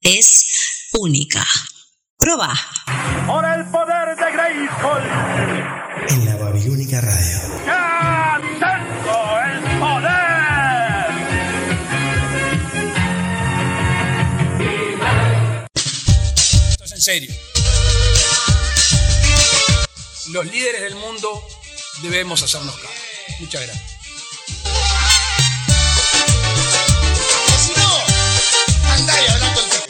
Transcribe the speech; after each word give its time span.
es 0.00 0.46
única. 0.94 1.46
Proba. 2.16 2.58
Por 3.26 3.44
el 3.44 3.66
poder 3.66 4.16
de 4.16 4.32
Grayskull. 4.32 5.02
En 6.08 6.24
la 6.24 6.36
Babilónica 6.36 7.02
Radio. 7.02 7.38
¡Ya 7.66 8.40
tengo 8.40 9.38
el 9.44 9.60
poder! 9.78 11.06
Esto 16.70 16.84
es 16.84 16.92
en 16.92 17.02
serio. 17.02 17.34
Los 20.30 20.46
líderes 20.46 20.80
del 20.80 20.94
mundo 20.94 21.46
debemos 22.00 22.42
hacernos 22.42 22.74
cargo. 22.76 22.94
Muchas 23.38 23.66
gracias. 23.66 23.95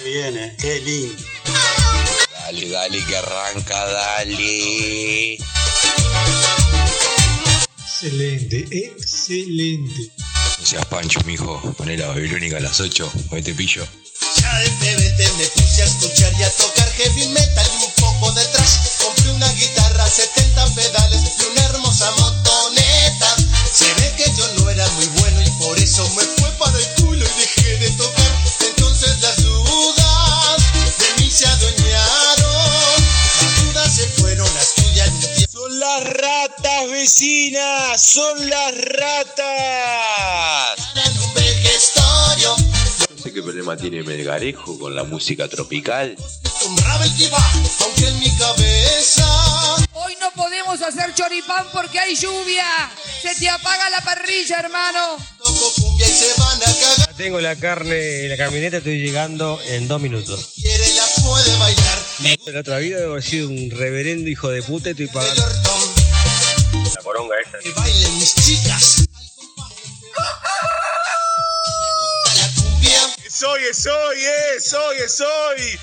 Viene, 0.05 0.55
qué 0.59 0.81
lindo. 0.81 1.23
Dale, 2.33 2.69
dale, 2.71 3.05
que 3.05 3.17
arranca, 3.17 3.85
dale. 3.87 5.39
Excelente, 7.79 8.67
excelente. 8.71 10.11
No 10.59 10.67
seas 10.67 10.87
pancho, 10.87 11.21
mijo. 11.25 11.61
Poné 11.77 11.97
la 11.97 12.07
babilónica 12.09 12.59
a 12.59 12.61
las 12.61 12.81
8. 12.81 13.13
Hoy 13.31 13.43
te 13.43 13.53
pillo. 13.55 13.87
Ya 14.37 14.59
de 14.61 14.69
PBT 14.71 15.37
me 15.39 15.47
puse 15.47 15.83
a 15.83 15.85
escuchar 15.87 16.33
y 16.39 16.43
a 16.43 16.51
tocar 16.57 16.89
heavy 16.93 17.29
metal 17.29 17.67
y 17.81 17.85
un 17.85 17.93
poco 17.93 18.33
de 18.33 18.45
trash. 18.47 18.77
Compré 19.03 19.31
una 19.33 19.51
guitarra, 19.53 20.07
70 20.09 20.75
pedales 20.75 21.21
y 21.39 21.43
una 21.53 21.65
hermosa 21.65 22.11
motoneta. 22.13 23.37
Se 23.73 23.93
ve 23.95 24.15
que 24.17 24.31
yo 24.37 24.47
no 24.55 24.71
era 24.71 24.89
muy 24.91 25.07
bueno 25.21 25.43
y 25.43 25.51
por 25.59 25.79
eso 25.79 26.09
me 26.11 26.23
fue 26.23 26.51
para 26.53 26.79
el 26.79 26.87
culo 27.03 27.25
y 27.25 27.41
dejé 27.41 27.79
de 27.79 27.91
tocar. 27.91 28.66
Ratas, 36.17 36.91
vecinas. 36.91 38.03
Son 38.03 38.49
las 38.49 38.73
ratas. 38.77 39.47
No 43.11 43.19
sé 43.23 43.33
qué 43.33 43.43
problema 43.43 43.77
tiene 43.77 44.03
Melgarejo 44.03 44.79
con 44.79 44.95
la 44.95 45.05
música 45.05 45.49
tropical. 45.49 46.17
aunque 47.81 48.09
en 48.09 48.21
mi 48.21 48.31
cabeza. 48.37 49.27
Hoy 49.93 50.17
no 50.21 50.31
podemos 50.33 50.81
hacer 50.83 51.15
choripán 51.15 51.67
porque 51.73 51.99
hay 51.99 52.15
lluvia. 52.15 52.65
Se 53.23 53.35
te 53.35 53.49
apaga 53.49 53.91
la 53.91 54.01
parrilla, 54.05 54.61
hermano. 54.61 55.17
Tengo 57.17 57.41
la 57.41 57.57
carne 57.57 58.25
en 58.25 58.29
la 58.31 58.37
camioneta, 58.37 58.77
estoy 58.77 58.99
llegando 58.99 59.59
en 59.67 59.89
dos 59.89 60.01
minutos. 60.01 60.53
Quiere 60.55 60.95
la 60.95 61.05
puede 61.25 61.57
bailar. 61.57 61.99
En 62.25 62.55
la 62.55 62.61
otra 62.61 62.79
vida 62.79 62.99
he 63.17 63.23
sido 63.23 63.49
un 63.49 63.71
reverendo 63.71 64.29
hijo 64.29 64.51
de 64.51 64.63
puta 64.63 64.89
y 64.89 64.93
estoy 64.93 65.07
pagando. 65.09 65.43
Esta. 67.15 67.59
que 67.61 67.73
bailen 67.73 68.19
mis 68.19 68.35
chicas. 68.35 69.05
A 72.27 72.35
la 72.35 72.51
cumbia, 72.55 73.01
Soy, 73.31 73.61
soy, 73.73 74.25
eh, 74.25 74.61
soy, 74.61 74.97
soy. 75.09 75.79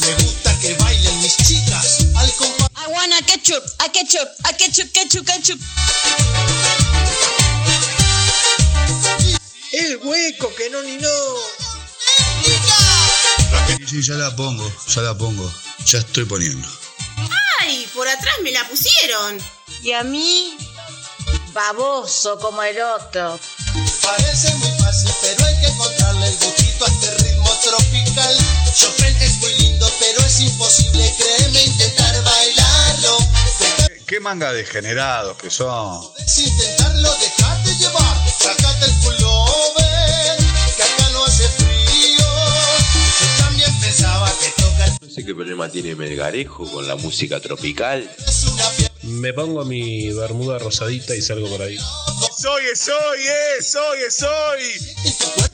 me 0.00 0.24
gusta 0.24 0.58
que 0.60 0.74
bailen 0.74 1.20
mis 1.22 1.36
chicas. 1.36 1.98
Al 2.16 2.32
compás. 2.32 2.68
I 2.76 2.90
want 2.90 3.12
a 3.12 3.24
ketchup, 3.26 3.62
a 3.80 3.88
ketchup, 3.90 4.28
a 4.44 4.52
ketchup, 4.54 4.92
ketchup, 4.92 5.26
ketchup. 5.26 5.60
El 9.72 9.96
hueco, 9.98 10.54
que 10.54 10.70
no 10.70 10.82
ni 10.82 10.96
no. 10.96 11.08
Sí, 13.86 14.02
ya 14.02 14.14
la 14.14 14.34
pongo, 14.36 14.70
ya 14.94 15.02
la 15.02 15.16
pongo. 15.16 15.50
Ya 15.84 15.98
estoy 15.98 16.24
poniendo. 16.24 16.68
¡Ay! 17.68 17.86
Por 17.94 18.08
atrás 18.08 18.34
me 18.42 18.50
la 18.50 18.66
pusieron. 18.66 19.38
Y 19.82 19.92
a 19.92 20.02
mí, 20.02 20.56
baboso 21.52 22.38
como 22.38 22.62
el 22.62 22.80
otro. 22.80 23.38
Parece 24.02 24.54
muy 24.54 24.70
fácil, 24.80 25.10
pero 25.20 25.44
hay 25.44 25.60
que 25.60 25.66
encontrarle 25.66 26.28
el 26.28 26.38
gustito 26.38 26.86
a 26.86 26.88
este 26.88 27.10
ritmo 27.24 27.50
tropical. 27.62 28.38
Chopin 28.74 29.16
es 29.20 29.36
muy 29.40 29.54
lindo, 29.56 29.86
pero 30.00 30.18
es 30.20 30.40
imposible, 30.40 31.14
créeme, 31.18 31.62
intentar 31.62 32.24
bailarlo. 32.24 33.18
Qué 34.06 34.18
manga 34.20 34.50
degenerados 34.54 35.36
que 35.36 35.50
son. 35.50 36.10
Puedes 36.12 36.38
intentarlo, 36.38 37.14
dejate 37.18 37.74
llevar. 37.76 38.16
Sácate 38.40 38.86
el 38.86 38.94
pullover, 39.00 39.37
sé 45.18 45.24
qué 45.24 45.34
problema 45.34 45.68
tiene 45.68 45.96
Melgarejo 45.96 46.70
con 46.70 46.86
la 46.86 46.94
música 46.94 47.40
tropical. 47.40 48.08
Me 49.02 49.32
pongo 49.32 49.64
mi 49.64 50.12
bermuda 50.12 50.58
rosadita 50.58 51.16
y 51.16 51.22
salgo 51.22 51.48
por 51.48 51.62
ahí. 51.62 51.76
Soy, 51.76 52.62
soy, 52.76 53.20
eh, 53.26 53.62
soy, 53.62 53.98
soy. 54.10 54.62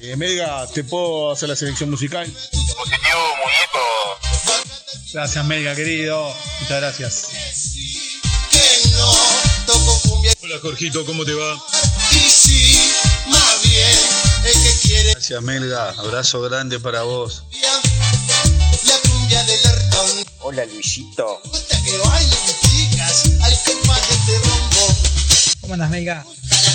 Eh, 0.00 0.16
Melga, 0.16 0.66
¿te 0.66 0.84
puedo 0.84 1.32
hacer 1.32 1.48
la 1.48 1.56
selección 1.56 1.91
musical? 1.91 2.26
Positivo, 2.26 3.20
muñeco. 3.38 3.82
Gracias, 5.14 5.44
Melga, 5.47 5.74
querido. 5.74 6.34
Muchas 6.60 6.80
gracias. 6.80 7.28
Hola, 10.42 10.58
Jorgito, 10.60 11.06
¿cómo 11.06 11.24
te 11.24 11.32
va? 11.32 11.56
y 12.12 12.30
sí, 12.30 12.78
más 13.28 13.62
bien, 13.62 13.98
el 14.44 14.53
que 14.53 14.88
quiere 14.88 15.10
Gracias, 15.12 15.42
Melga. 15.42 15.91
Abrazo 15.91 16.42
grande 16.42 16.78
para 16.80 17.03
vos. 17.03 17.44
Del. 19.43 20.27
Hola, 20.41 20.65
Luisito. 20.67 21.41
Gusta 21.45 21.83
que 21.83 21.97
bailen 21.99 22.39
chicas 22.62 23.25
al 23.41 23.50
de 23.50 23.56
este. 23.56 23.72
¿Cómo 25.61 25.75
andas, 25.75 25.91
Melga? 25.91 26.21
A 26.21 26.25
la 26.25 26.31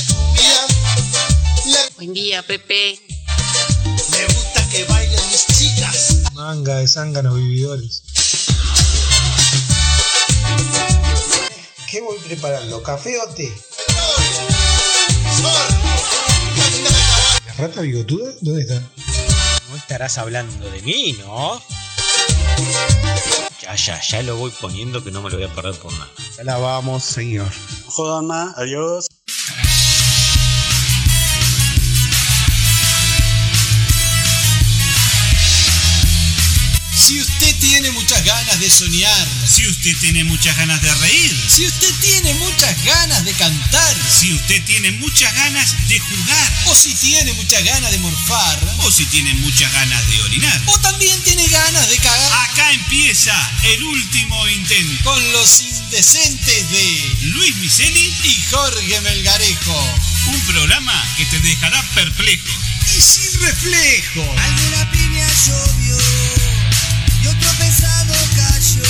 cumbia, 0.07 0.67
la 1.65 1.79
Buen 1.95 2.13
día, 2.13 2.43
Pepe. 2.43 2.99
Me 4.11 4.25
gusta 4.25 4.67
que 4.69 4.83
bailen 4.85 5.19
mis 5.29 5.45
chicas. 5.57 6.15
Manga 6.33 6.75
de 6.77 6.87
zánganos 6.87 7.35
vividores. 7.35 8.01
¿Qué 11.89 12.01
voy 12.01 12.17
preparando? 12.19 12.81
¿Café 12.83 13.17
o 13.19 13.27
té? 13.33 13.51
¿La 17.45 17.53
rata 17.53 17.81
bigotuda? 17.81 18.31
¿Dónde 18.41 18.61
está? 18.61 18.81
No 19.69 19.75
estarás 19.75 20.17
hablando 20.17 20.69
de 20.69 20.81
mí, 20.81 21.13
¿no? 21.19 21.61
Ya, 23.61 23.75
ya, 23.75 24.01
ya 24.01 24.23
lo 24.23 24.37
voy 24.37 24.51
poniendo 24.59 25.03
que 25.03 25.11
no 25.11 25.21
me 25.21 25.29
lo 25.29 25.37
voy 25.37 25.45
a 25.45 25.53
perder 25.53 25.75
por 25.75 25.91
nada. 25.93 26.09
Ya 26.37 26.43
la 26.43 26.57
vamos, 26.57 27.03
señor. 27.03 27.51
No 27.85 27.91
jodan 27.91 28.27
más. 28.27 28.57
Adiós. 28.57 29.07
Si 36.95 37.19
usted 37.21 37.48
tiene 37.59 37.91
muchas 37.91 38.23
ganas 38.23 38.59
de 38.59 38.69
soñar, 38.69 39.27
Si 39.45 39.67
usted 39.67 39.95
tiene 39.99 40.23
muchas 40.23 40.55
ganas 40.57 40.81
de 40.81 40.93
reír, 40.95 41.35
si 41.47 41.65
usted 41.65 41.93
tiene 42.01 42.33
muchas 42.35 42.83
ganas 42.83 43.23
de 43.25 43.33
cantar, 43.33 43.97
si 44.09 44.33
usted 44.33 44.63
tiene 44.63 44.91
muchas 44.91 45.33
ganas 45.33 45.87
de 45.87 45.99
jugar, 45.99 46.53
o 46.67 46.75
si 46.75 46.93
tiene 46.95 47.33
muchas 47.33 47.63
ganas 47.63 47.91
de 47.91 47.97
morfar, 47.99 48.75
o 48.79 48.91
si 48.91 49.05
tiene 49.07 49.33
muchas 49.35 49.71
ganas 49.73 50.07
de 50.07 50.21
orinar, 50.21 50.61
o 50.67 50.79
también 50.79 51.19
tiene 51.23 51.47
ganas 51.47 51.89
de 51.89 51.97
cagar 51.97 52.31
acá 52.49 52.71
empieza 52.71 53.33
el 53.63 53.83
último 53.83 54.47
intento. 54.49 55.03
con 55.03 55.31
los 55.33 55.61
indecentes 55.61 56.69
de 56.69 57.15
Luis 57.33 57.55
Miseli, 57.57 58.13
y 58.23 58.41
Jorge 58.51 59.01
Melgarejo. 59.01 59.99
un 60.27 60.39
programa 60.41 61.15
que 61.17 61.25
te 61.25 61.39
dejará 61.39 61.81
perplejo. 61.95 62.53
Y 62.95 63.01
sin 63.01 63.41
reflejo. 63.41 64.35
Alguna 64.37 64.91
piña 64.91 65.27
llovió 65.45 66.38
cayó. 68.35 68.83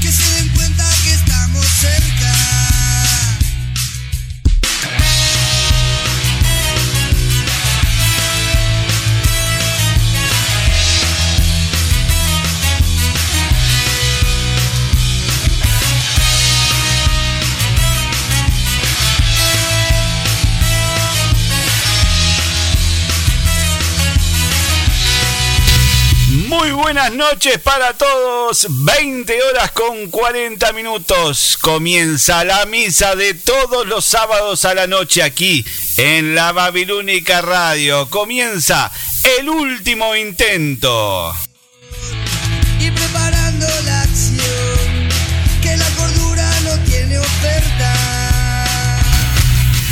Que 0.00 0.12
se 0.12 0.22
den 0.34 0.48
cuenta 0.50 0.84
que 1.02 1.12
estamos 1.12 1.66
cerca. 1.80 2.63
Buenas 26.72 27.12
noches 27.12 27.58
para 27.58 27.92
todos. 27.92 28.66
20 28.68 29.42
horas 29.42 29.70
con 29.72 30.10
40 30.10 30.72
minutos. 30.72 31.58
Comienza 31.60 32.44
la 32.44 32.64
misa 32.66 33.14
de 33.14 33.34
todos 33.34 33.86
los 33.86 34.04
sábados 34.04 34.64
a 34.64 34.74
la 34.74 34.86
noche 34.86 35.22
aquí 35.22 35.64
en 35.96 36.34
la 36.34 36.52
Babilónica 36.52 37.42
Radio. 37.42 38.08
Comienza 38.08 38.90
el 39.38 39.48
último 39.48 40.14
intento. 40.16 41.34
Y 42.80 42.90
preparando 42.90 43.66
la 43.84 44.03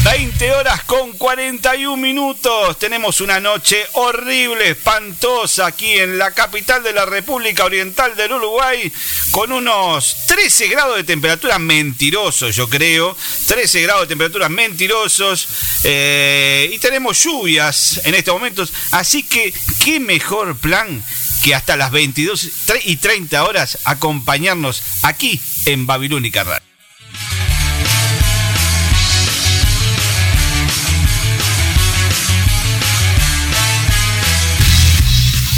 20 0.04 0.50
horas 0.52 0.82
con 0.82 1.12
41 1.12 1.96
minutos. 1.96 2.76
Tenemos 2.78 3.20
una 3.20 3.38
noche 3.38 3.84
horrible, 3.92 4.70
espantosa 4.70 5.66
aquí 5.66 5.92
en 5.92 6.18
la 6.18 6.32
capital 6.32 6.82
de 6.82 6.92
la 6.92 7.06
República 7.06 7.64
Oriental 7.64 8.16
del 8.16 8.32
Uruguay, 8.32 8.92
con 9.30 9.52
unos 9.52 10.26
13 10.26 10.66
grados 10.68 10.96
de 10.96 11.04
temperatura 11.04 11.60
mentirosos, 11.60 12.56
yo 12.56 12.68
creo. 12.68 13.16
13 13.46 13.82
grados 13.82 14.02
de 14.02 14.08
temperatura 14.08 14.48
mentirosos. 14.48 15.46
eh, 15.84 16.68
y 16.72 16.78
tenemos 16.80 17.22
lluvias 17.22 18.00
en 18.04 18.16
estos 18.16 18.34
momentos. 18.34 18.72
Así 18.90 19.22
que, 19.22 19.54
qué 19.84 20.00
mejor 20.00 20.56
plan 20.58 21.04
que 21.44 21.54
hasta 21.54 21.76
las 21.76 21.92
22 21.92 22.48
y 22.84 22.96
30 22.96 23.44
horas 23.44 23.78
acompañarnos 23.84 24.82
aquí 25.02 25.40
en 25.66 25.86
Babilónica 25.86 26.42
Radio. 26.42 26.71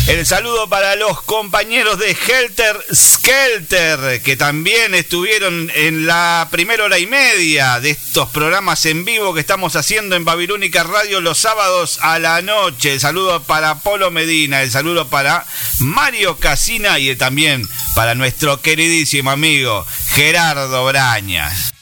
El 0.07 0.27
saludo 0.27 0.69
para 0.69 0.97
los 0.97 1.23
compañeros 1.23 1.99
de 1.99 2.11
Helter 2.11 2.77
Skelter, 2.95 4.21
que 4.21 4.37
también 4.37 4.95
estuvieron 4.95 5.73
en 5.75 6.05
la 6.05 6.49
primera 6.51 6.85
hora 6.85 6.99
y 6.99 7.07
media 7.07 7.81
de 7.81 7.91
estos 7.91 8.29
programas 8.29 8.85
en 8.85 9.07
vivo 9.07 9.33
que 9.33 9.41
estamos 9.41 9.77
haciendo 9.77 10.15
en 10.15 10.27
Babilónica 10.27 10.83
Radio 10.83 11.23
los 11.23 11.39
sábados 11.39 11.99
a 12.03 12.19
la 12.19 12.43
noche. 12.43 12.93
El 12.93 13.01
saludo 13.01 13.43
para 13.45 13.81
Polo 13.81 14.11
Medina, 14.11 14.63
el 14.63 14.71
saludo 14.71 15.09
para 15.09 15.47
Mario 15.79 16.37
Casina 16.37 16.99
y 16.99 17.17
también 17.17 17.67
para 17.95 18.15
nuestro 18.15 18.61
queridísimo 18.61 19.31
amigo 19.31 19.87
Gerardo 20.11 20.85
Brañas. 20.85 21.74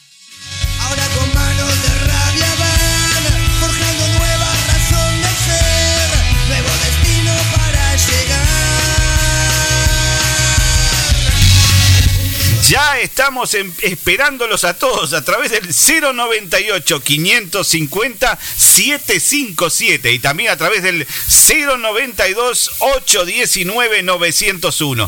Ya 12.73 12.99
estamos 13.01 13.53
en- 13.53 13.71
esperándolos 13.83 14.63
a 14.63 14.73
todos 14.79 15.13
a 15.13 15.23
través 15.23 15.51
del 15.51 15.67
098 15.67 17.03
550 17.03 18.39
757 18.57 20.11
y 20.11 20.17
también 20.17 20.49
a 20.49 20.57
través 20.57 20.81
del 20.81 21.05
092 21.05 22.71
819 22.79 24.01
901 24.01 25.07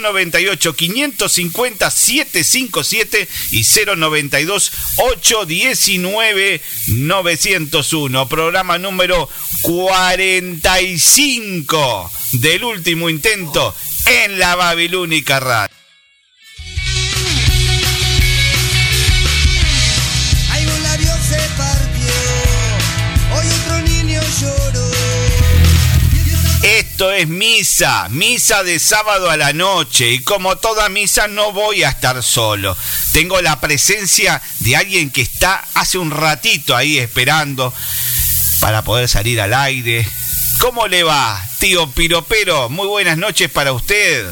098 0.00 0.74
550 0.74 1.88
757 1.88 3.28
y 3.52 3.62
092 3.62 4.72
819 4.96 6.60
901 6.88 8.28
programa 8.28 8.76
número 8.78 9.30
45 9.62 12.10
del 12.32 12.64
último 12.64 13.08
intento 13.08 13.72
en 14.06 14.40
la 14.40 14.56
Babilónica 14.56 15.38
Radio 15.38 15.77
Esto 26.98 27.12
es 27.12 27.28
misa, 27.28 28.08
misa 28.08 28.64
de 28.64 28.80
sábado 28.80 29.30
a 29.30 29.36
la 29.36 29.52
noche 29.52 30.10
y 30.10 30.18
como 30.24 30.56
toda 30.56 30.88
misa 30.88 31.28
no 31.28 31.52
voy 31.52 31.84
a 31.84 31.90
estar 31.90 32.20
solo. 32.24 32.76
Tengo 33.12 33.40
la 33.40 33.60
presencia 33.60 34.42
de 34.58 34.74
alguien 34.74 35.12
que 35.12 35.20
está 35.20 35.64
hace 35.74 35.96
un 35.96 36.10
ratito 36.10 36.74
ahí 36.74 36.98
esperando 36.98 37.72
para 38.58 38.82
poder 38.82 39.08
salir 39.08 39.40
al 39.40 39.54
aire. 39.54 40.04
¿Cómo 40.58 40.88
le 40.88 41.04
va, 41.04 41.40
tío 41.60 41.88
Piropero? 41.88 42.68
Muy 42.68 42.88
buenas 42.88 43.16
noches 43.16 43.48
para 43.48 43.72
usted. 43.72 44.26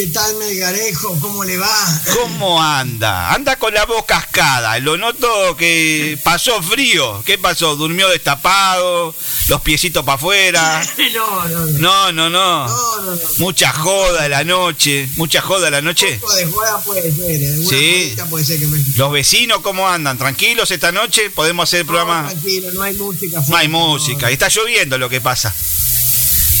¿Qué 0.00 0.06
tal, 0.06 0.34
Melgarejo? 0.36 1.20
¿Cómo 1.20 1.44
le 1.44 1.58
va? 1.58 2.00
¿Cómo 2.14 2.62
anda? 2.62 3.34
Anda 3.34 3.56
con 3.56 3.74
la 3.74 3.84
voz 3.84 4.06
cascada. 4.06 4.78
Lo 4.78 4.96
noto 4.96 5.54
que 5.58 6.18
pasó 6.24 6.62
frío. 6.62 7.22
¿Qué 7.26 7.36
pasó? 7.36 7.76
¿Durmió 7.76 8.08
destapado? 8.08 9.14
¿Los 9.48 9.60
piecitos 9.60 10.02
para 10.02 10.16
afuera? 10.16 10.82
No, 11.12 11.44
no, 11.48 11.66
no. 11.66 11.78
No, 11.78 12.12
no, 12.12 12.30
no. 12.30 12.66
No, 12.66 13.02
no, 13.02 13.10
no. 13.14 13.18
Mucha 13.38 13.72
joda 13.72 14.26
la 14.30 14.42
noche. 14.42 15.06
Mucha 15.16 15.42
joda 15.42 15.68
la 15.70 15.82
noche. 15.82 16.14
Un 16.14 16.20
poco 16.20 16.34
de 16.34 16.46
juega 16.46 16.80
puede 16.80 17.12
ser, 17.12 17.42
¿eh? 17.42 17.66
Sí. 17.68 18.16
puede 18.30 18.44
ser 18.46 18.58
que 18.58 18.68
me... 18.68 18.82
Los 18.96 19.12
vecinos, 19.12 19.60
¿cómo 19.60 19.86
andan? 19.86 20.16
¿Tranquilos 20.16 20.70
esta 20.70 20.92
noche? 20.92 21.28
¿Podemos 21.28 21.68
hacer 21.68 21.80
el 21.80 21.86
No, 21.86 21.92
programa? 21.92 22.28
tranquilo, 22.30 22.72
no 22.72 22.82
hay 22.82 22.94
música. 22.94 23.42
No 23.48 23.54
hay 23.56 23.68
música. 23.68 24.30
Está 24.30 24.48
lloviendo 24.48 24.96
lo 24.96 25.10
que 25.10 25.20
pasa. 25.20 25.54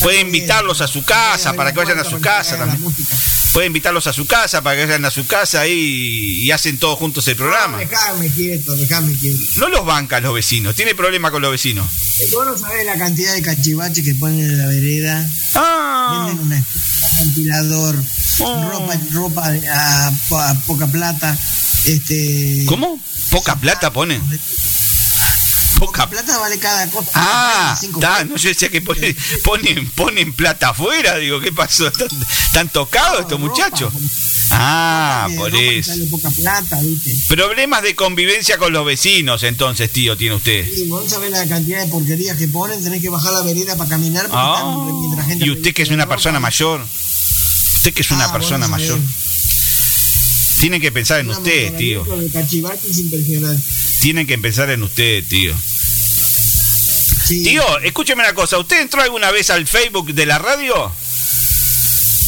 Puede 0.02 0.20
invitarlos 0.20 0.80
a 0.80 0.88
su 0.88 1.04
casa 1.04 1.52
para 1.54 1.72
que 1.72 1.78
vayan 1.78 1.98
a 1.98 2.04
su 2.04 2.20
casa 2.20 2.56
también. 2.56 2.94
Puede 3.52 3.66
invitarlos 3.66 4.06
a 4.06 4.12
su 4.12 4.26
casa 4.26 4.62
para 4.62 4.76
que 4.76 4.86
vayan 4.86 5.04
a 5.04 5.10
su 5.10 5.26
casa 5.26 5.66
y, 5.66 6.44
y 6.44 6.50
hacen 6.52 6.78
todos 6.78 6.98
juntos 6.98 7.26
el 7.28 7.34
programa. 7.36 7.78
Déjame 7.78 8.30
quieto, 8.30 8.76
déjame 8.76 9.12
quieto. 9.14 9.42
No 9.56 9.68
los 9.68 9.84
bancan 9.84 10.22
los 10.22 10.34
vecinos. 10.34 10.74
Tiene 10.76 10.94
problema 10.94 11.30
con 11.32 11.42
los 11.42 11.50
vecinos. 11.50 11.90
Eh, 12.20 12.28
Vos 12.32 12.46
no 12.46 12.56
sabés 12.56 12.86
la 12.86 12.96
cantidad 12.96 13.34
de 13.34 13.42
cachivaches 13.42 14.04
que 14.04 14.14
ponen 14.14 14.40
en 14.40 14.58
la 14.58 14.66
vereda. 14.66 15.28
Ah. 15.56 16.26
Venden 16.28 16.46
una 16.46 16.56
de 16.56 16.64
ventilador, 17.24 17.96
ropa, 18.38 18.94
ropa 19.10 19.52
a, 19.72 20.06
a 20.08 20.54
poca 20.66 20.86
plata. 20.86 21.36
Este, 21.86 22.64
¿Cómo? 22.66 23.00
¿Poca 23.30 23.56
plata 23.56 23.92
ponen? 23.92 24.22
Poca 25.80 26.08
plata 26.08 26.38
vale 26.38 26.58
cada 26.58 26.86
cosa. 26.90 27.10
Ah, 27.14 27.80
no, 28.28 28.36
yo 28.36 28.48
decía 28.50 28.68
que 28.68 28.82
ponen, 28.82 29.16
ponen, 29.42 29.90
ponen 29.92 30.32
plata 30.34 30.68
afuera, 30.68 31.16
digo, 31.16 31.40
¿qué 31.40 31.52
pasó? 31.52 31.88
¿Están, 31.88 32.08
están 32.44 32.68
tocados 32.68 33.20
estos 33.22 33.40
muchachos? 33.40 33.92
Ah, 34.50 35.26
Eh, 35.30 35.36
por 35.36 35.54
eso. 35.54 35.90
sale 35.92 36.04
poca 36.06 36.28
plata, 36.30 36.78
¿viste? 36.82 37.16
Problemas 37.28 37.82
de 37.82 37.94
convivencia 37.94 38.58
con 38.58 38.72
los 38.74 38.84
vecinos, 38.84 39.42
entonces, 39.42 39.90
tío, 39.90 40.16
tiene 40.18 40.34
usted. 40.34 40.66
Y 40.76 40.86
vos 40.88 41.08
sabés 41.08 41.30
la 41.30 41.46
cantidad 41.48 41.82
de 41.82 41.90
porquerías 41.90 42.36
que 42.36 42.48
ponen, 42.48 42.82
tenés 42.84 43.00
que 43.00 43.08
bajar 43.08 43.32
la 43.32 43.42
vereda 43.42 43.74
para 43.76 43.88
caminar 43.88 44.28
Ah, 44.32 44.56
están- 44.58 45.00
mientras 45.00 45.26
gente 45.28 45.46
y 45.46 45.50
usted 45.50 45.72
que 45.72 45.82
es 45.82 45.90
una 45.90 46.06
persona 46.08 46.40
mayor, 46.40 46.84
usted 47.76 47.94
que 47.94 48.02
es 48.02 48.10
una 48.10 48.26
Ah, 48.26 48.32
persona 48.32 48.68
mayor, 48.68 48.98
tiene 50.60 50.78
que 50.78 50.92
pensar 50.92 51.20
en 51.20 51.30
Un 51.30 51.36
usted, 51.36 51.74
tío. 51.76 52.04
Tienen 54.00 54.26
que 54.26 54.36
pensar 54.38 54.68
en 54.70 54.82
usted, 54.82 55.24
tío. 55.26 55.54
Tío, 57.30 57.78
escúcheme 57.78 58.22
una 58.24 58.34
cosa, 58.34 58.58
¿usted 58.58 58.80
entró 58.80 59.02
alguna 59.02 59.30
vez 59.30 59.50
al 59.50 59.66
Facebook 59.66 60.12
de 60.14 60.26
la 60.26 60.38
radio? 60.38 60.92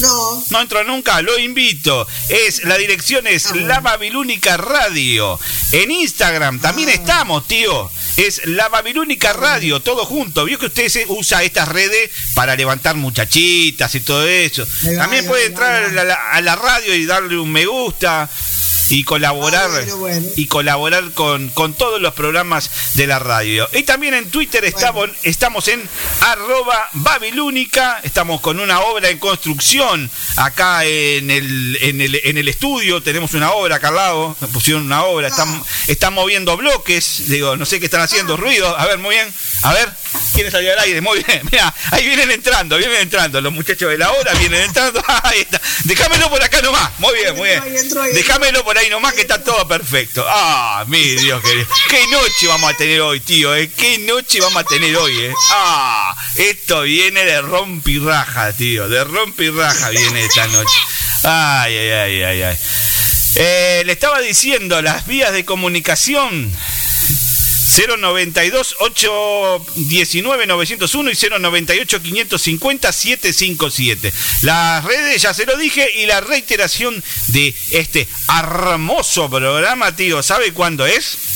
No. 0.01 0.45
No 0.51 0.61
entró 0.61 0.83
nunca, 0.85 1.21
lo 1.23 1.39
invito. 1.39 2.07
Es, 2.29 2.65
la 2.65 2.77
dirección 2.77 3.27
es 3.27 3.47
Ah, 3.47 3.55
La 3.57 3.81
Babilónica 3.81 4.57
Radio. 4.57 5.39
En 5.71 5.91
Instagram 5.91 6.61
también 6.61 6.89
Ah. 6.89 6.93
estamos, 6.93 7.47
tío. 7.47 7.91
Es 8.17 8.43
La 8.47 8.69
Babilónica 8.69 9.33
Radio, 9.33 9.81
todo 9.81 10.05
junto. 10.05 10.45
Vio 10.45 10.59
que 10.59 10.67
usted 10.67 10.89
se 10.89 11.05
usa 11.09 11.43
estas 11.43 11.69
redes 11.69 12.11
para 12.35 12.57
levantar 12.57 12.97
muchachitas 12.97 13.95
y 13.95 14.01
todo 14.01 14.27
eso. 14.27 14.67
También 14.97 15.27
puede 15.27 15.47
entrar 15.47 15.85
a 15.99 16.05
la, 16.05 16.15
a 16.33 16.41
la 16.41 16.57
radio 16.57 16.95
y 16.95 17.07
darle 17.07 17.39
un 17.39 17.51
me 17.53 17.67
gusta 17.67 18.29
y 18.91 19.05
colaborar 19.05 19.63
Ah, 19.65 19.69
bueno, 19.69 19.97
bueno. 19.99 20.29
y 20.37 20.47
colaborar 20.47 21.13
con, 21.13 21.49
con 21.51 21.75
todos 21.75 22.01
los 22.01 22.15
programas 22.15 22.71
de 22.95 23.07
la 23.07 23.19
radio. 23.19 23.69
Y 23.73 23.83
también 23.83 24.15
en 24.15 24.31
Twitter 24.31 24.65
estamos, 24.65 25.11
estamos 25.23 25.69
en 25.69 25.83
arroba 26.21 26.89
babilónica, 26.93 28.01
estamos 28.03 28.41
con 28.41 28.61
una 28.61 28.81
obra 28.81 29.09
en 29.11 29.19
construcción 29.19 30.11
acá 30.37 30.85
en 30.85 31.31
el, 31.31 31.79
en 31.81 32.01
el, 32.01 32.21
en 32.25 32.39
el 32.39 32.49
estudio, 32.49 33.03
tenemos 33.03 33.35
una 33.35 33.53
obra 33.53 33.77
acá 33.77 33.89
al 33.89 33.95
lado, 33.97 34.37
me 34.41 34.49
pusieron 34.49 34.85
una 34.85 35.05
obra, 35.05 35.29
están, 35.29 35.63
están 35.87 36.15
moviendo 36.15 36.57
bloques, 36.57 37.29
digo, 37.29 37.57
no 37.57 37.67
sé 37.67 37.79
qué 37.79 37.87
están 37.87 38.01
haciendo, 38.01 38.37
ruido, 38.37 38.77
a 38.79 38.87
ver, 38.87 38.99
muy 38.99 39.15
bien, 39.15 39.33
a 39.63 39.73
ver, 39.73 39.89
¿quién 40.35 40.51
salió 40.51 40.73
al 40.73 40.79
aire? 40.81 41.01
Muy 41.01 41.23
bien, 41.23 41.43
mira, 41.51 41.73
ahí 41.91 42.07
vienen 42.07 42.31
entrando, 42.31 42.77
vienen 42.79 43.03
entrando, 43.03 43.41
los 43.41 43.53
muchachos 43.53 43.91
de 43.91 43.99
la 43.99 44.11
obra 44.13 44.33
vienen 44.35 44.63
entrando, 44.63 45.03
ahí 45.23 45.41
está, 45.41 45.61
déjamelo 45.85 46.31
por 46.31 46.43
acá 46.43 46.61
nomás, 46.63 46.91
muy 46.99 47.15
bien, 47.15 47.37
muy 47.37 47.49
bien, 47.49 47.63
déjamelo 48.15 48.65
por 48.65 48.72
ahí 48.79 48.89
nomás 48.91 49.15
que 49.15 49.23
está 49.23 49.43
todo 49.43 49.67
perfecto. 49.67 50.25
Ah, 50.29 50.85
mi 50.89 50.99
Dios 50.99 51.43
querido. 51.43 51.67
Qué 51.89 52.07
noche 52.09 52.47
vamos 52.47 52.73
a 52.73 52.77
tener 52.77 53.01
hoy, 53.01 53.21
tío, 53.21 53.55
¿eh? 53.55 53.71
Qué 53.77 53.99
noche 53.99 54.41
vamos 54.41 54.63
a 54.63 54.65
tener 54.65 54.97
hoy, 54.97 55.13
¿eh? 55.19 55.35
Ah, 55.51 56.15
esto 56.37 56.83
viene 56.83 57.25
de 57.25 57.41
rompirraja, 57.41 58.53
tío. 58.53 58.89
De 58.89 59.05
rompirraja 59.05 59.91
viene 59.91 60.25
esta 60.25 60.47
noche. 60.49 60.77
Ay, 61.25 61.77
ay, 61.77 61.91
ay, 61.91 62.23
ay, 62.23 62.43
ay. 62.43 62.59
Eh, 63.35 63.83
le 63.87 63.93
estaba 63.93 64.21
diciendo 64.21 64.83
las 64.83 65.07
vías 65.07 65.33
de 65.33 65.45
comunicación 65.45 66.53
092 67.77 68.77
819 68.81 70.47
901 70.47 71.11
y 71.11 71.15
098 71.41 72.03
550 72.03 72.93
757. 72.93 74.13
Las 74.43 74.85
redes 74.85 75.23
ya 75.23 75.35
se 75.35 75.47
lo 75.47 75.57
dije 75.57 75.91
y 76.01 76.07
la 76.07 76.21
reiteración 76.21 77.03
de 77.29 77.55
este 77.71 78.09
hermoso 78.29 79.31
programa, 79.31 79.95
tío, 79.95 80.23
¿sabe 80.23 80.53
cuándo 80.53 80.87
es? 80.87 81.32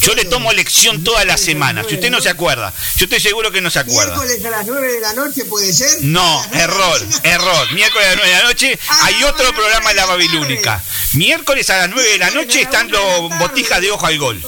Yo 0.00 0.14
le 0.14 0.24
tomo 0.24 0.52
lección 0.52 1.02
toda 1.02 1.24
la 1.24 1.36
semana, 1.36 1.84
si 1.88 1.94
usted 1.94 2.10
no 2.10 2.20
se 2.20 2.28
acuerda. 2.28 2.72
Yo 2.96 3.04
estoy 3.04 3.20
seguro 3.20 3.50
que 3.50 3.60
no 3.60 3.70
se 3.70 3.78
acuerda. 3.78 4.16
Miércoles 4.16 4.44
a 4.44 4.50
las 4.50 4.66
9 4.66 4.92
de 4.92 5.00
la 5.00 5.12
noche 5.14 5.44
puede 5.44 5.72
ser. 5.72 6.02
No, 6.02 6.44
error, 6.52 7.00
error. 7.22 7.72
Miércoles 7.72 8.06
a 8.06 8.10
las 8.10 8.16
9 8.16 8.30
de 8.30 8.42
la 8.42 8.48
noche 8.48 8.78
hay 9.02 9.24
otro 9.24 9.52
programa 9.54 9.90
en 9.90 9.96
la 9.96 10.06
Babilónica. 10.06 10.82
Miércoles 11.14 11.68
a 11.70 11.78
las 11.78 11.90
9 11.90 12.08
de 12.08 12.18
la 12.18 12.30
noche 12.30 12.62
están 12.62 12.90
los 12.90 13.38
botijas 13.38 13.80
de 13.80 13.90
ojo 13.90 14.06
al 14.06 14.18
gol. 14.18 14.42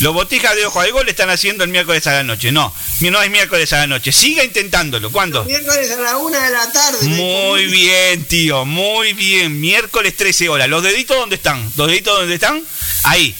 Los 0.00 0.14
botijas 0.14 0.56
de 0.56 0.66
ojo 0.66 0.80
al 0.80 0.90
gol 0.90 1.08
están 1.08 1.30
haciendo 1.30 1.62
el 1.62 1.70
miércoles 1.70 2.06
a 2.08 2.12
la 2.12 2.22
noche. 2.24 2.50
No, 2.50 2.74
no 3.00 3.22
es 3.22 3.30
miércoles 3.30 3.72
a 3.72 3.78
la 3.78 3.86
noche. 3.86 4.10
Siga 4.10 4.42
intentándolo. 4.42 5.12
¿Cuándo? 5.12 5.44
Miércoles 5.44 5.90
a 5.92 6.00
la 6.00 6.16
1 6.16 6.40
de 6.40 6.50
la 6.50 6.72
tarde. 6.72 7.06
Muy 7.06 7.66
bien, 7.66 8.24
tío, 8.24 8.64
muy 8.64 9.12
bien. 9.12 9.60
Miércoles 9.60 10.16
13 10.16 10.48
horas. 10.48 10.68
¿Los 10.68 10.82
deditos 10.82 11.16
dónde 11.16 11.36
están? 11.36 11.72
¿Los 11.76 11.86
deditos 11.86 12.18
dónde 12.18 12.34
están? 12.34 12.62
Ahí. 13.04 13.34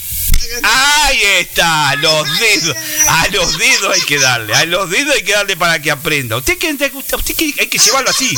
Ahí 0.63 1.23
está, 1.41 1.95
los 1.97 2.39
dedos. 2.39 2.77
A 3.09 3.29
los 3.29 3.59
dedos 3.59 3.95
hay 3.95 4.03
que 4.03 4.19
darle. 4.19 4.55
A 4.55 4.65
los 4.65 4.91
dedos 4.91 5.15
hay 5.15 5.23
que 5.23 5.33
darle 5.33 5.57
para 5.57 5.81
que 5.81 5.91
aprenda. 5.91 6.37
Usted 6.37 6.59
que, 6.59 6.73
usted 6.73 7.37
que 7.37 7.55
hay 7.59 7.67
que 7.69 7.79
llevarlo 7.79 8.11
así. 8.11 8.35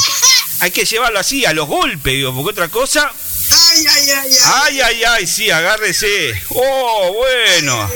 Hay 0.60 0.70
que 0.70 0.84
llevarlo 0.84 1.18
así, 1.18 1.44
a 1.44 1.52
los 1.52 1.66
golpes, 1.66 2.14
digo, 2.14 2.34
porque 2.34 2.50
otra 2.50 2.68
cosa. 2.68 3.12
Ay, 3.50 3.84
ay, 3.86 4.10
ay, 4.10 4.32
ay. 4.32 4.38
Ay, 4.44 4.80
ay, 4.80 5.04
ay, 5.04 5.26
sí, 5.26 5.50
agárrese. 5.50 6.42
Oh, 6.50 7.12
bueno. 7.14 7.90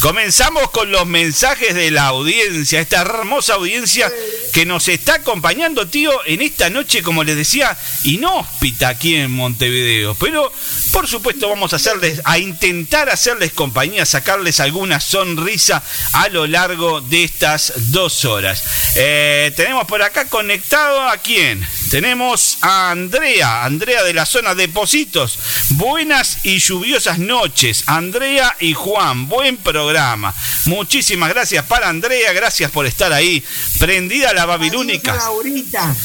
Comenzamos 0.00 0.70
con 0.70 0.90
los 0.90 1.06
mensajes 1.06 1.74
de 1.74 1.90
la 1.90 2.08
audiencia, 2.08 2.78
esta 2.78 3.00
hermosa 3.00 3.54
audiencia 3.54 4.12
que 4.52 4.66
nos 4.66 4.88
está 4.88 5.14
acompañando, 5.14 5.88
tío, 5.88 6.12
en 6.26 6.42
esta 6.42 6.68
noche, 6.68 7.02
como 7.02 7.24
les 7.24 7.36
decía, 7.36 7.76
inhóspita 8.02 8.88
aquí 8.88 9.14
en 9.14 9.30
Montevideo. 9.30 10.14
Pero, 10.16 10.52
por 10.94 11.08
supuesto, 11.08 11.48
vamos 11.48 11.72
a 11.72 11.76
hacerles, 11.76 12.20
a 12.24 12.38
intentar 12.38 13.10
hacerles 13.10 13.52
compañía, 13.52 14.06
sacarles 14.06 14.60
alguna 14.60 15.00
sonrisa 15.00 15.82
a 16.12 16.28
lo 16.28 16.46
largo 16.46 17.00
de 17.00 17.24
estas 17.24 17.72
dos 17.90 18.24
horas. 18.24 18.62
Eh, 18.94 19.52
tenemos 19.56 19.88
por 19.88 20.02
acá 20.02 20.26
conectado 20.26 21.02
a 21.08 21.16
quién? 21.16 21.66
Tenemos 21.90 22.58
a 22.60 22.92
Andrea, 22.92 23.64
Andrea 23.64 24.04
de 24.04 24.14
la 24.14 24.24
zona 24.24 24.54
de 24.54 24.68
Positos. 24.68 25.36
Buenas 25.70 26.38
y 26.44 26.60
lluviosas 26.60 27.18
noches, 27.18 27.82
Andrea 27.86 28.54
y 28.60 28.72
Juan. 28.74 29.28
Buen 29.28 29.56
programa. 29.56 30.32
Muchísimas 30.66 31.30
gracias 31.30 31.64
para 31.64 31.88
Andrea, 31.88 32.32
gracias 32.32 32.70
por 32.70 32.86
estar 32.86 33.12
ahí. 33.12 33.42
Prendida 33.80 34.32
la 34.32 34.46
babilónica. 34.46 35.14
A 35.14 35.16
Laurita. 35.16 35.96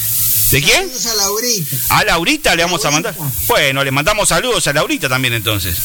¿De 0.51 0.62
quién? 0.62 0.89
Saludos 0.89 1.06
a 1.06 1.13
Laurita. 1.15 1.75
A 1.89 2.03
Laurita 2.06 2.56
le 2.56 2.63
vamos 2.63 2.84
a 2.86 2.91
mandar. 2.91 3.15
Bueno, 3.48 3.84
le 3.84 3.91
mandamos 3.91 4.29
saludos 4.29 4.65
a 4.68 4.74
Laurita 4.74 5.08
también 5.08 5.34
entonces. 5.36 5.77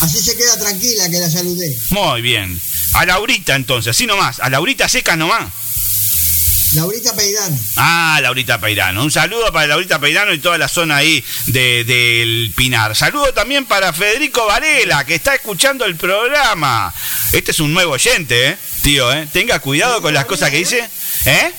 Así 0.00 0.20
se 0.22 0.36
queda 0.36 0.58
tranquila 0.58 1.08
que 1.08 1.18
la 1.18 1.30
saludé. 1.30 1.78
Muy 1.90 2.20
bien. 2.20 2.60
A 2.94 3.06
Laurita 3.06 3.54
entonces, 3.54 3.90
así 3.90 4.06
nomás. 4.06 4.38
A 4.40 4.50
Laurita 4.50 4.88
seca 4.88 5.16
nomás. 5.16 5.46
Laurita 6.74 7.14
Peirano. 7.14 7.56
Ah, 7.76 8.18
Laurita 8.20 8.60
Peirano. 8.60 9.04
Un 9.04 9.10
saludo 9.12 9.52
para 9.52 9.68
Laurita 9.68 10.00
Peirano 10.00 10.32
y 10.34 10.40
toda 10.40 10.58
la 10.58 10.68
zona 10.68 10.96
ahí 10.96 11.24
de- 11.46 11.84
del 11.84 12.52
Pinar. 12.56 12.96
Saludo 12.96 13.32
también 13.32 13.64
para 13.64 13.92
Federico 13.92 14.44
Varela, 14.46 15.04
que 15.06 15.14
está 15.14 15.34
escuchando 15.36 15.84
el 15.84 15.94
programa. 15.96 16.92
Este 17.32 17.52
es 17.52 17.60
un 17.60 17.72
nuevo 17.72 17.92
oyente, 17.92 18.48
¿eh? 18.48 18.56
Tío, 18.82 19.12
¿eh? 19.12 19.28
Tenga 19.32 19.60
cuidado 19.60 20.02
con 20.02 20.12
las 20.12 20.24
cosas 20.24 20.50
que 20.50 20.58
dice. 20.58 20.84
¿Eh? 21.26 21.52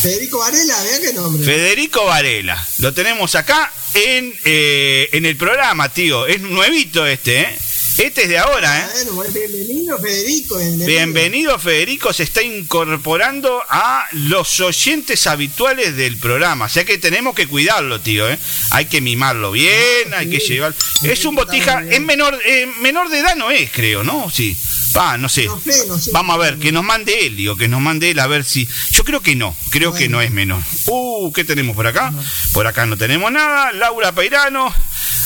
Federico 0.00 0.38
Varela, 0.38 0.82
vea 0.82 1.00
qué 1.00 1.12
nombre. 1.12 1.44
Federico 1.44 2.04
Varela. 2.04 2.66
Lo 2.78 2.94
tenemos 2.94 3.34
acá 3.34 3.72
en, 3.94 4.32
eh, 4.44 5.08
en 5.12 5.24
el 5.24 5.36
programa, 5.36 5.92
tío. 5.92 6.26
Es 6.26 6.40
nuevito 6.40 7.04
este, 7.04 7.40
¿eh? 7.40 7.58
Este 7.98 8.22
es 8.22 8.28
de 8.28 8.38
ahora, 8.38 8.78
¿eh? 8.78 9.06
Bueno, 9.12 9.32
bienvenido 9.34 9.98
Federico. 9.98 10.56
Bienvenido. 10.56 10.86
Bienvenido 10.86 11.58
Federico, 11.58 12.12
se 12.12 12.22
está 12.22 12.42
incorporando 12.42 13.60
a 13.68 14.06
los 14.12 14.60
oyentes 14.60 15.26
habituales 15.26 15.96
del 15.96 16.16
programa, 16.16 16.66
o 16.66 16.68
sea 16.68 16.84
que 16.84 16.98
tenemos 16.98 17.34
que 17.34 17.48
cuidarlo, 17.48 18.00
tío, 18.00 18.30
¿eh? 18.30 18.38
Hay 18.70 18.86
que 18.86 19.00
mimarlo 19.00 19.50
bien, 19.50 20.14
hay 20.14 20.30
que 20.30 20.38
llevar... 20.38 20.76
Es 21.02 21.24
un 21.24 21.34
botija, 21.34 21.82
es 21.90 22.00
menor, 22.00 22.38
eh, 22.44 22.68
menor 22.78 23.08
de 23.08 23.18
edad 23.18 23.34
no 23.34 23.50
es, 23.50 23.68
creo, 23.72 24.04
¿no? 24.04 24.30
Sí. 24.30 24.56
Ah, 24.94 25.16
no 25.18 25.28
sé. 25.28 25.44
No 25.46 25.60
sé, 25.60 25.86
no 25.86 25.98
sé. 25.98 26.10
Vamos 26.12 26.34
a 26.34 26.38
ver, 26.38 26.58
que 26.58 26.72
nos 26.72 26.84
mande 26.84 27.26
él, 27.26 27.36
digo, 27.36 27.56
que 27.56 27.68
nos 27.68 27.80
mande 27.80 28.10
él 28.10 28.18
a 28.18 28.26
ver 28.26 28.44
si... 28.44 28.68
Yo 28.92 29.04
creo 29.04 29.20
que 29.20 29.36
no, 29.36 29.54
creo 29.70 29.92
que 29.92 30.08
no 30.08 30.20
es 30.20 30.30
menor. 30.30 30.62
Uh, 30.86 31.32
¿qué 31.32 31.44
tenemos 31.44 31.76
por 31.76 31.86
acá? 31.86 32.12
Por 32.52 32.66
acá 32.66 32.86
no 32.86 32.96
tenemos 32.96 33.30
nada. 33.30 33.72
Laura 33.72 34.12
Peirano. 34.12 34.72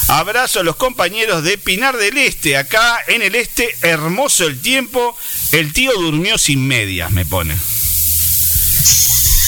Abrazo 0.08 0.60
a 0.60 0.64
los 0.64 0.76
compañeros 0.76 1.44
de 1.44 1.58
Pinar 1.58 1.96
del 1.96 2.18
Este. 2.18 2.56
Acá 2.56 2.98
en 3.06 3.22
el 3.22 3.34
Este, 3.34 3.74
hermoso 3.82 4.46
el 4.46 4.60
tiempo. 4.60 5.16
El 5.52 5.72
tío 5.72 5.92
durmió 5.92 6.38
sin 6.38 6.66
medias, 6.66 7.10
me 7.10 7.24
pone. 7.24 7.56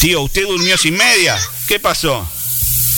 Tío, 0.01 0.23
¿usted 0.23 0.43
durmió 0.43 0.79
sin 0.79 0.97
medias? 0.97 1.49
¿Qué 1.67 1.81
pasó? 1.81 2.29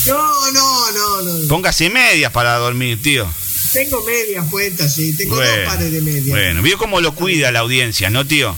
No, 0.05 0.51
no, 0.51 0.91
no, 0.91 1.21
no. 1.21 1.47
Póngase 1.47 1.89
medias 1.89 2.31
para 2.31 2.55
dormir, 2.57 3.01
tío. 3.01 3.27
Tengo 3.73 4.03
medias 4.03 4.45
puestas, 4.49 4.95
sí. 4.95 5.15
Tengo 5.15 5.35
dos 5.35 5.45
pares 5.65 5.91
de 5.91 6.01
medias. 6.01 6.27
bueno, 6.27 6.61
vio 6.61 6.77
cómo 6.77 7.01
lo 7.01 7.13
cuida 7.13 7.51
la 7.51 7.59
audiencia, 7.59 8.09
¿no, 8.09 8.25
tío? 8.25 8.55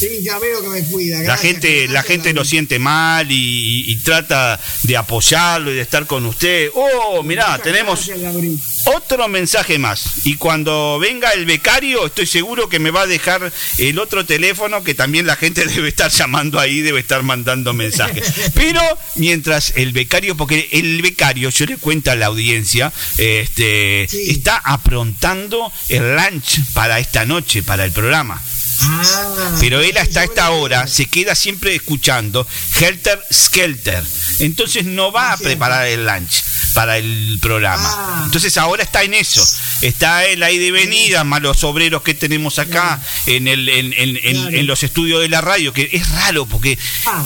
Sí, 0.00 0.22
ya 0.22 0.38
veo 0.38 0.62
que 0.62 0.68
me 0.68 0.82
cuida. 0.84 1.22
La 1.22 1.36
gente, 1.36 1.68
gracias, 1.68 1.92
la 1.92 2.02
gente 2.02 2.32
lo 2.32 2.44
siente 2.44 2.78
mal 2.78 3.30
y, 3.30 3.90
y 3.90 3.96
trata 3.96 4.58
de 4.82 4.96
apoyarlo 4.96 5.70
y 5.70 5.74
de 5.74 5.82
estar 5.82 6.06
con 6.06 6.24
usted. 6.26 6.70
Oh, 6.74 7.22
mirá, 7.22 7.48
Muchas 7.48 7.62
tenemos 7.62 8.06
gracias, 8.06 8.86
otro 8.86 9.28
mensaje 9.28 9.78
más. 9.78 10.24
Y 10.24 10.36
cuando 10.36 10.98
venga 10.98 11.32
el 11.32 11.44
becario, 11.44 12.06
estoy 12.06 12.26
seguro 12.26 12.68
que 12.68 12.78
me 12.78 12.90
va 12.90 13.02
a 13.02 13.06
dejar 13.06 13.52
el 13.78 13.98
otro 13.98 14.24
teléfono 14.24 14.82
que 14.82 14.94
también 14.94 15.26
la 15.26 15.36
gente 15.36 15.64
debe 15.66 15.88
estar 15.88 16.10
llamando 16.10 16.58
ahí, 16.58 16.80
debe 16.80 17.00
estar 17.00 17.22
mandando 17.22 17.72
mensajes. 17.72 18.32
Pero 18.54 18.80
mientras 19.16 19.72
el 19.76 19.92
becario, 19.92 20.36
porque 20.36 20.68
el 20.72 21.02
becario, 21.02 21.50
yo 21.50 21.66
le 21.66 21.76
cuento 21.76 22.10
a 22.10 22.16
la 22.16 22.26
audiencia, 22.26 22.92
este, 23.18 24.04
está 24.04 24.56
aprontando 24.56 25.70
el 25.88 26.16
lunch 26.16 26.60
para 26.72 26.98
esta 26.98 27.26
noche, 27.26 27.62
para 27.62 27.84
el 27.84 27.92
programa. 27.92 28.42
Ah, 28.82 29.56
Pero 29.60 29.80
él 29.80 29.96
hasta 29.98 30.24
esta 30.24 30.50
hora 30.50 30.86
se 30.86 31.06
queda 31.06 31.34
siempre 31.34 31.74
escuchando 31.74 32.46
Helter 32.80 33.20
Skelter. 33.32 34.04
Entonces 34.38 34.84
no 34.84 35.12
va 35.12 35.32
a 35.32 35.36
preparar 35.36 35.86
el 35.86 36.06
lunch 36.06 36.42
para 36.72 36.98
el 36.98 37.38
programa. 37.42 38.22
Entonces 38.24 38.56
ahora 38.56 38.82
está 38.84 39.02
en 39.02 39.14
eso. 39.14 39.44
Está 39.82 40.22
la 40.36 40.50
ida 40.52 40.64
y 40.64 40.70
venida, 40.70 41.24
más 41.24 41.42
los 41.42 41.64
obreros 41.64 42.02
que 42.02 42.14
tenemos 42.14 42.58
acá 42.58 43.00
en, 43.26 43.48
el, 43.48 43.68
en, 43.68 43.92
en- 43.92 44.16
en- 44.22 44.54
en 44.54 44.66
los 44.66 44.82
estudios 44.82 45.20
de 45.20 45.28
la 45.28 45.40
radio, 45.40 45.72
que 45.72 45.88
es 45.92 46.08
raro 46.10 46.46
porque 46.46 46.78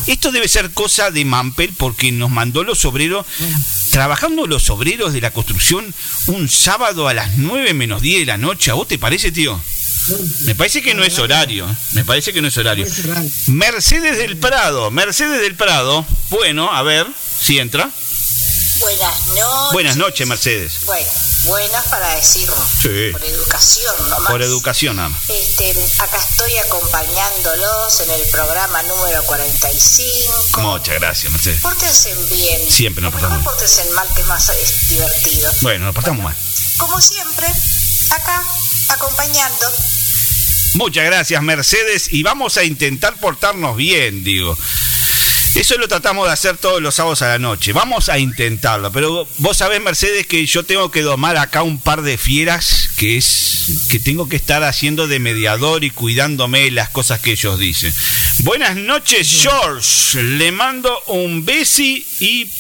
esto 0.07 0.33
debe 0.33 0.49
ser 0.49 0.71
cosa 0.73 1.11
de 1.11 1.25
Mampel 1.25 1.73
porque 1.77 2.11
nos 2.11 2.31
mandó 2.31 2.65
los 2.65 2.85
obreros, 2.85 3.27
trabajando 3.91 4.47
los 4.47 4.71
obreros 4.71 5.13
de 5.13 5.21
la 5.21 5.31
construcción 5.31 5.95
un 6.27 6.49
sábado 6.49 7.07
a 7.09 7.15
las 7.15 7.37
9 7.37 7.75
menos 7.75 8.01
10 8.03 8.21
de 8.21 8.27
la 8.27 8.39
noche. 8.39 8.71
¿A 8.71 8.75
vos 8.75 8.89
te 8.89 8.99
parece, 8.99 9.31
tío? 9.31 9.61
Me 10.41 10.55
parece 10.55 10.83
que 10.83 10.95
no 10.95 11.05
es 11.05 11.19
horario. 11.19 11.69
¿eh? 11.69 11.75
Me 11.93 12.05
parece 12.05 12.33
que 12.33 12.43
no 12.43 12.49
es 12.49 12.57
horario. 12.59 12.87
Mercedes 13.47 14.19
del 14.19 14.37
Prado. 14.37 14.91
Mercedes 14.91 15.41
del 15.41 15.57
Prado. 15.57 16.07
Bueno, 16.31 16.71
a 16.73 16.83
ver 16.83 17.07
si 17.41 17.59
entra. 17.59 17.91
Buenas 18.81 19.27
noches. 19.29 19.73
Buenas 19.73 19.97
noches, 19.97 20.27
Mercedes. 20.27 20.73
Bueno, 20.85 21.09
buenas 21.45 21.87
para 21.87 22.15
decirlo. 22.17 22.57
Sí. 22.83 23.13
Por 23.13 23.25
educación 23.25 24.11
nomás. 24.11 24.31
Por 24.31 24.43
educación, 24.43 24.97
nada 24.97 25.09
más. 25.09 25.31
Este, 25.31 25.75
acá 25.99 26.19
estoy 26.19 26.57
acompañándolos 26.59 28.01
en 28.01 28.11
el 28.11 28.23
programa 28.29 28.83
número 28.83 29.23
45. 29.25 30.61
Muchas 30.61 30.95
gracias, 30.97 31.33
Mercedes. 31.33 31.61
Pórtense 31.63 32.15
bien. 32.31 32.71
Siempre 32.71 33.03
nos 33.03 33.13
portamos 33.13 33.39
mal. 33.39 33.45
pórtense 33.45 33.85
mal, 33.93 34.09
que 34.15 34.21
es 34.21 34.27
más 34.27 34.49
eh, 34.51 34.75
divertido. 34.89 35.51
Bueno, 35.63 35.87
nos 35.87 35.95
portamos 35.95 36.25
mal. 36.25 36.37
Como 36.77 37.01
siempre, 37.01 37.47
acá 38.11 38.45
acompañando. 38.89 39.67
Muchas 40.75 41.05
gracias, 41.05 41.43
Mercedes. 41.43 42.13
Y 42.13 42.23
vamos 42.23 42.57
a 42.57 42.65
intentar 42.65 43.15
portarnos 43.17 43.77
bien, 43.77 44.25
digo. 44.25 44.57
Eso 45.55 45.79
lo 45.79 45.87
tratamos 45.87 46.27
de 46.27 46.33
hacer 46.33 46.57
todos 46.57 46.83
los 46.83 46.97
sábados 46.97 47.23
a 47.23 47.29
la 47.29 47.39
noche. 47.39 47.73
Vamos 47.73 48.09
a 48.09 48.19
intentarlo. 48.19 48.91
Pero 48.91 49.29
vos 49.39 49.57
sabés, 49.57 49.81
Mercedes, 49.81 50.27
que 50.27 50.45
yo 50.47 50.65
tengo 50.65 50.91
que 50.91 51.03
domar 51.03 51.37
acá 51.37 51.63
un 51.63 51.79
par 51.79 52.03
de 52.03 52.19
fieras 52.19 52.91
que 52.97 53.17
es 53.17 53.85
que 53.89 53.99
tengo 53.99 54.29
que 54.29 54.37
estar 54.37 54.63
haciendo 54.65 55.07
de 55.07 55.21
mediador 55.21 55.85
y 55.85 55.91
cuidándome 55.91 56.71
las 56.71 56.91
cosas 56.91 57.21
que 57.21 57.33
ellos 57.33 57.59
dicen. 57.59 57.95
Buenas 58.39 58.77
noches, 58.77 59.29
George. 59.43 60.23
Le 60.23 60.51
mando 60.51 60.99
un 61.07 61.45
besi 61.45 62.05
y 62.19 62.51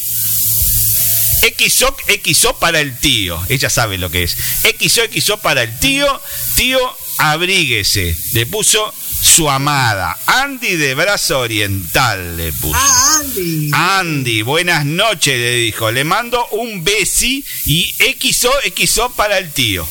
XO, 1.42 1.96
XO 2.24 2.58
para 2.58 2.80
el 2.80 2.96
tío. 2.98 3.42
Ella 3.48 3.70
sabe 3.70 3.98
lo 3.98 4.10
que 4.10 4.22
es. 4.22 4.36
XO, 4.78 5.02
XO 5.12 5.38
para 5.38 5.64
el 5.64 5.78
tío. 5.78 6.22
Tío, 6.54 6.78
abríguese. 7.18 8.16
Le 8.32 8.46
puso 8.46 8.92
su 9.22 9.48
amada. 9.50 10.18
Andy 10.26 10.76
de 10.76 10.94
Brazo 10.94 11.40
Oriental 11.40 12.36
le 12.36 12.52
puso. 12.52 12.76
Ah, 12.76 13.20
Andy. 13.20 13.70
Andy, 13.72 14.42
buenas 14.42 14.84
noches, 14.84 15.38
le 15.38 15.56
dijo. 15.56 15.90
Le 15.90 16.04
mando 16.04 16.46
un 16.52 16.84
besi 16.84 17.44
y 17.64 17.94
XO, 18.20 18.50
XO 18.76 19.12
para 19.12 19.38
el 19.38 19.52
tío. 19.52 19.86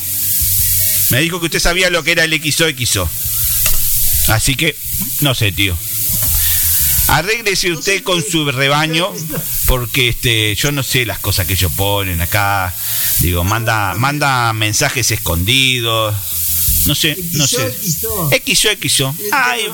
Me 1.10 1.20
dijo 1.20 1.40
que 1.40 1.48
usted 1.48 1.60
sabía 1.60 1.90
lo 1.90 2.04
que 2.04 2.12
era 2.12 2.24
el 2.24 2.42
XO, 2.42 2.66
XO. 2.70 3.10
Así 4.30 4.56
que, 4.56 4.76
no 5.22 5.36
sé, 5.36 5.52
tío. 5.52 5.78
Arréglese 7.10 7.72
usted 7.72 8.02
con 8.04 8.24
su 8.24 8.50
rebaño, 8.50 9.12
porque 9.68 10.10
este, 10.10 10.56
yo 10.56 10.72
no 10.72 10.84
sé 10.84 11.06
las 11.06 11.20
cosas 11.20 11.46
que 11.46 11.54
ellos 11.54 11.72
ponen 11.74 12.22
acá. 12.22 12.74
Digo, 13.20 13.44
manda, 13.44 13.94
manda 13.96 14.52
mensajes 14.54 15.12
escondidos. 15.12 16.16
No 16.86 16.96
sé, 16.96 17.16
no 17.34 17.48
sé. 17.48 17.72
XO, 18.46 18.70
XO. 18.82 19.16
Ay, 19.32 19.68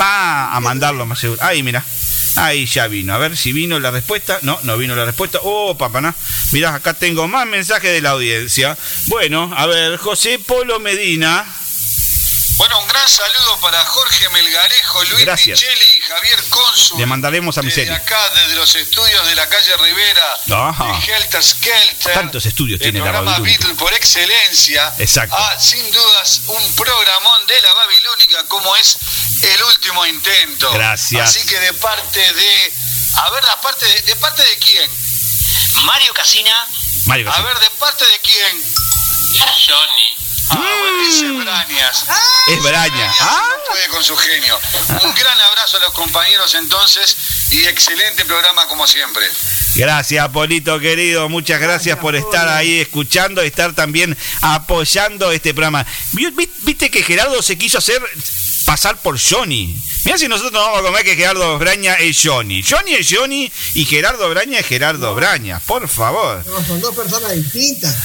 va 0.00 0.54
a 0.54 0.60
mandarlo 0.60 1.06
más 1.06 1.18
seguro. 1.18 1.42
Ahí, 1.42 1.62
mira. 1.62 1.84
Ahí 2.36 2.66
ya 2.66 2.86
vino. 2.86 3.12
A 3.12 3.18
ver 3.18 3.36
si 3.36 3.52
vino 3.52 3.78
la 3.80 3.90
respuesta. 3.90 4.38
No, 4.42 4.58
no 4.62 4.76
vino 4.76 4.94
la 4.94 5.04
respuesta. 5.04 5.38
Oh, 5.42 5.76
papá, 5.76 6.14
Mirá, 6.52 6.74
acá 6.74 6.94
tengo 6.94 7.26
más 7.28 7.46
mensajes 7.46 7.92
de 7.92 8.00
la 8.00 8.10
audiencia. 8.10 8.76
Bueno, 9.06 9.52
a 9.56 9.66
ver, 9.66 9.96
José 9.96 10.38
Polo 10.38 10.78
Medina. 10.80 11.44
Bueno, 12.56 12.80
un 12.80 12.88
gran 12.88 13.08
saludo 13.08 13.58
para 13.62 13.84
Jorge 13.84 14.28
Melgarejo, 14.30 15.04
Luis 15.04 15.24
Gracias. 15.24 15.60
Micheli 15.60 15.89
Javier 16.10 16.44
Cónsul. 16.50 16.98
Le 16.98 17.06
mandaremos 17.06 17.56
a 17.56 17.62
Desde 17.62 17.80
Miseria. 17.82 17.96
acá, 17.96 18.20
desde 18.34 18.54
los 18.56 18.74
estudios 18.74 19.26
de 19.26 19.34
la 19.34 19.48
calle 19.48 19.76
Rivera, 19.78 20.68
Ajá. 20.68 20.84
de 21.06 21.12
Helter 21.14 21.42
Skelter. 21.42 22.14
Tantos 22.14 22.44
estudios 22.46 22.80
el 22.80 22.82
tiene 22.84 22.98
la 22.98 23.04
programa 23.04 23.30
Babilónica. 23.32 23.58
Beatle 23.66 23.74
por 23.78 23.94
excelencia. 23.94 24.92
Exacto. 24.98 25.36
Ah, 25.38 25.56
sin 25.58 25.90
dudas, 25.92 26.42
un 26.46 26.74
programón 26.74 27.46
de 27.46 27.60
la 27.60 27.72
Babilónica 27.74 28.46
como 28.48 28.74
es 28.76 28.98
el 29.42 29.62
último 29.64 30.04
intento. 30.06 30.70
Gracias. 30.72 31.28
Así 31.36 31.46
que 31.46 31.58
de 31.60 31.72
parte 31.74 32.20
de. 32.20 32.74
A 33.16 33.30
ver, 33.30 33.44
la 33.44 33.60
parte 33.60 33.86
de, 33.86 34.02
¿de 34.02 34.16
parte 34.16 34.42
de 34.44 34.56
quién? 34.58 34.90
Mario 35.84 36.12
Casina. 36.14 36.66
Mario 37.06 37.28
A 37.28 37.32
Casina. 37.32 37.48
ver, 37.48 37.58
¿de 37.60 37.70
parte 37.78 38.04
de 38.04 38.18
quién? 38.20 38.62
Johnny. 39.66 40.09
Ah, 40.50 40.56
bueno, 40.80 41.08
ese 41.08 41.26
es 41.26 41.36
Brañas. 41.44 42.04
Es 42.48 42.62
Braña. 42.62 42.88
Brañas 42.90 43.16
Ah. 43.20 43.42
puede 43.68 43.88
con 43.88 44.02
su 44.04 44.16
genio. 44.16 44.58
Un 45.02 45.14
gran 45.14 45.40
abrazo 45.40 45.76
a 45.76 45.80
los 45.80 45.92
compañeros 45.92 46.54
entonces 46.54 47.16
y 47.50 47.64
excelente 47.66 48.24
programa 48.24 48.66
como 48.68 48.86
siempre. 48.86 49.24
Gracias, 49.76 50.28
Polito 50.30 50.78
querido. 50.80 51.28
Muchas 51.28 51.60
gracias 51.60 51.98
por 51.98 52.16
estar 52.16 52.48
ahí 52.48 52.80
escuchando 52.80 53.42
y 53.44 53.46
estar 53.46 53.72
también 53.74 54.16
apoyando 54.42 55.30
este 55.32 55.54
programa. 55.54 55.86
Vi- 56.12 56.30
vi- 56.30 56.50
Viste 56.62 56.90
que 56.90 57.02
Gerardo 57.02 57.40
se 57.42 57.56
quiso 57.56 57.78
hacer 57.78 58.00
pasar 58.66 58.96
por 59.00 59.18
Johnny. 59.20 59.74
Mira 60.04 60.16
si 60.16 60.28
nosotros 60.28 60.52
nos 60.52 60.62
vamos 60.62 60.80
a 60.80 60.82
comer 60.82 61.04
que 61.04 61.16
Gerardo 61.16 61.58
Braña 61.58 61.94
es 61.94 62.18
Johnny. 62.22 62.62
Johnny 62.62 62.94
es 62.94 63.08
Johnny 63.10 63.52
y 63.74 63.84
Gerardo 63.84 64.30
Braña 64.30 64.58
es 64.58 64.66
Gerardo 64.66 65.14
Braña. 65.14 65.60
Por 65.60 65.88
favor. 65.88 66.44
No, 66.46 66.64
son 66.64 66.80
dos 66.80 66.94
personas 66.94 67.32
distintas. 67.34 67.96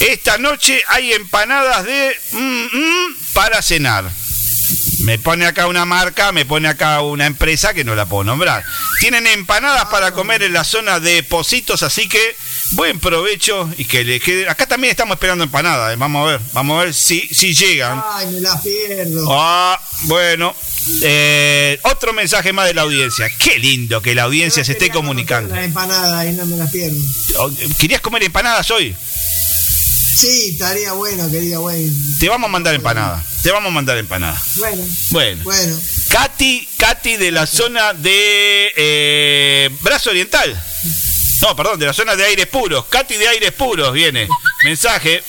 Esta 0.00 0.38
noche 0.38 0.82
hay 0.88 1.12
empanadas 1.12 1.84
de 1.84 2.16
mm, 2.32 2.38
mm, 2.38 3.16
para 3.32 3.60
cenar. 3.60 4.10
Me 5.00 5.18
pone 5.18 5.46
acá 5.46 5.66
una 5.66 5.84
marca, 5.84 6.32
me 6.32 6.44
pone 6.44 6.68
acá 6.68 7.00
una 7.00 7.26
empresa 7.26 7.74
que 7.74 7.84
no 7.84 7.94
la 7.94 8.06
puedo 8.06 8.24
nombrar. 8.24 8.64
Tienen 9.00 9.26
empanadas 9.26 9.86
para 9.86 10.12
comer 10.12 10.42
en 10.42 10.52
la 10.52 10.64
zona 10.64 11.00
de 11.00 11.22
Positos, 11.22 11.82
así 11.82 12.08
que 12.08 12.36
buen 12.72 12.98
provecho 13.00 13.70
y 13.78 13.84
que 13.84 14.04
le 14.04 14.20
quede. 14.20 14.48
Acá 14.48 14.66
también 14.66 14.90
estamos 14.90 15.14
esperando 15.16 15.44
empanadas, 15.44 15.92
eh, 15.92 15.96
vamos 15.96 16.26
a 16.26 16.32
ver, 16.32 16.40
vamos 16.52 16.80
a 16.80 16.84
ver 16.84 16.94
si, 16.94 17.20
si 17.32 17.54
llegan. 17.54 18.02
Ay, 18.12 18.26
me 18.28 18.40
la 18.40 18.60
pierdo. 18.60 19.26
Ah, 19.30 19.80
bueno. 20.02 20.54
Eh, 21.02 21.80
otro 21.82 22.12
mensaje 22.12 22.52
más 22.52 22.66
de 22.66 22.74
la 22.74 22.82
audiencia. 22.82 23.28
Qué 23.40 23.58
lindo 23.58 24.00
que 24.00 24.14
la 24.14 24.22
audiencia 24.24 24.64
se 24.64 24.72
esté 24.72 24.90
comunicando. 24.90 25.54
La 25.54 25.64
empanada 25.64 26.24
y 26.26 26.32
no 26.32 26.46
me 26.46 26.56
la 26.56 26.70
pierdo. 26.70 26.98
Oh, 27.38 27.50
¿Querías 27.78 28.00
comer 28.00 28.22
empanadas 28.22 28.70
hoy? 28.70 28.94
Sí, 30.16 30.50
estaría 30.52 30.92
bueno, 30.92 31.30
querida 31.30 31.58
güey. 31.58 31.90
Te 32.18 32.28
vamos 32.28 32.48
a 32.48 32.52
mandar 32.52 32.74
empanadas. 32.74 33.24
Te 33.42 33.50
vamos 33.50 33.70
a 33.70 33.74
mandar 33.74 33.98
empanadas. 33.98 34.40
Bueno, 34.56 34.82
Bueno. 35.10 35.44
bueno. 35.44 35.78
Katy, 36.08 36.68
Katy 36.78 37.16
de 37.16 37.32
la 37.32 37.46
zona 37.46 37.92
de 37.92 38.72
eh, 38.76 39.70
Brazo 39.82 40.10
Oriental. 40.10 40.62
No, 41.42 41.54
perdón, 41.54 41.78
de 41.78 41.86
la 41.86 41.92
zona 41.92 42.16
de 42.16 42.24
aires 42.24 42.46
puros. 42.46 42.86
Katy 42.86 43.16
de 43.16 43.28
aires 43.28 43.52
puros 43.52 43.92
viene. 43.92 44.28
Mensaje. 44.64 45.22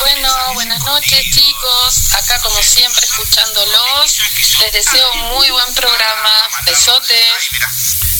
Bueno, 0.00 0.28
buenas 0.54 0.82
noches 0.84 1.24
chicos, 1.24 2.14
acá 2.14 2.38
como 2.42 2.62
siempre 2.62 3.04
escuchándolos, 3.04 4.18
les 4.60 4.72
deseo 4.72 5.08
un 5.14 5.20
muy 5.34 5.50
buen 5.50 5.74
programa, 5.74 6.42
besotes. 6.66 7.32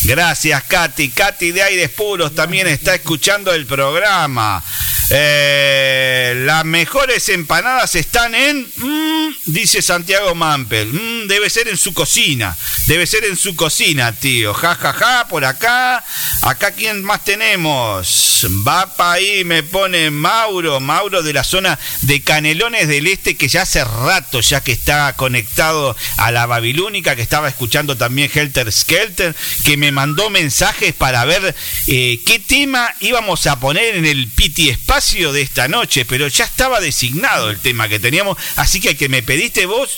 Gracias, 0.05 0.63
Katy. 0.65 1.11
Katy 1.11 1.53
de 1.53 1.63
Aires 1.63 1.91
Puros 1.91 2.35
también 2.35 2.67
está 2.69 2.95
escuchando 2.95 3.53
el 3.53 3.67
programa. 3.67 4.63
Eh, 5.11 6.35
las 6.45 6.65
mejores 6.65 7.29
empanadas 7.29 7.95
están 7.95 8.35
en, 8.35 8.67
mm, 8.77 9.29
dice 9.47 9.83
Santiago 9.83 10.35
Mampel. 10.35 10.93
Mm, 10.93 11.29
debe 11.29 11.49
ser 11.51 11.69
en 11.69 11.77
su 11.77 11.95
cocina. 11.95 12.57
Debe 12.87 13.07
ser 13.07 13.25
en 13.25 13.37
su 13.37 13.55
cocina, 13.55 14.13
tío. 14.13 14.55
Ja, 14.55 14.75
ja, 14.75 14.93
ja, 14.93 15.29
por 15.29 15.45
acá. 15.45 16.05
Acá, 16.43 16.73
¿quién 16.73 17.03
más 17.03 17.25
tenemos? 17.25 18.47
Va 18.67 18.95
para 18.97 19.13
ahí, 19.13 19.45
me 19.45 19.63
pone 19.63 20.11
Mauro. 20.11 20.81
Mauro 20.81 21.23
de 21.23 21.33
la 21.33 21.45
zona 21.45 21.79
de 22.03 22.21
Canelones 22.21 22.89
del 22.89 23.07
Este, 23.07 23.37
que 23.37 23.49
ya 23.49 23.63
hace 23.63 23.85
rato 23.85 24.41
ya 24.41 24.63
que 24.63 24.73
está 24.73 25.15
conectado 25.15 25.97
a 26.17 26.31
la 26.31 26.47
Babilónica, 26.47 27.17
que 27.17 27.23
estaba 27.23 27.49
escuchando 27.49 27.97
también 27.97 28.31
Helter 28.33 28.71
Skelter, 28.71 29.35
que 29.65 29.77
me 29.77 29.93
mandó 29.93 30.31
mensajes 30.31 30.95
para 30.95 31.25
ver 31.25 31.55
eh, 31.87 32.21
qué 32.25 32.39
tema 32.39 32.95
íbamos 33.01 33.47
a 33.47 33.59
poner 33.59 33.97
en 33.97 34.05
el 34.07 34.29
Piti 34.29 34.71
Espacio 34.97 35.35
de 35.35 35.43
esta 35.43 35.69
noche, 35.69 36.07
pero 36.07 36.27
ya 36.27 36.47
estaba 36.47 36.81
designado 36.81 37.51
el 37.51 37.61
tema 37.61 37.87
que 37.87 38.01
teníamos, 38.01 38.39
así 38.57 38.81
que 38.81 38.91
el 38.91 38.97
que 38.97 39.11
me 39.11 39.23
pediste 39.23 39.67
vos 39.67 39.91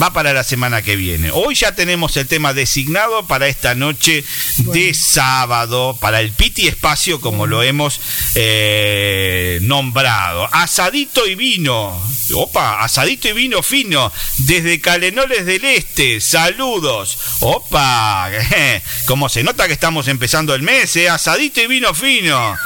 va 0.00 0.12
para 0.12 0.32
la 0.32 0.44
semana 0.44 0.80
que 0.80 0.94
viene. 0.94 1.32
Hoy 1.32 1.56
ya 1.56 1.74
tenemos 1.74 2.16
el 2.16 2.28
tema 2.28 2.54
designado 2.54 3.26
para 3.26 3.48
esta 3.48 3.74
noche 3.74 4.24
de 4.58 4.94
sábado, 4.94 5.98
para 6.00 6.20
el 6.20 6.30
Piti 6.30 6.68
Espacio, 6.68 7.20
como 7.20 7.48
lo 7.48 7.64
hemos 7.64 8.00
eh, 8.36 9.58
nombrado. 9.62 10.48
Asadito 10.52 11.26
y 11.26 11.34
vino. 11.34 12.00
Opa, 12.32 12.80
asadito 12.84 13.26
y 13.28 13.32
vino 13.32 13.60
fino. 13.60 14.12
Desde 14.38 14.80
Calenoles 14.80 15.46
del 15.46 15.64
Este. 15.64 16.20
Saludos. 16.20 17.18
Opa, 17.40 18.30
como 19.06 19.28
se 19.28 19.42
nota 19.42 19.66
que 19.66 19.72
estamos 19.72 20.06
empezando 20.06 20.54
el 20.54 20.62
mes, 20.62 20.94
eh? 20.94 21.08
Asadito 21.08 21.60
y 21.60 21.66
vino 21.66 21.92
fino. 21.92 22.56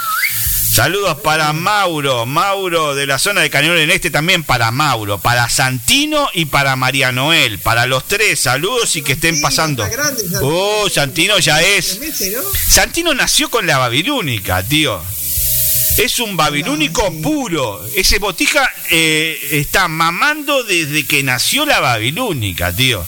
Saludos 0.73 1.21
para 1.21 1.53
Mauro, 1.53 2.27
Mauro 2.27 2.95
de 2.95 3.07
la 3.07 3.19
zona 3.19 3.41
de 3.41 3.49
Cañón 3.49 3.79
en 3.79 3.91
Este, 3.91 4.11
también 4.11 4.45
para 4.45 4.71
Mauro, 4.71 5.19
para 5.19 5.49
Santino 5.49 6.29
y 6.35 6.47
para 6.47 6.77
María 6.77 7.13
Noel, 7.13 7.59
para 7.59 7.87
los 7.87 8.07
tres, 8.07 8.41
saludos 8.41 8.95
y 8.97 9.03
que 9.03 9.13
estén 9.13 9.41
pasando. 9.41 9.89
Oh, 10.43 10.89
Santino 10.91 11.39
ya 11.39 11.63
es. 11.63 11.99
Santino 12.69 13.15
nació 13.15 13.49
con 13.49 13.67
la 13.67 13.79
babilónica, 13.79 14.63
tío. 14.63 15.03
Es 15.99 16.19
un 16.19 16.37
babilónico 16.37 17.11
puro. 17.23 17.87
Ese 17.95 18.19
botija 18.19 18.71
eh, 18.91 19.39
está 19.53 19.89
mamando 19.89 20.63
desde 20.63 21.07
que 21.07 21.23
nació 21.23 21.65
la 21.65 21.81
babilónica, 21.81 22.75
tío. 22.75 23.07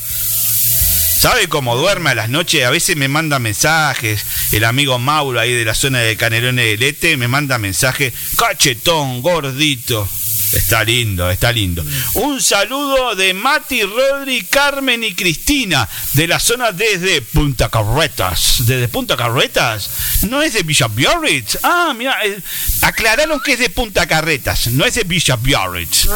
¿Sabe 1.19 1.49
cómo 1.49 1.75
duerme 1.75 2.11
a 2.11 2.15
las 2.15 2.29
noches? 2.29 2.65
A 2.65 2.71
veces 2.71 2.97
me 2.97 3.09
manda 3.09 3.41
mensajes. 3.41 4.23
El 4.53 4.63
amigo 4.63 5.01
Mauro 5.01 5.41
ahí 5.41 5.53
de 5.53 5.65
la 5.65 5.75
zona 5.75 5.99
de 5.99 6.17
Canelones 6.17 6.65
del 6.65 6.83
Este 6.85 7.17
me 7.17 7.27
manda 7.27 7.59
mensaje. 7.59 8.13
Cachetón, 8.37 9.21
gordito. 9.21 10.09
Está 10.53 10.85
lindo, 10.85 11.29
está 11.29 11.51
lindo. 11.51 11.85
Un 12.15 12.41
saludo 12.41 13.17
de 13.17 13.35
Mati, 13.35 13.83
Rodri, 13.83 14.43
Carmen 14.45 15.03
y 15.03 15.13
Cristina 15.13 15.89
de 16.13 16.29
la 16.29 16.39
zona 16.39 16.71
desde 16.71 17.21
Punta 17.21 17.69
Carretas. 17.69 18.59
¿Desde 18.61 18.87
Punta 18.87 19.17
Carretas? 19.17 19.91
¿No 20.29 20.41
es 20.41 20.53
de 20.53 20.63
Villa 20.63 20.87
Biarritz? 20.87 21.59
Ah, 21.65 21.95
mira, 21.97 22.17
eh, 22.25 22.41
aclararon 22.83 23.41
que 23.41 23.55
es 23.55 23.59
de 23.59 23.71
Punta 23.71 24.07
Carretas, 24.07 24.69
no 24.69 24.85
es 24.85 24.95
de 24.95 25.03
Villa 25.03 25.35
Biarritz. 25.35 26.09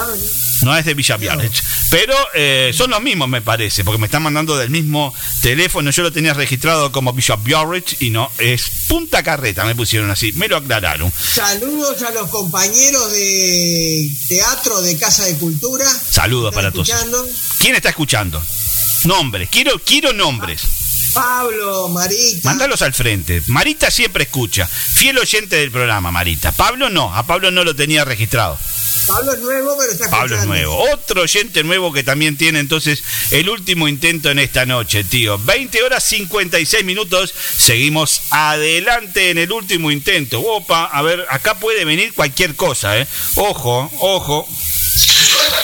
No 0.62 0.76
es 0.76 0.84
de 0.84 0.94
Villa 0.94 1.16
Biarritz. 1.16 1.62
Pero 1.90 2.14
eh, 2.34 2.72
son 2.74 2.90
los 2.90 3.02
mismos, 3.02 3.28
me 3.28 3.42
parece, 3.42 3.84
porque 3.84 3.98
me 3.98 4.06
están 4.06 4.22
mandando 4.22 4.56
del 4.56 4.70
mismo 4.70 5.14
teléfono. 5.42 5.90
Yo 5.90 6.02
lo 6.02 6.12
tenía 6.12 6.34
registrado 6.34 6.92
como 6.92 7.12
Villa 7.12 7.36
Biarritz 7.36 8.00
y 8.00 8.10
no, 8.10 8.30
es 8.38 8.86
Punta 8.88 9.22
Carreta, 9.22 9.64
me 9.64 9.74
pusieron 9.74 10.10
así, 10.10 10.32
me 10.32 10.48
lo 10.48 10.56
aclararon. 10.56 11.12
Saludos 11.12 12.02
a 12.02 12.10
los 12.12 12.30
compañeros 12.30 13.12
de 13.12 14.08
teatro 14.28 14.80
de 14.82 14.96
Casa 14.98 15.24
de 15.24 15.36
Cultura. 15.36 15.86
Saludos 15.86 16.54
para 16.54 16.70
todos. 16.70 16.90
¿Quién 17.58 17.74
está 17.74 17.90
escuchando? 17.90 18.42
Nombres, 19.04 19.48
quiero, 19.50 19.78
quiero 19.84 20.12
nombres. 20.12 20.62
Pablo, 21.12 21.88
Marita. 21.88 22.48
Mándalos 22.48 22.80
al 22.82 22.94
frente. 22.94 23.42
Marita 23.46 23.90
siempre 23.90 24.24
escucha. 24.24 24.66
Fiel 24.66 25.18
oyente 25.18 25.56
del 25.56 25.70
programa, 25.70 26.10
Marita. 26.10 26.52
Pablo 26.52 26.88
no, 26.88 27.14
a 27.14 27.26
Pablo 27.26 27.50
no 27.50 27.64
lo 27.64 27.76
tenía 27.76 28.04
registrado. 28.04 28.58
Pablo 29.12 29.32
es 29.34 29.40
nuevo, 29.40 29.76
pero 29.78 29.92
está 29.92 30.08
Pablo 30.10 30.36
es 30.38 30.46
nuevo. 30.46 30.76
Otro 30.92 31.22
oyente 31.22 31.62
nuevo 31.64 31.92
que 31.92 32.02
también 32.02 32.36
tiene 32.38 32.60
entonces 32.60 33.02
el 33.30 33.48
último 33.50 33.86
intento 33.88 34.30
en 34.30 34.38
esta 34.38 34.64
noche, 34.64 35.04
tío. 35.04 35.38
20 35.38 35.82
horas 35.82 36.02
56 36.04 36.84
minutos. 36.84 37.34
Seguimos 37.58 38.22
adelante 38.30 39.30
en 39.30 39.38
el 39.38 39.52
último 39.52 39.90
intento. 39.90 40.40
Opa, 40.40 40.84
a 40.84 41.02
ver, 41.02 41.26
acá 41.30 41.58
puede 41.58 41.84
venir 41.84 42.14
cualquier 42.14 42.56
cosa, 42.56 42.98
¿eh? 42.98 43.06
Ojo, 43.34 43.90
ojo. 44.00 44.48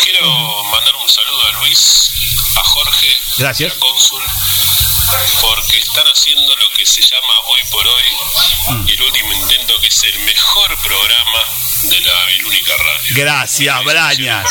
Quiero 0.05 0.31
mandar 0.65 0.95
un 1.03 1.09
saludo 1.09 1.43
a 1.47 1.65
Luis, 1.65 2.11
a 2.55 2.61
Jorge, 2.65 3.07
Gracias. 3.39 3.73
y 3.73 3.77
a 3.77 3.81
Cónsul, 3.81 4.23
porque 5.41 5.79
están 5.79 6.07
haciendo 6.07 6.57
lo 6.57 6.71
que 6.77 6.85
se 6.85 7.01
llama 7.01 7.35
hoy 7.49 7.61
por 7.71 7.87
hoy 7.87 8.89
el 8.89 9.03
último 9.03 9.33
intento, 9.33 9.81
que 9.81 9.89
es 9.89 10.05
el 10.05 10.19
mejor 10.21 10.77
programa 10.83 11.39
de 11.85 12.01
la 12.01 12.13
Babilónica 12.13 12.73
Radio. 12.77 13.15
Gracias, 13.15 13.85
Brañas. 13.85 14.47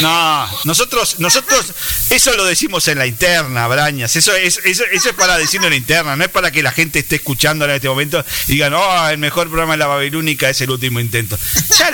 No, 0.00 0.60
nosotros, 0.64 1.16
nosotros, 1.18 1.66
eso 2.10 2.36
lo 2.36 2.44
decimos 2.44 2.88
en 2.88 2.98
la 2.98 3.06
interna, 3.06 3.68
Brañas. 3.68 4.16
Eso 4.16 4.34
es, 4.34 4.60
eso, 4.64 4.84
eso 4.90 5.08
es 5.08 5.14
para 5.14 5.38
decirlo 5.38 5.68
en 5.68 5.72
la 5.72 5.76
interna, 5.76 6.16
no 6.16 6.24
es 6.24 6.30
para 6.30 6.50
que 6.50 6.62
la 6.62 6.72
gente 6.72 6.98
esté 6.98 7.16
escuchando 7.16 7.64
en 7.64 7.72
este 7.72 7.88
momento 7.88 8.24
y 8.48 8.52
digan, 8.52 8.74
oh, 8.74 9.08
el 9.08 9.18
mejor 9.18 9.48
programa 9.48 9.74
de 9.74 9.78
la 9.78 9.86
Babilónica 9.86 10.48
es 10.48 10.60
el 10.62 10.70
último 10.70 10.98
intento. 10.98 11.38
Ya, 11.78 11.92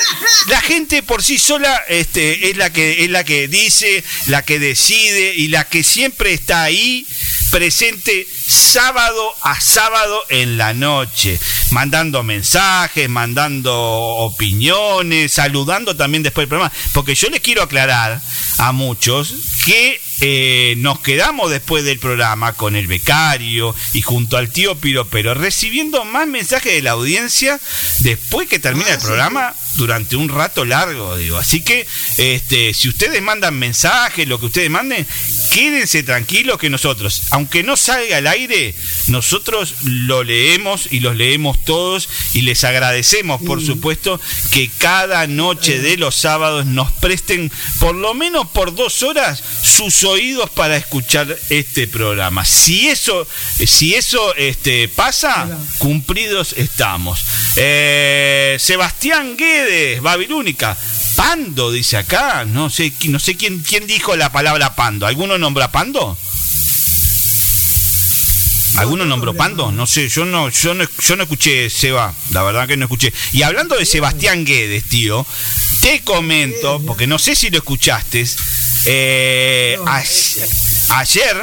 la 0.49 0.61
gente 0.63 1.03
por 1.03 1.23
sí 1.23 1.39
sola 1.39 1.83
este, 1.89 2.51
es 2.51 2.57
la 2.57 2.73
que 2.73 3.05
es 3.05 3.11
la 3.11 3.25
que 3.25 3.49
dice, 3.49 4.03
la 4.27 4.45
que 4.45 4.59
decide 4.59 5.35
y 5.35 5.49
la 5.49 5.65
que 5.65 5.83
siempre 5.83 6.33
está 6.33 6.63
ahí 6.63 7.07
presente 7.51 8.27
sábado 8.47 9.35
a 9.43 9.61
sábado 9.61 10.23
en 10.29 10.57
la 10.57 10.75
noche, 10.75 11.39
mandando 11.71 12.23
mensajes, 12.23 13.09
mandando 13.09 13.75
opiniones, 13.75 15.33
saludando 15.33 15.97
también 15.97 16.23
después 16.23 16.45
del 16.45 16.49
programa, 16.49 16.73
porque 16.93 17.15
yo 17.15 17.29
les 17.29 17.41
quiero 17.41 17.63
aclarar 17.63 18.21
a 18.59 18.73
muchos 18.73 19.35
que 19.65 20.01
eh, 20.23 20.75
nos 20.77 21.01
quedamos 21.01 21.51
después 21.51 21.83
del 21.83 21.99
programa 21.99 22.53
con 22.53 22.77
el 22.77 22.87
becario 22.87 23.75
y 23.95 24.03
junto 24.03 24.37
al 24.37 24.51
tío 24.51 24.77
Piro, 24.77 25.07
pero 25.07 25.33
recibiendo 25.33 26.05
más 26.05 26.29
mensajes 26.29 26.75
de 26.75 26.83
la 26.83 26.91
audiencia 26.91 27.59
después 28.01 28.47
que 28.47 28.59
termina 28.59 28.91
el 28.91 28.99
programa 28.99 29.55
durante 29.77 30.17
un 30.17 30.29
rato 30.29 30.67
largo, 30.67 31.17
digo. 31.17 31.39
Así 31.39 31.63
que 31.63 31.87
este, 32.19 32.75
si 32.75 32.91
ustedes 32.91 33.23
mandan 33.23 33.59
mensajes, 33.59 34.29
lo 34.29 34.39
que 34.39 34.47
ustedes 34.47 34.69
manden, 34.69 35.07
quédense 35.53 36.03
tranquilos 36.03 36.59
que 36.59 36.71
nosotros, 36.71 37.23
aunque 37.31 37.63
no 37.63 37.77
salga 37.77 38.19
al 38.19 38.27
aire, 38.27 38.75
nosotros 39.09 39.75
lo 39.83 40.23
leemos 40.23 40.89
y 40.91 41.01
los 41.01 41.17
leemos 41.17 41.63
todos 41.65 42.09
y 42.33 42.43
les 42.43 42.65
agradecemos, 42.65 43.43
por 43.43 43.65
supuesto, 43.65 44.21
que 44.53 44.71
cada 44.79 45.27
noche 45.27 45.81
de 45.81 45.97
los 45.97 46.15
sábados 46.15 46.67
nos 46.67 46.91
presten 46.93 47.51
por 47.79 47.95
lo 47.95 48.15
menos 48.15 48.49
por 48.49 48.75
dos 48.75 49.03
horas 49.03 49.43
sus 49.63 50.05
oídos 50.05 50.51
para 50.51 50.77
escuchar 50.77 51.37
este 51.49 51.87
programa. 51.89 52.45
Si 52.45 52.89
eso, 52.89 53.27
si 53.67 53.95
eso 53.95 54.35
este, 54.37 54.89
pasa, 54.89 55.49
cumplidos 55.79 56.55
estamos. 56.57 57.25
Eh, 57.57 58.57
Sebastián 58.61 59.37
Guedes, 59.37 60.01
Babilónica. 60.01 60.77
Pando, 61.17 61.71
dice 61.71 61.97
acá. 61.97 62.45
No 62.45 62.71
sé, 62.71 62.93
no 63.09 63.19
sé 63.19 63.37
quién, 63.37 63.61
quién 63.61 63.87
dijo 63.87 64.17
la 64.17 64.33
palabra 64.33 64.75
pando. 64.75 65.07
¿Alguno 65.07 65.39
nombra 65.39 65.71
pando? 65.71 66.17
¿Alguno 68.77 69.05
nombró 69.05 69.35
Pando? 69.35 69.73
No 69.73 69.87
sé, 69.87 70.09
yo 70.09 70.25
no, 70.25 70.49
yo 70.49 70.75
no, 70.75 70.85
yo 71.03 71.17
no 71.17 71.25
escuché 71.25 71.69
Seba, 71.69 72.15
la 72.31 72.43
verdad 72.43 72.67
que 72.67 72.77
no 72.77 72.85
escuché. 72.85 73.13
Y 73.33 73.43
hablando 73.43 73.77
de 73.77 73.85
Sebastián 73.85 74.45
Guedes, 74.45 74.85
tío, 74.85 75.27
te 75.81 76.03
comento, 76.03 76.81
porque 76.87 77.07
no 77.07 77.19
sé 77.19 77.35
si 77.35 77.51
lo 77.51 77.59
escuchaste, 77.59 78.25
eh, 78.87 79.79
ayer, 80.89 81.37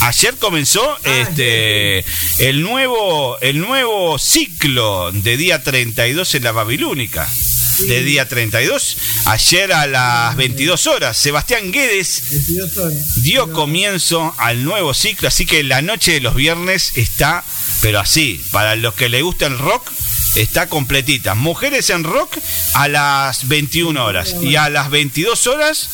ayer 0.00 0.36
comenzó 0.36 0.98
este 1.04 2.04
el 2.38 2.62
nuevo, 2.62 3.38
el 3.40 3.60
nuevo 3.60 4.18
ciclo 4.18 5.12
de 5.12 5.36
día 5.36 5.62
32 5.62 6.34
en 6.34 6.44
la 6.44 6.52
Babilónica. 6.52 7.30
De 7.78 8.02
día 8.04 8.28
32, 8.28 8.96
ayer 9.26 9.72
a 9.72 9.86
las 9.86 10.36
22 10.36 10.86
horas, 10.86 11.16
Sebastián 11.18 11.72
Guedes 11.72 12.22
22 12.30 12.76
horas. 12.78 13.22
dio 13.22 13.52
comienzo 13.52 14.32
al 14.38 14.64
nuevo 14.64 14.94
ciclo, 14.94 15.28
así 15.28 15.44
que 15.44 15.64
la 15.64 15.82
noche 15.82 16.12
de 16.12 16.20
los 16.20 16.36
viernes 16.36 16.92
está, 16.94 17.44
pero 17.80 17.98
así, 17.98 18.40
para 18.52 18.76
los 18.76 18.94
que 18.94 19.08
le 19.08 19.22
gusta 19.22 19.46
el 19.46 19.58
rock, 19.58 19.90
está 20.36 20.68
completita. 20.68 21.34
Mujeres 21.34 21.90
en 21.90 22.04
rock 22.04 22.38
a 22.74 22.88
las 22.88 23.48
21 23.48 24.04
horas 24.04 24.34
y 24.42 24.56
a 24.56 24.68
las 24.68 24.90
22 24.90 25.46
horas, 25.46 25.88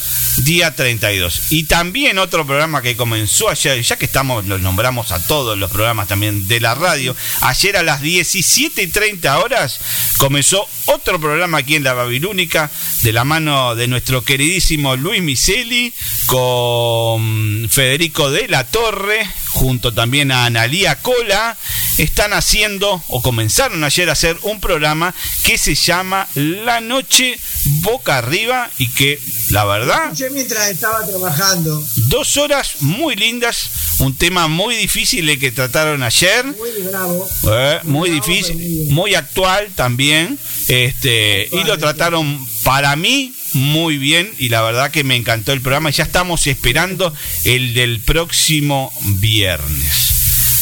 día 0.44 0.74
32. 0.74 1.42
Y 1.50 1.64
también 1.64 2.18
otro 2.18 2.46
programa 2.46 2.82
que 2.82 2.96
comenzó 2.96 3.48
ayer, 3.48 3.82
ya 3.82 3.96
que 3.96 4.06
estamos, 4.06 4.46
los 4.46 4.60
nombramos 4.60 5.12
a 5.12 5.24
todos 5.26 5.58
los 5.58 5.70
programas 5.70 6.08
también 6.08 6.48
de 6.48 6.60
la 6.60 6.74
radio, 6.74 7.14
ayer 7.40 7.76
a 7.76 7.82
las 7.82 8.00
17 8.00 8.82
y 8.82 8.86
30 8.86 9.38
horas 9.38 9.80
comenzó 10.16 10.66
otro 10.86 11.20
programa 11.20 11.58
aquí 11.58 11.76
en 11.76 11.84
la 11.84 11.94
Babilónica 11.94 12.70
de 13.02 13.12
la 13.12 13.24
mano 13.24 13.74
de 13.74 13.86
nuestro 13.88 14.22
queridísimo 14.22 14.96
Luis 14.96 15.22
Miseli 15.22 15.92
con 16.26 17.68
Federico 17.70 18.30
de 18.30 18.48
la 18.48 18.64
Torre 18.64 19.28
junto 19.50 19.92
también 19.92 20.30
a 20.32 20.46
Analía 20.46 20.96
Cola 20.96 21.56
están 21.98 22.32
haciendo 22.32 23.02
o 23.08 23.22
comenzaron 23.22 23.84
ayer 23.84 24.08
a 24.08 24.12
hacer 24.12 24.29
un 24.42 24.60
programa 24.60 25.14
que 25.44 25.58
se 25.58 25.74
llama 25.74 26.28
La 26.34 26.80
Noche 26.80 27.38
Boca 27.82 28.18
Arriba 28.18 28.70
y 28.78 28.88
que 28.88 29.20
la 29.50 29.64
verdad 29.64 30.12
mientras 30.32 30.70
estaba 30.70 31.06
trabajando. 31.06 31.84
dos 32.08 32.36
horas 32.36 32.80
muy 32.80 33.16
lindas 33.16 33.70
un 33.98 34.16
tema 34.16 34.48
muy 34.48 34.74
difícil 34.76 35.28
el 35.28 35.38
que 35.38 35.52
trataron 35.52 36.02
ayer 36.02 36.44
Muy 36.46 36.70
bravo. 36.88 37.28
eh, 37.50 37.80
muy 37.84 38.10
difícil, 38.10 38.86
muy 38.90 39.14
actual 39.14 39.68
también, 39.74 40.38
este, 40.68 41.48
y 41.52 41.64
lo 41.64 41.78
trataron 41.78 42.46
para 42.62 42.96
mí 42.96 43.34
muy 43.52 43.98
bien 43.98 44.32
y 44.38 44.48
la 44.48 44.62
verdad 44.62 44.90
que 44.90 45.04
me 45.04 45.16
encantó 45.16 45.52
el 45.52 45.60
programa. 45.60 45.90
Ya 45.90 46.04
estamos 46.04 46.46
esperando 46.46 47.12
el 47.44 47.74
del 47.74 48.00
próximo 48.00 48.92
viernes. 49.02 50.10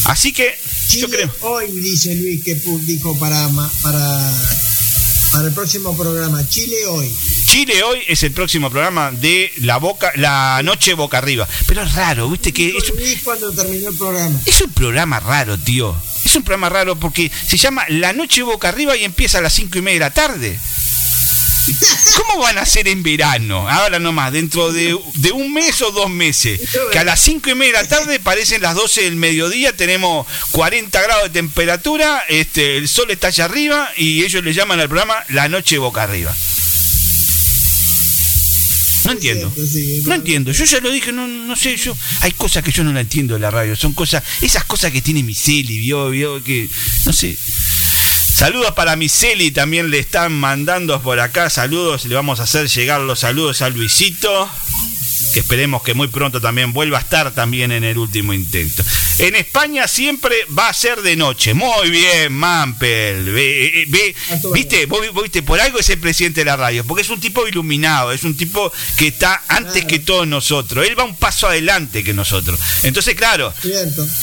Así 0.05 0.33
que 0.33 0.59
yo 0.97 1.09
creo. 1.09 1.31
Hoy 1.41 1.71
dice 1.73 2.15
Luis 2.15 2.43
que 2.45 2.55
dijo 2.55 3.19
para, 3.19 3.49
para, 3.83 4.33
para 5.33 5.49
el 5.49 5.55
próximo 5.55 5.97
programa. 5.97 6.47
Chile 6.49 6.87
hoy. 6.87 7.15
Chile 7.47 7.83
hoy 7.83 7.99
es 8.07 8.23
el 8.23 8.33
próximo 8.33 8.71
programa 8.71 9.11
de 9.11 9.53
la 9.59 9.79
boca, 9.79 10.13
la 10.17 10.61
noche 10.63 10.95
boca 10.95 11.19
arriba. 11.19 11.49
Pero 11.67 11.83
es 11.83 11.95
raro, 11.95 12.29
viste 12.29 12.53
que 12.53 12.69
es, 12.77 13.23
cuando 13.23 13.53
terminó 13.53 13.91
el 13.91 13.97
programa. 13.97 14.41
es 14.45 14.61
un 14.61 14.71
programa 14.73 15.21
raro, 15.21 15.59
tío. 15.59 15.97
Es 16.25 16.37
un 16.37 16.43
programa 16.43 16.69
raro 16.69 16.97
porque 16.97 17.31
se 17.47 17.57
llama 17.57 17.85
La 17.89 18.13
Noche 18.13 18.43
Boca 18.43 18.69
Arriba 18.69 18.95
y 18.97 19.05
empieza 19.05 19.39
a 19.39 19.41
las 19.41 19.55
cinco 19.55 19.79
y 19.79 19.83
media 19.83 19.95
de 19.95 20.01
la 20.01 20.11
tarde. 20.11 20.61
¿Cómo 22.17 22.43
van 22.43 22.59
a 22.59 22.63
hacer 22.63 22.89
en 22.89 23.03
verano? 23.03 23.69
Ahora 23.69 23.99
nomás, 23.99 24.33
dentro 24.33 24.73
de, 24.73 24.99
de 25.15 25.33
un 25.33 25.53
mes 25.53 25.81
o 25.83 25.91
dos 25.91 26.11
meses. 26.11 26.61
Que 26.93 26.99
a 26.99 27.05
las 27.05 27.21
cinco 27.21 27.51
y 27.51 27.55
media 27.55 27.79
de 27.79 27.83
la 27.83 27.89
tarde 27.89 28.21
parecen 28.21 28.63
las 28.63 28.75
12 28.75 29.03
del 29.03 29.17
mediodía, 29.17 29.77
tenemos 29.77 30.27
40 30.53 31.01
grados 31.01 31.25
de 31.25 31.31
temperatura, 31.31 32.25
este, 32.29 32.77
el 32.77 32.89
sol 32.89 33.11
está 33.11 33.29
allá 33.29 33.45
arriba 33.45 33.91
y 33.97 34.25
ellos 34.25 34.43
le 34.45 34.53
llaman 34.53 34.81
al 34.81 34.89
programa 34.89 35.17
La 35.29 35.49
Noche 35.49 35.79
Boca 35.79 36.03
Arriba. 36.03 36.35
No 39.05 39.13
entiendo. 39.13 39.53
No 40.05 40.15
entiendo. 40.15 40.53
Yo 40.53 40.65
ya 40.65 40.81
lo 40.81 40.91
dije, 40.91 41.13
no, 41.13 41.27
no 41.27 41.57
sé, 41.57 41.77
yo. 41.77 41.97
Hay 42.21 42.33
cosas 42.33 42.63
que 42.63 42.73
yo 42.73 42.85
no 42.85 42.93
la 42.93 43.01
entiendo 43.01 43.35
de 43.35 43.41
la 43.41 43.51
radio. 43.51 43.75
Son 43.75 43.95
cosas, 43.95 44.23
esas 44.43 44.65
cosas 44.65 44.93
que 44.93 45.01
tiene 45.01 45.23
Miseli, 45.23 45.79
vio, 45.79 46.11
vio, 46.11 46.43
que. 46.45 46.69
No 47.07 47.13
sé. 47.13 47.39
Saludos 48.39 48.71
para 48.71 48.95
Miseli, 48.95 49.51
también 49.51 49.91
le 49.91 49.99
están 49.99 50.33
mandando 50.33 51.03
por 51.03 51.19
acá 51.19 51.51
saludos. 51.51 52.05
Le 52.05 52.15
vamos 52.15 52.39
a 52.39 52.45
hacer 52.45 52.69
llegar 52.69 53.01
los 53.01 53.19
saludos 53.19 53.63
a 53.63 53.69
Luisito. 53.69 54.49
Que 55.33 55.41
esperemos 55.41 55.83
que 55.83 55.95
muy 55.95 56.09
pronto 56.09 56.41
también 56.41 56.73
vuelva 56.73 56.99
a 56.99 57.01
estar 57.01 57.33
también 57.35 57.73
en 57.73 57.85
el 57.85 57.99
último 57.99 58.33
intento. 58.33 58.83
En 59.19 59.35
España 59.35 59.87
siempre 59.89 60.35
va 60.57 60.69
a 60.69 60.73
ser 60.75 61.03
de 61.03 61.17
noche. 61.17 61.55
Muy 61.55 61.91
bien, 61.91 62.33
Mampel. 62.33 63.25
Ve- 63.25 63.83
eh, 63.83 63.85
ve- 63.89 64.15
¿Viste? 64.53 64.87
Vos, 64.87 65.01
viste, 65.23 65.43
por 65.43 65.61
algo 65.61 65.79
es 65.79 65.89
el 65.91 65.99
presidente 65.99 66.41
de 66.41 66.45
la 66.47 66.57
radio. 66.57 66.85
Porque 66.85 67.03
es 67.03 67.11
un 67.11 67.21
tipo 67.21 67.47
iluminado, 67.49 68.13
es 68.13 68.25
un 68.25 68.37
tipo 68.37 68.73
que 68.97 69.09
está 69.09 69.43
antes 69.49 69.85
que 69.85 69.99
todos 69.99 70.27
nosotros. 70.27 70.87
Él 70.87 70.99
va 70.99 71.05
un 71.05 71.17
paso 71.17 71.49
adelante 71.49 72.05
que 72.05 72.15
nosotros. 72.15 72.59
Entonces, 72.83 73.15
claro, 73.15 73.53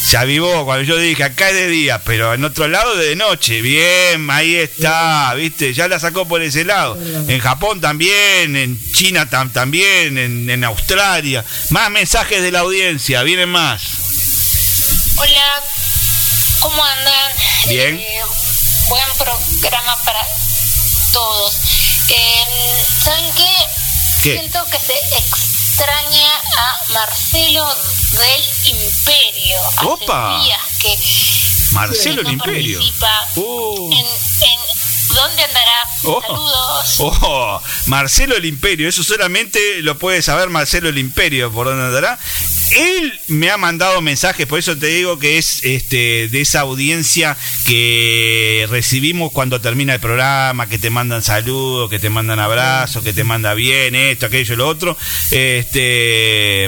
se 0.06 0.18
avivó 0.18 0.66
cuando 0.66 0.84
yo 0.84 0.98
dije 0.98 1.24
acá 1.24 1.50
es 1.50 1.56
de 1.56 1.68
día, 1.68 2.02
pero 2.04 2.34
en 2.34 2.44
otro 2.44 2.68
lado 2.68 2.96
de 2.96 3.16
noche. 3.16 3.62
Bien, 3.62 4.30
ahí 4.30 4.56
está, 4.56 5.34
¿viste? 5.36 5.74
Ya 5.74 5.88
la 5.88 6.00
sacó 6.00 6.28
por 6.28 6.42
ese 6.42 6.64
lado. 6.66 6.98
En 7.28 7.40
Japón 7.40 7.82
también, 7.82 8.56
en 8.56 8.80
China 8.96 9.30
tam- 9.30 9.52
también, 9.52 10.18
en, 10.18 10.50
en 10.50 10.64
Australia. 10.64 11.44
Más 11.70 11.90
mensajes 11.92 12.42
de 12.42 12.50
la 12.52 12.60
audiencia, 12.60 13.24
vienen 13.24 13.50
más. 13.50 13.82
Hola, 15.18 15.64
¿cómo 16.62 16.82
andan? 16.82 17.32
Bien. 17.68 17.98
Eh, 18.00 18.22
buen 18.88 19.04
programa 19.18 19.96
para 20.06 20.20
todos. 21.12 21.56
Eh, 22.08 22.44
¿Saben 23.04 23.26
qué? 23.36 23.56
¿Qué? 24.24 24.40
Siento 24.40 24.66
que 24.72 24.78
se 24.80 24.94
extraña 25.18 26.32
a 26.58 26.92
Marcelo 26.94 27.68
del 28.14 28.78
Imperio. 28.80 29.60
Hace 29.76 29.86
Opa. 29.88 30.42
días 30.42 30.62
que 30.80 30.98
Marcelo 31.72 32.24
no 32.24 32.30
el 32.30 32.34
Imperio. 32.36 32.80
participa. 32.80 33.28
Oh. 33.36 33.90
En, 33.92 34.00
en- 34.00 34.85
¿Dónde 35.14 35.44
andará? 35.44 35.72
Oh. 36.04 36.22
Saludos. 36.22 36.96
Oh, 37.00 37.62
Marcelo 37.88 38.36
el 38.36 38.46
Imperio, 38.46 38.88
eso 38.88 39.04
solamente 39.04 39.60
lo 39.82 39.98
puede 39.98 40.22
saber 40.22 40.50
Marcelo 40.50 40.90
el 40.90 40.98
Imperio, 40.98 41.52
por 41.52 41.68
dónde 41.68 41.84
andará. 41.84 42.20
Él 42.72 43.20
me 43.28 43.52
ha 43.52 43.58
mandado 43.58 44.02
mensajes, 44.02 44.48
por 44.48 44.60
eso 44.60 44.78
te 44.78 44.88
digo 44.88 45.20
que 45.20 45.38
es 45.38 45.64
este 45.64 46.28
de 46.30 46.42
esa 46.42 46.62
audiencia 46.62 47.38
que 47.66 48.68
recibimos 48.70 49.32
cuando 49.32 49.62
termina 49.62 49.94
el 49.94 50.00
programa, 50.00 50.68
que 50.68 50.80
te 50.80 50.90
mandan 50.90 51.22
saludos, 51.22 51.90
que 51.90 52.00
te 52.00 52.10
mandan 52.10 52.40
abrazos, 52.40 53.04
que 53.04 53.14
te 53.14 53.24
manda 53.24 53.54
bien 53.54 53.96
esto, 53.96 54.26
aquello, 54.26 54.56
lo 54.56 54.68
otro. 54.68 54.98
Este 55.32 56.68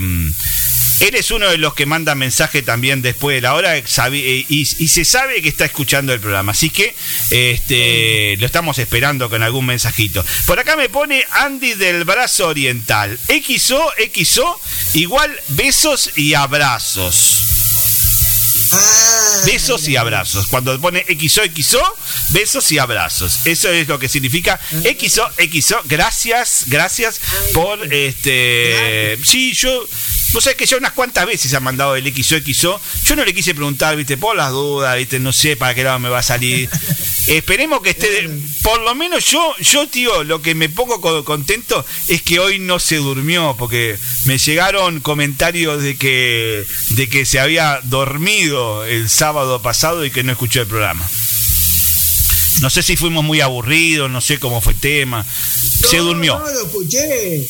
él 1.00 1.16
es 1.16 1.32
uno 1.32 1.50
de 1.50 1.58
los 1.58 1.74
que 1.74 1.86
manda 1.86 2.16
mensaje 2.16 2.62
también 2.62 3.02
después 3.02 3.36
de 3.36 3.42
la 3.42 3.54
hora 3.54 3.78
eh, 3.78 3.84
y, 4.14 4.62
y 4.62 4.88
se 4.88 5.06
sabe 5.06 5.42
que 5.42 5.50
está 5.50 5.66
escuchando 5.66 6.14
el 6.14 6.20
programa. 6.20 6.52
Así 6.52 6.70
que 6.70 6.96
este, 7.30 8.36
lo 8.38 8.46
estamos 8.46 8.80
esperando 8.80 9.30
con 9.30 9.44
algún 9.44 9.66
mensajito. 9.66 10.26
Por 10.46 10.60
acá 10.60 10.76
me 10.76 10.90
pone 10.90 11.24
Andy 11.32 11.74
del 11.74 12.04
brazo 12.04 12.48
oriental. 12.48 13.18
XO, 13.28 13.92
XO, 14.14 14.62
igual 14.94 15.36
besos 15.50 16.12
y 16.16 16.34
abrazos. 16.34 17.44
Besos 19.46 19.88
y 19.88 19.96
abrazos. 19.96 20.48
Cuando 20.48 20.80
pone 20.82 21.06
XO, 21.08 21.42
XO, 21.56 21.82
besos 22.30 22.72
y 22.72 22.80
abrazos. 22.80 23.46
Eso 23.46 23.70
es 23.70 23.88
lo 23.88 23.98
que 23.98 24.10
significa 24.10 24.60
XO, 24.82 25.30
XO. 25.38 25.82
Gracias, 25.86 26.66
gracias 26.68 27.22
por 27.54 27.94
este. 27.94 29.18
Sí, 29.24 29.54
yo. 29.54 29.88
Vos 30.34 30.44
sabés 30.44 30.58
que 30.58 30.66
ya 30.66 30.78
unas 30.78 30.92
cuantas 30.92 31.26
veces 31.26 31.54
ha 31.54 31.60
mandado 31.60 31.96
el 31.96 32.06
XO, 32.14 32.38
XO. 32.40 32.80
Yo 33.06 33.16
no 33.16 33.24
le 33.26 33.34
quise 33.34 33.56
preguntar, 33.56 33.96
viste, 33.96 34.18
por 34.18 34.36
las 34.36 34.52
dudas, 34.52 34.96
viste, 34.98 35.20
no 35.20 35.32
sé 35.34 35.56
para 35.56 35.74
qué 35.74 35.84
lado 35.84 36.00
me 36.00 36.10
va 36.10 36.20
a 36.20 36.24
salir. 36.24 36.70
Esperemos 37.28 37.82
que 37.82 37.90
esté. 37.92 38.30
Por 38.62 38.82
lo 38.82 38.94
menos 38.96 39.26
yo, 39.32 39.56
yo, 39.60 39.88
tío, 39.88 40.24
lo 40.24 40.42
que 40.42 40.54
me 40.56 40.70
pongo 40.70 41.02
co- 41.02 41.24
contento 41.26 41.86
es 42.08 42.22
que 42.22 42.40
hoy 42.40 42.60
no 42.60 42.80
se 42.80 42.98
durmió, 42.98 43.56
porque 43.58 43.98
me 44.26 44.38
llegaron 44.38 45.00
comentarios 45.00 45.82
de 45.82 45.98
que, 45.98 46.66
de 46.92 47.10
que 47.10 47.26
se 47.26 47.40
había 47.40 47.80
dormido 47.84 48.86
el 48.86 49.10
sábado 49.10 49.62
pasado 49.62 50.06
y 50.06 50.12
que 50.12 50.24
no 50.24 50.32
escuchó 50.34 50.62
el 50.62 50.68
programa. 50.68 51.10
No 52.62 52.70
sé 52.70 52.82
si 52.84 52.96
fuimos 52.98 53.24
muy 53.24 53.42
aburridos, 53.42 54.10
no 54.10 54.20
sé 54.22 54.40
cómo 54.40 54.62
fue 54.62 54.74
el 54.74 54.80
tema. 54.80 55.26
se 55.90 55.98
durmió. 55.98 56.40
No, 56.40 56.50
lo 56.50 56.66
escuché. 56.66 57.48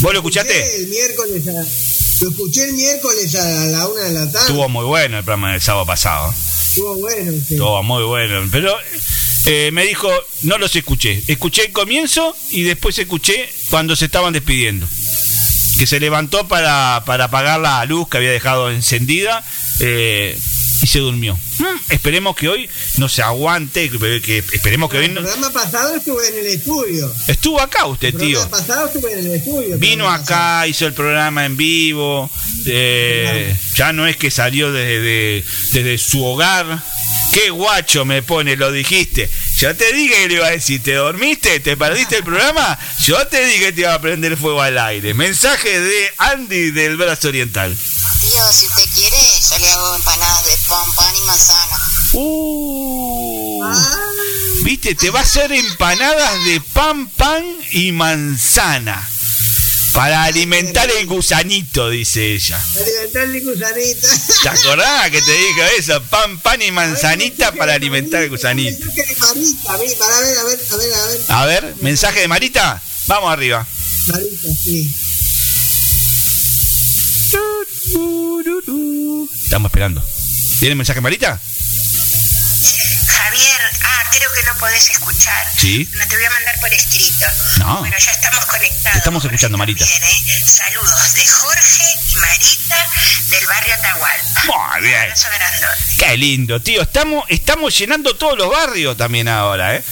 ¿Vos 0.00 0.12
lo 0.12 0.18
escuchaste? 0.20 0.76
El 0.82 0.88
miércoles 0.88 1.46
a- 1.48 1.95
lo 2.20 2.30
escuché 2.30 2.64
el 2.64 2.72
miércoles 2.74 3.34
a 3.34 3.66
la 3.66 3.88
una 3.88 4.02
de 4.02 4.12
la 4.12 4.30
tarde. 4.30 4.46
Estuvo 4.46 4.68
muy 4.68 4.84
bueno 4.84 5.18
el 5.18 5.24
programa 5.24 5.52
del 5.52 5.60
sábado 5.60 5.86
pasado. 5.86 6.32
Estuvo 6.68 6.96
bueno. 6.96 7.32
sí. 7.46 7.54
Estuvo 7.54 7.82
muy 7.82 8.04
bueno. 8.04 8.48
Pero 8.50 8.74
eh, 9.46 9.70
me 9.72 9.84
dijo, 9.84 10.10
no 10.42 10.58
los 10.58 10.74
escuché. 10.76 11.22
Escuché 11.26 11.66
el 11.66 11.72
comienzo 11.72 12.36
y 12.50 12.62
después 12.62 12.98
escuché 12.98 13.48
cuando 13.70 13.96
se 13.96 14.06
estaban 14.06 14.32
despidiendo. 14.32 14.88
Que 15.78 15.86
se 15.86 16.00
levantó 16.00 16.48
para, 16.48 17.02
para 17.04 17.24
apagar 17.24 17.60
la 17.60 17.84
luz 17.84 18.08
que 18.08 18.16
había 18.16 18.30
dejado 18.30 18.70
encendida 18.70 19.44
eh, 19.80 20.38
y 20.82 20.86
se 20.86 20.98
durmió. 20.98 21.38
Mm, 21.58 21.64
esperemos 21.90 22.36
que 22.36 22.48
hoy 22.48 22.68
no 22.98 23.08
se 23.08 23.22
aguante, 23.22 23.88
que, 23.90 24.20
que- 24.20 24.44
esperemos 24.52 24.90
que 24.90 24.98
hoy 24.98 25.04
El 25.06 25.12
programa 25.14 25.50
pasado 25.52 25.94
estuve 25.96 26.28
en 26.28 26.38
el 26.38 26.46
estudio. 26.46 27.12
Estuvo 27.28 27.60
acá 27.60 27.86
usted, 27.86 28.08
El 28.08 28.16
tío. 28.18 28.40
programa 28.40 28.58
pasado 28.66 28.86
estuve 28.86 29.12
en 29.12 29.18
el 29.20 29.32
estudio. 29.34 29.74
el 29.74 29.78
Vino 29.80 30.08
acá, 30.10 30.66
hizo 30.66 30.86
el 30.86 30.92
programa 30.94 31.44
en 31.46 31.56
vivo. 31.56 32.30
eh, 32.66 33.56
ya 33.74 33.92
no 33.92 34.06
es 34.06 34.16
que 34.16 34.30
salió 34.30 34.72
desde, 34.72 35.44
desde 35.72 35.98
su 35.98 36.24
hogar. 36.24 36.82
Qué 37.36 37.50
guacho 37.50 38.06
me 38.06 38.22
pone, 38.22 38.56
lo 38.56 38.72
dijiste. 38.72 39.30
Yo 39.58 39.76
te 39.76 39.92
dije 39.92 40.14
que 40.14 40.28
le 40.28 40.34
iba 40.36 40.46
a 40.46 40.52
decir, 40.52 40.82
¿te 40.82 40.94
dormiste? 40.94 41.60
¿Te 41.60 41.76
perdiste 41.76 42.16
el 42.16 42.24
programa? 42.24 42.78
Yo 43.04 43.26
te 43.26 43.44
dije 43.44 43.58
que 43.58 43.72
te 43.74 43.80
iba 43.82 43.92
a 43.92 44.00
prender 44.00 44.38
fuego 44.38 44.62
al 44.62 44.78
aire. 44.78 45.12
Mensaje 45.12 45.78
de 45.78 46.14
Andy 46.16 46.70
del 46.70 46.96
Brazo 46.96 47.28
Oriental. 47.28 47.76
Tío, 48.22 48.52
si 48.52 48.64
usted 48.64 48.84
quiere, 48.94 49.18
yo 49.50 49.58
le 49.58 49.70
hago 49.70 49.96
empanadas 49.96 50.46
de 50.46 50.52
pan, 50.66 50.94
pan 50.96 51.14
y 51.14 51.26
manzana. 51.26 51.76
Uh, 52.12 53.64
Viste, 54.62 54.94
te 54.94 55.10
va 55.10 55.18
a 55.18 55.22
hacer 55.22 55.52
empanadas 55.52 56.42
de 56.46 56.62
pan, 56.62 57.06
pan 57.06 57.44
y 57.70 57.92
manzana. 57.92 59.06
Para 59.96 60.24
alimentar 60.24 60.90
el 60.90 61.06
gusanito, 61.06 61.88
dice 61.88 62.34
ella. 62.34 62.62
Alimentar 62.76 63.22
el 63.22 63.42
gusanito. 63.42 64.08
¿Te 64.42 64.48
acordás 64.50 65.10
que 65.10 65.22
te 65.22 65.32
dije 65.32 65.62
eso? 65.78 66.02
Pan, 66.02 66.38
pan 66.38 66.60
y 66.60 66.70
manzanita 66.70 67.50
para 67.52 67.72
alimentar 67.72 68.22
el 68.22 68.28
gusanito. 68.28 68.84
Mensaje 68.84 69.14
de 69.14 69.58
Marita, 69.58 69.72
a 69.72 69.76
ver, 69.78 69.96
para 69.96 70.20
ver, 70.20 70.38
a 70.38 70.44
ver, 70.44 70.60
a 70.70 70.76
ver, 70.76 70.92
a 70.92 71.06
ver. 71.06 71.20
A 71.28 71.46
ver, 71.46 71.74
mensaje 71.80 72.20
de 72.20 72.28
Marita. 72.28 72.82
Vamos 73.06 73.32
arriba. 73.32 73.66
Marita, 74.08 74.48
sí. 74.62 74.94
Estamos 79.44 79.70
esperando. 79.70 80.04
¿Tiene 80.60 80.74
mensaje 80.74 81.00
Marita? 81.00 81.40
Javier, 83.06 83.60
creo 84.10 84.30
que 84.32 84.42
no 84.44 84.54
podés 84.58 84.88
escuchar. 84.88 85.46
Sí. 85.58 85.88
No 85.92 86.06
te 86.08 86.16
voy 86.16 86.24
a 86.24 86.30
mandar 86.30 86.60
por 86.60 86.72
escrito. 86.72 87.26
No. 87.58 87.78
Bueno, 87.78 87.96
ya 87.98 88.10
estamos 88.10 88.44
conectados. 88.46 88.92
Te 88.92 88.98
estamos 88.98 89.24
escuchando, 89.24 89.58
Marita. 89.58 89.84
Bien, 89.84 90.04
¿eh? 90.04 90.24
Saludos 90.46 91.14
de 91.14 91.26
Jorge 91.26 91.84
y 92.08 92.16
Marita 92.16 92.90
del 93.28 93.46
barrio 93.46 93.74
Atahualpa. 93.74 94.42
Muy 94.44 94.88
bien. 94.88 95.00
Abrazo 95.00 95.28
grandote. 95.34 95.96
Qué 95.98 96.16
lindo, 96.16 96.60
tío. 96.60 96.82
Estamos, 96.82 97.24
estamos 97.28 97.76
llenando 97.76 98.14
todos 98.16 98.36
los 98.38 98.50
barrios 98.50 98.96
también 98.96 99.28
ahora, 99.28 99.76
¿eh? 99.76 99.84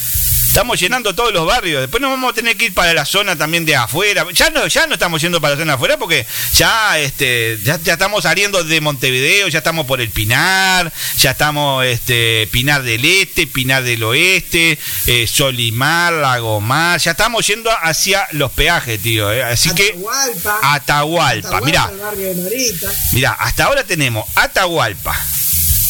Estamos 0.54 0.78
llenando 0.78 1.12
todos 1.16 1.32
los 1.32 1.44
barrios. 1.44 1.80
Después 1.80 2.00
nos 2.00 2.12
vamos 2.12 2.30
a 2.30 2.34
tener 2.36 2.56
que 2.56 2.66
ir 2.66 2.74
para 2.74 2.94
la 2.94 3.04
zona 3.04 3.34
también 3.34 3.64
de 3.64 3.74
afuera. 3.74 4.24
Ya 4.32 4.50
no, 4.50 4.64
ya 4.68 4.86
no 4.86 4.94
estamos 4.94 5.20
yendo 5.20 5.40
para 5.40 5.54
la 5.54 5.60
zona 5.60 5.72
de 5.72 5.74
afuera 5.74 5.96
porque 5.98 6.24
ya, 6.54 6.96
este, 7.00 7.58
ya, 7.64 7.80
ya 7.82 7.94
estamos 7.94 8.22
saliendo 8.22 8.62
de 8.62 8.80
Montevideo, 8.80 9.48
ya 9.48 9.58
estamos 9.58 9.84
por 9.84 10.00
el 10.00 10.10
Pinar, 10.10 10.92
ya 11.18 11.32
estamos 11.32 11.84
este, 11.84 12.48
Pinar 12.52 12.84
del 12.84 13.04
Este, 13.04 13.48
Pinar 13.48 13.82
del 13.82 14.04
Oeste, 14.04 14.78
eh, 15.06 15.26
Solimar, 15.26 16.12
Lagomar. 16.12 17.00
Ya 17.00 17.10
estamos 17.10 17.44
yendo 17.44 17.72
hacia 17.82 18.24
los 18.30 18.52
peajes, 18.52 19.02
tío. 19.02 19.32
¿eh? 19.32 19.42
Así 19.42 19.74
que 19.74 19.88
Atahualpa. 19.88 20.60
Atahualpa. 20.62 21.48
Atahualpa, 21.48 21.60
Marita. 21.62 22.92
Mira, 23.10 23.32
hasta 23.32 23.64
ahora 23.64 23.82
tenemos 23.82 24.24
Atahualpa, 24.36 25.20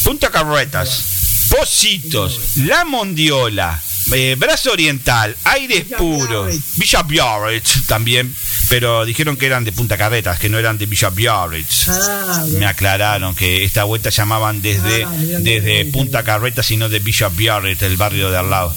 Punta 0.03 0.31
Carretas, 0.31 1.49
Positos, 1.51 2.55
La 2.55 2.83
Mondiola, 2.83 3.79
eh, 4.13 4.35
Brazo 4.37 4.71
Oriental, 4.71 5.35
Aires 5.43 5.85
Puros, 5.97 6.55
Villa 6.75 7.03
Biarritz 7.03 7.85
también, 7.87 8.35
pero 8.69 9.05
dijeron 9.05 9.37
que 9.37 9.45
eran 9.45 9.63
de 9.63 9.71
Punta 9.71 9.97
Carretas, 9.97 10.39
que 10.39 10.49
no 10.49 10.57
eran 10.59 10.77
de 10.77 10.85
Villa 10.85 11.09
Biarritz. 11.09 11.87
Ah, 11.87 12.45
Me 12.57 12.65
aclararon 12.65 13.35
que 13.35 13.63
esta 13.63 13.83
vuelta 13.83 14.09
llamaban 14.09 14.61
desde, 14.61 15.03
Ah, 15.05 15.11
desde 15.39 15.85
Punta 15.85 16.23
Carretas 16.23 16.69
y 16.71 16.77
no 16.77 16.89
de 16.89 16.99
Villa 16.99 17.29
Biarritz, 17.29 17.81
el 17.81 17.97
barrio 17.97 18.29
de 18.29 18.37
al 18.37 18.49
lado. 18.49 18.75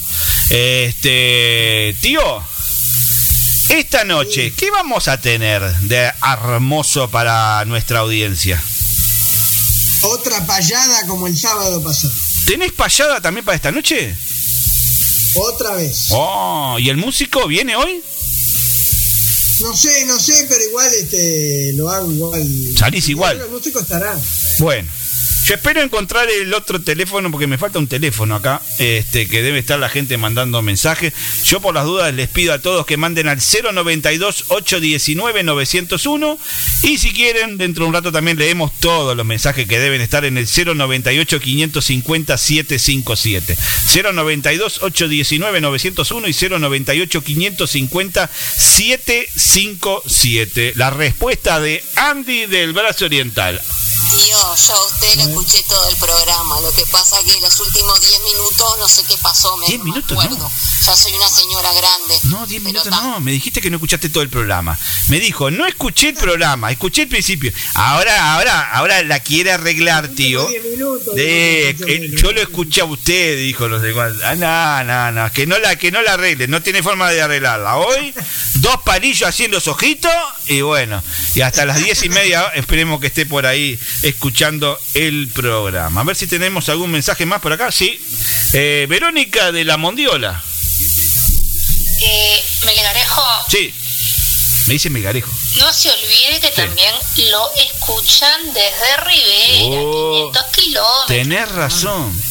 Este, 0.49 1.95
tío, 2.01 2.21
esta 3.69 4.03
noche, 4.03 4.51
¿qué 4.57 4.71
vamos 4.71 5.07
a 5.07 5.21
tener 5.21 5.61
de 5.81 6.11
hermoso 6.23 7.09
para 7.09 7.63
nuestra 7.65 7.99
audiencia? 7.99 8.61
Otra 10.01 10.45
payada 10.45 11.05
como 11.07 11.27
el 11.27 11.37
sábado 11.37 11.83
pasado. 11.83 12.13
¿Tenés 12.45 12.71
payada 12.71 13.21
también 13.21 13.45
para 13.45 13.55
esta 13.57 13.71
noche? 13.71 14.15
Otra 15.35 15.75
vez. 15.75 16.07
Oh, 16.11 16.77
¿y 16.79 16.89
el 16.89 16.97
músico 16.97 17.47
viene 17.47 17.75
hoy? 17.75 18.01
No 19.61 19.75
sé, 19.75 20.05
no 20.05 20.17
sé, 20.17 20.45
pero 20.47 20.63
igual 20.63 20.89
este 20.93 21.73
lo 21.75 21.89
hago 21.89 22.11
igual. 22.11 22.47
Salís 22.77 23.09
igual. 23.09 23.39
El 23.41 23.49
músico 23.49 23.79
estará. 23.79 24.17
Bueno, 24.59 24.89
Yo 25.49 25.55
espero 25.55 25.81
encontrar 25.81 26.29
el 26.29 26.53
otro 26.53 26.79
teléfono 26.79 27.31
porque 27.31 27.47
me 27.47 27.57
falta 27.57 27.79
un 27.79 27.87
teléfono 27.87 28.35
acá, 28.35 28.61
este 28.77 29.27
que 29.27 29.41
debe 29.41 29.57
estar 29.57 29.79
la 29.79 29.89
gente 29.89 30.15
mandando 30.15 30.61
mensajes. 30.61 31.11
Yo 31.43 31.59
por 31.59 31.73
las 31.73 31.85
dudas 31.85 32.13
les 32.13 32.29
pido 32.29 32.53
a 32.53 32.59
todos 32.59 32.85
que 32.85 32.97
manden 32.97 33.27
al 33.27 33.39
092 33.39 34.45
819 34.49 35.41
901 35.41 36.37
y 36.83 36.99
si 36.99 37.11
quieren 37.13 37.57
dentro 37.57 37.85
de 37.85 37.87
un 37.87 37.95
rato 37.95 38.11
también 38.11 38.37
leemos 38.37 38.71
todos 38.79 39.17
los 39.17 39.25
mensajes 39.25 39.67
que 39.67 39.79
deben 39.79 40.01
estar 40.01 40.23
en 40.23 40.37
el 40.37 40.45
098 40.45 41.39
550 41.39 42.37
757. 42.37 43.57
092 44.13 44.83
819 44.83 45.61
901 45.61 46.27
y 46.27 46.33
098 46.33 47.23
550 47.23 48.29
757. 48.55 50.73
La 50.75 50.91
respuesta 50.91 51.59
de 51.59 51.83
Andy 51.95 52.45
del 52.45 52.73
Brazo 52.73 53.05
Oriental. 53.05 53.59
Yo 54.27 54.37
a 54.37 54.53
usted 54.53 55.15
le 55.17 55.25
escuché 55.39 55.63
todo 55.67 55.89
el 55.89 55.95
programa. 55.97 56.59
Lo 56.61 56.71
que 56.73 56.85
pasa 56.87 57.17
que 57.25 57.39
los 57.39 57.59
últimos 57.59 58.01
10 58.01 58.21
minutos 58.23 58.75
no 58.77 58.87
sé 58.87 59.03
qué 59.07 59.15
pasó. 59.21 59.55
Me, 59.57 59.67
10 59.67 59.79
no 59.79 59.85
minutos, 59.85 60.17
me 60.17 60.23
acuerdo. 60.23 60.51
Ya 60.85 60.95
soy 60.95 61.13
una 61.13 61.29
señora 61.29 61.73
grande. 61.73 62.19
No, 62.23 62.45
10 62.45 62.61
minutos 62.63 62.91
no, 62.91 63.19
me 63.21 63.31
dijiste 63.31 63.61
que 63.61 63.69
no 63.69 63.77
escuchaste 63.77 64.09
todo 64.09 64.23
el 64.23 64.29
programa. 64.29 64.77
Me 65.07 65.19
dijo, 65.19 65.49
no 65.51 65.65
escuché 65.65 66.09
el 66.09 66.15
programa, 66.15 66.71
escuché 66.71 67.03
el 67.03 67.07
principio. 67.07 67.51
Ahora, 67.75 68.33
ahora, 68.33 68.71
ahora 68.71 69.03
la 69.03 69.19
quiere 69.19 69.51
arreglar, 69.51 70.09
tío. 70.09 70.47
De, 71.15 71.75
que 71.85 72.11
yo 72.17 72.31
lo 72.31 72.41
escuché 72.41 72.81
a 72.81 72.85
usted, 72.85 73.37
dijo 73.37 73.67
no 73.67 73.79
sé 73.79 73.93
cuánto. 73.93 74.25
Ah, 74.25 74.35
no, 74.35 74.83
no, 74.83 75.11
no, 75.11 75.31
que 75.31 75.47
no 75.47 75.57
la, 75.57 75.75
que 75.77 75.91
no 75.91 76.01
la 76.01 76.13
arregle, 76.13 76.47
no 76.47 76.61
tiene 76.61 76.83
forma 76.83 77.09
de 77.11 77.21
arreglarla. 77.21 77.77
Hoy, 77.77 78.13
dos 78.55 78.81
palillos 78.83 79.39
en 79.39 79.51
los 79.51 79.67
ojitos, 79.67 80.11
y 80.47 80.61
bueno, 80.61 81.01
y 81.35 81.41
hasta 81.41 81.65
las 81.65 81.83
diez 81.83 82.03
y 82.03 82.09
media 82.09 82.47
esperemos 82.55 82.99
que 82.99 83.07
esté 83.07 83.25
por 83.25 83.45
ahí 83.45 83.79
escuchando 84.01 84.79
el 84.93 85.28
programa. 85.33 86.01
A 86.01 86.03
ver 86.03 86.15
si 86.15 86.27
tenemos 86.27 86.69
algún 86.69 86.91
mensaje 86.91 87.25
más 87.25 87.41
por 87.41 87.53
acá. 87.53 87.71
Sí. 87.71 87.99
Eh, 88.53 88.85
Verónica 88.89 89.51
de 89.51 89.63
la 89.65 89.77
Mondiola. 89.77 90.43
Eh, 92.01 92.43
Melgarejo, 92.65 93.23
Sí. 93.51 93.73
Me 94.67 94.73
dice 94.73 94.89
Megarejo. 94.91 95.31
no 95.57 95.73
se 95.73 95.89
olvide 95.89 96.39
que 96.39 96.49
también 96.51 96.93
lo 97.31 97.49
escuchan 97.55 98.41
desde 98.53 98.97
Rivera, 99.03 99.81
Oh. 99.81 100.31
500 100.31 100.45
kilómetros. 100.55 101.07
Tenés 101.07 101.51
razón. 101.51 102.21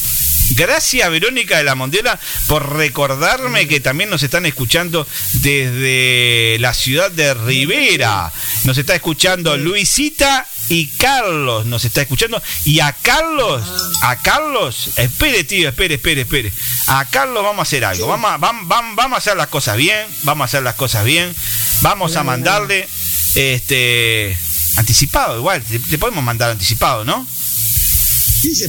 Gracias 0.51 1.11
Verónica 1.11 1.59
de 1.59 1.65
la 1.65 1.75
Mondiola 1.75 2.19
por 2.47 2.75
recordarme 2.77 3.69
que 3.69 3.81
también 3.81 4.09
nos 4.09 4.23
están 4.23 4.47
escuchando 4.47 5.07
desde 5.35 6.57
la 6.61 6.73
ciudad 6.73 7.11
de 7.11 7.35
Rivera. 7.35 8.33
Nos 8.65 8.79
está 8.79 8.95
escuchando 8.95 9.57
Luisita 9.59 10.47
y 10.69 10.87
Carlos 10.97 11.67
nos 11.67 11.85
está 11.85 12.03
escuchando. 12.03 12.43
Y 12.65 12.81
a 12.81 12.93
Carlos, 12.93 13.63
a 14.03 14.17
Carlos, 14.21 14.91
espere 14.97 15.45
tío, 15.45 15.69
espere, 15.69 15.95
espere, 15.95 16.23
espere. 16.23 16.53
A 16.87 17.05
Carlos 17.07 17.43
vamos 17.43 17.61
a 17.61 17.63
hacer 17.63 17.85
algo. 17.85 18.07
Vamos, 18.07 18.31
a- 18.31 18.39
vam- 18.39 18.67
vam- 18.67 18.95
vamos 18.95 19.17
a 19.17 19.19
hacer 19.19 19.37
las 19.37 19.49
cosas 19.49 19.77
bien, 19.77 20.07
vamos 20.25 20.43
a 20.43 20.47
hacer 20.47 20.63
las 20.63 20.75
cosas 20.75 21.05
bien. 21.05 21.35
Vamos 21.81 22.17
a 22.17 22.25
mandarle 22.25 22.89
este 23.35 24.37
anticipado, 24.77 25.39
igual, 25.39 25.63
te, 25.63 25.79
te 25.79 25.99
podemos 25.99 26.23
mandar 26.25 26.51
anticipado, 26.51 27.05
¿no? 27.05 27.27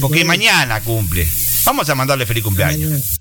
Porque 0.00 0.24
mañana 0.24 0.80
cumple. 0.80 1.28
Vamos 1.64 1.88
a 1.88 1.94
mandarle 1.94 2.26
feliz 2.26 2.42
cumpleaños. 2.42 3.19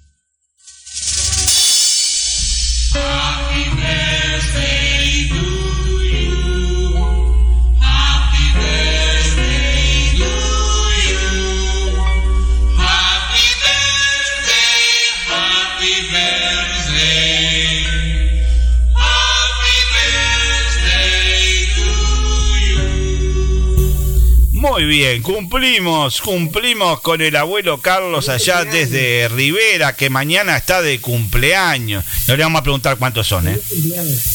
Muy 24.69 24.85
bien, 24.85 25.23
cumplimos, 25.23 26.21
cumplimos 26.21 27.01
con 27.01 27.21
el 27.21 27.35
abuelo 27.35 27.81
Carlos 27.81 28.29
allá 28.29 28.63
desde 28.65 29.27
Rivera, 29.27 29.95
que 29.95 30.11
mañana 30.11 30.55
está 30.55 30.83
de 30.83 31.01
cumpleaños. 31.01 32.05
No 32.27 32.37
le 32.37 32.43
vamos 32.43 32.59
a 32.59 32.63
preguntar 32.63 32.97
cuántos 32.97 33.27
son, 33.27 33.47
¿eh? 33.47 33.59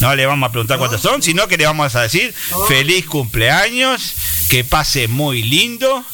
No 0.00 0.16
le 0.16 0.26
vamos 0.26 0.48
a 0.48 0.50
preguntar 0.50 0.78
cuántos 0.78 1.00
son, 1.00 1.22
sino 1.22 1.46
que 1.46 1.56
le 1.56 1.66
vamos 1.66 1.94
a 1.94 2.02
decir 2.02 2.34
feliz 2.66 3.06
cumpleaños, 3.06 4.14
que 4.50 4.64
pase 4.64 5.06
muy 5.06 5.44
lindo. 5.44 6.04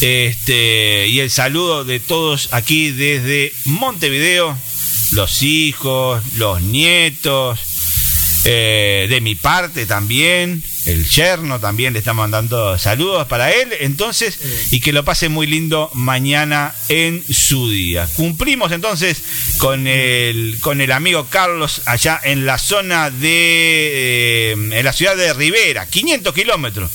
Este, 0.00 1.08
y 1.08 1.18
el 1.18 1.30
saludo 1.32 1.84
de 1.84 1.98
todos 1.98 2.50
aquí 2.52 2.92
desde 2.92 3.52
Montevideo, 3.64 4.56
los 5.10 5.42
hijos, 5.42 6.22
los 6.36 6.62
nietos, 6.62 7.58
eh, 8.44 9.06
de 9.10 9.20
mi 9.20 9.34
parte 9.34 9.86
también, 9.86 10.62
el 10.86 11.04
yerno 11.08 11.60
también 11.60 11.92
le 11.92 11.98
estamos 11.98 12.22
mandando 12.22 12.78
saludos 12.78 13.26
para 13.26 13.52
él, 13.52 13.68
entonces, 13.80 14.38
y 14.70 14.80
que 14.80 14.92
lo 14.92 15.04
pase 15.04 15.28
muy 15.28 15.46
lindo 15.46 15.90
mañana 15.94 16.74
en 16.88 17.24
su 17.32 17.68
día. 17.68 18.08
Cumplimos 18.14 18.72
entonces 18.72 19.22
con 19.58 19.86
el, 19.86 20.58
con 20.60 20.80
el 20.80 20.92
amigo 20.92 21.26
Carlos 21.28 21.82
allá 21.86 22.20
en 22.22 22.46
la 22.46 22.58
zona 22.58 23.10
de, 23.10 23.28
eh, 23.28 24.52
en 24.52 24.84
la 24.84 24.92
ciudad 24.92 25.16
de 25.16 25.32
Rivera, 25.32 25.86
500 25.86 26.32
kilómetros. 26.32 26.90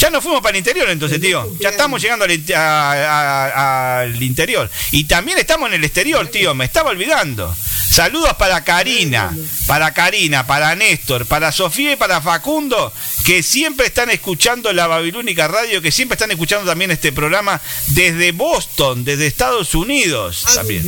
Ya 0.00 0.10
nos 0.10 0.22
fuimos 0.22 0.40
para 0.40 0.52
el 0.52 0.58
interior 0.58 0.88
entonces, 0.88 1.20
tío. 1.20 1.46
Ya 1.60 1.68
estamos 1.70 2.00
llegando 2.00 2.24
al, 2.24 2.30
in- 2.32 2.44
a- 2.54 2.92
a- 2.92 4.00
al 4.00 4.22
interior. 4.22 4.70
Y 4.92 5.04
también 5.04 5.38
estamos 5.38 5.68
en 5.68 5.74
el 5.74 5.84
exterior, 5.84 6.26
tío. 6.28 6.54
Me 6.54 6.64
estaba 6.64 6.90
olvidando. 6.90 7.54
Saludos 7.90 8.34
para 8.38 8.62
Karina, 8.62 9.36
para 9.66 9.92
Karina, 9.92 10.46
para 10.46 10.76
Néstor, 10.76 11.26
para 11.26 11.50
Sofía 11.50 11.92
y 11.92 11.96
para 11.96 12.20
Facundo, 12.20 12.92
que 13.24 13.42
siempre 13.42 13.86
están 13.86 14.10
escuchando 14.10 14.72
la 14.72 14.86
Babilónica 14.86 15.48
Radio, 15.48 15.82
que 15.82 15.90
siempre 15.90 16.14
están 16.14 16.30
escuchando 16.30 16.70
también 16.70 16.92
este 16.92 17.10
programa 17.10 17.60
desde 17.88 18.30
Boston, 18.30 19.04
desde 19.04 19.26
Estados 19.26 19.74
Unidos. 19.74 20.44
También. 20.54 20.84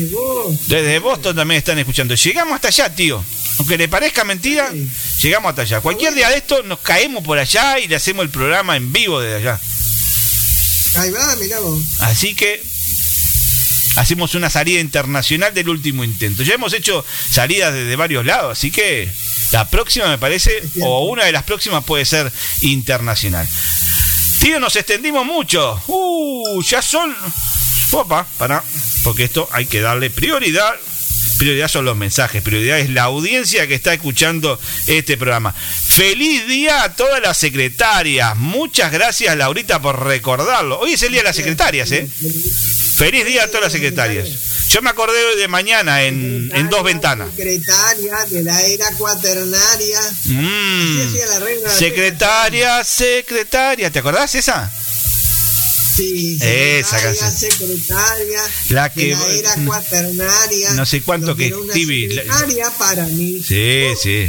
Desde 0.69 1.01
Boston 1.01 1.35
también 1.35 1.59
están 1.59 1.79
escuchando. 1.81 2.15
Llegamos 2.15 2.55
hasta 2.55 2.69
allá, 2.69 2.95
tío. 2.95 3.23
Aunque 3.63 3.79
le 3.79 3.87
parezca 3.87 4.25
mentira, 4.25 4.73
llegamos 5.21 5.51
hasta 5.51 5.63
allá. 5.63 5.81
Cualquier 5.81 6.13
día 6.17 6.29
de 6.29 6.39
esto 6.39 6.65
nos 6.65 6.81
caemos 6.81 7.23
por 7.23 7.39
allá 7.39 7.79
y 7.79 7.87
le 7.87 7.95
hacemos 7.95 8.25
el 8.25 8.29
programa 8.29 8.77
en 8.77 8.93
vivo 8.93 9.21
desde 9.21 9.37
allá. 9.37 9.61
Ahí 10.97 11.13
va, 11.13 11.37
mirá 11.37 11.61
vos. 11.61 11.81
Así 12.01 12.35
que 12.35 12.61
hacemos 13.95 14.35
una 14.35 14.51
salida 14.51 14.81
internacional 14.81 15.55
del 15.55 15.69
último 15.69 16.03
intento. 16.03 16.43
Ya 16.43 16.55
hemos 16.55 16.73
hecho 16.73 17.07
salidas 17.31 17.73
desde 17.73 17.95
varios 17.95 18.27
lados, 18.27 18.59
así 18.59 18.73
que 18.73 19.09
la 19.53 19.71
próxima 19.71 20.09
me 20.09 20.19
parece, 20.19 20.61
o 20.81 21.05
una 21.05 21.25
de 21.27 21.31
las 21.31 21.45
próximas 21.45 21.85
puede 21.85 22.05
ser 22.05 22.33
internacional. 22.63 23.49
Tío, 24.41 24.59
nos 24.59 24.75
extendimos 24.75 25.25
mucho. 25.25 25.81
Uh, 25.87 26.61
ya 26.65 26.83
son... 26.83 27.15
Opa, 27.93 28.27
para, 28.39 28.65
porque 29.05 29.23
esto 29.23 29.49
hay 29.53 29.67
que 29.67 29.81
darle 29.81 30.11
prioridad. 30.11 30.75
Prioridad 31.43 31.67
son 31.67 31.85
los 31.85 31.97
mensajes, 31.97 32.41
prioridad 32.41 32.79
es 32.79 32.91
la 32.91 33.03
audiencia 33.03 33.67
que 33.67 33.75
está 33.75 33.93
escuchando 33.93 34.61
este 34.87 35.17
programa. 35.17 35.53
Feliz 35.53 36.47
día 36.47 36.85
a 36.85 36.95
todas 36.95 37.21
las 37.21 37.37
secretarias. 37.37 38.37
Muchas 38.37 38.93
gracias, 38.93 39.37
Laurita, 39.37 39.83
por 39.83 40.05
recordarlo. 40.07 40.79
Hoy 40.79 40.93
es 40.93 41.03
el 41.03 41.11
día 41.11 41.23
de 41.23 41.25
las 41.25 41.35
secretarias, 41.35 41.91
¿eh? 41.91 42.09
Feliz 42.95 43.25
día 43.25 43.43
a 43.43 43.47
todas 43.49 43.63
las 43.63 43.73
secretarias. 43.73 44.29
Yo 44.69 44.83
me 44.83 44.91
acordé 44.91 45.35
de 45.35 45.49
mañana 45.49 46.05
en, 46.05 46.49
en 46.55 46.71
dos 46.71 46.85
ventanas. 46.85 47.31
Secretaria 47.35 48.19
de 48.31 48.45
la 48.45 48.63
era 48.63 48.93
cuaternaria. 48.93 50.01
Mm. 50.27 51.15
La 51.29 51.41
reina 51.41 51.71
Secretaria, 51.71 52.85
secretaria. 52.85 53.91
¿Te 53.91 53.99
acordás 53.99 54.37
esa? 54.37 54.73
Sí, 55.95 56.39
Esa 56.41 57.01
canción. 57.03 57.31
secretaria 57.33 58.41
La 58.71 58.93
que- 58.93 59.11
la 59.15 59.27
era 59.35 59.55
cuaternaria. 59.67 60.71
No 60.73 60.87
sé 60.87 61.03
cuánto 61.03 61.37
que 61.37 61.53
Stevie- 61.53 62.09
la- 62.15 62.23
secretaria 62.23 62.71
para 62.79 63.07
mí. 63.07 63.43
Sí, 63.47 63.87
sí. 64.03 64.29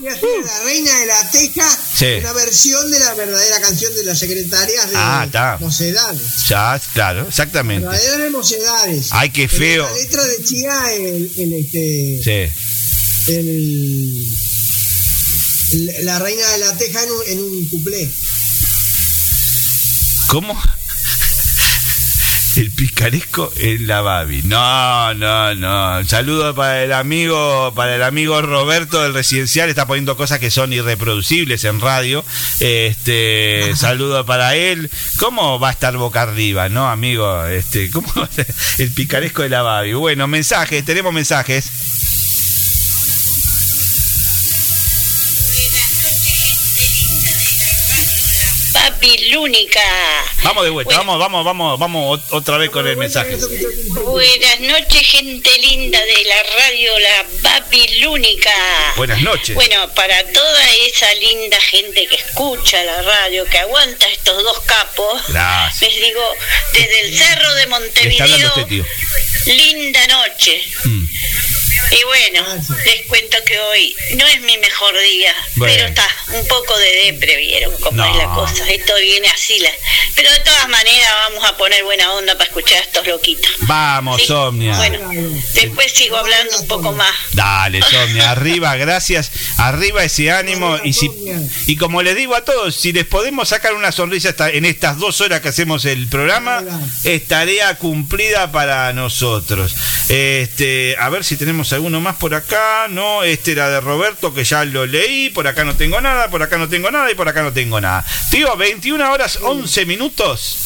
Y 0.00 0.06
así 0.06 0.20
la 0.44 0.64
reina 0.64 0.98
de 1.00 1.06
la 1.06 1.30
teja, 1.30 1.78
Sí. 1.98 2.06
una 2.20 2.32
versión 2.32 2.90
de 2.90 3.00
la 3.00 3.14
verdadera 3.14 3.60
canción 3.60 3.94
de 3.94 4.04
las 4.04 4.18
secretarias 4.18 4.90
de 4.90 4.96
Ah, 4.96 5.24
está. 5.26 5.58
mocedades. 5.60 6.22
Ya, 6.48 6.80
claro, 6.94 7.26
exactamente. 7.28 7.86
Verdaderas 7.86 8.18
de 8.18 8.30
mocedades. 8.30 9.06
Ay, 9.10 9.30
qué 9.30 9.48
feo. 9.48 9.84
La 9.88 9.94
letra 9.94 10.22
decía 10.24 10.94
el, 10.94 11.30
el, 11.36 11.52
este, 11.52 12.20
Sí. 12.24 13.32
el, 13.32 13.48
el- 15.72 16.06
la 16.06 16.18
reina 16.18 16.48
de 16.52 16.58
la 16.58 16.76
teja 16.78 17.02
en 17.02 17.10
un, 17.10 17.22
en 17.26 17.40
un 17.40 17.68
cuplé. 17.68 18.10
¿Cómo? 20.28 20.60
El 22.58 22.72
picaresco 22.72 23.52
en 23.58 23.86
la 23.86 24.00
Babi. 24.00 24.42
No, 24.42 25.14
no, 25.14 25.54
no. 25.54 26.04
Saludo 26.04 26.56
para 26.56 26.82
el 26.82 26.92
amigo, 26.92 27.72
para 27.76 27.94
el 27.94 28.02
amigo 28.02 28.42
Roberto 28.42 29.00
del 29.00 29.14
residencial, 29.14 29.68
está 29.68 29.86
poniendo 29.86 30.16
cosas 30.16 30.40
que 30.40 30.50
son 30.50 30.72
irreproducibles 30.72 31.62
en 31.62 31.80
radio. 31.80 32.24
Este, 32.58 33.76
saludo 33.76 34.26
para 34.26 34.56
él. 34.56 34.90
¿Cómo 35.18 35.60
va 35.60 35.68
a 35.68 35.72
estar 35.72 35.96
boca 35.98 36.22
arriba, 36.22 36.68
no, 36.68 36.88
amigo? 36.88 37.46
Este, 37.46 37.92
¿cómo 37.92 38.12
va 38.18 38.24
a 38.24 38.28
ser 38.28 38.52
el 38.78 38.92
picaresco 38.92 39.42
de 39.42 39.50
la 39.50 39.62
Babi? 39.62 39.92
Bueno, 39.92 40.26
mensajes, 40.26 40.84
tenemos 40.84 41.12
mensajes. 41.12 41.70
Babilónica. 49.12 49.80
Vamos 50.42 50.64
de 50.64 50.70
vuelta, 50.70 50.96
vamos, 50.98 51.18
vamos, 51.18 51.44
vamos, 51.44 51.78
vamos 51.78 52.18
ot- 52.20 52.26
otra 52.30 52.58
vez 52.58 52.68
con 52.70 52.86
el 52.86 52.96
mensaje. 52.98 53.36
Buenas 54.04 54.60
noches, 54.60 55.00
gente 55.06 55.50
linda 55.60 55.98
de 55.98 56.24
la 56.24 56.42
radio 56.58 56.90
La 57.00 57.26
Babilónica. 57.42 58.50
Buenas 58.96 59.20
noches. 59.22 59.54
Bueno, 59.54 59.88
para 59.94 60.22
toda 60.32 60.70
esa 60.86 61.12
linda 61.14 61.58
gente 61.60 62.06
que 62.06 62.16
escucha 62.16 62.84
la 62.84 63.00
radio, 63.02 63.44
que 63.46 63.58
aguanta 63.58 64.06
estos 64.08 64.42
dos 64.42 64.60
capos, 64.60 65.22
Gracias. 65.28 65.90
les 65.90 66.02
digo, 66.02 66.22
desde 66.74 67.00
el 67.00 67.18
cerro 67.18 67.54
de 67.54 67.66
Montevideo, 67.66 68.48
usted, 68.48 68.66
tío. 68.66 68.84
linda 69.46 70.06
noche. 70.08 70.62
Mm. 70.84 71.04
Y 71.90 72.04
bueno, 72.04 72.44
les 72.84 73.02
cuento 73.06 73.36
que 73.46 73.58
hoy 73.58 73.94
no 74.16 74.26
es 74.26 74.40
mi 74.42 74.56
mejor 74.58 74.94
día, 75.00 75.34
Bueno. 75.56 75.74
pero 75.74 75.88
está 75.88 76.06
un 76.38 76.46
poco 76.46 76.76
de 76.78 77.12
depre, 77.12 77.36
vieron 77.36 77.72
cómo 77.80 77.96
No. 77.96 78.04
es 78.10 78.16
la 78.16 78.24
cosa. 78.34 78.68
Esto 78.70 78.92
viene 79.00 79.28
así. 79.28 79.58
La... 79.60 79.70
Pero 80.14 80.30
de 80.30 80.40
todas 80.40 80.68
maneras 80.68 81.08
vamos 81.28 81.44
a 81.48 81.56
poner 81.56 81.82
buena 81.84 82.12
onda 82.12 82.34
para 82.34 82.44
escuchar 82.44 82.78
a 82.78 82.82
estos 82.82 83.06
loquitos. 83.06 83.50
Vamos, 83.60 84.20
Sí. 84.20 84.26
Somnia. 84.28 84.76
Bueno, 84.76 85.10
después 85.54 85.92
sigo 85.92 86.16
hablando 86.16 86.58
un 86.58 86.66
poco 86.68 86.92
más. 86.92 87.14
Dale, 87.32 87.80
Somnia, 87.82 88.30
arriba, 88.32 88.76
gracias. 88.76 89.30
Arriba 89.56 90.04
ese 90.04 90.30
ánimo. 90.30 90.78
Y, 90.84 90.92
si, 90.92 91.10
y 91.66 91.76
como 91.76 92.02
les 92.02 92.16
digo 92.16 92.34
a 92.34 92.44
todos, 92.44 92.74
si 92.76 92.92
les 92.92 93.04
podemos 93.06 93.48
sacar 93.48 93.74
una 93.74 93.92
sonrisa 93.92 94.30
esta- 94.30 94.50
en 94.50 94.64
estas 94.64 94.98
dos 94.98 95.20
horas 95.20 95.40
que 95.40 95.48
hacemos 95.48 95.84
el 95.84 96.08
programa, 96.08 96.62
es 97.04 97.26
tarea 97.26 97.76
cumplida 97.76 98.52
para 98.52 98.92
nosotros. 98.92 99.74
Este, 100.08 100.96
a 100.98 101.08
ver 101.08 101.24
si 101.24 101.36
tenemos 101.36 101.57
alguno 101.72 102.00
más 102.00 102.16
por 102.16 102.34
acá. 102.34 102.86
No, 102.88 103.22
este 103.22 103.52
era 103.52 103.68
de 103.68 103.80
Roberto, 103.80 104.32
que 104.32 104.44
ya 104.44 104.64
lo 104.64 104.86
leí. 104.86 105.30
Por 105.30 105.46
acá 105.46 105.64
no 105.64 105.76
tengo 105.76 106.00
nada, 106.00 106.30
por 106.30 106.42
acá 106.42 106.58
no 106.58 106.68
tengo 106.68 106.90
nada 106.90 107.10
y 107.10 107.14
por 107.14 107.28
acá 107.28 107.42
no 107.42 107.52
tengo 107.52 107.80
nada. 107.80 108.04
Tío, 108.30 108.56
21 108.56 109.12
horas 109.12 109.38
11 109.42 109.86
minutos. 109.86 110.58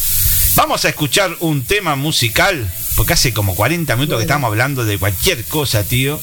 Vamos 0.54 0.84
a 0.84 0.90
escuchar 0.90 1.34
un 1.40 1.64
tema 1.64 1.96
musical, 1.96 2.70
porque 2.94 3.14
hace 3.14 3.32
como 3.32 3.54
40 3.54 3.96
minutos 3.96 4.18
que 4.18 4.24
estamos 4.24 4.48
hablando 4.48 4.84
de 4.84 4.98
cualquier 4.98 5.44
cosa, 5.44 5.82
tío. 5.82 6.20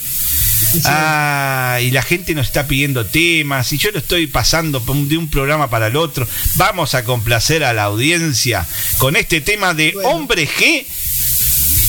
Ah, 0.86 1.80
y 1.82 1.90
la 1.92 2.02
gente 2.02 2.36
nos 2.36 2.48
está 2.48 2.68
pidiendo 2.68 3.06
temas 3.06 3.72
y 3.74 3.78
yo 3.78 3.92
lo 3.92 4.00
estoy 4.00 4.28
pasando 4.28 4.80
de 4.80 5.18
un 5.18 5.30
programa 5.30 5.70
para 5.70 5.88
el 5.88 5.96
otro. 5.96 6.28
Vamos 6.56 6.94
a 6.94 7.04
complacer 7.04 7.64
a 7.64 7.74
la 7.74 7.84
audiencia 7.84 8.68
con 8.98 9.16
este 9.16 9.42
tema 9.42 9.74
de 9.74 9.96
Hombre 10.04 10.48
G 10.48 10.86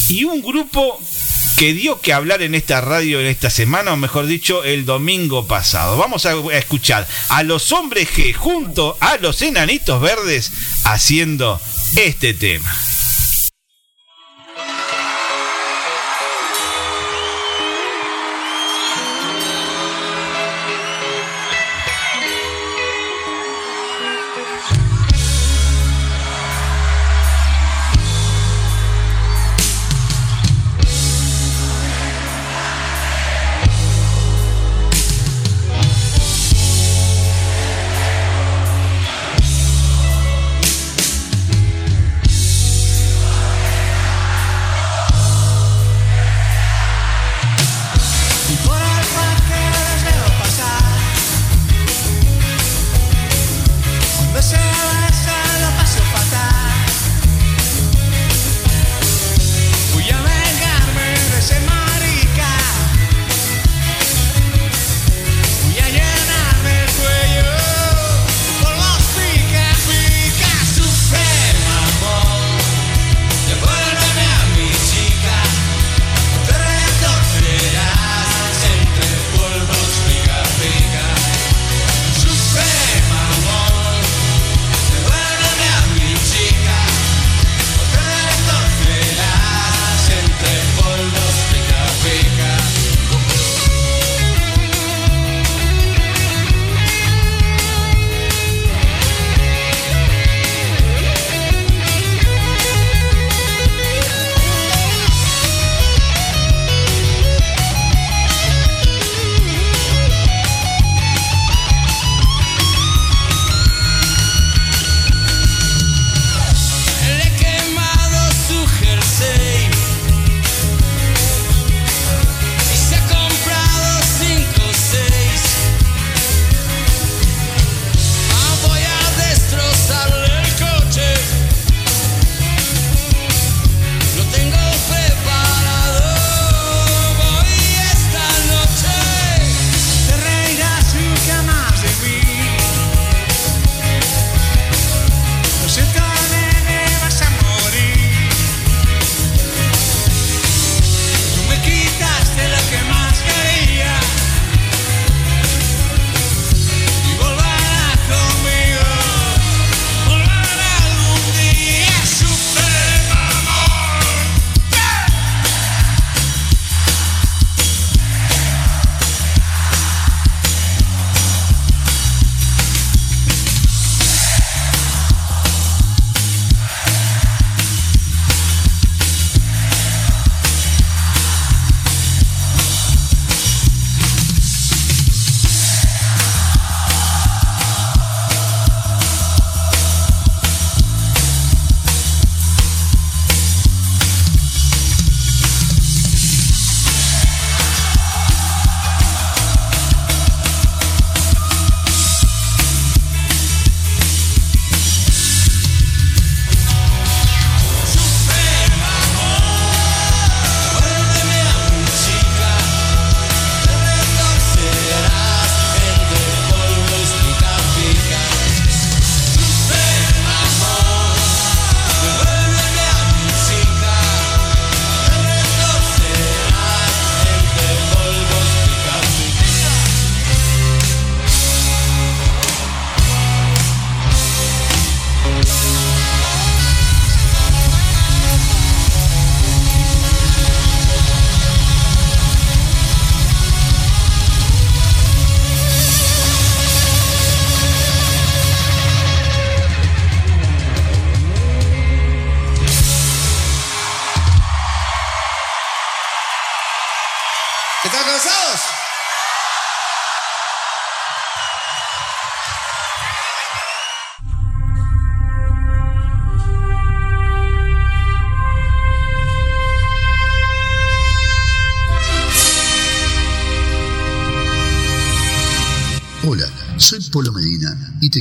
y 0.08 0.24
un 0.24 0.40
grupo 0.40 1.00
que 1.60 1.74
dio 1.74 2.00
que 2.00 2.14
hablar 2.14 2.40
en 2.40 2.54
esta 2.54 2.80
radio 2.80 3.20
en 3.20 3.26
esta 3.26 3.50
semana, 3.50 3.92
o 3.92 3.96
mejor 3.98 4.24
dicho, 4.24 4.64
el 4.64 4.86
domingo 4.86 5.46
pasado. 5.46 5.98
Vamos 5.98 6.24
a 6.24 6.32
escuchar 6.56 7.06
a 7.28 7.42
los 7.42 7.70
hombres 7.72 8.08
G 8.08 8.32
junto 8.32 8.96
a 8.98 9.18
los 9.18 9.42
enanitos 9.42 10.00
verdes 10.00 10.52
haciendo 10.84 11.60
este 11.96 12.32
tema. 12.32 12.74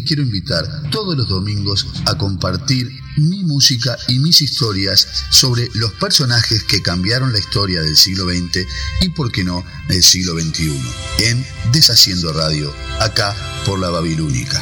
Quiero 0.10 0.24
invitar 0.24 0.89
todos 0.89 1.16
los 1.16 1.28
domingos 1.28 1.86
a 2.07 2.18
compartir 2.18 2.89
mi 3.18 3.43
música 3.43 3.95
y 4.07 4.18
mis 4.18 4.41
historias 4.41 5.07
sobre 5.30 5.70
los 5.76 5.93
personajes 5.93 6.64
que 6.64 6.82
cambiaron 6.82 7.32
la 7.32 7.38
historia 7.38 7.84
del 7.84 7.95
siglo 7.95 8.26
XX 8.26 8.66
y, 9.01 9.10
por 9.10 9.32
qué 9.32 9.43
no, 9.43 9.64
del 9.88 10.01
siglo 10.01 10.34
XXI, 10.34 10.82
en 11.20 11.45
Deshaciendo 11.72 12.34
Radio, 12.34 12.74
acá 12.99 13.36
por 13.68 13.78
la 13.78 13.91
Babilónica. 13.91 14.60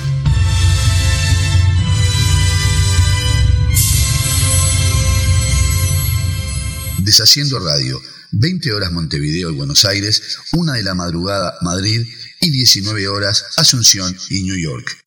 Deshaciendo 6.98 7.60
Radio, 7.60 8.02
20 8.34 8.74
horas 8.74 8.92
Montevideo 8.92 9.52
y 9.52 9.56
Buenos 9.56 9.86
Aires, 9.86 10.22
1 10.52 10.74
de 10.74 10.84
la 10.84 10.94
madrugada 10.94 11.56
Madrid 11.62 12.06
y 12.42 12.52
19 12.52 13.08
horas 13.08 13.46
Asunción 13.56 14.14
y 14.30 14.44
New 14.44 14.58
York. 14.58 15.07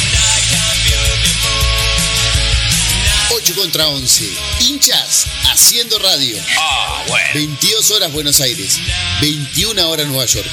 8 3.33 3.55
contra 3.55 3.87
11. 3.87 4.29
Hinchas 4.59 5.25
haciendo 5.45 5.97
radio. 5.99 6.35
Ah, 6.59 7.03
bueno. 7.07 7.29
22 7.33 7.91
horas 7.91 8.11
Buenos 8.11 8.41
Aires. 8.41 8.77
21 9.21 9.89
horas 9.89 10.05
Nueva 10.07 10.25
York. 10.25 10.49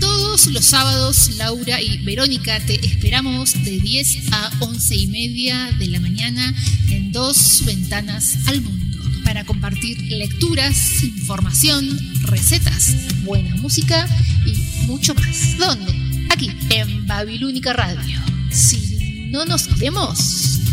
Todos 0.00 0.46
los 0.46 0.64
sábados, 0.64 1.32
Laura 1.36 1.80
y 1.82 1.98
Verónica 1.98 2.58
te 2.64 2.74
esperamos 2.86 3.52
de 3.52 3.78
10 3.80 4.32
a 4.32 4.50
11 4.60 4.96
y 4.96 5.06
media 5.08 5.72
de 5.78 5.88
la 5.88 6.00
mañana 6.00 6.54
en 6.90 7.12
dos 7.12 7.64
ventanas 7.66 8.36
al 8.46 8.62
mundo 8.62 8.98
para 9.24 9.44
compartir 9.44 10.00
lecturas, 10.10 11.02
información, 11.02 11.98
recetas, 12.22 12.94
buena 13.24 13.54
música 13.56 14.08
y 14.46 14.54
mucho 14.86 15.14
más. 15.14 15.58
¿Dónde? 15.58 16.13
Aquí, 16.34 16.50
en 16.70 17.06
Babilónica 17.06 17.72
Radio. 17.72 18.18
Si 18.50 19.28
no 19.30 19.44
nos 19.44 19.78
vemos, 19.78 20.18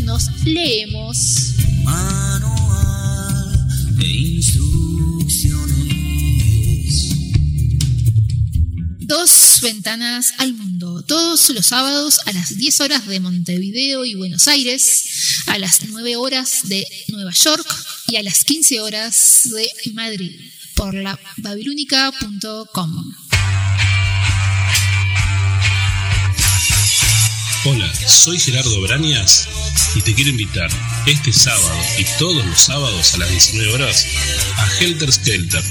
nos 0.03 0.43
leemos. 0.43 1.53
Manual 1.84 3.68
de 3.95 4.07
instrucciones. 4.07 5.51
Dos 9.01 9.59
ventanas 9.62 10.34
al 10.39 10.55
mundo, 10.55 11.03
todos 11.03 11.47
los 11.51 11.68
sábados 11.68 12.22
a 12.26 12.32
las 12.34 12.57
10 12.57 12.82
horas 12.82 13.05
de 13.05 13.20
Montevideo 13.20 14.03
y 14.03 14.16
Buenos 14.16 14.47
Aires, 14.47 15.43
a 15.45 15.59
las 15.59 15.86
9 15.88 16.16
horas 16.16 16.62
de 16.70 16.88
Nueva 17.09 17.34
York 17.34 17.68
y 18.07 18.16
a 18.16 18.24
las 18.24 18.43
15 18.45 18.82
horas 18.82 19.41
de 19.53 19.70
Madrid, 19.93 20.41
por 20.74 20.95
la 20.95 21.20
babilónica.com. 21.38 23.31
Hola, 27.64 27.93
soy 27.93 28.39
Gerardo 28.39 28.82
Brañas 28.82 29.47
y 29.93 30.01
te 30.01 30.16
quiero 30.16 30.32
invitar 30.32 30.68
este 31.05 31.32
sábado 31.32 31.80
y 31.99 32.05
todos 32.18 32.43
los 32.43 32.59
sábados 32.59 33.14
a 33.14 33.20
las 33.20 33.30
19 33.30 33.74
horas 33.74 34.07
a 34.57 34.68
Helter 34.80 35.12
Skelter, 35.12 35.64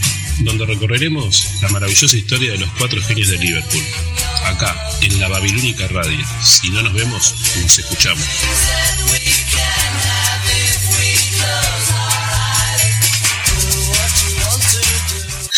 donde 0.45 0.67
recorreremos 0.67 1.49
la 1.61 1.69
maravillosa 1.71 2.17
historia 2.17 2.53
de 2.53 2.59
los 2.59 2.71
cuatro 2.79 3.03
genios 3.03 3.31
de 3.31 3.39
Liverpool. 3.39 3.83
Acá, 4.45 4.73
en 5.01 5.19
la 5.19 5.27
Babilónica 5.27 5.89
Radio. 5.89 6.25
Si 6.45 6.71
no 6.71 6.81
nos 6.83 6.93
vemos, 6.93 7.35
nos 7.61 7.77
escuchamos. 7.77 8.25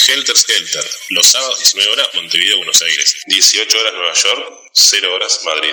Helter 0.09 0.37
Skelter, 0.37 0.91
los 1.11 1.27
sábados 1.27 1.59
19 1.59 1.93
horas 1.93 2.09
Montevideo, 2.15 2.57
Buenos 2.57 2.81
Aires, 2.81 3.17
18 3.27 3.79
horas 3.79 3.93
Nueva 3.93 4.15
York, 4.15 4.71
0 4.73 5.15
horas 5.15 5.41
Madrid. 5.45 5.73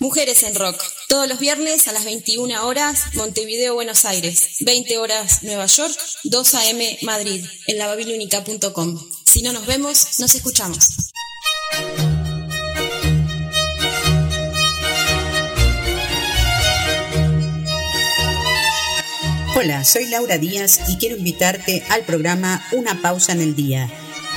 Mujeres 0.00 0.44
en 0.44 0.54
Rock. 0.54 0.80
Todos 1.08 1.28
los 1.28 1.40
viernes 1.40 1.88
a 1.88 1.92
las 1.92 2.04
21 2.04 2.66
horas, 2.66 3.14
Montevideo, 3.14 3.74
Buenos 3.74 4.04
Aires. 4.04 4.56
20 4.60 4.98
horas, 4.98 5.42
Nueva 5.42 5.66
York. 5.66 5.98
2 6.24 6.54
a.m. 6.54 6.98
Madrid. 7.02 7.44
En 7.66 7.78
lababilónica.com. 7.78 9.10
Si 9.24 9.42
no 9.42 9.52
nos 9.52 9.66
vemos, 9.66 10.18
nos 10.20 10.34
escuchamos. 10.34 10.88
Hola, 19.56 19.84
soy 19.84 20.06
Laura 20.06 20.38
Díaz 20.38 20.88
y 20.88 20.98
quiero 20.98 21.16
invitarte 21.16 21.82
al 21.88 22.04
programa 22.04 22.64
Una 22.70 23.02
pausa 23.02 23.32
en 23.32 23.40
el 23.40 23.56
día. 23.56 23.90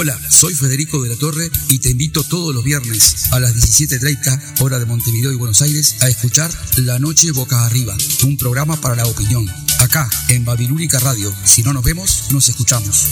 Hola, 0.00 0.16
soy 0.30 0.54
Federico 0.54 1.02
de 1.02 1.08
la 1.08 1.16
Torre 1.16 1.50
y 1.70 1.80
te 1.80 1.90
invito 1.90 2.22
todos 2.22 2.54
los 2.54 2.62
viernes 2.62 3.32
a 3.32 3.40
las 3.40 3.56
17.30 3.56 4.60
hora 4.60 4.78
de 4.78 4.86
Montevideo 4.86 5.32
y 5.32 5.34
Buenos 5.34 5.60
Aires 5.60 5.96
a 6.00 6.08
escuchar 6.08 6.52
La 6.76 7.00
Noche 7.00 7.32
Boca 7.32 7.64
Arriba, 7.64 7.96
un 8.22 8.36
programa 8.36 8.80
para 8.80 8.94
la 8.94 9.06
opinión. 9.06 9.44
Acá, 9.80 10.08
en 10.28 10.44
Babilúnica 10.44 11.00
Radio. 11.00 11.34
Si 11.42 11.64
no 11.64 11.72
nos 11.72 11.82
vemos, 11.82 12.26
nos 12.30 12.48
escuchamos. 12.48 13.08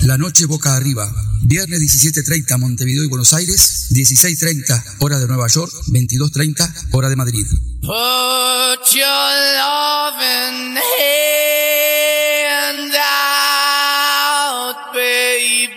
La 0.00 0.18
Noche 0.18 0.46
Boca 0.46 0.74
Arriba, 0.74 1.14
Viernes 1.42 1.80
17.30 1.80 2.58
Montevideo 2.58 3.04
y 3.04 3.08
Buenos 3.08 3.34
Aires, 3.34 3.86
16.30 3.90 4.96
hora 4.98 5.20
de 5.20 5.28
Nueva 5.28 5.46
York, 5.46 5.72
22.30 5.92 6.88
hora 6.90 7.08
de 7.08 7.14
Madrid. 7.14 7.46
Put 7.84 8.94
your 8.94 9.26
loving 9.58 10.78
hand 10.78 12.94
out, 12.94 14.92
baby. 14.94 15.74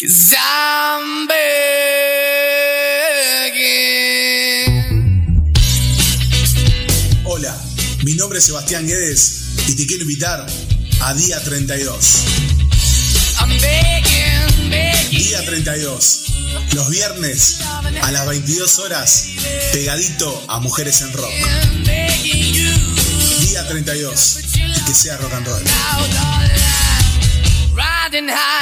Cause 0.00 0.32
I'm 0.38 1.28
begging. 1.28 1.36
Hola, 7.26 7.54
mi 8.04 8.14
nombre 8.14 8.38
es 8.38 8.46
Sebastián 8.46 8.86
Guedes 8.86 9.48
y 9.68 9.76
te 9.76 9.86
quiero 9.86 10.04
invitar 10.04 10.46
a 11.02 11.12
Día 11.12 11.38
32. 11.44 12.24
I'm 13.38 13.50
begging, 13.60 14.35
begging. 15.36 15.36
Día 15.36 15.44
32. 15.44 16.22
Los 16.72 16.88
viernes 16.88 17.60
a 18.02 18.10
las 18.10 18.26
22 18.26 18.78
horas, 18.78 19.26
pegadito 19.72 20.44
a 20.48 20.60
Mujeres 20.60 21.02
en 21.02 21.12
Rock. 21.12 21.30
Día 23.40 23.66
32. 23.68 24.38
Y 24.54 24.84
que 24.84 24.94
sea 24.94 25.18
rock 25.18 25.32
and 25.34 25.46
roll. 25.46 25.62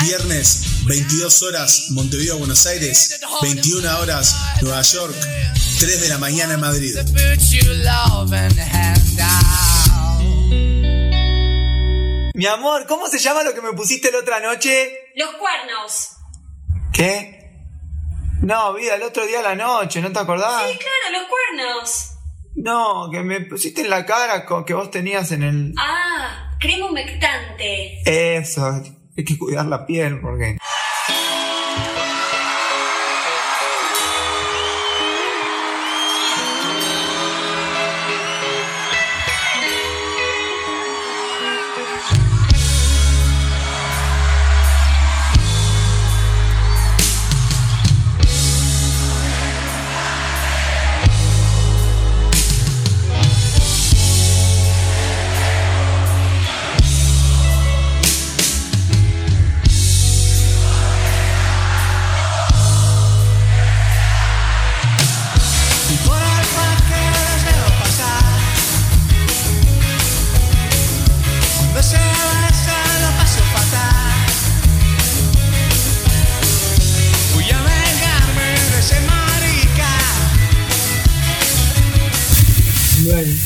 Viernes, 0.05 0.63
22 0.87 1.43
horas, 1.45 1.87
Montevideo, 1.91 2.39
Buenos 2.39 2.67
Aires. 2.67 3.21
21 3.43 3.99
horas, 4.01 4.35
Nueva 4.61 4.83
York. 4.83 5.15
3 5.79 6.01
de 6.01 6.09
la 6.09 6.19
mañana 6.19 6.55
en 6.55 6.61
Madrid. 6.61 6.97
Mi 12.35 12.47
amor, 12.47 12.87
¿cómo 12.89 13.07
se 13.07 13.21
llama 13.21 13.45
lo 13.45 13.55
que 13.55 13.61
me 13.61 13.73
pusiste 13.75 14.11
la 14.11 14.19
otra 14.19 14.41
noche? 14.41 15.13
Los 15.15 15.37
cuernos. 15.37 16.24
¿Qué? 16.95 17.51
No, 18.41 18.73
vida, 18.75 18.95
el 18.95 19.03
otro 19.03 19.27
día 19.27 19.41
a 19.41 19.43
la 19.43 19.57
noche, 19.57 20.01
¿no 20.01 20.13
te 20.13 20.19
acordás? 20.21 20.71
Sí, 20.71 20.79
claro, 20.79 21.19
los 21.19 21.29
cuernos. 21.29 22.11
No, 22.55 23.11
que 23.11 23.21
me 23.21 23.41
pusiste 23.41 23.81
en 23.81 23.91
la 23.91 24.07
cara 24.07 24.47
que 24.65 24.75
vos 24.75 24.93
tenías 24.93 25.33
en 25.33 25.43
el... 25.43 25.75
Ah, 25.77 26.57
crema 26.61 26.87
humectante. 26.87 28.01
Eso, 28.37 28.81
hay 29.17 29.25
que 29.25 29.37
cuidar 29.37 29.67
la 29.67 29.85
piel 29.85 30.21
porque... 30.21 30.57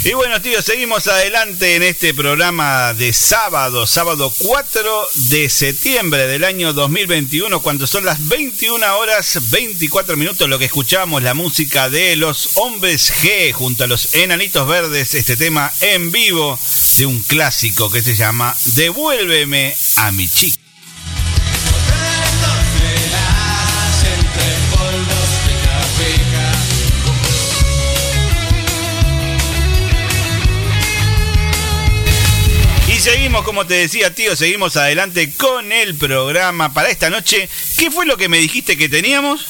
Y 0.04 0.12
bueno, 0.12 0.40
tío, 0.40 0.60
seguimos 0.62 1.06
adelante 1.06 1.76
en 1.76 1.82
este 1.82 2.14
programa 2.14 2.94
de 2.94 3.12
sábado, 3.12 3.86
sábado 3.86 4.32
4 4.38 5.08
de 5.30 5.48
septiembre 5.48 6.26
del 6.26 6.44
año 6.44 6.72
2021, 6.72 7.60
cuando 7.60 7.86
son 7.86 8.04
las 8.04 8.26
21 8.26 8.98
horas 8.98 9.38
24 9.50 10.16
minutos, 10.16 10.48
lo 10.48 10.58
que 10.58 10.64
escuchamos, 10.64 11.22
la 11.22 11.34
música 11.34 11.90
de 11.90 12.16
los 12.16 12.50
hombres 12.56 13.12
G 13.22 13.52
junto 13.52 13.84
a 13.84 13.86
los 13.86 14.14
enanitos 14.14 14.66
verdes, 14.66 15.14
este 15.14 15.36
tema 15.36 15.72
en 15.80 16.10
vivo 16.10 16.58
de 16.96 17.06
un 17.06 17.20
clásico 17.20 17.90
que 17.90 18.02
se 18.02 18.16
llama 18.16 18.56
Devuélveme 18.74 19.76
a 19.96 20.12
mi 20.12 20.28
chica. 20.28 20.67
Y 32.98 33.00
seguimos, 33.00 33.44
como 33.44 33.64
te 33.64 33.74
decía, 33.74 34.12
tío, 34.12 34.34
seguimos 34.34 34.76
adelante 34.76 35.32
con 35.34 35.70
el 35.70 35.94
programa 35.94 36.74
para 36.74 36.88
esta 36.88 37.08
noche. 37.10 37.48
¿Qué 37.76 37.92
fue 37.92 38.06
lo 38.06 38.16
que 38.16 38.28
me 38.28 38.38
dijiste 38.38 38.76
que 38.76 38.88
teníamos? 38.88 39.40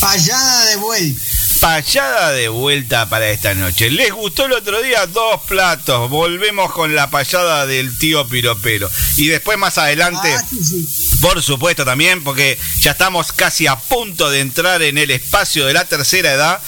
Payada 0.00 0.66
de 0.66 0.76
vuelta. 0.76 1.22
Payada 1.60 2.30
de 2.30 2.48
vuelta 2.50 3.08
para 3.08 3.28
esta 3.30 3.54
noche. 3.56 3.90
¿Les 3.90 4.12
gustó 4.12 4.44
el 4.46 4.52
otro 4.52 4.80
día? 4.80 5.08
Dos 5.08 5.40
platos. 5.48 6.08
Volvemos 6.08 6.70
con 6.70 6.94
la 6.94 7.10
payada 7.10 7.66
del 7.66 7.98
tío 7.98 8.28
Piropero. 8.28 8.88
Y 9.16 9.26
después 9.26 9.58
más 9.58 9.76
adelante, 9.76 10.32
Ah, 10.32 10.44
sí, 10.48 10.62
sí. 10.62 10.88
por 11.20 11.42
supuesto 11.42 11.84
también, 11.84 12.22
porque 12.22 12.56
ya 12.78 12.92
estamos 12.92 13.32
casi 13.32 13.66
a 13.66 13.74
punto 13.74 14.30
de 14.30 14.38
entrar 14.38 14.82
en 14.82 14.98
el 14.98 15.10
espacio 15.10 15.66
de 15.66 15.72
la 15.72 15.84
tercera 15.84 16.32
edad. 16.32 16.60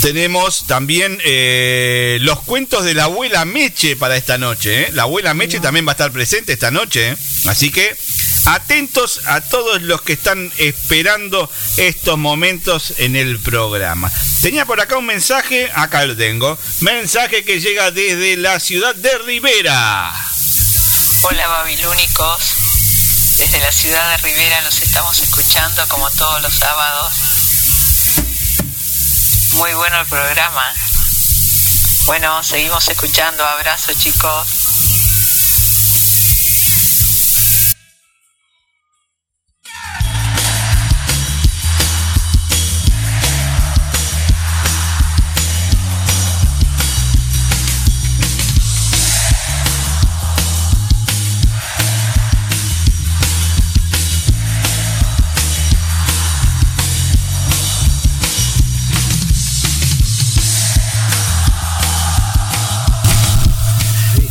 Tenemos 0.00 0.66
también 0.66 1.20
eh, 1.24 2.18
los 2.20 2.40
cuentos 2.40 2.84
de 2.84 2.94
la 2.94 3.04
abuela 3.04 3.44
Meche 3.44 3.96
para 3.96 4.16
esta 4.16 4.38
noche. 4.38 4.82
¿eh? 4.82 4.90
La 4.92 5.02
abuela 5.02 5.34
Meche 5.34 5.60
también 5.60 5.86
va 5.86 5.92
a 5.92 5.94
estar 5.94 6.12
presente 6.12 6.52
esta 6.52 6.70
noche. 6.70 7.10
¿eh? 7.10 7.16
Así 7.46 7.70
que 7.70 7.96
atentos 8.46 9.22
a 9.26 9.40
todos 9.40 9.82
los 9.82 10.02
que 10.02 10.12
están 10.12 10.52
esperando 10.58 11.50
estos 11.76 12.16
momentos 12.18 12.94
en 12.98 13.16
el 13.16 13.40
programa. 13.40 14.12
Tenía 14.40 14.64
por 14.66 14.80
acá 14.80 14.96
un 14.96 15.06
mensaje, 15.06 15.70
acá 15.74 16.04
lo 16.06 16.16
tengo. 16.16 16.58
Mensaje 16.80 17.44
que 17.44 17.60
llega 17.60 17.90
desde 17.90 18.36
la 18.36 18.60
ciudad 18.60 18.94
de 18.94 19.18
Rivera. 19.18 20.12
Hola 21.22 21.48
babilónicos, 21.48 22.54
desde 23.38 23.58
la 23.60 23.72
ciudad 23.72 24.10
de 24.10 24.16
Rivera 24.18 24.60
los 24.60 24.80
estamos 24.80 25.18
escuchando 25.18 25.84
como 25.88 26.08
todos 26.10 26.42
los 26.42 26.54
sábados. 26.54 27.35
Muy 29.56 29.72
bueno 29.72 30.00
el 30.00 30.06
programa. 30.06 30.74
Bueno, 32.04 32.42
seguimos 32.42 32.86
escuchando. 32.88 33.44
Abrazo 33.44 33.92
chicos. 33.94 34.65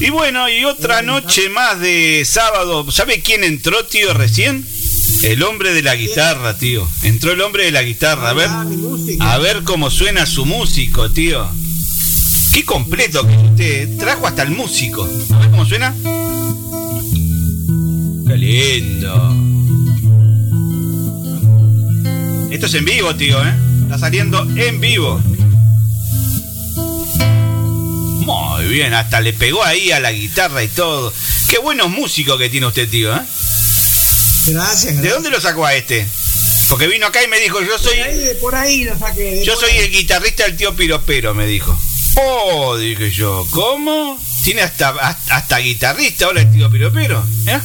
Y 0.06 0.12
bueno, 0.12 0.48
y 0.48 0.64
otra 0.66 1.02
noche 1.02 1.50
más 1.50 1.80
de 1.80 2.22
sábado. 2.26 2.92
¿Sabe 2.92 3.22
quién 3.22 3.44
entró, 3.44 3.86
tío, 3.86 4.14
recién? 4.14 4.64
El 5.24 5.42
hombre 5.42 5.74
de 5.74 5.82
la 5.82 5.96
guitarra, 5.96 6.56
tío. 6.60 6.88
Entró 7.02 7.32
el 7.32 7.42
hombre 7.42 7.66
de 7.66 7.72
la 7.72 7.82
guitarra. 7.82 8.30
A 8.30 8.34
ver, 8.34 8.50
a 9.20 9.38
ver 9.40 9.64
cómo 9.64 9.90
suena 9.90 10.28
su 10.28 10.46
músico, 10.46 11.10
tío. 11.10 11.50
Qué 12.54 12.64
completo 12.64 13.26
que 13.26 13.36
usted 13.36 13.98
trajo 13.98 14.28
hasta 14.28 14.44
el 14.44 14.52
músico. 14.52 15.10
A 15.34 15.40
ver 15.40 15.50
cómo 15.50 15.66
suena. 15.66 15.96
Qué 18.28 18.38
lindo. 18.38 19.36
Esto 22.52 22.68
es 22.68 22.74
en 22.76 22.86
vivo, 22.86 23.16
tío, 23.16 23.44
¿eh? 23.44 23.56
Está 23.82 23.98
saliendo 23.98 24.48
en 24.56 24.80
vivo. 24.80 25.20
Muy 28.26 28.66
bien, 28.66 28.94
hasta 28.94 29.22
le 29.22 29.34
pegó 29.34 29.64
ahí 29.64 29.92
a 29.92 30.00
la 30.00 30.12
guitarra 30.12 30.64
y 30.64 30.68
todo. 30.68 31.14
Qué 31.48 31.60
buenos 31.60 31.90
músicos 31.90 32.38
que 32.40 32.50
tiene 32.50 32.66
usted, 32.68 32.90
tío, 32.90 33.16
¿eh? 33.16 33.22
Gracias, 34.48 35.02
¿De 35.02 35.10
dónde 35.10 35.30
lo 35.30 35.40
sacó 35.40 35.66
a 35.66 35.74
este? 35.76 36.08
Porque 36.70 36.88
vino 36.88 37.06
acá 37.08 37.24
y 37.24 37.28
me 37.28 37.40
dijo, 37.40 37.62
yo 37.62 37.78
soy... 37.78 37.98
Por 37.98 38.06
ahí, 38.08 38.18
de 38.20 38.36
por 38.36 38.56
ahí 38.56 38.84
lo 38.84 38.98
saqué. 38.98 39.22
de 39.22 39.46
Yo 39.46 39.56
soy 39.56 39.72
ahí. 39.72 39.78
el 39.80 39.92
guitarrista 39.92 40.44
del 40.46 40.58
tío 40.58 40.76
Piropero, 40.76 41.34
me 41.36 41.46
dijo. 41.46 41.78
Oh, 42.16 42.78
dije 42.78 43.12
yo, 43.12 43.46
¿cómo? 43.52 44.20
Tiene 44.44 44.62
hasta, 44.62 44.90
hasta, 44.90 45.36
hasta 45.36 45.58
guitarrista 45.60 46.26
ahora 46.26 46.42
el 46.42 46.52
tío 46.52 46.70
Piropero. 46.72 47.24
¿eh? 47.48 47.60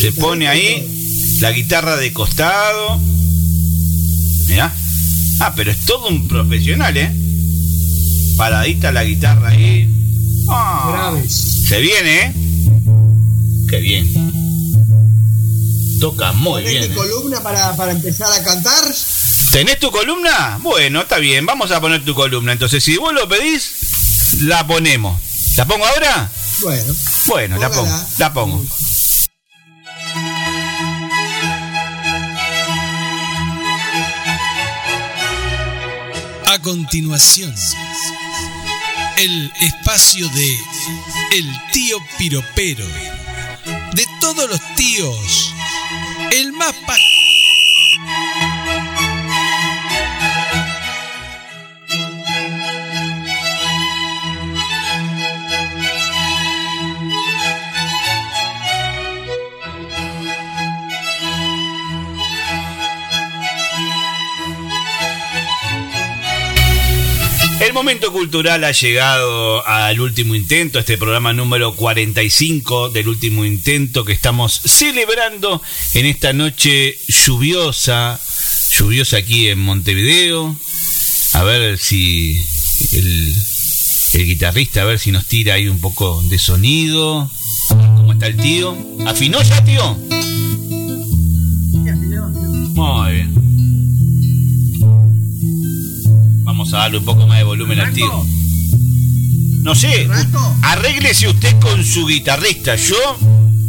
Se 0.00 0.12
pone 0.12 0.46
ahí 0.46 1.36
la 1.40 1.50
guitarra 1.52 1.96
de 1.96 2.12
costado. 2.12 2.98
Mirá. 4.46 4.72
Ah, 5.40 5.52
pero 5.56 5.70
es 5.70 5.84
todo 5.84 6.08
un 6.08 6.28
profesional, 6.28 6.96
¿eh? 6.96 7.12
Paradita 8.38 8.92
la 8.92 9.02
guitarra 9.04 9.48
ahí. 9.48 9.86
Ah, 10.48 11.12
se 11.28 11.80
viene, 11.80 12.20
¿eh? 12.22 12.32
Qué 13.68 13.80
bien. 13.80 14.08
Toca 16.00 16.32
muy 16.32 16.62
¿Tenés 16.62 16.78
bien. 16.78 16.90
mi 16.92 16.94
¿eh? 16.94 16.96
columna 16.96 17.42
para, 17.42 17.74
para 17.76 17.90
empezar 17.92 18.32
a 18.32 18.42
cantar? 18.44 18.84
¿Tenés 19.50 19.80
tu 19.80 19.90
columna? 19.90 20.58
Bueno, 20.62 21.00
está 21.02 21.18
bien, 21.18 21.44
vamos 21.46 21.72
a 21.72 21.80
poner 21.80 22.04
tu 22.04 22.14
columna. 22.14 22.52
Entonces, 22.52 22.84
si 22.84 22.96
vos 22.96 23.12
lo 23.12 23.28
pedís, 23.28 24.38
la 24.42 24.64
ponemos. 24.66 25.20
¿La 25.56 25.64
pongo 25.66 25.84
ahora? 25.84 26.30
Bueno. 26.62 26.94
Bueno, 27.26 27.58
la 27.58 27.70
pongo. 27.70 28.00
La 28.18 28.32
pongo. 28.32 28.64
A 36.46 36.58
continuación, 36.62 37.54
el 39.20 39.52
espacio 39.60 40.28
de 40.28 40.58
El 41.32 41.52
tío 41.72 41.98
Piropero. 42.18 42.86
De 43.92 44.06
todos 44.20 44.48
los 44.48 44.60
tíos, 44.76 45.54
el 46.30 46.52
más. 46.52 46.74
El 67.60 67.72
momento 67.72 68.12
cultural 68.12 68.62
ha 68.62 68.70
llegado 68.70 69.66
al 69.66 70.00
último 70.00 70.36
intento, 70.36 70.78
este 70.78 70.96
programa 70.96 71.32
número 71.32 71.74
45 71.74 72.90
del 72.90 73.08
último 73.08 73.44
intento 73.44 74.04
que 74.04 74.12
estamos 74.12 74.60
celebrando 74.64 75.60
en 75.94 76.06
esta 76.06 76.32
noche 76.32 76.96
lluviosa, 77.08 78.20
lluviosa 78.70 79.16
aquí 79.18 79.48
en 79.48 79.58
Montevideo. 79.58 80.56
A 81.34 81.42
ver 81.42 81.78
si 81.78 82.40
el, 82.92 83.34
el 84.14 84.26
guitarrista, 84.26 84.82
a 84.82 84.84
ver 84.84 85.00
si 85.00 85.10
nos 85.10 85.26
tira 85.26 85.54
ahí 85.54 85.66
un 85.66 85.80
poco 85.80 86.22
de 86.28 86.38
sonido. 86.38 87.28
¿Cómo 87.68 88.12
está 88.12 88.28
el 88.28 88.36
tío? 88.36 88.76
¿Afinó 89.04 89.42
ya, 89.42 89.64
tío? 89.64 89.94
Muy 92.74 93.12
bien. 93.12 93.37
Vamos 96.68 96.80
a 96.80 96.82
darle 96.82 96.98
un 96.98 97.04
poco 97.06 97.26
más 97.26 97.38
de 97.38 97.44
volumen 97.44 97.80
al 97.80 97.94
tío. 97.94 98.26
No 99.62 99.74
sé, 99.74 100.06
arréglese 100.60 101.26
usted 101.26 101.58
con 101.60 101.82
su 101.82 102.06
guitarrista. 102.06 102.76
Yo, 102.76 102.96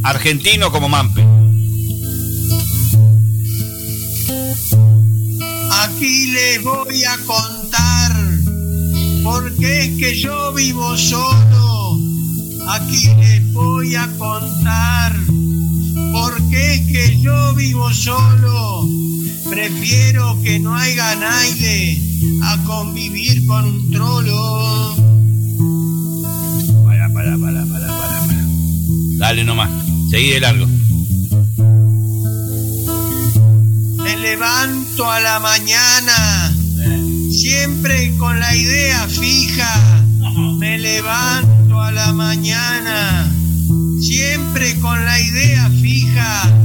argentino 0.03 0.69
como 0.69 0.89
Mampe. 0.89 1.21
Aquí 5.71 6.27
les 6.27 6.61
voy 6.61 7.05
a 7.05 7.17
contar 7.25 8.11
porque 9.23 9.85
es 9.85 9.97
que 9.97 10.19
yo 10.19 10.51
vivo 10.51 10.97
solo. 10.97 11.97
Aquí 12.67 13.07
les 13.17 13.53
voy 13.53 13.95
a 13.95 14.11
contar 14.17 15.15
porque 16.11 16.73
es 16.73 16.81
que 16.81 17.21
yo 17.21 17.53
vivo 17.53 17.93
solo. 17.93 18.85
Prefiero 19.49 20.37
que 20.43 20.59
no 20.59 20.75
haya 20.75 21.15
nadie 21.15 22.08
a 22.43 22.63
convivir 22.65 23.45
con 23.45 23.65
un 23.65 23.91
trolo. 23.91 24.95
Para, 26.85 27.09
para, 27.13 27.37
para, 27.37 27.65
para, 27.65 27.87
para, 27.87 28.27
para. 28.27 28.45
Dale 29.17 29.43
nomás, 29.43 29.69
seguí 30.09 30.31
de 30.31 30.39
largo. 30.39 30.65
Me 34.03 34.17
levanto 34.17 35.09
a 35.09 35.19
la 35.19 35.39
mañana, 35.39 36.53
siempre 37.31 38.15
con 38.17 38.39
la 38.39 38.55
idea 38.55 39.07
fija. 39.07 40.03
Me 40.57 40.77
levanto 40.77 41.79
a 41.81 41.91
la 41.91 42.13
mañana, 42.13 43.31
siempre 44.01 44.79
con 44.79 45.03
la 45.03 45.19
idea 45.19 45.69
fija 45.81 46.59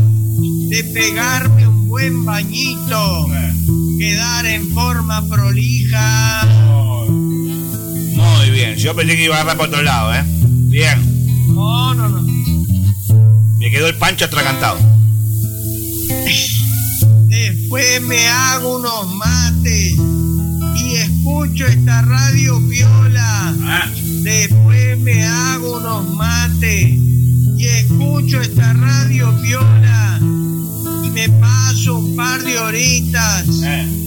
de 0.69 0.85
pegarme 0.85 1.69
un 1.69 1.89
buen 1.89 2.25
bañito, 2.25 3.27
quedar 3.99 4.47
en 4.47 4.69
forma 4.73 5.27
prolija. 5.29 6.47
Muy 7.09 8.51
bien, 8.51 8.77
yo 8.77 8.95
pensé 8.95 9.17
que 9.17 9.25
iba 9.25 9.37
a 9.37 9.41
agarrar 9.41 9.57
por 9.57 9.69
otro 9.69 9.83
lado, 9.83 10.15
¿eh? 10.15 10.25
Bien, 10.69 10.99
No, 11.55 11.95
no, 11.95 12.09
no. 12.09 12.21
me 13.59 13.71
quedó 13.71 13.87
el 13.87 13.97
pancho 13.97 14.25
atragantado. 14.25 14.79
Después 17.29 18.03
me 18.03 18.27
hago 18.29 18.77
unos 18.79 19.15
mates 19.15 19.95
y 20.77 20.95
escucho 20.97 21.67
esta 21.67 22.03
radio 22.03 22.61
viola. 22.61 23.55
Después 24.23 24.99
me 25.01 25.25
hago 25.27 25.79
unos 25.79 26.15
mates 26.15 26.91
y 27.59 27.67
escucho 27.67 28.41
esta 28.41 28.73
radio 28.75 29.33
viola. 29.43 30.14
Me 31.15 31.29
paso 31.29 31.99
un 31.99 32.17
par 32.17 32.43
de 32.43 32.59
horitas 32.59 33.47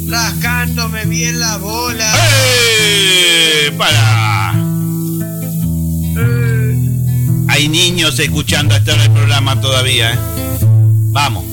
rascándome 0.10 1.06
bien 1.06 1.40
la 1.40 1.58
bola. 1.58 2.14
¡Eh! 2.14 3.72
¡Para! 3.78 4.52
Hay 7.48 7.70
niños 7.70 8.20
escuchando 8.20 8.76
hasta 8.76 8.94
el 9.02 9.12
programa 9.12 9.60
todavía, 9.62 10.14
¿eh? 10.14 10.20
Vamos. 11.12 11.46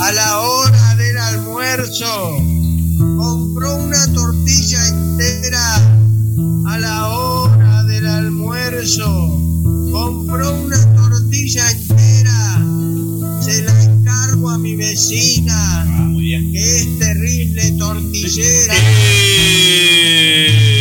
A 0.00 0.12
la 0.12 0.38
hora 0.38 0.94
del 0.96 1.18
almuerzo 1.18 2.38
compró 3.18 3.76
una 3.76 4.12
tortilla 4.12 4.88
entera. 4.88 5.76
A 6.68 6.78
la 6.78 7.08
hora 7.08 7.84
del 7.84 8.06
almuerzo 8.06 9.04
compró 9.92 10.52
una 10.54 10.94
tortilla 10.96 11.70
entera. 11.70 12.53
Vecina, 14.84 15.86
que 16.52 16.76
es 16.76 16.98
terrible 16.98 17.72
tortillera. 17.78 18.74
Eh, 20.36 20.78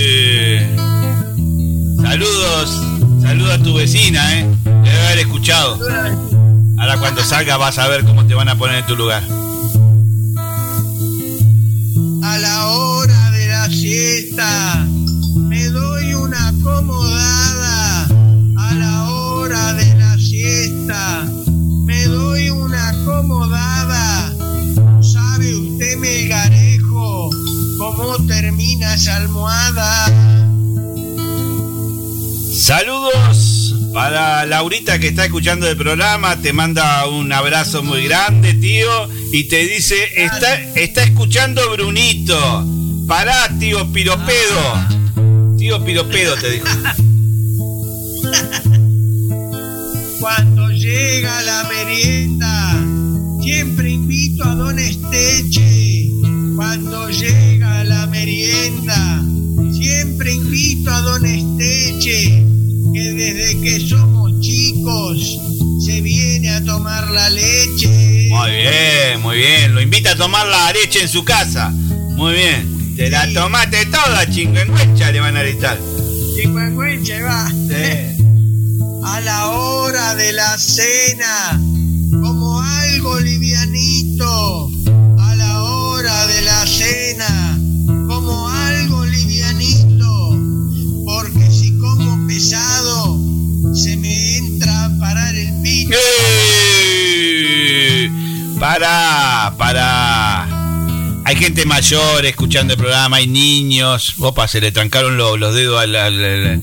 Saludos, 2.02 2.82
saludos 3.22 3.52
a 3.54 3.64
tu 3.64 3.74
vecina, 3.76 4.40
¿eh? 4.40 4.46
Debe 4.66 5.00
haber 5.08 5.20
escuchado. 5.20 5.80
Ahora 6.78 6.98
cuando 7.00 7.24
salga 7.24 7.56
vas 7.56 7.78
a 7.80 7.88
ver 7.88 8.04
cómo 8.04 8.26
te 8.26 8.34
van 8.36 8.50
a 8.50 8.58
poner 8.58 8.80
en 8.80 8.86
tu 8.88 8.98
lugar. 8.98 9.24
A 12.24 12.38
la 12.40 12.68
hora 12.68 13.32
de 13.32 13.48
la 13.48 13.70
siesta 13.70 14.86
me 15.38 15.64
doy 15.70 16.14
una 16.14 16.50
acomodada. 16.50 17.43
Almohada? 29.08 30.06
Saludos 32.54 33.74
para 33.92 34.46
Laurita 34.46 35.00
que 35.00 35.08
está 35.08 35.26
escuchando 35.26 35.68
el 35.68 35.76
programa, 35.76 36.38
te 36.38 36.54
manda 36.54 37.08
un 37.08 37.32
abrazo 37.34 37.82
muy 37.82 38.04
grande, 38.06 38.54
tío, 38.54 39.10
y 39.32 39.46
te 39.46 39.66
dice, 39.66 39.96
está, 40.16 40.60
está 40.76 41.04
escuchando 41.04 41.72
Brunito. 41.72 42.68
Pará, 43.08 43.50
tío 43.60 43.92
Piropedo. 43.92 45.58
Tío 45.58 45.84
Piropedo 45.84 46.36
te 46.36 46.52
dijo. 46.52 46.68
Cuando 50.20 50.70
llega 50.70 51.42
la 51.42 51.64
merienda, 51.64 52.80
siempre 53.42 53.90
invito 53.90 54.44
a 54.44 54.56
Don 54.56 54.78
Esteche. 54.78 56.10
Cuando 56.56 57.10
llega 57.10 57.84
la 57.84 58.06
merienda, 58.08 59.24
siempre 59.72 60.34
invito 60.34 60.92
a 60.92 61.02
Don 61.02 61.26
Esteche, 61.26 62.46
que 62.94 63.14
desde 63.14 63.62
que 63.62 63.80
somos 63.88 64.40
chicos 64.40 65.40
se 65.84 66.02
viene 66.02 66.52
a 66.52 66.64
tomar 66.64 67.10
la 67.10 67.30
leche. 67.30 68.30
Muy 68.30 68.52
bien, 68.52 69.22
muy 69.22 69.38
bien. 69.38 69.74
Lo 69.74 69.82
invita 69.82 70.12
a 70.12 70.16
tomar 70.16 70.46
la 70.48 70.72
leche 70.72 71.02
en 71.02 71.10
su 71.10 71.24
casa. 71.24 71.72
Muy 71.72 72.34
bien. 72.34 72.96
Te 72.96 73.10
la 73.10 73.28
tomaste 73.34 73.86
toda, 73.88 74.30
chingüengüencha, 74.30 75.12
le 75.12 75.20
van 75.20 75.36
a 75.36 75.42
gritar. 75.42 75.80
Chicuencuenche, 76.36 77.22
va. 77.22 77.48
A 79.06 79.20
la 79.20 79.50
hora 79.50 80.16
de 80.16 80.32
la 80.32 80.58
cena, 80.58 81.60
como 82.22 82.62
algo 82.62 83.20
livianito. 83.20 83.43
Como 88.08 88.48
algo 88.48 89.06
livianito. 89.06 90.38
Porque 91.06 91.52
si 91.52 91.78
como 91.78 92.28
pesado, 92.28 93.20
se 93.74 93.96
me 93.98 94.38
entra 94.38 94.86
a 94.86 95.00
parar 95.00 95.36
el 95.36 95.62
pito. 95.62 95.94
¡Eh! 95.94 96.84
Para, 98.60 99.54
para. 99.58 100.43
Hay 101.26 101.38
gente 101.38 101.66
mayor 101.66 102.26
escuchando 102.26 102.74
el 102.74 102.80
programa, 102.80 103.18
hay 103.18 103.28
niños. 103.28 104.16
Opa, 104.20 104.48
se 104.48 104.60
le 104.60 104.72
trancaron 104.72 105.16
lo- 105.18 105.38
los 105.38 105.56
dedos 105.56 105.82
al. 105.82 105.96
al- 105.96 106.62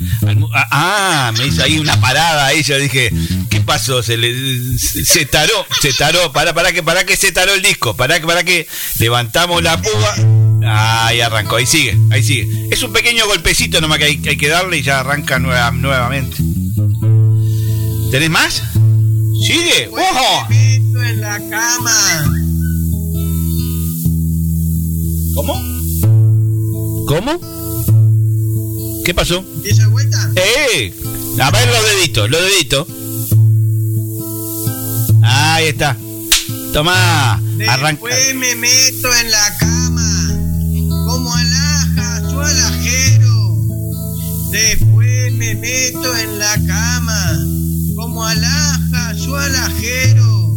ah, 0.55 0.69
ah, 0.71 1.33
me 1.37 1.47
hizo 1.47 1.63
ahí 1.63 1.79
una 1.79 1.99
parada 2.01 2.47
ahí. 2.47 2.63
Yo 2.63 2.79
dije, 2.79 3.11
¿qué 3.49 3.61
pasó? 3.63 4.03
Se 4.03 4.17
le. 4.19 4.79
Se 4.79 5.25
taró, 5.27 5.67
se 5.81 5.93
taró. 5.95 6.31
Para, 6.33 6.53
para 6.53 6.73
que, 6.73 6.83
para 6.83 7.05
que 7.05 7.17
se 7.17 7.33
taró 7.33 7.55
el 7.55 7.63
disco. 7.63 7.97
Para 7.97 8.21
que, 8.21 8.27
para 8.27 8.45
que 8.45 8.69
levantamos 8.99 9.63
la 9.63 9.81
púa. 9.81 10.15
Ahí 10.63 11.23
arrancó, 11.23 11.57
ahí 11.57 11.65
sigue, 11.67 11.97
ahí 12.11 12.23
sigue. 12.23 12.47
Es 12.71 12.83
un 12.83 12.93
pequeño 12.93 13.27
golpecito 13.27 13.81
nomás 13.81 13.99
que 13.99 14.05
hay, 14.05 14.19
que 14.19 14.49
darle 14.49 14.77
y 14.79 14.83
ya 14.83 15.01
arranca 15.01 15.39
nueva- 15.39 15.71
nuevamente. 15.71 16.37
¿Tenés 18.11 18.29
más? 18.29 18.63
¿Sigue? 19.47 19.89
¡Ojo! 19.91 20.47
En 20.51 21.21
la 21.21 21.39
cama. 21.49 22.50
¿Cómo? 25.35 25.55
¿Cómo? 27.07 27.41
¿Qué 29.05 29.15
pasó? 29.15 29.45
¿Esa 29.65 29.89
vuelta? 29.89 30.31
¡Eh! 30.37 30.93
A 31.41 31.51
ver 31.51 31.69
los 31.69 31.85
deditos, 31.97 32.31
los 32.31 32.41
deditos. 32.41 32.87
Ahí 35.23 35.69
está. 35.69 35.97
Toma, 36.73 37.35
arranca. 37.69 38.07
Después 38.07 38.35
me 38.35 38.55
meto 38.57 39.15
en 39.15 39.31
la 39.31 39.57
cama, 39.59 40.29
como 41.07 41.35
alhaja 41.35 42.31
su 42.31 42.41
alajero. 42.41 43.67
Después 44.51 45.33
me 45.35 45.55
meto 45.55 46.17
en 46.17 46.39
la 46.39 46.55
cama, 46.67 47.39
como 47.97 48.25
alhaja 48.25 49.15
su 49.17 49.35
alajero. 49.35 50.57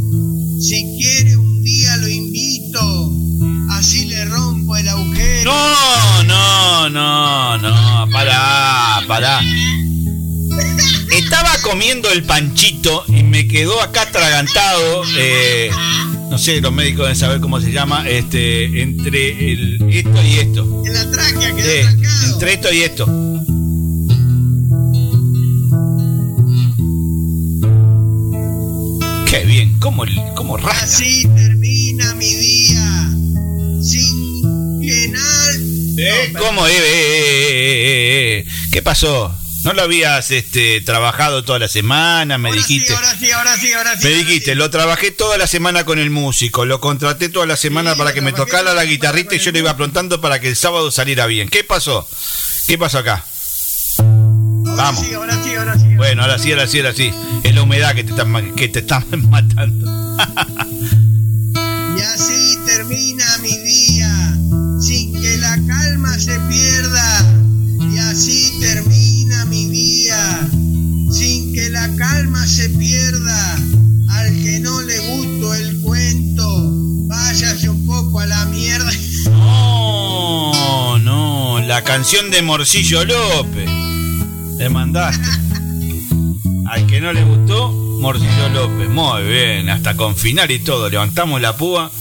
Si 0.61 0.97
quiere 0.97 1.37
un 1.37 1.63
día 1.63 1.97
lo 1.97 2.07
invito, 2.07 3.13
así 3.71 4.05
le 4.05 4.25
rompo 4.25 4.62
el 4.77 4.87
agujero. 4.87 5.51
No, 5.51 6.23
no, 6.23 6.89
no, 6.89 7.57
no, 7.57 8.09
pará, 8.11 9.01
pará. 9.07 9.41
Estaba 11.11 11.57
comiendo 11.61 12.09
el 12.11 12.23
panchito 12.23 13.03
y 13.07 13.23
me 13.23 13.47
quedó 13.47 13.81
acá 13.81 14.03
atragantado. 14.03 15.03
eh, 15.17 15.69
no 16.29 16.37
sé, 16.39 16.59
los 16.61 16.73
médicos 16.73 17.03
deben 17.05 17.15
saber 17.15 17.39
cómo 17.39 17.61
se 17.61 17.71
llama. 17.71 18.09
Este, 18.09 18.81
entre 18.81 19.51
el, 19.51 19.77
esto 19.89 20.23
y 20.23 20.35
esto. 20.39 20.83
En 20.85 20.93
la 20.93 21.11
tráquea 21.11 21.55
quedó 21.55 21.81
trancado. 21.83 22.33
entre 22.33 22.53
esto 22.53 22.73
y 22.73 22.81
esto. 22.81 23.05
Qué 29.29 29.45
bien, 29.45 29.79
cómo, 29.79 30.03
cómo 30.35 30.57
rasca. 30.57 30.83
Así 30.85 31.27
termina 31.35 32.13
mi 32.15 32.33
día, 32.33 32.52
¿Eh? 36.03 36.33
¿Cómo? 36.37 36.67
Eh, 36.67 36.71
eh, 36.75 38.45
eh. 38.45 38.45
¿Qué 38.71 38.81
pasó? 38.81 39.35
¿No 39.63 39.71
lo 39.71 39.83
habías 39.83 40.29
este, 40.31 40.81
trabajado 40.81 41.45
toda 41.45 41.57
la 41.57 41.69
semana? 41.69 42.37
Me 42.37 42.51
dijiste. 42.51 42.93
Ahora 42.93 43.15
sí, 43.17 43.31
ahora 43.31 43.57
sí, 43.57 43.71
ahora 43.71 43.97
sí. 43.97 44.07
Me 44.07 44.13
dijiste, 44.13 44.55
lo 44.55 44.69
trabajé 44.69 45.11
toda 45.11 45.37
la 45.37 45.47
semana 45.47 45.85
con 45.85 45.99
el 45.99 46.09
músico, 46.09 46.65
lo 46.65 46.81
contraté 46.81 47.29
toda 47.29 47.45
la 47.45 47.55
semana 47.55 47.95
para 47.95 48.13
que 48.13 48.19
me 48.19 48.33
tocara 48.33 48.73
la 48.73 48.83
guitarrita 48.83 49.35
y 49.35 49.39
yo 49.39 49.51
le 49.51 49.59
iba 49.59 49.71
aprontando 49.71 50.19
para 50.19 50.41
que 50.41 50.49
el 50.49 50.57
sábado 50.57 50.91
saliera 50.91 51.27
bien. 51.27 51.47
¿Qué 51.47 51.63
pasó? 51.63 52.07
¿Qué 52.67 52.77
pasó 52.77 52.97
acá? 52.99 53.25
Vamos. 53.97 55.05
Sí, 55.05 55.13
ahora 55.13 55.41
sí, 55.41 55.55
ahora 55.55 55.79
sí. 55.79 55.95
Bueno, 55.95 56.23
ahora 56.23 56.39
sí, 56.39 56.51
ahora 56.51 56.67
sí, 56.67 56.79
ahora 56.79 56.93
sí. 56.93 57.13
Es 57.43 57.55
la 57.55 57.61
humedad 57.61 57.95
que 57.95 58.03
te 58.03 58.11
está, 58.11 58.25
que 58.57 58.67
te 58.67 58.79
está 58.79 59.05
matando. 59.17 60.17
Y 61.97 62.01
así 62.01 62.57
termina 62.65 63.37
mi 63.37 63.49
sin 63.49 63.92
la 65.37 65.57
calma 65.67 66.17
se 66.19 66.39
pierda. 66.41 67.35
Y 67.91 67.97
así 67.97 68.59
termina 68.59 69.45
mi 69.45 69.67
día, 69.67 70.49
sin 71.11 71.53
que 71.53 71.69
la 71.69 71.93
calma 71.95 72.45
se 72.45 72.69
pierda. 72.69 73.55
Al 74.09 74.31
que 74.41 74.59
no 74.59 74.81
le 74.81 74.99
gustó 74.99 75.53
el 75.53 75.81
cuento, 75.81 76.71
váyase 77.07 77.69
un 77.69 77.85
poco 77.85 78.19
a 78.19 78.25
la 78.25 78.45
mierda. 78.45 78.91
No, 79.29 80.99
no, 80.99 81.59
la 81.59 81.83
canción 81.83 82.31
de 82.31 82.41
Morcillo 82.41 83.05
López. 83.05 83.69
Te 84.57 84.69
mandaste. 84.69 85.27
Al 86.67 86.87
que 86.87 87.01
no 87.01 87.11
le 87.13 87.23
gustó, 87.23 87.71
Morcillo 87.71 88.49
López. 88.49 88.89
Muy 88.89 89.23
bien, 89.23 89.69
hasta 89.69 89.95
con 89.95 90.15
final 90.15 90.49
y 90.51 90.59
todo. 90.59 90.89
Levantamos 90.89 91.41
la 91.41 91.57
púa. 91.57 91.91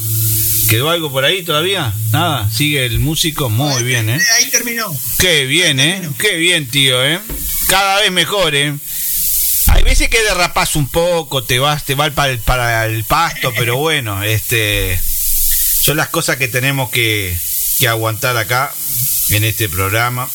¿Quedó 0.72 0.88
algo 0.88 1.12
por 1.12 1.22
ahí 1.22 1.42
todavía? 1.42 1.92
Nada, 2.12 2.48
sigue 2.50 2.86
el 2.86 2.98
músico. 2.98 3.50
Muy 3.50 3.82
bien, 3.82 4.08
¿eh? 4.08 4.18
Ahí 4.36 4.48
terminó. 4.48 4.90
Qué 5.18 5.44
bien, 5.44 5.78
¿eh? 5.78 6.08
Qué 6.18 6.38
bien, 6.38 6.66
tío, 6.66 7.04
¿eh? 7.04 7.20
Cada 7.68 8.00
vez 8.00 8.10
mejor, 8.10 8.54
¿eh? 8.54 8.74
Hay 9.66 9.82
veces 9.82 10.08
que 10.08 10.22
derrapas 10.22 10.74
un 10.74 10.88
poco, 10.88 11.44
te 11.44 11.58
vas, 11.58 11.84
te 11.84 11.94
va 11.94 12.10
para 12.12 12.32
el, 12.32 12.38
para 12.38 12.86
el 12.86 13.04
pasto, 13.04 13.52
pero 13.58 13.76
bueno, 13.76 14.22
este 14.22 14.98
son 15.82 15.98
las 15.98 16.08
cosas 16.08 16.38
que 16.38 16.48
tenemos 16.48 16.88
que, 16.88 17.36
que 17.78 17.86
aguantar 17.86 18.38
acá 18.38 18.72
en 19.28 19.44
este 19.44 19.68
programa. 19.68 20.26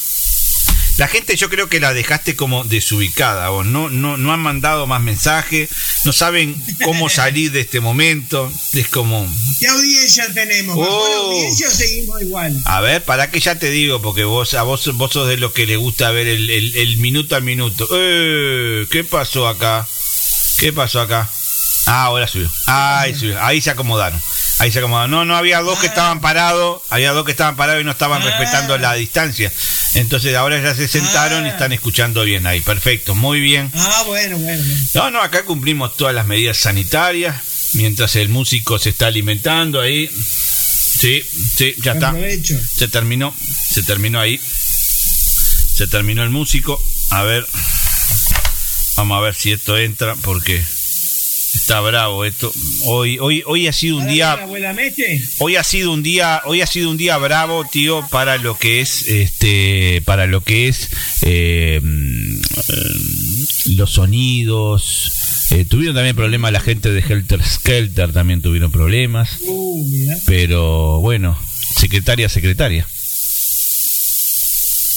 La 0.98 1.08
gente 1.08 1.36
yo 1.36 1.48
creo 1.50 1.70
que 1.70 1.80
la 1.80 1.94
dejaste 1.94 2.36
como 2.36 2.64
desubicada, 2.64 3.50
vos. 3.50 3.66
No, 3.66 3.90
no, 3.90 4.18
no 4.18 4.34
han 4.34 4.40
mandado 4.40 4.88
más 4.88 5.00
mensajes, 5.02 5.70
no 6.06 6.12
saben 6.14 6.56
cómo 6.84 7.08
salir 7.10 7.52
de 7.52 7.62
este 7.62 7.80
momento. 7.80 8.52
Es 8.74 8.88
como, 8.88 9.32
¿Qué 9.60 9.68
audiencia 9.68 10.26
tenemos? 10.34 10.76
¿Bajó 10.78 11.08
la 11.10 11.18
Oh. 11.20 11.32
audiencia 11.32 11.68
o 11.68 11.72
seguimos 11.72 12.22
igual? 12.22 12.60
a 12.66 12.82
ver, 12.82 13.04
para 13.04 13.30
que 13.30 13.40
ya 13.40 13.60
te 13.60 13.70
digo, 13.70 14.02
porque 14.02 14.24
vos, 14.24 14.54
a 14.56 14.64
vos, 14.64 14.90
vos 14.96 15.12
sos 15.14 15.28
de 15.28 15.38
los 15.38 15.52
que 15.54 15.66
le 15.68 15.76
gusta 15.78 16.10
ver 16.12 16.28
el, 16.28 16.50
el- 16.50 16.76
el 16.76 16.98
minuto 16.98 17.36
al 17.36 17.44
minuto. 17.44 17.88
Eh, 17.92 18.88
¿Qué 18.90 19.04
pasó 19.04 19.48
acá? 19.48 19.88
¿Qué 20.58 20.74
pasó 20.74 21.00
acá? 21.02 21.30
Ah, 21.86 22.06
ahora 22.06 22.28
subió. 22.28 22.50
Ahí 22.66 23.14
subió. 23.16 23.42
Ahí 23.44 23.62
se 23.62 23.70
acomodaron. 23.70 24.20
Ahí 24.60 24.72
se 24.72 24.80
acomodaron. 24.80 25.12
No, 25.12 25.26
no 25.26 25.36
había 25.36 25.62
dos 25.62 25.80
que 25.80 25.88
estaban 25.88 26.20
parados. 26.20 26.82
Había 26.90 27.12
dos 27.12 27.26
que 27.26 27.32
estaban 27.32 27.56
parados 27.56 27.82
y 27.82 27.86
no 27.86 27.92
estaban 27.92 28.24
respetando 28.24 28.78
la 28.78 28.94
distancia. 28.96 29.52
Entonces 29.94 30.36
ahora 30.36 30.62
ya 30.62 30.74
se 30.74 30.88
sentaron 30.88 31.46
y 31.46 31.50
están 31.50 31.72
escuchando 31.74 32.24
bien 32.24 32.48
ahí. 32.48 32.62
Perfecto, 32.62 33.16
muy 33.16 33.40
bien. 33.40 33.72
Ah, 33.76 34.04
bueno, 34.08 34.38
bueno. 34.38 34.64
bueno. 34.64 34.80
No, 34.94 35.12
no, 35.12 35.22
acá 35.22 35.44
cumplimos 35.46 35.96
todas 35.96 36.14
las 36.16 36.26
medidas 36.26 36.58
sanitarias. 36.58 37.36
Mientras 37.74 38.16
el 38.16 38.30
músico 38.30 38.80
se 38.80 38.90
está 38.90 39.08
alimentando 39.08 39.80
ahí. 39.80 40.10
Sí, 40.10 41.24
sí, 41.56 41.76
ya 41.84 41.94
está. 41.94 42.16
Se 42.76 42.88
terminó, 42.88 43.36
se 43.74 43.84
terminó 43.84 44.20
ahí. 44.20 44.40
Se 44.40 45.88
terminó 45.88 46.24
el 46.24 46.32
músico. 46.32 46.82
A 47.12 47.22
ver. 47.22 47.46
Vamos 48.96 49.18
a 49.20 49.22
ver 49.22 49.36
si 49.36 49.52
esto 49.52 49.78
entra 49.78 50.16
porque 50.16 50.64
Está 51.58 51.82
bravo 51.82 52.24
esto. 52.24 52.54
Hoy, 52.84 53.18
hoy, 53.20 53.44
hoy 53.46 53.68
ha 53.68 53.74
sido 53.74 53.98
un 53.98 54.08
día. 54.08 54.38
Hoy 55.40 55.56
ha 55.56 55.64
sido 55.64 55.92
un 55.92 56.04
día, 56.04 56.42
hoy 56.46 56.62
ha 56.62 56.68
sido 56.68 56.92
un 56.92 56.98
día 56.98 57.18
bravo, 57.18 57.66
tío, 57.70 58.08
para 58.10 58.38
lo 58.38 58.58
que 58.58 58.80
es, 58.80 59.08
este, 59.08 60.04
para 60.06 60.28
lo 60.28 60.42
que 60.42 60.68
es 60.68 60.90
eh, 61.24 61.82
mm, 61.84 62.42
los 63.76 63.92
sonidos. 63.92 65.12
Eh, 65.50 65.66
tuvieron 65.66 65.96
también 65.96 66.16
problemas 66.16 66.54
la 66.54 66.60
gente 66.60 66.92
de 66.92 67.02
Helter 67.02 67.44
Skelter, 67.44 68.14
también 68.14 68.42
tuvieron 68.42 68.72
problemas. 68.72 69.38
Uh. 69.42 70.14
Pero 70.26 71.00
bueno, 71.00 71.38
secretaria, 71.76 72.30
secretaria. 72.30 72.88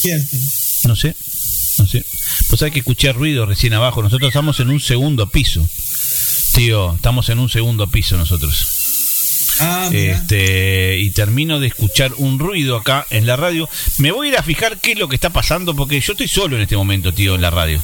Cierto. 0.03 0.37
No 0.85 0.95
sé, 0.95 1.17
no 1.79 1.87
sé. 1.87 2.05
Pues 2.49 2.63
hay 2.63 2.71
que 2.71 2.81
escuchar 2.81 3.17
ruido 3.17 3.47
recién 3.47 3.73
abajo. 3.73 4.03
Nosotros 4.03 4.29
estamos 4.29 4.61
en 4.61 4.69
un 4.69 4.81
segundo 4.81 5.31
piso. 5.31 5.67
Tío, 6.55 6.95
estamos 6.95 7.29
en 7.29 7.39
un 7.39 7.49
segundo 7.49 7.87
piso 7.91 8.17
nosotros. 8.17 8.67
Ah. 9.61 9.89
Este, 9.93 10.99
y 10.99 11.11
termino 11.11 11.61
de 11.61 11.69
escuchar 11.69 12.13
un 12.17 12.39
ruido 12.39 12.77
acá 12.77 13.07
en 13.11 13.27
la 13.27 13.37
radio. 13.37 13.69
Me 13.99 14.11
voy 14.11 14.29
a 14.29 14.31
ir 14.31 14.39
a 14.39 14.43
fijar 14.43 14.79
qué 14.79 14.93
es 14.93 14.99
lo 14.99 15.09
que 15.09 15.17
está 15.17 15.31
pasando 15.31 15.77
porque 15.77 16.01
yo 16.01 16.13
estoy 16.13 16.29
solo 16.29 16.57
en 16.57 16.63
este 16.63 16.77
momento, 16.77 17.13
tío, 17.13 17.35
en 17.35 17.43
la 17.43 17.51
radio. 17.51 17.81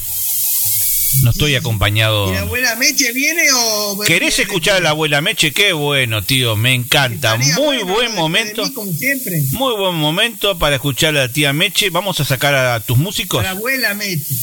No 1.23 1.31
estoy 1.31 1.55
acompañado. 1.55 2.31
¿Y 2.31 2.35
la 2.35 2.43
abuela 2.43 2.77
Meche 2.77 3.13
viene 3.13 3.43
o.? 3.55 4.01
¿Querés 4.07 4.39
escuchar 4.39 4.77
a 4.77 4.81
la 4.81 4.91
abuela 4.91 5.21
Meche? 5.21 5.53
Qué 5.53 5.73
bueno, 5.73 6.23
tío, 6.23 6.57
me 6.57 6.75
encanta. 6.75 7.37
Muy 7.57 7.83
buen 7.85 8.15
momento. 8.15 8.65
mí, 8.65 8.73
como 8.73 8.93
siempre. 8.93 9.41
Muy 9.53 9.75
buen 9.77 9.95
momento 9.95 10.59
para 10.59 10.77
escuchar 10.77 11.17
a 11.17 11.27
la 11.27 11.33
tía 11.33 11.53
Meche. 11.53 11.91
Vamos 11.91 12.21
a 12.21 12.25
sacar 12.25 12.55
a 12.55 12.81
tus 12.81 12.99
músicos. 12.99 13.41
A 13.41 13.45
la 13.45 13.51
abuela 13.51 13.95
Meche. 13.95 14.35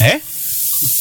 ¿Eh? 0.00 0.20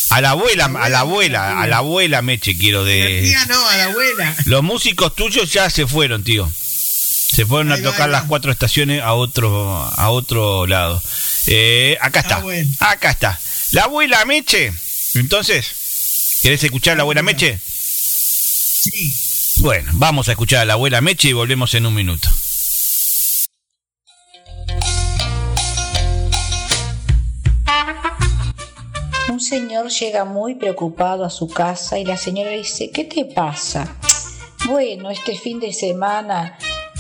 A 0.09 0.21
la 0.21 0.31
abuela, 0.31 0.65
a 0.65 0.89
la 0.89 0.99
abuela, 1.01 1.61
a 1.61 1.67
la 1.67 1.77
abuela 1.77 2.21
Meche 2.21 2.57
quiero 2.57 2.83
de... 2.83 3.21
tía 3.23 3.45
no, 3.45 3.69
a 3.69 3.77
la 3.77 3.85
abuela. 3.85 4.35
Los 4.45 4.63
músicos 4.63 5.15
tuyos 5.15 5.51
ya 5.53 5.69
se 5.69 5.87
fueron, 5.87 6.23
tío. 6.23 6.51
Se 7.35 7.45
fueron 7.45 7.71
Ahí 7.71 7.79
a 7.79 7.83
tocar 7.83 8.09
las 8.09 8.23
va. 8.23 8.27
cuatro 8.27 8.51
estaciones 8.51 9.01
a 9.01 9.13
otro, 9.13 9.77
a 9.95 10.09
otro 10.09 10.67
lado. 10.67 11.01
Eh, 11.47 11.97
acá 12.01 12.21
está. 12.21 12.37
Ah, 12.37 12.41
bueno. 12.41 12.69
Acá 12.79 13.11
está. 13.11 13.39
La 13.71 13.83
abuela 13.83 14.25
Meche. 14.25 14.73
Entonces, 15.13 15.67
¿querés 16.41 16.63
escuchar 16.63 16.93
a 16.93 16.97
la 16.97 17.01
abuela 17.03 17.21
Meche? 17.23 17.59
Sí. 17.63 19.13
Bueno, 19.61 19.91
vamos 19.93 20.27
a 20.27 20.31
escuchar 20.31 20.61
a 20.61 20.65
la 20.65 20.73
abuela 20.73 21.01
Meche 21.01 21.29
y 21.29 21.33
volvemos 21.33 21.73
en 21.75 21.85
un 21.85 21.93
minuto. 21.93 22.29
Un 29.29 29.39
señor 29.39 29.89
llega 29.89 30.25
muy 30.25 30.55
preocupado 30.55 31.23
a 31.23 31.29
su 31.29 31.47
casa 31.47 31.99
y 31.99 32.03
la 32.03 32.17
señora 32.17 32.49
dice, 32.49 32.89
¿qué 32.89 33.03
te 33.03 33.25
pasa? 33.25 33.95
Bueno, 34.65 35.11
este 35.11 35.37
fin 35.37 35.59
de 35.59 35.71
semana 35.71 36.57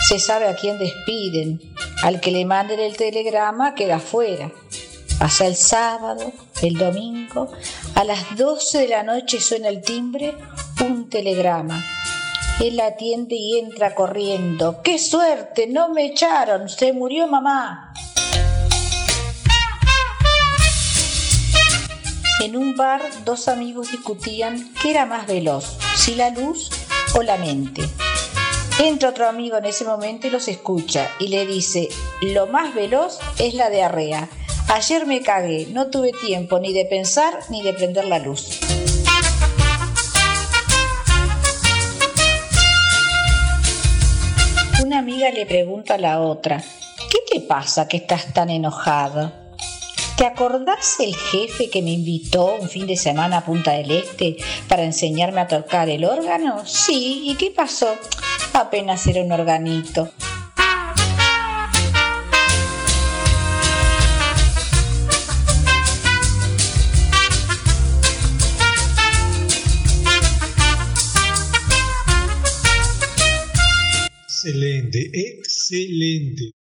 se 0.07 0.19
sabe 0.19 0.47
a 0.47 0.55
quién 0.55 0.77
despiden. 0.77 1.59
Al 2.03 2.21
que 2.21 2.29
le 2.29 2.45
manden 2.45 2.79
el 2.79 2.95
telegrama 2.95 3.73
queda 3.73 3.97
fuera. 3.97 4.51
Pasa 5.17 5.47
el 5.47 5.55
sábado, 5.55 6.31
el 6.61 6.75
domingo, 6.75 7.51
a 7.95 8.03
las 8.03 8.37
12 8.37 8.77
de 8.77 8.87
la 8.89 9.01
noche 9.01 9.41
suena 9.41 9.69
el 9.69 9.81
timbre, 9.81 10.35
un 10.85 11.09
telegrama. 11.09 11.83
Él 12.59 12.79
atiende 12.79 13.35
y 13.35 13.57
entra 13.57 13.95
corriendo. 13.95 14.81
¡Qué 14.83 14.99
suerte! 14.99 15.65
No 15.65 15.89
me 15.89 16.05
echaron. 16.05 16.69
Se 16.69 16.93
murió 16.93 17.27
mamá. 17.27 17.88
En 22.41 22.55
un 22.55 22.77
bar, 22.77 23.01
dos 23.25 23.49
amigos 23.49 23.91
discutían 23.91 24.71
qué 24.81 24.91
era 24.91 25.05
más 25.05 25.27
veloz, 25.27 25.77
si 25.97 26.15
la 26.15 26.29
luz 26.29 26.69
o 27.13 27.21
la 27.21 27.35
mente. 27.35 27.81
Entra 28.79 29.09
otro 29.09 29.27
amigo 29.27 29.57
en 29.57 29.65
ese 29.65 29.83
momento 29.83 30.25
y 30.25 30.29
los 30.29 30.47
escucha 30.47 31.09
y 31.19 31.27
le 31.27 31.45
dice, 31.45 31.89
lo 32.21 32.47
más 32.47 32.73
veloz 32.73 33.19
es 33.39 33.55
la 33.55 33.69
diarrea. 33.69 34.29
Ayer 34.69 35.05
me 35.05 35.21
cagué, 35.21 35.67
no 35.71 35.87
tuve 35.87 36.11
tiempo 36.13 36.59
ni 36.59 36.71
de 36.71 36.85
pensar 36.85 37.37
ni 37.49 37.61
de 37.61 37.73
prender 37.73 38.05
la 38.05 38.19
luz. 38.19 38.61
Una 44.81 44.99
amiga 44.99 45.29
le 45.31 45.45
pregunta 45.45 45.95
a 45.95 45.97
la 45.97 46.21
otra, 46.21 46.63
¿qué 47.11 47.17
te 47.29 47.41
pasa 47.41 47.89
que 47.89 47.97
estás 47.97 48.33
tan 48.33 48.49
enojado? 48.49 49.48
¿Te 50.19 50.25
acordás 50.25 50.99
el 50.99 51.15
jefe 51.15 51.69
que 51.69 51.81
me 51.81 51.91
invitó 51.91 52.55
un 52.55 52.67
fin 52.67 52.85
de 52.85 52.97
semana 52.97 53.37
a 53.37 53.45
Punta 53.45 53.71
del 53.71 53.89
Este 53.89 54.35
para 54.67 54.83
enseñarme 54.83 55.39
a 55.39 55.47
tocar 55.47 55.87
el 55.87 56.03
órgano? 56.03 56.61
Sí, 56.65 57.21
¿y 57.23 57.35
qué 57.35 57.51
pasó? 57.51 57.87
Apenas 58.51 59.07
era 59.07 59.23
un 59.23 59.31
organito. 59.31 60.11
Excelente, 74.27 75.11
excelente. 75.13 76.58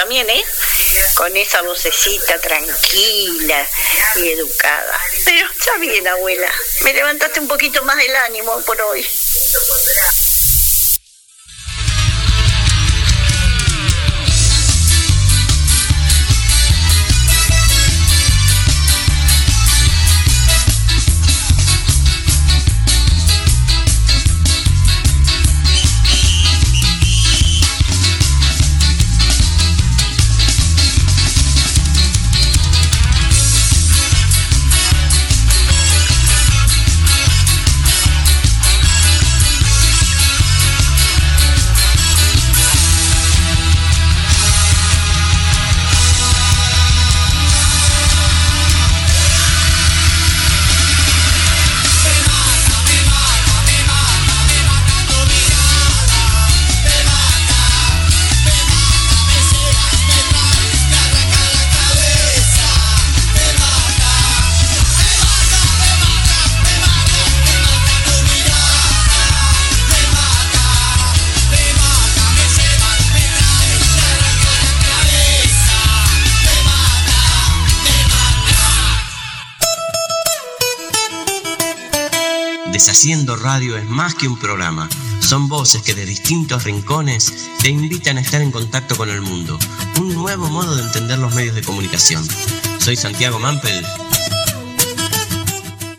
También, 0.00 0.30
¿eh? 0.30 0.42
Con 1.14 1.36
esa 1.36 1.60
vocecita 1.60 2.38
tranquila 2.40 3.68
y 4.16 4.28
educada. 4.28 4.98
Pero 5.26 5.46
está 5.50 5.76
bien, 5.76 6.08
abuela. 6.08 6.50
Me 6.84 6.94
levantaste 6.94 7.38
un 7.40 7.48
poquito 7.48 7.82
más 7.84 8.02
el 8.02 8.16
ánimo 8.16 8.62
por 8.62 8.80
hoy. 8.80 9.06
Deshaciendo 83.00 83.34
Radio 83.36 83.78
es 83.78 83.86
más 83.86 84.14
que 84.14 84.28
un 84.28 84.38
programa. 84.38 84.86
Son 85.22 85.48
voces 85.48 85.80
que 85.80 85.94
de 85.94 86.04
distintos 86.04 86.64
rincones 86.64 87.32
te 87.62 87.70
invitan 87.70 88.18
a 88.18 88.20
estar 88.20 88.42
en 88.42 88.52
contacto 88.52 88.94
con 88.94 89.08
el 89.08 89.22
mundo. 89.22 89.58
Un 89.98 90.12
nuevo 90.12 90.50
modo 90.50 90.76
de 90.76 90.82
entender 90.82 91.18
los 91.18 91.34
medios 91.34 91.54
de 91.54 91.62
comunicación. 91.62 92.22
Soy 92.78 92.96
Santiago 92.96 93.38
Mampel. 93.38 93.82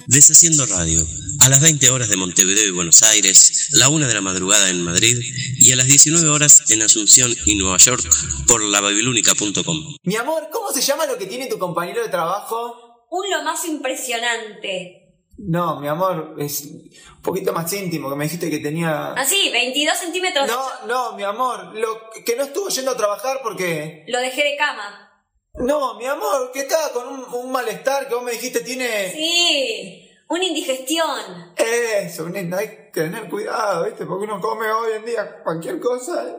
Deshaciendo 0.06 0.68
Radio. 0.68 1.04
A 1.40 1.50
las 1.50 1.62
20 1.62 1.90
horas 1.90 2.08
de 2.08 2.18
Montevideo 2.18 2.68
y 2.68 2.72
Buenos 2.72 3.02
Aires, 3.02 3.70
la 3.72 3.90
1 3.90 4.08
de 4.08 4.14
la 4.14 4.22
madrugada 4.22 4.70
en 4.70 4.84
Madrid 4.84 5.18
y 5.58 5.72
a 5.72 5.78
las 5.78 5.88
19 5.88 6.30
horas 6.30 6.70
en 6.70 6.84
Asunción 6.84 7.34
y 7.48 7.56
Nueva 7.56 7.78
York 7.78 8.08
por 8.46 8.64
lababilúnica.com. 8.64 9.96
Mi 10.04 10.18
amor, 10.18 10.50
¿cómo 10.54 10.72
se 10.72 10.84
llama 10.84 11.08
lo 11.08 11.18
que 11.18 11.26
tiene 11.26 11.48
tu 11.48 11.58
compañero 11.58 12.04
de 12.04 12.10
trabajo? 12.10 13.08
Un 13.10 13.28
lo 13.32 13.44
más 13.44 13.66
impresionante. 13.66 15.01
No, 15.38 15.80
mi 15.80 15.88
amor, 15.88 16.36
es 16.38 16.66
un 16.66 17.22
poquito 17.22 17.52
más 17.54 17.72
íntimo, 17.74 18.10
que 18.10 18.16
me 18.16 18.26
dijiste 18.26 18.50
que 18.50 18.60
tenía... 18.60 19.14
Ah, 19.14 19.26
sí, 19.26 19.50
22 19.52 19.98
centímetros. 19.98 20.48
No, 20.48 20.86
no, 20.86 21.14
mi 21.14 21.24
amor, 21.24 21.76
lo 21.76 22.10
que 22.26 22.36
no 22.36 22.44
estuvo 22.44 22.70
yendo 22.70 22.92
a 22.92 22.98
trabajar 22.98 23.40
porque... 23.42 24.04
Lo 24.08 24.20
dejé 24.20 24.44
de 24.44 24.58
cama. 24.58 25.10
No, 25.56 25.96
mi 25.96 26.06
amor, 26.06 26.52
que 26.54 26.62
estaba 26.62 26.92
con 26.94 27.08
un, 27.08 27.34
un 27.34 27.52
malestar 27.52 28.08
que 28.08 28.16
vos 28.16 28.24
me 28.24 28.32
dijiste 28.32 28.62
tiene... 28.62 29.12
Sí, 29.12 30.10
una 30.28 30.46
indigestión. 30.46 31.54
Eso, 31.58 32.30
nena, 32.30 32.58
hay 32.58 32.68
que 32.94 33.02
tener 33.02 33.30
cuidado, 33.30 33.86
¿viste? 33.86 34.06
Porque 34.06 34.26
uno 34.26 34.40
come 34.40 34.72
hoy 34.72 34.94
en 34.94 35.06
día 35.06 35.42
cualquier 35.44 35.80
cosa. 35.80 36.24
¿eh? 36.24 36.36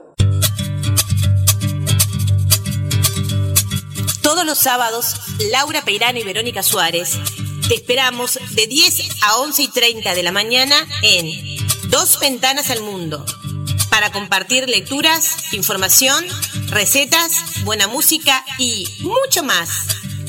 Todos 4.23 4.47
los 4.47 4.59
sábados, 4.59 5.16
Laura 5.51 5.82
Peirano 5.82 6.19
y 6.19 6.24
Verónica 6.24 6.62
Suárez 6.62 7.19
te 7.73 7.77
esperamos 7.77 8.39
de 8.51 8.66
10 8.66 9.23
a 9.23 9.36
11 9.39 9.62
y 9.62 9.69
30 9.69 10.15
de 10.15 10.23
la 10.23 10.31
mañana 10.31 10.77
en 11.01 11.57
Dos 11.89 12.20
Ventanas 12.20 12.69
al 12.69 12.82
Mundo 12.82 13.24
para 13.89 14.12
compartir 14.12 14.69
lecturas, 14.69 15.55
información, 15.55 16.23
recetas, 16.66 17.32
buena 17.65 17.89
música 17.89 18.44
y 18.59 18.86
mucho 19.01 19.43
más. 19.43 19.86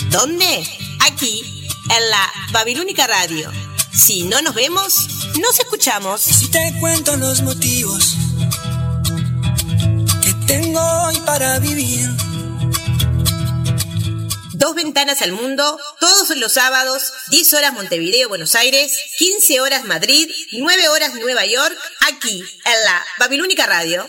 ¿Dónde? 0.10 0.66
Aquí, 1.02 1.68
en 1.90 2.10
la 2.10 2.32
Babilónica 2.54 3.08
Radio. 3.08 3.52
Si 3.92 4.24
no 4.24 4.42
nos 4.42 4.56
vemos, 4.56 5.10
nos 5.42 5.60
escuchamos. 5.60 6.22
Si 6.22 6.48
te 6.48 6.74
cuento 6.80 7.18
los 7.18 7.42
motivos 7.42 8.16
que 10.24 10.34
tengo 10.48 10.80
hoy 11.08 11.20
para 11.26 11.60
vivir. 11.60 12.10
Dos 14.64 14.76
ventanas 14.76 15.22
al 15.22 15.34
mundo, 15.34 15.78
todos 16.00 16.30
los 16.38 16.54
sábados, 16.54 17.12
10 17.32 17.54
horas 17.56 17.74
Montevideo, 17.74 18.30
Buenos 18.30 18.56
Aires, 18.56 18.98
15 19.18 19.60
horas 19.60 19.84
Madrid, 19.84 20.30
9 20.54 20.88
horas 20.88 21.14
Nueva 21.16 21.46
York, 21.46 21.78
aquí, 22.08 22.40
en 22.40 22.84
la 22.86 23.06
Babilónica 23.20 23.66
Radio. 23.66 24.08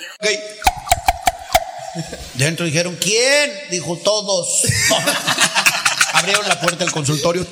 Dentro 2.35 2.66
dijeron, 2.66 2.97
¿quién? 3.01 3.51
Dijo 3.72 3.98
todos. 4.05 4.62
Abrieron 6.12 6.47
la 6.47 6.60
puerta 6.60 6.85
del 6.85 6.93
consultorio. 6.93 7.44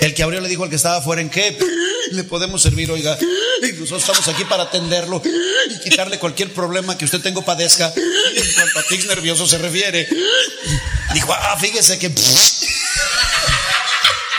El 0.00 0.14
que 0.14 0.22
abrió 0.22 0.40
le 0.40 0.48
dijo 0.48 0.64
al 0.64 0.70
que 0.70 0.76
estaba 0.76 0.96
afuera, 0.96 1.20
¿en 1.20 1.30
qué? 1.30 1.58
Le 2.12 2.24
podemos 2.24 2.62
servir, 2.62 2.90
oiga. 2.90 3.16
Nosotros 3.62 4.00
estamos 4.00 4.26
aquí 4.28 4.44
para 4.44 4.64
atenderlo 4.64 5.22
y 5.68 5.78
quitarle 5.80 6.18
cualquier 6.18 6.52
problema 6.52 6.98
que 6.98 7.04
usted 7.04 7.20
tenga 7.20 7.38
o 7.40 7.44
padezca. 7.44 7.92
En 7.94 8.52
cuanto 8.54 8.78
a 8.80 8.82
tics 8.82 9.06
nervioso 9.06 9.46
se 9.46 9.58
refiere. 9.58 10.08
Dijo, 11.14 11.32
ah, 11.32 11.56
fíjese 11.60 11.98
que... 11.98 12.10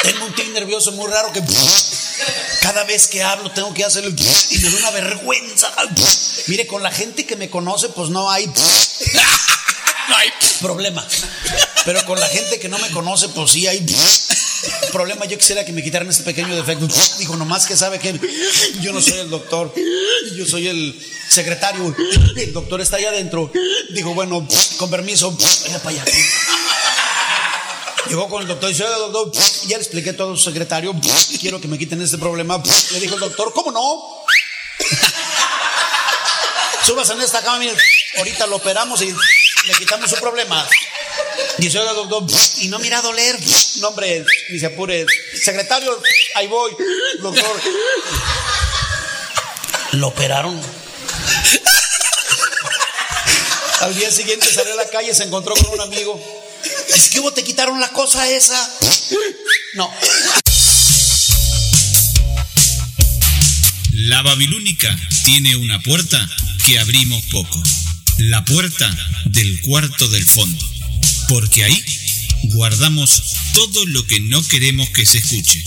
Tengo 0.01 0.25
un 0.25 0.33
tic 0.33 0.49
nervioso 0.49 0.91
muy 0.93 1.09
raro 1.09 1.31
que... 1.31 1.41
Cada 2.61 2.83
vez 2.83 3.07
que 3.07 3.23
hablo 3.23 3.49
tengo 3.51 3.73
que 3.73 3.83
hacerlo 3.83 4.11
y 4.11 4.57
me 4.59 4.69
da 4.69 4.77
una 4.77 4.91
vergüenza. 4.91 5.73
Mire, 6.47 6.67
con 6.67 6.83
la 6.83 6.91
gente 6.91 7.25
que 7.25 7.35
me 7.35 7.49
conoce, 7.49 7.89
pues 7.89 8.09
no 8.09 8.29
hay... 8.29 8.45
No 8.45 10.15
hay 10.15 10.29
problema. 10.61 11.07
Pero 11.85 12.05
con 12.05 12.19
la 12.19 12.27
gente 12.27 12.59
que 12.59 12.69
no 12.69 12.77
me 12.77 12.89
conoce, 12.91 13.29
pues 13.29 13.51
sí 13.51 13.65
hay 13.67 13.79
problema. 14.91 15.25
Yo 15.25 15.37
quisiera 15.37 15.65
que 15.65 15.71
me 15.71 15.83
quitaran 15.83 16.09
este 16.09 16.23
pequeño 16.23 16.55
defecto. 16.55 16.87
Digo, 17.17 17.35
nomás 17.35 17.65
que 17.65 17.75
sabe 17.75 17.99
que 17.99 18.19
yo 18.81 18.91
no 18.93 19.01
soy 19.01 19.19
el 19.19 19.29
doctor, 19.29 19.73
yo 20.35 20.45
soy 20.45 20.67
el 20.67 20.99
secretario. 21.29 21.95
El 22.35 22.53
doctor 22.53 22.81
está 22.81 22.97
allá 22.97 23.09
adentro. 23.09 23.51
Digo, 23.89 24.13
bueno, 24.13 24.47
con 24.77 24.89
permiso, 24.89 25.31
vaya 25.63 25.79
para 25.81 26.01
allá. 26.01 26.05
Llegó 28.07 28.27
con 28.27 28.41
el 28.41 28.47
doctor 28.47 28.69
y 28.69 28.73
dice, 28.73 28.83
"Oiga, 28.83 28.97
doctor, 28.97 29.31
ya 29.67 29.77
le 29.77 29.83
expliqué 29.83 30.13
todo 30.13 30.35
su 30.35 30.43
secretario, 30.43 30.93
quiero 31.39 31.61
que 31.61 31.67
me 31.67 31.77
quiten 31.77 32.01
este 32.01 32.17
problema. 32.17 32.61
Le 32.91 32.99
dijo 32.99 33.13
el 33.13 33.21
doctor, 33.21 33.53
¿cómo 33.53 33.71
no? 33.71 34.25
Subas 36.85 37.09
en 37.11 37.21
esta 37.21 37.41
cama, 37.41 37.63
ahorita 38.17 38.47
lo 38.47 38.57
operamos 38.57 39.01
y 39.01 39.05
le 39.05 39.73
quitamos 39.77 40.09
su 40.09 40.17
problema. 40.17 40.67
Dice, 41.61 41.77
oiga, 41.77 41.93
doctor, 41.93 42.25
y 42.57 42.69
no 42.69 42.79
mira 42.79 42.97
a 42.97 43.01
doler. 43.03 43.39
No, 43.81 43.89
hombre, 43.89 44.25
ni 44.49 44.57
se 44.57 44.65
apure. 44.65 45.05
Secretario, 45.39 45.95
ahí 46.33 46.47
voy, 46.47 46.71
doctor. 47.21 47.61
Lo 49.91 50.07
operaron. 50.07 50.59
Al 53.81 53.95
día 53.95 54.09
siguiente 54.09 54.51
salió 54.51 54.73
a 54.73 54.77
la 54.77 54.89
calle, 54.89 55.13
se 55.13 55.23
encontró 55.23 55.53
con 55.53 55.69
un 55.69 55.81
amigo. 55.81 56.19
Es 56.95 57.09
que 57.09 57.19
hubo, 57.19 57.31
te 57.31 57.43
quitaron 57.43 57.79
la 57.79 57.89
cosa 57.89 58.27
esa. 58.27 58.57
No. 59.75 59.93
La 63.93 64.23
Babilónica 64.23 64.97
tiene 65.25 65.55
una 65.57 65.79
puerta 65.83 66.27
que 66.65 66.79
abrimos 66.79 67.23
poco. 67.25 67.61
La 68.17 68.43
puerta 68.45 68.89
del 69.25 69.61
cuarto 69.61 70.07
del 70.07 70.25
fondo. 70.25 70.70
Porque 71.31 71.63
ahí 71.63 71.81
guardamos 72.55 73.23
todo 73.53 73.85
lo 73.85 74.05
que 74.05 74.19
no 74.19 74.45
queremos 74.49 74.89
que 74.89 75.05
se 75.05 75.19
escuche. 75.19 75.63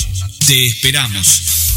Te 0.47 0.67
esperamos 0.67 1.27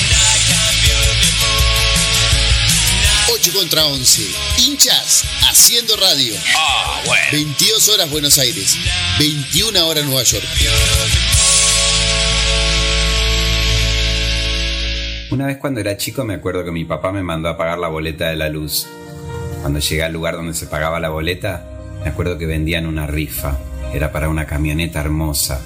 8 3.33 3.53
contra 3.53 3.85
11. 3.85 4.23
Hinchas 4.57 5.23
haciendo 5.49 5.95
radio. 5.95 6.33
Ah, 6.53 7.01
bueno. 7.05 7.23
22 7.31 7.89
horas 7.89 8.11
Buenos 8.11 8.37
Aires. 8.39 8.77
21 9.19 9.87
horas 9.87 10.03
Nueva 10.03 10.23
York. 10.23 10.43
Una 15.29 15.47
vez 15.47 15.57
cuando 15.59 15.79
era 15.79 15.95
chico 15.95 16.25
me 16.25 16.33
acuerdo 16.33 16.65
que 16.65 16.71
mi 16.71 16.83
papá 16.83 17.13
me 17.13 17.23
mandó 17.23 17.47
a 17.47 17.55
pagar 17.55 17.79
la 17.79 17.87
boleta 17.87 18.27
de 18.27 18.35
la 18.35 18.49
luz. 18.49 18.87
Cuando 19.61 19.79
llegué 19.79 20.03
al 20.03 20.11
lugar 20.11 20.35
donde 20.35 20.53
se 20.53 20.67
pagaba 20.67 20.99
la 20.99 21.09
boleta, 21.09 21.65
me 22.03 22.09
acuerdo 22.09 22.37
que 22.37 22.45
vendían 22.45 22.85
una 22.85 23.07
rifa. 23.07 23.57
Era 23.93 24.11
para 24.11 24.27
una 24.27 24.45
camioneta 24.45 24.99
hermosa. 24.99 25.61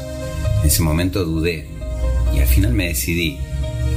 En 0.62 0.68
ese 0.68 0.84
momento 0.84 1.26
dudé 1.26 1.68
y 2.32 2.42
al 2.42 2.48
final 2.48 2.74
me 2.74 2.90
decidí. 2.90 3.40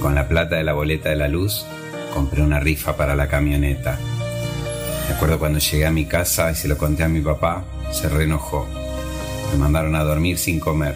Con 0.00 0.14
la 0.14 0.26
plata 0.26 0.56
de 0.56 0.64
la 0.64 0.72
boleta 0.72 1.10
de 1.10 1.16
la 1.16 1.28
luz, 1.28 1.66
compré 2.12 2.42
una 2.42 2.60
rifa 2.60 2.96
para 2.96 3.14
la 3.14 3.28
camioneta. 3.28 3.98
Me 5.08 5.14
acuerdo 5.14 5.38
cuando 5.38 5.58
llegué 5.58 5.86
a 5.86 5.90
mi 5.90 6.04
casa 6.04 6.50
y 6.50 6.54
se 6.54 6.68
lo 6.68 6.76
conté 6.76 7.04
a 7.04 7.08
mi 7.08 7.20
papá, 7.20 7.64
se 7.92 8.08
reenojó. 8.08 8.66
Me 9.52 9.58
mandaron 9.58 9.96
a 9.96 10.04
dormir 10.04 10.38
sin 10.38 10.60
comer. 10.60 10.94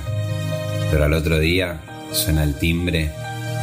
Pero 0.91 1.05
al 1.05 1.15
otro 1.15 1.39
día 1.39 1.81
suena 2.13 2.43
el 2.43 2.59
timbre. 2.59 3.11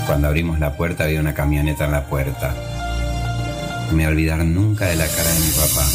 Cuando 0.08 0.28
abrimos 0.28 0.60
la 0.60 0.76
puerta 0.76 1.04
había 1.04 1.20
una 1.20 1.34
camioneta 1.34 1.86
en 1.86 1.92
la 1.92 2.06
puerta. 2.06 2.56
No 3.88 3.96
me 3.96 4.04
voy 4.04 4.06
a 4.06 4.10
olvidar 4.10 4.46
nunca 4.46 4.88
de 4.88 4.96
la 4.96 5.08
cara 5.08 5.32
de 5.32 5.40
mi 5.40 5.52
papá. 5.52 5.88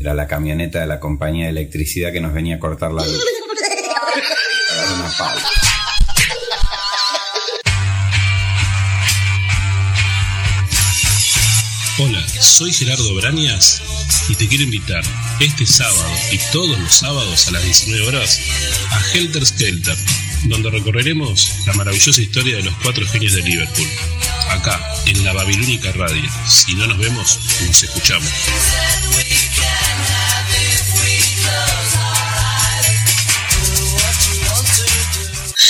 Era 0.00 0.14
la 0.14 0.26
camioneta 0.26 0.80
de 0.80 0.86
la 0.86 1.00
compañía 1.00 1.44
de 1.44 1.50
electricidad 1.50 2.12
que 2.12 2.20
nos 2.20 2.32
venía 2.32 2.56
a 2.56 2.58
cortar 2.58 2.92
la 2.92 3.04
luz. 3.04 3.24
Era 4.72 4.94
una 4.94 5.10
pausa. 5.16 5.67
Soy 12.40 12.72
Gerardo 12.72 13.14
Brañas 13.14 13.82
y 14.28 14.34
te 14.34 14.48
quiero 14.48 14.64
invitar 14.64 15.02
este 15.40 15.66
sábado 15.66 16.04
y 16.32 16.38
todos 16.52 16.78
los 16.78 16.92
sábados 16.92 17.48
a 17.48 17.52
las 17.52 17.62
19 17.64 18.06
horas 18.06 18.40
a 18.90 19.00
Helter 19.12 19.44
Skelter, 19.44 19.96
donde 20.44 20.70
recorreremos 20.70 21.50
la 21.66 21.72
maravillosa 21.74 22.20
historia 22.20 22.56
de 22.56 22.62
los 22.62 22.74
cuatro 22.82 23.06
genios 23.06 23.34
de 23.34 23.42
Liverpool. 23.42 23.88
Acá, 24.50 24.80
en 25.06 25.24
la 25.24 25.32
Babilónica 25.32 25.92
Radio. 25.92 26.30
Si 26.46 26.74
no 26.74 26.86
nos 26.86 26.98
vemos, 26.98 27.38
nos 27.66 27.82
escuchamos. 27.82 28.28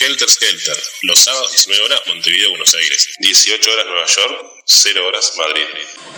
Helter 0.00 0.28
Skelter, 0.28 0.76
los 1.02 1.18
sábados 1.18 1.50
19 1.50 1.84
horas 1.84 2.00
Montevideo, 2.06 2.50
Buenos 2.50 2.72
Aires, 2.74 3.08
18 3.18 3.70
horas 3.72 3.86
Nueva 3.86 4.06
York, 4.06 4.46
0 4.64 5.06
horas 5.06 5.32
Madrid. 5.36 5.64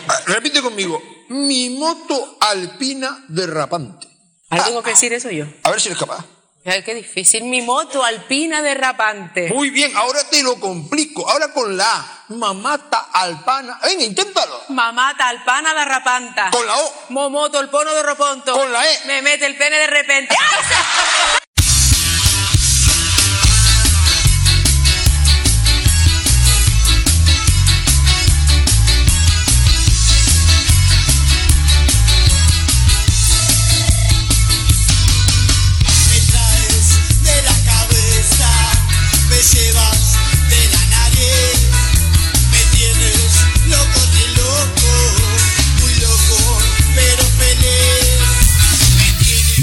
Ah, 0.08 0.20
Repite 0.26 0.60
conmigo. 0.60 1.02
Mi 1.28 1.70
moto 1.70 2.36
alpina 2.40 3.24
derrapante. 3.28 4.06
Ahora 4.50 4.64
tengo 4.64 4.82
que 4.82 4.90
decir 4.90 5.12
eso 5.12 5.30
yo. 5.30 5.46
A 5.62 5.70
ver 5.70 5.80
si 5.80 5.88
eres 5.88 5.98
capaz. 5.98 6.24
Ay, 6.62 6.82
qué 6.82 6.94
difícil. 6.94 7.44
Mi 7.44 7.62
moto 7.62 8.04
alpina 8.04 8.60
derrapante. 8.60 9.48
Muy 9.48 9.70
bien, 9.70 9.96
ahora 9.96 10.28
te 10.28 10.42
lo 10.42 10.60
complico. 10.60 11.26
Ahora 11.30 11.52
con 11.54 11.74
la 11.74 11.90
A. 11.90 12.24
Mamata 12.28 13.08
alpana. 13.12 13.80
Venga, 13.82 14.04
inténtalo. 14.04 14.64
Mamata 14.68 15.28
alpana 15.28 15.72
derrapanta. 15.72 16.50
Con 16.50 16.66
la 16.66 16.76
O. 16.76 17.06
Momoto 17.08 17.58
el 17.60 17.70
pono 17.70 17.94
de 17.94 18.02
roponto. 18.02 18.52
Con 18.52 18.70
la 18.70 18.86
E. 18.86 19.00
Me 19.06 19.22
mete 19.22 19.46
el 19.46 19.56
pene 19.56 19.78
de 19.78 19.86
repente. 19.86 20.36
Me 20.36 21.29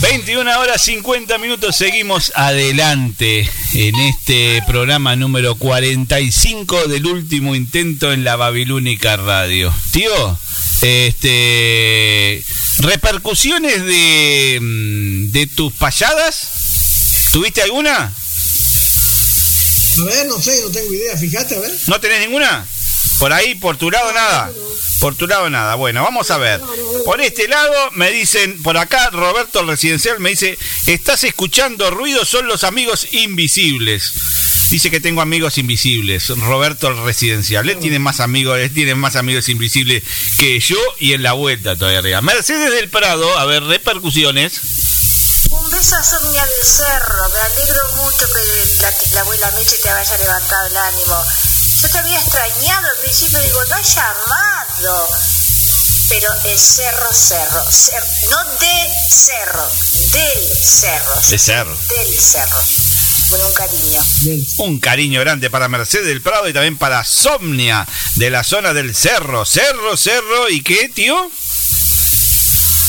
21 0.01 0.59
horas 0.59 0.81
50 0.81 1.37
minutos, 1.37 1.75
seguimos 1.75 2.31
adelante 2.35 3.47
en 3.73 3.95
este 3.99 4.63
programa 4.65 5.15
número 5.15 5.53
45 5.53 6.87
del 6.87 7.05
último 7.05 7.53
intento 7.53 8.11
en 8.11 8.23
la 8.23 8.35
Babilónica 8.35 9.15
Radio. 9.17 9.71
Tío, 9.91 10.39
este 10.81 12.43
repercusiones 12.79 13.85
de, 13.85 14.57
mm, 14.59 15.31
de 15.31 15.45
tus 15.45 15.71
payadas, 15.73 17.29
¿tuviste 17.31 17.61
alguna? 17.61 18.11
A 20.01 20.05
ver, 20.05 20.27
no 20.27 20.39
sé, 20.39 20.59
no 20.61 20.69
tengo 20.69 20.93
idea. 20.93 21.17
Fíjate, 21.17 21.55
a 21.55 21.59
ver. 21.59 21.71
¿No 21.87 21.99
tenés 21.99 22.19
ninguna? 22.21 22.67
Por 23.19 23.33
ahí, 23.33 23.55
por 23.55 23.77
tu 23.77 23.89
lado, 23.89 24.13
nada. 24.13 24.51
Por 24.99 25.15
tu 25.15 25.27
lado, 25.27 25.49
nada. 25.49 25.75
Bueno, 25.75 26.03
vamos 26.03 26.29
a 26.31 26.37
ver. 26.37 26.61
Por 27.05 27.21
este 27.21 27.47
lado, 27.47 27.73
me 27.93 28.11
dicen, 28.11 28.61
por 28.61 28.77
acá, 28.77 29.09
Roberto 29.09 29.61
el 29.61 29.67
Residencial 29.67 30.19
me 30.19 30.29
dice: 30.29 30.57
Estás 30.85 31.23
escuchando 31.23 31.89
ruido, 31.89 32.25
son 32.25 32.47
los 32.47 32.63
amigos 32.63 33.07
invisibles. 33.13 34.13
Dice 34.69 34.91
que 34.91 34.99
tengo 34.99 35.21
amigos 35.21 35.57
invisibles. 35.57 36.27
Roberto 36.27 36.89
el 36.89 37.03
Residencial. 37.03 37.69
Él 37.69 37.77
tiene 37.77 37.99
más 37.99 38.19
amigos, 38.19 38.59
él 38.59 38.73
tiene 38.73 38.95
más 38.95 39.15
amigos 39.15 39.47
invisibles 39.49 40.03
que 40.37 40.59
yo 40.59 40.77
y 40.99 41.13
en 41.13 41.23
la 41.23 41.33
vuelta 41.33 41.75
todavía 41.75 41.99
arriba. 41.99 42.21
Mercedes 42.21 42.71
del 42.71 42.89
Prado, 42.89 43.37
a 43.39 43.45
ver, 43.45 43.63
repercusiones. 43.63 44.59
Un 45.67 45.71
beso 45.71 45.95
a 45.97 46.03
Somnia 46.03 46.45
del 46.45 46.63
Cerro. 46.65 47.27
Me 47.29 47.39
alegro 47.39 47.91
mucho 47.97 48.25
que 48.31 48.39
la, 48.81 48.93
la 49.11 49.21
abuela 49.21 49.51
Meche 49.51 49.77
te 49.79 49.89
haya 49.89 50.17
levantado 50.17 50.67
el 50.67 50.77
ánimo. 50.77 51.25
Yo 51.81 51.89
te 51.89 51.97
había 51.97 52.19
extrañado 52.21 52.87
al 52.87 52.97
principio, 53.01 53.37
digo, 53.41 53.65
no 53.65 53.75
ha 53.75 53.81
llamado. 53.81 55.09
Pero 56.07 56.29
es 56.45 56.61
cerro, 56.61 57.11
cerro. 57.13 57.65
cer- 57.65 58.29
no 58.29 58.45
de 58.45 58.93
cerro, 59.09 59.69
del 60.13 60.57
cerro. 60.57 61.15
De 61.29 61.37
cerro. 61.37 61.77
Del 61.89 62.17
cerro. 62.17 62.61
Con 63.29 63.43
un 63.43 63.53
cariño. 63.53 64.01
Un 64.59 64.79
cariño 64.79 65.19
grande 65.19 65.49
para 65.49 65.67
Mercedes 65.67 66.07
del 66.07 66.21
Prado 66.21 66.47
y 66.47 66.53
también 66.53 66.77
para 66.77 67.03
Somnia 67.03 67.85
de 68.15 68.29
la 68.29 68.45
zona 68.45 68.73
del 68.73 68.95
Cerro. 68.95 69.45
Cerro, 69.45 69.97
Cerro, 69.97 70.47
¿y 70.49 70.63
qué, 70.63 70.87
tío? 70.87 71.29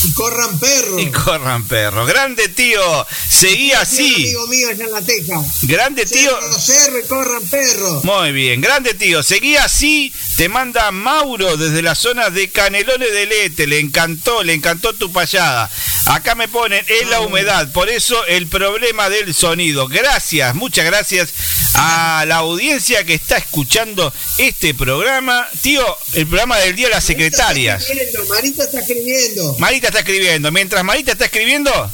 Y 0.01 0.13
corran 0.13 0.59
perros. 0.59 1.01
Y 1.01 1.11
corran 1.11 1.67
perros. 1.67 2.07
Grande 2.07 2.47
tío, 2.49 3.05
seguí 3.29 3.71
así. 3.73 4.15
Amigo 4.15 4.47
mío 4.47 4.69
allá 4.69 4.85
en 4.85 4.91
la 4.91 5.01
teja. 5.01 5.43
Grande 5.63 6.05
tío. 6.05 6.31
Cerro, 6.39 6.59
cerro 6.59 6.99
y 6.99 7.07
corran 7.07 7.43
perros. 7.47 8.03
Muy 8.03 8.31
bien, 8.31 8.61
grande 8.61 8.93
tío, 8.93 9.21
seguí 9.23 9.57
así. 9.57 10.13
Te 10.39 10.47
manda 10.47 10.89
Mauro 10.91 11.57
desde 11.57 11.81
la 11.81 11.95
zona 11.95 12.29
de 12.29 12.49
Canelones 12.49 13.11
del 13.11 13.29
Este. 13.29 13.67
Le 13.67 13.77
encantó, 13.77 14.41
le 14.41 14.53
encantó 14.53 14.93
tu 14.93 15.11
payada. 15.11 15.69
Acá 16.05 16.33
me 16.33 16.47
ponen, 16.47 16.81
es 16.87 17.09
la 17.09 17.19
humedad, 17.19 17.69
por 17.73 17.89
eso 17.89 18.25
el 18.25 18.47
problema 18.47 19.09
del 19.09 19.33
sonido. 19.33 19.89
Gracias, 19.89 20.55
muchas 20.55 20.85
gracias 20.85 21.33
a 21.73 22.23
la 22.25 22.37
audiencia 22.37 23.03
que 23.03 23.15
está 23.15 23.35
escuchando 23.35 24.13
este 24.37 24.73
programa. 24.73 25.45
Tío, 25.61 25.83
el 26.13 26.25
programa 26.25 26.57
del 26.59 26.73
Día 26.73 26.87
de 26.87 26.93
las 26.93 27.03
Secretarias. 27.03 27.85
Marita 28.29 28.63
está 28.63 28.79
escribiendo. 28.79 29.57
Marita 29.59 29.87
está 29.87 29.99
escribiendo. 29.99 30.51
Mientras 30.53 30.85
Marita 30.85 31.11
está 31.11 31.25
escribiendo. 31.25 31.91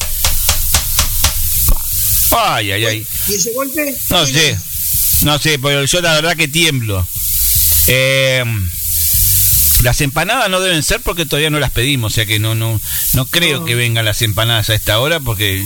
Ay, 2.30 2.74
ay, 2.74 2.86
ay. 2.86 3.08
¿Y 3.28 3.34
ese 3.34 3.54
golpe? 3.54 3.98
No 4.12 4.24
sé. 4.24 4.56
No 5.24 5.40
sé, 5.40 5.58
pero 5.58 5.84
yo 5.84 6.02
la 6.02 6.14
verdad 6.14 6.38
que 6.38 6.48
tiemblo. 6.48 7.08
Eh, 7.88 8.44
las 9.84 10.02
empanadas 10.02 10.50
no 10.50 10.60
deben 10.62 10.84
ser 10.84 11.02
porque 11.02 11.26
todavía 11.26 11.50
no 11.50 11.60
las 11.60 11.72
pedimos, 11.72 12.14
o 12.14 12.16
sea 12.16 12.26
que 12.26 12.40
no 12.40 12.56
no 12.56 12.82
no 13.14 13.26
creo 13.26 13.66
que 13.66 13.76
vengan 13.76 14.06
las 14.06 14.22
empanadas 14.22 14.70
a 14.70 14.76
esta 14.76 15.00
hora 15.00 15.20
porque 15.20 15.64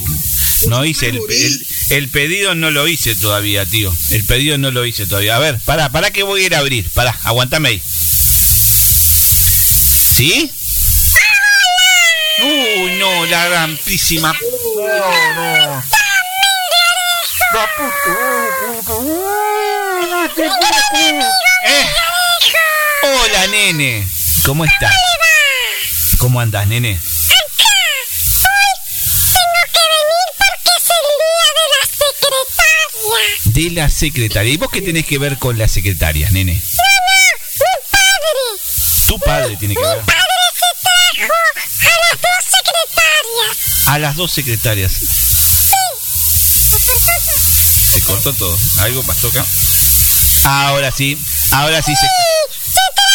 no 0.67 0.83
hice 0.83 1.09
el, 1.09 1.19
el, 1.29 1.67
el 1.89 2.09
pedido 2.09 2.55
no 2.55 2.71
lo 2.71 2.87
hice 2.87 3.15
todavía, 3.15 3.65
tío. 3.65 3.93
El 4.11 4.25
pedido 4.25 4.57
no 4.57 4.71
lo 4.71 4.85
hice 4.85 5.07
todavía. 5.07 5.35
A 5.35 5.39
ver, 5.39 5.59
pará, 5.65 5.89
pará 5.89 6.11
que 6.11 6.23
voy 6.23 6.43
a 6.43 6.45
ir 6.47 6.55
a 6.55 6.59
abrir. 6.59 6.89
Pará, 6.89 7.17
aguantame 7.23 7.69
ahí. 7.69 7.81
¿Sí? 10.15 10.51
Uy, 12.41 12.97
no, 12.99 13.25
la 13.25 13.49
rampísima. 13.49 14.33
No, 14.33 15.67
no. 15.67 15.83
Eh. 21.65 21.85
Hola, 23.01 23.47
nene. 23.47 24.07
¿Cómo 24.45 24.65
estás? 24.65 24.93
¿Cómo 26.17 26.41
andas, 26.41 26.67
nene? 26.67 26.99
De 33.45 33.71
la 33.71 33.89
secretaria. 33.89 34.53
¿Y 34.53 34.57
vos 34.57 34.69
qué 34.71 34.81
tenés 34.81 35.05
que 35.05 35.17
ver 35.17 35.37
con 35.37 35.57
las 35.57 35.71
secretarias, 35.71 36.31
nene? 36.31 36.61
Tu 39.07 39.19
padre 39.19 39.57
tiene 39.57 39.75
que 39.75 39.81
ver. 39.81 40.03
A 43.85 43.97
las 43.97 44.15
dos 44.15 44.31
secretarias. 44.31 44.91
Se 47.93 48.01
cortó 48.01 48.33
todo. 48.33 48.57
Algo 48.79 49.03
pasó 49.03 49.29
acá. 49.29 49.45
Ahora 50.43 50.91
sí. 50.91 51.17
Ahora 51.51 51.81
sí 51.81 51.95
se. 51.95 52.05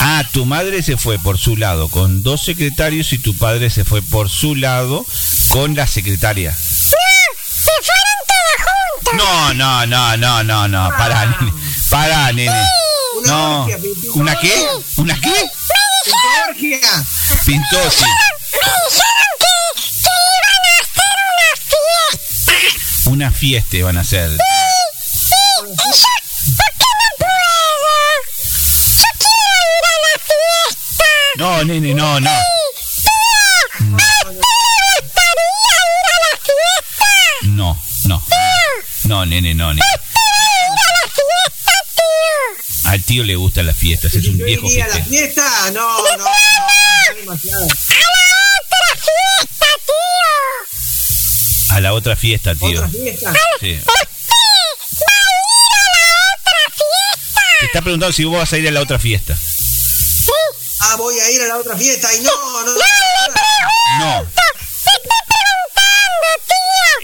Ah, 0.00 0.24
tu 0.32 0.46
madre 0.46 0.82
se 0.82 0.96
fue 0.96 1.18
por 1.18 1.38
su 1.38 1.56
lado 1.56 1.88
con 1.88 2.22
dos 2.22 2.42
secretarios 2.42 3.12
y 3.12 3.18
tu 3.18 3.36
padre 3.36 3.70
se 3.70 3.84
fue 3.84 4.02
por 4.02 4.28
su 4.28 4.54
lado 4.54 5.04
con 5.48 5.74
la 5.74 5.86
secretaria. 5.86 6.56
No, 9.16 9.54
no, 9.54 9.86
no, 9.86 10.16
no, 10.16 10.42
no, 10.42 10.68
no, 10.68 10.88
pará, 10.96 11.26
nene. 11.26 11.52
Pará, 11.90 12.32
nene. 12.32 12.62
No. 13.26 13.66
¿Una 14.14 14.38
qué? 14.38 14.52
¿Una 14.96 15.20
qué? 15.20 15.50
Pintó, 17.44 17.90
sí. 17.90 18.04
Una 23.06 23.30
fiesta 23.30 23.76
van 23.82 23.98
a 23.98 24.00
hacer. 24.00 24.30
No, 31.36 31.62
nene, 31.64 31.92
no, 31.92 32.18
no. 32.18 32.30
No, 37.42 37.82
no. 38.06 38.22
No, 39.04 39.26
nene, 39.26 39.54
no, 39.54 39.74
nene. 39.74 39.82
Al 42.84 43.02
tío 43.02 43.22
le 43.24 43.36
gustan 43.36 43.66
las 43.66 43.76
fiestas, 43.76 44.14
es 44.14 44.26
un 44.28 44.38
viejo 44.38 44.66
iría 44.70 44.86
a 44.86 44.88
la 44.88 45.04
fiesta? 45.04 45.70
No, 45.72 45.98
no, 45.98 46.16
no. 46.16 47.68
A 51.70 51.80
la 51.80 51.92
otra 51.92 52.16
fiesta, 52.16 52.54
tío. 52.54 52.78
¿Otra 52.78 52.88
fiesta? 52.88 53.34
Sí. 53.60 53.78
Te 57.58 57.66
está 57.66 57.82
preguntando 57.82 58.12
si 58.12 58.24
vos 58.24 58.38
vas 58.38 58.52
a 58.52 58.58
ir 58.58 58.68
a 58.68 58.70
la 58.70 58.80
otra 58.80 58.98
fiesta. 58.98 59.36
Ah, 60.80 60.96
voy 60.96 61.18
a 61.18 61.30
ir 61.30 61.42
a 61.42 61.46
la 61.46 61.56
otra 61.58 61.76
fiesta 61.76 62.12
y 62.14 62.20
no, 62.20 62.30
no. 62.64 62.72
No. 63.98 64.26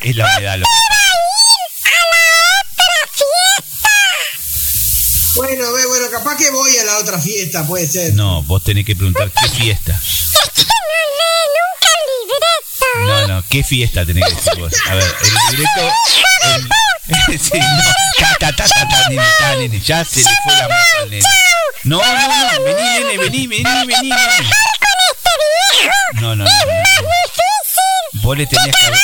Es 0.03 0.17
la 0.17 0.25
humedad 0.37 0.59
lo 0.59 0.67
Bueno, 5.35 5.73
ve, 5.73 5.87
bueno, 5.87 6.11
capaz 6.11 6.37
que 6.37 6.51
voy 6.51 6.77
a 6.77 6.85
la 6.85 6.99
otra 6.99 7.19
fiesta, 7.19 7.67
puede 7.67 7.87
ser. 7.87 8.15
No, 8.15 8.43
vos 8.43 8.63
tenés 8.63 8.85
que 8.85 8.95
preguntar 8.95 9.31
qué 9.31 9.49
fiesta. 9.49 9.99
No, 13.07 13.27
no, 13.27 13.45
¿qué 13.49 13.65
fiesta 13.65 14.05
tenés 14.05 14.25
que 14.29 14.35
decir 14.35 14.55
vos? 14.59 14.73
A 14.89 14.95
ver, 14.95 15.15
el 15.23 15.57
libreto. 15.57 15.95
el- 16.55 16.69
sí, 17.41 17.59
no. 17.59 17.93
Ta, 18.19 18.35
ta, 18.39 18.53
ta, 18.55 18.69
ta, 18.69 18.89
ta, 18.89 19.09
nene, 19.09 19.23
ta, 19.39 19.57
nene, 19.57 19.81
ya 19.81 20.05
se 20.05 20.21
le 20.21 20.29
fue 20.45 20.53
la 20.55 20.63
moto 20.65 20.75
al 21.01 21.11
nene. 21.11 21.25
No, 21.85 21.97
no, 21.99 22.05
no, 22.05 22.65
vení, 22.65 22.81
nene, 22.81 23.19
vení, 23.19 23.47
vení, 23.49 23.65
vení, 23.65 24.09
nene. 24.09 24.51
No, 26.15 26.37
no, 26.37 26.37
no. 26.37 26.45
no, 26.45 26.45
no. 26.45 27.09
Vos 28.23 28.39
le 28.39 28.47
tenías 28.47 28.77
que 28.77 28.87
haber. 28.87 29.01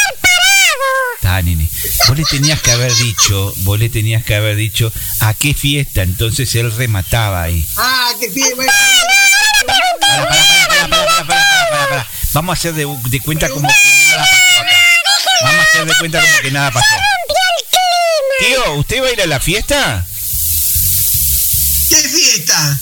Ta, 1.21 1.43
nene. 1.43 1.69
Vos 2.07 2.17
le 2.17 2.25
tenías 2.25 2.61
que 2.63 2.71
haber 2.71 2.95
dicho, 2.95 3.53
vos 3.59 3.79
le 3.81 3.89
tenías 3.89 4.23
que 4.25 4.37
haber 4.37 4.55
dicho 4.55 4.93
a 5.21 5.35
qué 5.35 5.55
fiesta, 5.55 6.03
entonces 6.03 6.55
él 6.55 6.71
remataba 6.77 7.43
ahí. 7.43 7.67
Ah, 7.77 8.13
qué 8.21 8.31
fiesta. 8.31 8.63
Vamos 12.33 12.57
a 12.57 12.59
hacer 12.59 12.75
de, 12.75 12.87
de 13.11 13.21
cuenta 13.21 13.49
como 13.49 13.69
que 13.69 13.75
nada 14.07 14.25
pasó 14.25 14.61
acá. 14.61 14.77
Vamos 15.43 15.59
a 15.59 15.63
hacer 15.69 15.85
de 15.87 15.95
cuenta 15.99 16.21
como 16.21 16.39
que 16.43 16.51
nada 16.53 16.71
pasó. 16.71 16.95
Tío, 18.39 18.75
¿usted 18.75 19.03
va 19.03 19.09
a 19.09 19.13
ir 19.13 19.23
a 19.23 19.27
la 19.27 19.41
fiesta? 19.41 20.07
¿Qué 21.89 21.97
fiesta? 22.09 22.79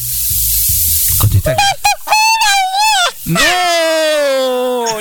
Contestar. 1.18 1.56
No, 3.24 3.40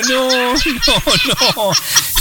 no, 0.08 0.54
no. 0.54 1.72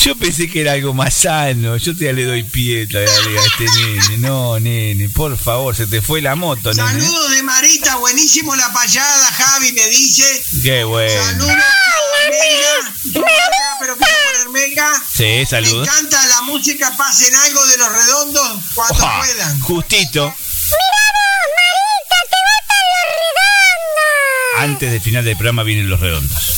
Yo 0.04 0.16
pensé 0.18 0.48
que 0.50 0.62
era 0.62 0.74
algo 0.74 0.94
más 0.94 1.14
sano. 1.16 1.78
Yo 1.78 1.96
te 1.98 2.14
le 2.14 2.26
doy 2.26 2.44
pie 2.44 2.86
todavía 2.88 3.42
a 3.42 3.46
este 3.46 3.66
nene. 3.80 4.18
No, 4.20 4.60
nene, 4.60 5.10
por 5.10 5.36
favor, 5.38 5.76
se 5.76 5.88
te 5.88 6.02
fue 6.02 6.22
la 6.22 6.36
moto, 6.36 6.74
nene. 6.74 6.88
Saludos 6.90 7.32
de 7.32 7.42
Marita, 7.44 7.96
buenísimo 7.96 8.56
la 8.56 8.72
payada, 8.72 9.28
Javi 9.32 9.72
me 9.74 9.88
dice. 9.90 10.44
Qué 10.64 10.84
bueno. 10.84 11.24
Saludos. 11.24 11.56
Pero 13.14 13.26
quiero 13.80 13.98
poner. 13.98 14.12
Sí, 15.12 15.24
Me 15.24 15.46
saludos. 15.46 15.88
encanta 15.88 16.24
la 16.28 16.42
música, 16.44 16.96
pasen 16.98 17.36
algo 17.36 17.66
de 17.66 17.78
los 17.78 17.92
redondos 17.92 18.60
cuando 18.76 19.04
Oja, 19.04 19.18
puedan. 19.20 19.60
Justito. 19.62 20.36
Antes 24.58 24.92
del 24.92 25.02
final 25.02 25.26
del 25.26 25.36
programa 25.36 25.64
vienen 25.64 25.90
los 25.90 26.00
redondos. 26.00 26.56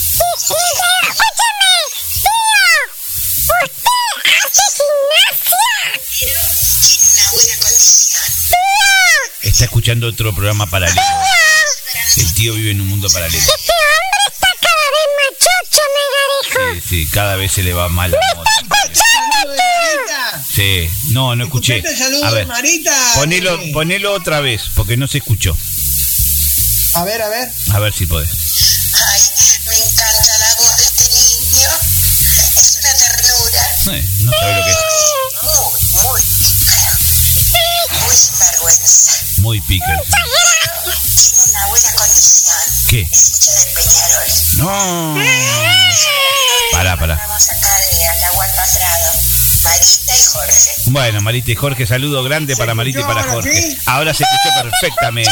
Está 9.42 9.66
escuchando 9.66 10.08
otro 10.08 10.34
programa 10.36 10.68
paralelo. 10.68 11.02
El 12.18 12.34
tío 12.36 12.54
vive 12.54 12.72
en 12.72 12.82
un 12.82 12.88
mundo 12.88 13.08
paralelo. 13.10 13.38
Este 13.38 13.52
hombre 13.52 14.20
está 14.32 14.48
cada 14.62 14.86
vez 14.94 15.08
más 15.18 16.54
chocho, 16.54 16.74
me 16.76 16.82
Sí, 16.82 17.08
cada 17.12 17.36
vez 17.36 17.52
se 17.52 17.64
le 17.64 17.74
va 17.74 17.90
mal. 17.90 18.16
Sí, 20.54 20.90
no, 21.12 21.36
no 21.36 21.46
escuché. 21.46 21.84
A 22.24 22.32
ver, 22.32 22.48
ponelo, 23.16 23.60
ponelo 23.74 24.14
otra 24.14 24.40
vez, 24.42 24.70
porque 24.76 24.98
no 24.98 25.08
se 25.08 25.20
escuchó. 25.20 25.58
A 26.98 27.04
ver, 27.04 27.22
a 27.22 27.30
ver. 27.30 27.48
A 27.74 27.80
ver 27.80 27.94
si 27.94 28.08
podés. 28.08 28.28
Ay, 28.28 29.22
me 29.68 29.76
encanta 29.76 30.38
la 30.40 30.56
voz 30.56 30.78
de 30.78 30.84
este 30.84 31.04
niño. 31.04 31.70
Es 32.58 32.80
una 32.82 32.96
ternura. 32.96 33.62
Eh, 33.92 34.06
no 34.24 34.32
sabe 34.32 34.56
lo 34.56 34.64
que 34.66 34.72
es. 34.72 34.78
Muy, 35.44 36.02
muy 36.02 36.22
pícaro. 36.24 36.98
Muy 38.02 38.16
sinvergüenza. 38.18 39.12
Muy 39.38 39.62
pica. 39.62 40.02
Tiene 41.20 41.44
una 41.52 41.68
buena 41.68 41.92
condición. 41.94 42.58
¿Qué? 42.90 43.08
Es 43.12 43.30
hincha 43.30 43.54
de 43.54 43.66
Peñarol. 43.76 44.32
No. 44.56 45.18
Pará, 46.72 46.98
pará. 46.98 47.16
Vamos 47.16 47.48
acá 47.48 47.78
de 47.78 48.08
Atahualpa 48.08 48.64
Prado. 48.74 49.12
Marita 49.64 50.16
y 50.16 50.26
Jorge. 50.26 50.72
Bueno, 50.88 51.22
Marita 51.22 51.52
y 51.52 51.56
Jorge, 51.56 51.86
saludo 51.86 52.24
grande 52.24 52.56
para 52.56 52.74
Marita 52.74 53.02
y 53.02 53.04
para 53.04 53.22
Jorge. 53.22 53.78
Ahora 53.86 54.16
se 54.16 54.24
escuchó 54.24 54.50
perfectamente. 54.64 55.32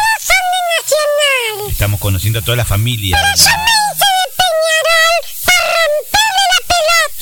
Estamos 1.81 1.99
conociendo 1.99 2.37
a 2.37 2.41
toda 2.43 2.57
la 2.57 2.63
familia. 2.63 3.17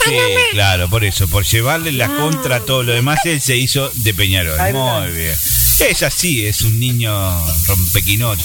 Sí, 0.03 0.18
claro, 0.52 0.90
por 0.90 1.06
eso, 1.06 1.30
por 1.30 1.45
llevarle 1.45 1.94
la 1.94 2.10
contra 2.10 2.57
a 2.57 2.60
todo 2.60 2.84
lo 2.84 2.91
demás, 2.91 3.19
él 3.23 3.40
se 3.40 3.56
hizo 3.56 3.90
de 3.94 4.14
Peñarol. 4.14 4.60
Muy 4.73 5.11
bien. 5.11 5.34
Es 5.80 6.03
así, 6.03 6.45
es 6.45 6.64
un 6.64 6.77
niño 6.77 7.41
rompequinoto. 7.68 8.44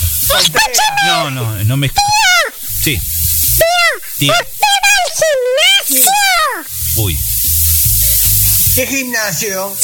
No, 1.07 1.33
no, 1.33 1.65
no 1.65 1.77
me 1.77 1.89
escucha. 1.89 2.07
Sí. 2.81 2.97
Tío. 4.19 4.33
Uy, 6.95 7.19
¿Qué 8.77 8.87
gimnasio? 8.87 9.77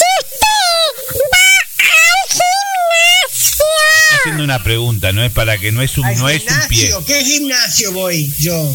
Haciendo 4.20 4.44
una 4.44 4.62
pregunta, 4.62 5.12
no 5.12 5.24
es 5.24 5.32
para 5.32 5.58
que 5.58 5.72
no 5.72 5.82
es 5.82 5.96
un, 5.98 6.04
¿Al 6.04 6.18
no 6.18 6.28
es 6.28 6.42
un 6.42 6.68
pie. 6.68 6.78
gimnasio? 6.86 7.04
¿Qué 7.04 7.24
gimnasio 7.24 7.92
voy 7.92 8.32
yo? 8.38 8.74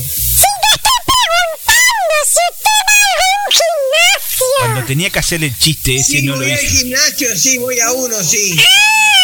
Cuando 4.61 4.83
tenía 4.85 5.09
que 5.09 5.19
hacer 5.19 5.43
el 5.43 5.57
chiste 5.57 5.95
ese 5.95 6.03
Sí, 6.19 6.21
no 6.23 6.33
lo 6.33 6.39
voy 6.41 6.51
al 6.51 6.63
hice. 6.63 6.67
gimnasio, 6.77 7.35
sí, 7.37 7.57
voy 7.57 7.79
a 7.79 7.91
uno, 7.91 8.23
sí. 8.23 8.55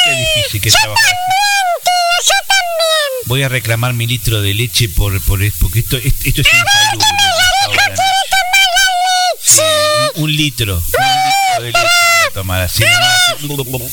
Qué 0.03 0.11
difícil 0.35 0.61
que 0.61 0.71
trabajar. 0.71 1.15
Voy 3.25 3.43
a 3.43 3.49
reclamar 3.49 3.93
mi 3.93 4.07
litro 4.07 4.41
de 4.41 4.53
leche 4.53 4.89
por, 4.89 5.21
por 5.23 5.39
porque 5.59 5.79
esto, 5.79 5.97
esto 5.97 6.41
es 6.41 6.47
insalubre. 6.47 7.07
un, 10.15 10.23
un 10.23 10.35
litro. 10.35 10.75
Un 10.75 10.81
litro 10.83 11.61
de 11.61 11.71
leche 11.71 11.79
voy 11.79 12.27
a 12.29 12.33
tomar 12.33 12.61
así 12.63 12.83
nomás. 12.83 13.89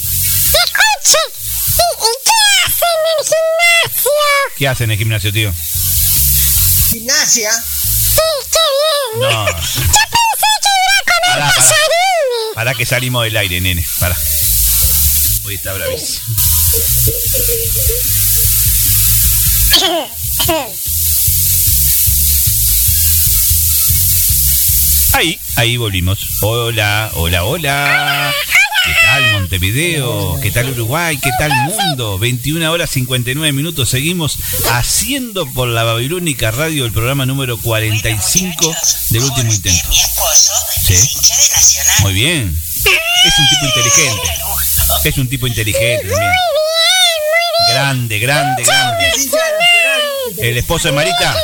¿Qué 4.59 4.67
hacen 4.67 4.87
en 4.87 4.93
el 4.93 4.99
gimnasio, 4.99 5.33
tío? 5.33 5.55
Gimnasia. 6.91 7.51
No. 9.17 9.29
Pará, 11.29 11.53
pará. 11.55 11.75
Pará 12.55 12.75
que 12.75 12.85
salimos 12.85 13.23
del 13.25 13.37
aire, 13.37 13.61
nene. 13.61 13.87
Pará. 14.01 14.17
Hoy 15.45 15.55
está 15.55 15.75
bravísimo. 15.75 16.35
Ahí, 25.13 25.39
ahí 25.57 25.77
volvimos. 25.77 26.19
Hola, 26.41 27.11
hola, 27.15 27.45
hola. 27.45 28.35
¿Qué 28.89 28.95
tal 29.03 29.33
Montevideo? 29.33 30.41
¿Qué 30.41 30.51
tal 30.51 30.71
Uruguay? 30.71 31.19
¿Qué 31.19 31.31
tal 31.39 31.53
mundo? 31.53 32.19
21 32.19 32.73
horas 32.73 32.89
59 32.89 33.53
minutos. 33.53 33.91
Seguimos 33.91 34.39
haciendo 34.71 35.45
por 35.53 35.69
la 35.69 35.85
Babilónica 35.85 36.51
Radio 36.51 36.87
el 36.87 36.93
programa 36.93 37.27
número 37.27 37.59
45 37.59 38.75
del 39.11 39.25
último 39.25 39.53
intento. 39.53 39.93
Sí. 39.93 40.95
Muy 42.01 42.15
bien. 42.15 42.59
Es 43.25 43.39
un 43.39 43.49
tipo 43.51 43.67
inteligente. 43.67 44.29
Es 45.05 45.19
un 45.19 45.29
tipo 45.29 45.47
inteligente 45.47 46.09
también. 46.09 46.33
Grande, 47.69 48.19
grande, 48.21 48.63
grande. 48.65 49.13
El 50.39 50.57
esposo 50.57 50.89
de 50.89 50.95
Marita. 50.95 51.37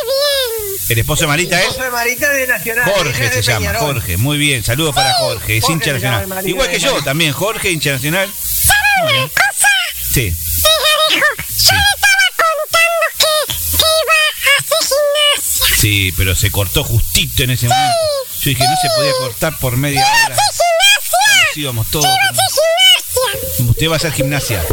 El 0.89 0.99
esposo 0.99 1.23
de 1.23 1.29
Marita 1.29 1.61
es 1.61 1.69
José 1.69 1.91
Marita 1.91 2.31
de 2.31 2.47
Nacional. 2.47 2.85
Jorge 2.95 3.29
se 3.29 3.37
de 3.37 3.43
llama, 3.43 3.59
Peñarol. 3.59 3.81
Jorge. 3.81 4.17
Muy 4.19 4.39
bien, 4.39 4.63
saludos 4.63 4.95
para 4.95 5.15
Jorge, 5.15 5.57
es 5.57 5.65
Jorge 5.65 5.75
hincha 5.75 5.93
nacional. 5.93 6.39
el 6.41 6.49
Igual 6.49 6.67
de 6.69 6.75
que 6.75 6.79
yo 6.79 7.03
también, 7.03 7.33
Jorge, 7.33 7.71
hincha 7.71 7.93
nacional. 7.93 8.31
Muy 9.03 9.13
bien. 9.13 9.31
Sí. 10.13 10.37
Sí, 15.81 16.15
pero 16.17 16.35
se 16.35 16.51
cortó 16.51 16.83
justito 16.83 17.43
en 17.43 17.51
ese 17.51 17.69
momento. 17.69 17.95
Yo 18.41 18.51
dije, 18.51 18.65
no 18.65 18.77
se 18.81 18.89
podía 18.97 19.13
cortar 19.13 19.59
por 19.59 19.77
media 19.77 20.01
hora. 20.01 20.37
Nos 20.37 21.57
íbamos 21.57 21.91
todos. 21.91 22.07
Usted 23.59 23.89
va 23.89 23.95
a 23.95 23.97
hacer 23.97 24.13
gimnasia. 24.13 24.65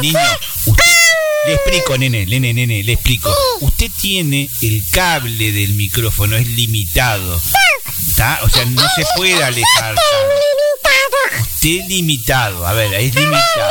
Niño, 0.00 0.18
usted, 0.66 0.84
le 1.46 1.54
explico, 1.54 1.98
nene, 1.98 2.26
nene, 2.26 2.52
nene, 2.52 2.82
le 2.82 2.92
explico. 2.92 3.34
Usted 3.60 3.90
tiene 4.00 4.48
el 4.62 4.82
cable 4.90 5.52
del 5.52 5.74
micrófono, 5.74 6.36
es 6.36 6.46
limitado. 6.48 7.36
O 7.36 8.48
sea, 8.48 8.64
no 8.66 8.82
se 8.94 9.04
puede 9.16 9.42
alejar. 9.42 9.94
Usted 11.40 11.80
es 11.80 11.88
limitado, 11.88 12.66
a 12.66 12.72
ver, 12.72 12.92
es 12.94 13.14
limitado. 13.14 13.70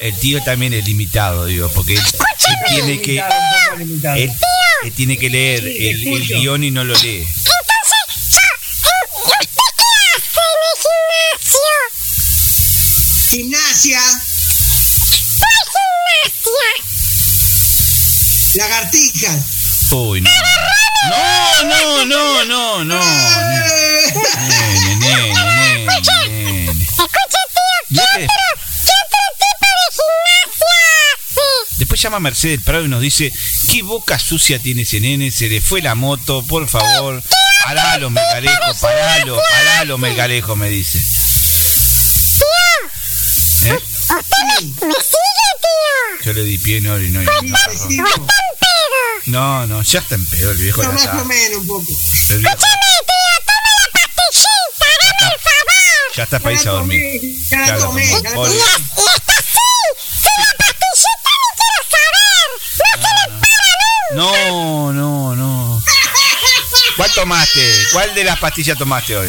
El 0.00 0.14
tío 0.14 0.40
también 0.44 0.72
es 0.74 0.86
limitado, 0.86 1.46
digo, 1.46 1.68
porque 1.74 1.94
él, 1.94 2.00
él 2.00 2.56
tiene 2.68 3.00
que 3.00 3.18
él, 4.16 4.32
él 4.84 4.92
tiene 4.92 5.18
que 5.18 5.28
leer 5.28 5.66
el, 5.66 6.06
el 6.06 6.26
guion 6.26 6.62
y 6.62 6.70
no 6.70 6.84
lo 6.84 6.94
lee. 6.94 7.26
Gimnasia. 13.28 14.00
Lagartijas. 18.54 19.90
Uy, 19.90 20.20
no. 20.20 20.30
No, 21.10 21.64
no, 21.64 22.04
no, 22.06 22.44
no, 22.44 22.84
no. 22.84 23.00
Nene, 23.00 24.96
nene, 24.96 25.34
nene, 25.34 25.86
nene. 26.28 26.72
Deje 27.88 28.18
de- 28.20 28.28
Después 31.78 32.02
llama 32.02 32.18
Mercedes 32.18 32.60
Prado 32.64 32.84
y 32.84 32.88
nos 32.88 33.00
dice, 33.00 33.32
qué 33.70 33.82
boca 33.82 34.18
sucia 34.18 34.58
tiene 34.58 34.82
ese 34.82 34.98
nene, 35.00 35.30
se 35.30 35.48
le 35.48 35.60
fue 35.60 35.80
la 35.80 35.94
moto, 35.94 36.44
por 36.46 36.68
favor. 36.68 37.22
Paralo, 37.64 38.10
Melgarejo, 38.10 38.74
paralo, 38.80 39.40
paralo, 39.50 39.98
Melgarejo, 39.98 40.56
me 40.56 40.68
dice. 40.68 41.00
¿Eh? 43.62 43.78
Yo 46.24 46.32
le 46.32 46.42
di 46.44 46.58
pie, 46.58 46.80
no, 46.80 46.98
y 47.00 47.10
no, 47.10 47.22
y 47.22 47.26
no. 47.26 48.26
No, 49.26 49.66
no, 49.66 49.82
ya 49.82 49.98
está 50.00 50.14
en 50.14 50.24
pedo 50.26 50.50
el 50.52 50.58
viejo. 50.58 50.82
No, 50.82 50.92
más 50.92 51.04
está. 51.04 51.20
o 51.20 51.24
menos 51.24 51.58
un 51.60 51.66
poco. 51.66 51.86
El 52.30 52.38
viejo 52.38 52.56
ya 56.16 56.24
está 56.24 56.40
para 56.40 56.52
irse 56.54 56.68
a 56.68 56.72
dormir. 56.72 57.00
Ya 57.48 57.58
la 57.58 57.66
Ya 57.66 57.72
la 57.74 57.78
tomé, 57.80 58.08
tomó. 58.08 58.22
ya 58.22 58.30
la 58.30 58.34
Pobre. 58.34 58.58
tomé. 58.58 58.68
No, 64.14 64.92
no, 64.92 65.36
no. 65.36 65.82
¿Cuál 66.96 67.12
tomaste? 67.12 67.86
¿Cuál 67.92 68.14
de 68.14 68.24
las 68.24 68.38
pastillas 68.38 68.76
tomaste 68.78 69.16
hoy? 69.16 69.28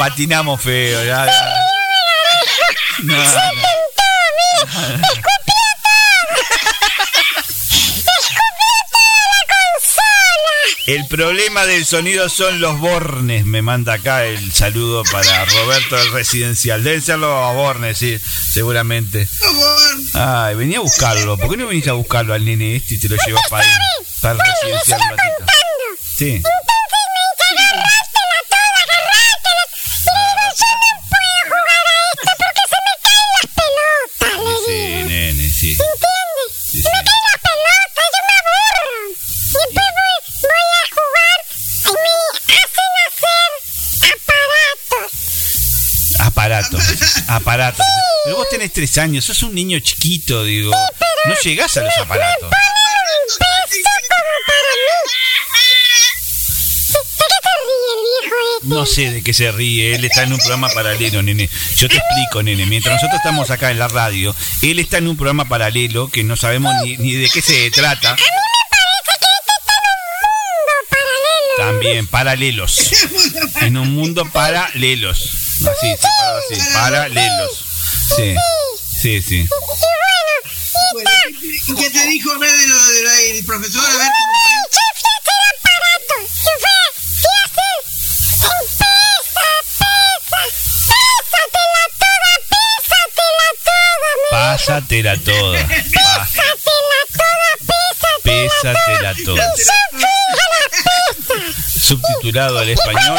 Patinamos 0.00 0.62
feo, 0.62 1.04
ya, 1.04 1.26
ya. 1.26 1.60
No, 3.02 3.14
no. 3.14 3.22
El 10.86 11.06
problema 11.06 11.66
del 11.66 11.84
sonido 11.84 12.30
son 12.30 12.62
los 12.62 12.80
bornes. 12.80 13.44
Me 13.44 13.60
manda 13.60 13.92
acá 13.92 14.24
el 14.24 14.50
saludo 14.52 15.02
para 15.12 15.44
Roberto 15.44 15.96
del 15.96 16.12
Residencial. 16.12 16.82
Deben 16.82 17.02
ser 17.02 17.18
los 17.18 17.54
bornes, 17.54 17.98
sí, 17.98 18.18
seguramente. 18.54 19.28
Ay, 20.14 20.54
venía 20.54 20.78
a 20.78 20.80
buscarlo. 20.80 21.36
¿Por 21.36 21.50
qué 21.50 21.58
no 21.58 21.66
viniste 21.66 21.90
a 21.90 21.92
buscarlo 21.92 22.32
al 22.32 22.46
nene 22.46 22.76
este 22.76 22.94
y 22.94 23.00
te 23.00 23.10
lo 23.10 23.16
llevas 23.26 23.42
para 23.50 23.64
ahí? 23.64 23.70
Para 24.22 24.32
el 24.32 24.40
residencial 24.50 25.00
un 25.02 25.10
ratito. 25.10 25.52
Sí, 26.16 26.42
Aparatos. 47.30 47.86
Pero 48.24 48.36
vos 48.36 48.48
tenés 48.48 48.72
tres 48.72 48.98
años, 48.98 49.24
sos 49.24 49.42
un 49.42 49.54
niño 49.54 49.78
chiquito, 49.80 50.44
digo. 50.44 50.72
No 51.26 51.34
llegás 51.42 51.76
a 51.76 51.82
los 51.82 51.96
aparatos. 51.96 52.50
No 58.62 58.84
sé 58.84 59.10
de 59.10 59.22
qué 59.22 59.32
se 59.32 59.50
ríe, 59.52 59.94
él 59.94 60.04
está 60.04 60.24
en 60.24 60.32
un 60.32 60.38
programa 60.38 60.68
paralelo, 60.68 61.22
nene. 61.22 61.48
Yo 61.76 61.88
te 61.88 61.96
explico, 61.96 62.42
nene. 62.42 62.66
Mientras 62.66 62.96
nosotros 62.96 63.18
estamos 63.18 63.50
acá 63.50 63.70
en 63.70 63.78
la 63.78 63.88
radio, 63.88 64.34
él 64.62 64.78
está 64.78 64.98
en 64.98 65.08
un 65.08 65.16
programa 65.16 65.48
paralelo 65.48 66.10
que 66.10 66.24
no 66.24 66.36
sabemos 66.36 66.74
ni, 66.84 66.96
ni 66.98 67.14
de 67.14 67.28
qué 67.30 67.40
se 67.40 67.70
trata. 67.70 68.16
También, 71.56 72.06
paralelos. 72.06 72.90
En 73.60 73.76
un 73.76 73.92
mundo 73.92 74.24
paralelos. 74.32 75.50
Así, 75.60 75.94
así, 76.52 76.72
paralelos. 76.72 77.64
Sí, 78.16 78.34
sí, 79.00 79.22
sí. 79.22 79.48
Bueno, 80.92 81.10
¿y 81.40 81.74
qué 81.76 81.90
te 81.90 82.06
dijo 82.06 82.38
ver 82.38 82.50
de 82.50 82.66
lo 82.66 82.84
del 82.86 83.44
profesor? 83.44 83.84
A 83.84 83.96
ver 83.98 84.10
Pásatela 94.30 95.16
toda. 95.18 95.58
Pa- 95.66 96.28
Pésatela 98.22 99.14
toda. 99.24 99.44
Subtitulado 101.80 102.58
al 102.58 102.68
español. 102.70 103.18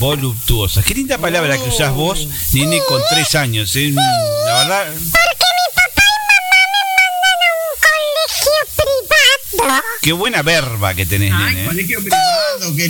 Voluptuosas. 0.00 0.82
Qué 0.82 0.94
linda 0.94 1.18
palabra 1.18 1.58
que 1.58 1.68
usás 1.68 1.92
vos, 1.92 2.26
nene, 2.54 2.80
con 2.88 3.02
tres 3.10 3.34
años. 3.34 3.76
¿eh? 3.76 3.92
La 3.92 4.54
verdad. 4.54 4.94
Qué 10.00 10.12
buena 10.12 10.40
verba 10.40 10.94
que 10.94 11.04
tenés, 11.04 11.32
nene. 11.32 11.64
¿eh? 11.64 11.66
Colegio 11.66 12.00
privado, 12.00 12.74
que 12.74 12.88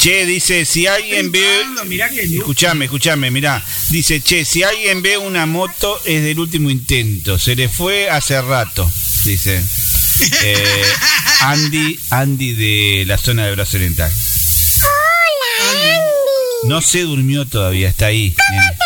Che, 0.00 0.24
dice, 0.24 0.64
si 0.64 0.86
alguien 0.86 1.30
ve... 1.30 1.64
mirá 1.84 2.08
que 2.08 2.22
Escuchame, 2.22 2.86
escuchame, 2.86 3.30
mirá. 3.30 3.62
Dice, 3.90 4.22
che, 4.22 4.46
si 4.46 4.62
alguien 4.62 5.02
ve 5.02 5.18
una 5.18 5.44
moto 5.44 6.00
es 6.06 6.22
del 6.22 6.38
último 6.38 6.70
intento. 6.70 7.38
Se 7.38 7.54
le 7.54 7.68
fue 7.68 8.08
hace 8.08 8.40
rato, 8.40 8.90
dice. 9.24 9.62
Eh, 10.42 10.84
Andy, 11.40 12.00
Andy 12.08 12.54
de 12.54 13.04
la 13.04 13.18
zona 13.18 13.44
de 13.44 13.52
Brazo 13.54 13.76
Oriental. 13.76 14.10
No 16.64 16.80
se 16.80 17.02
durmió 17.02 17.46
todavía, 17.46 17.88
está 17.88 18.06
ahí. 18.06 18.34
nene. 18.50 18.78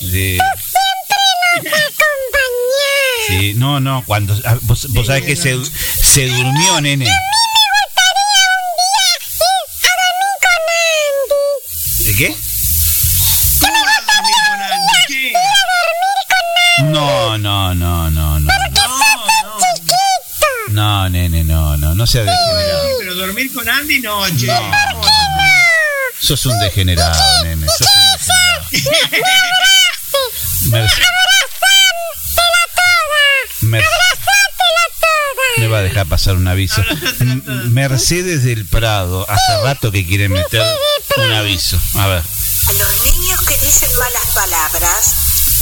Sí. 0.00 0.38
Sí, 3.26 3.54
no, 3.54 3.80
no, 3.80 4.04
cuando 4.04 4.38
ah, 4.44 4.58
vos, 4.62 4.86
vos 4.90 5.06
sabés 5.06 5.24
que 5.24 5.36
se, 5.36 5.56
Se 5.64 6.26
durmió, 6.28 6.80
nene. 6.80 7.06
¿De 12.00 12.14
qué? 12.16 12.36
¿Cómo 13.60 13.72
vas 13.84 13.98
a 13.98 14.02
dormir 14.12 14.34
con 14.46 14.62
Andy? 14.62 14.92
¿Qué? 15.08 15.32
No, 16.84 17.38
no, 17.38 17.74
no, 17.74 18.10
no, 18.10 18.40
no. 18.40 18.50
No, 20.68 21.08
nene, 21.08 21.44
no, 21.44 21.76
no, 21.76 21.94
no 21.94 22.06
sea 22.06 22.24
degenerado. 22.24 23.03
Pero 23.14 23.26
dormir 23.26 23.52
con 23.54 23.68
Andy 23.68 24.00
no, 24.00 24.24
che. 24.36 24.46
No. 24.46 24.72
Sos 26.20 26.46
un 26.46 26.58
degenerado, 26.58 27.14
nene. 27.44 27.64
Sos 27.68 27.86
un 27.86 28.70
degenerado. 28.70 30.34
Merce- 30.70 31.02
Mer- 33.60 33.84
Me 35.58 35.68
va 35.68 35.78
a 35.78 35.82
dejar 35.82 36.06
pasar 36.06 36.34
un 36.34 36.48
aviso. 36.48 36.82
Mercedes 37.70 38.42
del 38.42 38.66
Prado, 38.66 39.24
hace 39.30 39.62
rato 39.62 39.92
que 39.92 40.04
quiere 40.04 40.28
meter 40.28 40.62
un 41.16 41.32
aviso. 41.32 41.78
A 41.94 42.08
ver. 42.08 42.22
A 42.66 42.72
los 42.72 43.02
niños 43.04 43.40
que 43.42 43.56
dicen 43.58 43.90
malas 43.98 44.26
palabras, 44.34 45.14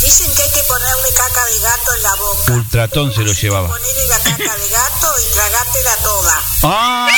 dicen 0.04 0.34
que 0.34 0.42
hay 0.42 0.50
que 0.50 0.62
ponerle 0.64 1.12
caca 1.16 1.44
de 1.46 1.58
gato 1.60 1.94
en 1.96 2.02
la 2.02 2.14
boca. 2.16 2.52
Ultratón 2.52 3.14
se 3.14 3.20
lo 3.22 3.32
llevaba. 3.32 3.68
Ponerle 3.68 4.06
la 4.08 4.18
caca 4.18 4.56
de 4.56 4.68
gato 4.68 5.14
y 5.20 5.34
tragártela 5.34 5.96
toda. 6.02 6.42
¡Ah! 6.64 7.08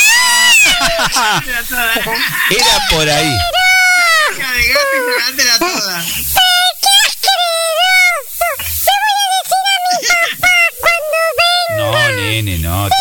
Era 2.51 2.87
por 2.91 3.09
ahí. 3.09 3.37
Caca 4.39 4.53
de 4.53 4.67
gato 4.69 4.87
y 4.97 5.13
tragártela 5.13 5.59
toda. 5.59 6.05
No, 11.77 12.09
nene, 12.13 12.59
no. 12.59 12.89
te- 12.89 12.95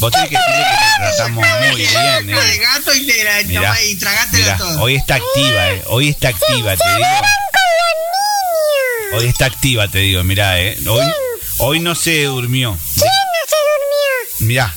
Vos 0.00 0.12
tenés 0.12 0.28
que 0.30 0.36
decirle 0.36 0.64
que 0.64 0.76
te 0.76 1.16
tratamos 1.16 1.44
muy 1.60 1.74
bien, 1.76 1.92
Caca 1.92 2.16
de 2.16 2.22
nene. 2.24 2.56
gato 2.58 2.94
y, 2.94 3.06
te 3.06 3.24
la, 3.24 3.42
Mirá, 3.44 3.60
toma 3.62 3.82
y 3.82 3.94
tragátela 3.96 4.44
mirá, 4.44 4.56
toda. 4.56 4.80
hoy 4.82 4.94
está 4.96 5.14
activa, 5.16 5.68
eh. 5.70 5.82
Hoy 5.86 6.08
está 6.10 6.28
activa, 6.28 6.76
te 6.76 6.94
digo. 6.94 7.06
Hoy 9.12 9.26
está 9.26 9.46
activa, 9.46 9.88
te 9.88 9.98
digo, 9.98 10.22
mirá, 10.24 10.60
eh. 10.60 10.78
Hoy, 10.88 11.04
hoy 11.58 11.80
no 11.80 11.94
se 11.94 12.24
durmió. 12.24 12.78
Mirá, 14.40 14.72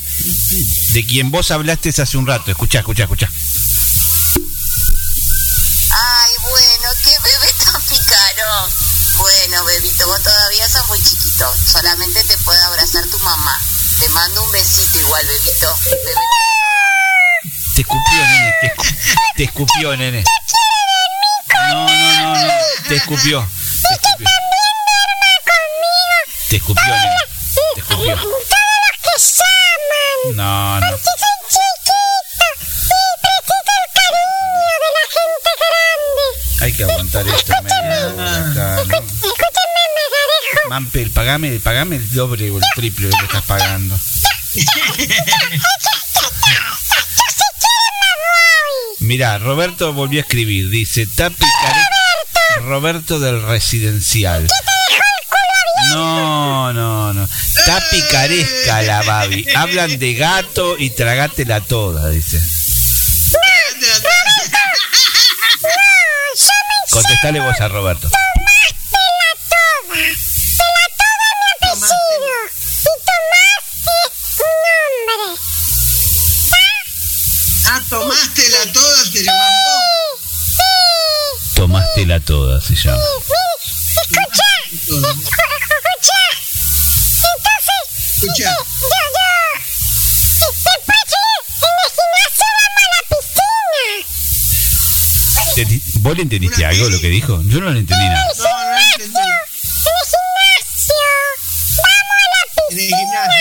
de 0.93 1.05
quien 1.05 1.29
vos 1.31 1.51
hablaste 1.51 1.89
hace 1.89 2.17
un 2.17 2.25
rato. 2.27 2.49
Escuchá, 2.51 2.79
escuchá, 2.79 3.03
escuchá. 3.03 3.29
Ay, 5.93 6.31
bueno, 6.41 6.89
qué 7.03 7.11
bebé 7.23 7.53
tan 7.63 7.81
picarón. 7.83 8.71
Bueno, 9.17 9.63
bebito, 9.65 10.07
vos 10.07 10.23
todavía 10.23 10.67
sos 10.69 10.87
muy 10.87 10.97
chiquito. 11.03 11.51
Solamente 11.71 12.23
te 12.23 12.37
puede 12.39 12.61
abrazar 12.63 13.05
tu 13.07 13.19
mamá. 13.19 13.59
Te 13.99 14.09
mando 14.09 14.43
un 14.43 14.51
besito 14.51 14.99
igual, 14.99 15.25
bebito. 15.27 15.67
Bebé- 15.85 16.15
Te 17.75 17.81
escupió, 17.81 18.17
nene. 18.17 18.55
Te 19.35 19.43
escupió, 19.43 19.97
nene. 19.97 20.23
No, 21.69 21.87
no, 21.87 22.15
no, 22.35 22.45
no. 22.47 22.53
Te 22.87 22.95
escupió. 22.95 23.47
Te 23.81 23.93
escupió. 23.93 24.27
Te 26.49 26.55
escupió, 26.57 26.83
nene. 26.85 27.15
Te 27.73 27.79
escupió. 27.81 28.15
No, 30.33 30.79
no. 30.79 30.87
Hay 36.61 36.73
que 36.73 36.83
aguantar 36.83 37.27
esto 37.27 37.53
hora 37.53 38.51
acá, 38.51 38.83
¿no? 38.87 40.69
Mampel, 40.69 41.11
pagame, 41.11 41.59
pagame 41.59 41.95
el 41.95 42.13
doble 42.13 42.51
o 42.51 42.57
el 42.57 42.63
triple 42.75 43.07
de 43.07 43.13
lo 43.13 43.17
que 43.17 43.25
estás 43.25 43.43
pagando. 43.43 43.99
Mira, 48.99 49.39
Roberto 49.39 49.91
volvió 49.93 50.19
a 50.19 50.21
escribir. 50.21 50.69
Dice, 50.69 51.01
está 51.01 51.29
picaresca. 51.29 51.90
Roberto 52.61 53.19
del 53.19 53.41
residencial. 53.41 54.47
No, 55.89 56.71
no, 56.73 57.13
no. 57.13 57.23
Está 57.23 57.81
picaresca 57.89 58.81
la 58.83 59.01
Babi. 59.03 59.45
Hablan 59.55 59.99
de 59.99 60.13
gato 60.13 60.77
y 60.77 60.89
tragátela 60.91 61.61
toda, 61.61 62.09
dice. 62.09 62.41
Contestale 66.89 67.39
vos 67.39 67.59
a 67.59 67.67
Roberto. 67.67 68.09
Ah, 77.65 77.81
tomásela 77.89 78.73
toda, 78.73 79.03
te 79.11 79.23
llamás 79.23 79.49
vos. 79.49 79.60
Tomástela 81.61 82.19
toda, 82.19 82.59
se 82.59 82.73
llama. 82.73 82.97
Escucha. 88.15 88.51
¿Te- 95.53 95.81
¿Vos 95.99 96.15
le 96.15 96.23
entendiste 96.23 96.65
algo 96.65 96.89
lo 96.89 96.99
que 96.99 97.09
dijo? 97.09 97.39
Yo 97.45 97.59
no 97.59 97.69
le 97.69 97.81
entendí 97.81 98.05
nada. 98.05 98.25
No, 98.39 98.43
no 98.71 98.77
entendí. 98.79 99.19
En 102.71 102.79
el 102.79 102.87
gimnasio. 102.89 103.39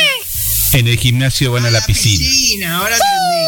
En 0.73 0.89
el 0.89 0.99
gimnasio 0.99 1.53
van 1.53 1.65
a 1.65 1.71
la 1.71 1.81
piscina. 1.87 2.19
Piscina, 2.19 2.77
ahora 2.77 2.97
entendí. 2.97 3.47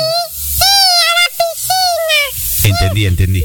Entendí, 2.64 3.06
entendí. 3.06 3.44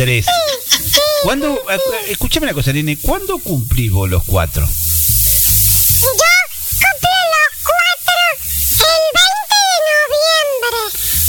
Tres. 0.00 0.24
¿Cuándo? 1.24 1.60
Escúchame 2.08 2.46
una 2.46 2.54
cosa, 2.54 2.72
nene, 2.72 2.96
¿cuándo 2.96 3.36
cumplís 3.36 3.92
vos 3.92 4.08
los 4.08 4.24
cuatro? 4.24 4.66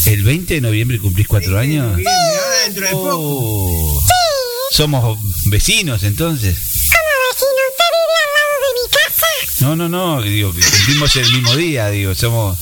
¿El 0.06 0.24
20 0.24 0.54
de 0.54 0.62
noviembre 0.62 1.00
cumplís 1.00 1.28
cuatro 1.28 1.60
años? 1.60 1.86
Ahora 1.86 2.60
dentro 2.64 2.86
de 2.86 2.92
poco. 2.94 3.18
Oh. 3.20 4.08
Somos 4.72 5.20
vecinos 5.48 6.04
entonces. 6.04 6.58
No, 9.60 9.76
no, 9.76 9.90
no, 9.90 10.22
digo, 10.22 10.54
cumplimos 10.54 11.16
el 11.18 11.32
mismo 11.34 11.56
día, 11.56 11.90
digo, 11.90 12.16
somos... 12.16 12.58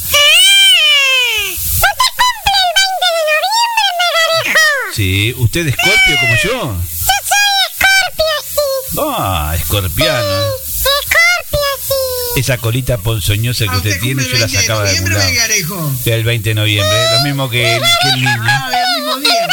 Sí, 4.99 5.33
¿usted 5.37 5.65
es 5.65 5.75
escorpio 5.77 6.19
como 6.19 6.35
yo? 6.43 6.75
Ah, 9.01 9.55
escorpiano. 9.57 10.43
Esa 12.35 12.57
colita 12.57 12.97
ponzoñosa 12.97 13.63
que 13.63 13.69
Ah, 13.69 13.77
usted 13.77 13.91
usted 13.91 14.01
tiene, 14.01 14.23
yo 14.23 14.31
la 14.33 14.39
20 14.39 14.57
de 14.57 14.61
sacaba 14.61 14.83
de 14.83 14.97
algún 14.97 15.13
lado. 15.13 15.29
El 16.03 16.23
20 16.25 16.49
de 16.49 16.53
noviembre, 16.53 16.97
lo 17.13 17.21
mismo 17.21 17.49
que 17.49 17.77
el, 17.77 17.81
que 17.81 18.09
el 18.09 18.15
niño. 18.15 18.43
Ah, 18.43 18.71
el 18.73 19.01
mismo 19.01 19.19
día. 19.21 19.47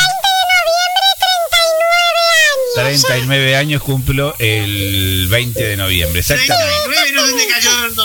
39 2.74 3.56
años 3.56 3.82
cumplo 3.84 4.34
el 4.40 5.28
20 5.28 5.62
de 5.64 5.76
noviembre, 5.76 6.20
exactamente. 6.22 6.74
39, 6.86 7.12
no 7.14 7.24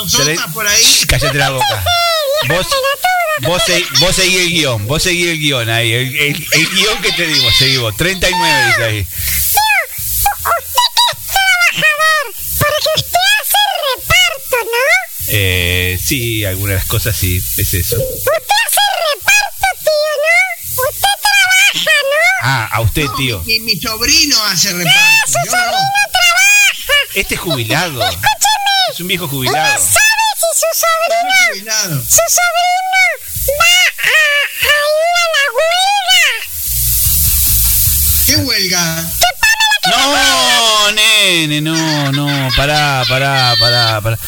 se 0.08 0.24
te 0.24 0.36
cayó 0.36 0.52
por 0.54 0.64
ahí. 0.68 0.84
Cállate 1.08 1.38
la 1.38 1.50
boca. 1.50 1.84
Vos, 2.46 2.66
vos, 3.42 3.62
se- 3.64 3.84
vos 4.00 4.14
seguí 4.16 4.36
el 4.38 4.50
guion, 4.50 4.86
vos 4.86 5.02
seguí 5.02 5.28
el 5.28 5.38
guion 5.38 5.68
ahí, 5.70 5.92
el, 5.92 6.16
el- 6.16 6.46
el 6.52 6.68
guion 6.70 7.00
que 7.02 7.12
te 7.12 7.26
digo, 7.26 7.50
seguí 7.52 7.76
vos. 7.76 7.96
39 7.96 8.66
dice 8.66 8.84
ahí. 8.84 9.06
Porque 12.58 12.88
usted 12.96 13.18
hace 13.40 13.58
reparto, 13.96 14.56
¿no? 14.64 14.88
Eh, 15.28 15.98
sí, 16.04 16.44
algunas 16.44 16.84
cosas 16.86 17.16
sí, 17.16 17.40
es 17.56 17.74
eso. 17.74 17.96
Usted 17.96 18.32
hace 18.66 18.80
reparto, 19.14 19.66
tío, 19.82 20.12
¿no? 20.22 20.88
Usted 20.88 21.14
trabaja, 21.22 21.96
¿no? 22.02 22.42
Ah, 22.42 22.68
a 22.72 22.80
usted, 22.80 23.06
tío. 23.16 23.42
Mi, 23.44 23.60
mi 23.60 23.80
sobrino 23.80 24.42
hace 24.44 24.72
reparto. 24.72 25.38
Yo 25.46 25.52
no. 25.52 25.72
Este 27.14 27.34
es 27.34 27.40
jubilado. 27.40 28.02
Es 28.92 29.00
un 29.00 29.08
viejo 29.08 29.28
jubilado. 29.28 29.78
¿Sabe 29.78 29.98
si 30.38 30.46
su 30.60 30.66
sobrino, 30.80 32.02
su 32.04 32.16
sobrino 32.16 32.81
nene, 41.48 41.60
no, 41.60 42.12
no, 42.12 42.50
pará, 42.56 43.04
pará, 43.08 43.54
pará, 43.58 44.00
pará. 44.00 44.18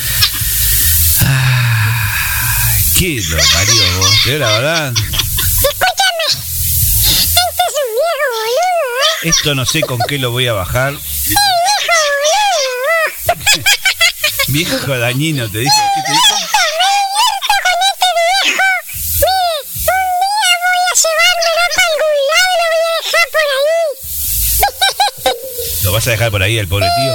¿Qué 2.98 3.22
lo 3.28 3.36
parió 3.36 3.82
vos? 3.98 4.26
La 4.26 4.48
verdad. 4.48 4.92
Escúchame. 4.92 6.26
Este 6.28 7.12
es 7.12 7.34
un 7.36 7.94
viejo 7.94 8.26
boludo, 8.34 8.68
¿eh? 9.22 9.28
Esto 9.28 9.54
no 9.54 9.64
sé 9.64 9.80
con 9.82 9.98
qué 10.08 10.18
lo 10.18 10.30
voy 10.30 10.48
a 10.48 10.52
bajar. 10.54 10.94
¡Qué 10.94 10.98
viejo 11.28 11.94
boludo! 13.36 13.64
Viejo 14.48 14.98
dañino, 14.98 15.48
te 15.50 15.58
dijo. 15.58 15.72
¿Qué 15.94 16.02
te 16.02 16.12
dijo? 16.12 16.33
Vas 26.04 26.08
a 26.08 26.10
dejar 26.10 26.30
por 26.30 26.42
ahí 26.42 26.58
el 26.58 26.68
pobre 26.68 26.86
tío? 27.00 27.14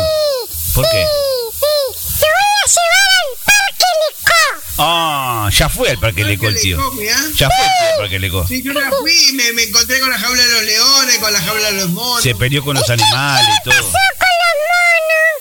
¿Por 0.74 0.84
qué? 0.90 1.06
Sí, 1.06 1.66
sí. 2.10 2.26
Lo 2.26 2.28
voy 2.34 2.50
a 2.64 2.68
llevar 2.74 3.10
al 3.20 3.30
Parque 3.46 3.86
Lecó. 4.02 4.82
Ah, 4.82 5.50
ya 5.52 5.70
fue 5.70 5.90
al 5.92 6.00
parque 6.00 6.24
Leco 6.24 6.48
el 6.48 6.60
tío. 6.60 6.78
Lecó, 6.78 6.92
mirá. 6.94 7.18
Ya 7.36 7.50
fue 7.50 7.66
al 7.66 7.98
parque 8.00 8.20
Leco. 8.20 8.48
Sí, 8.48 8.64
yo 8.64 8.74
ya 8.74 8.90
fui 9.00 9.30
y 9.30 9.34
me, 9.34 9.52
me 9.54 9.64
encontré 9.64 10.00
con 10.00 10.10
la 10.10 10.18
jaula 10.18 10.42
de 10.44 10.52
los 10.52 10.64
leones, 10.64 11.18
con 11.20 11.32
la 11.34 11.40
jaula 11.42 11.66
de 11.72 11.72
los 11.74 11.90
monos. 11.90 12.24
Se 12.24 12.34
peleó 12.34 12.64
con 12.64 12.76
los 12.76 12.90
animales 12.90 13.50
y 13.60 13.64
todo. 13.70 13.74
Con 13.76 13.84
los 13.84 13.92
monos. 13.92 14.00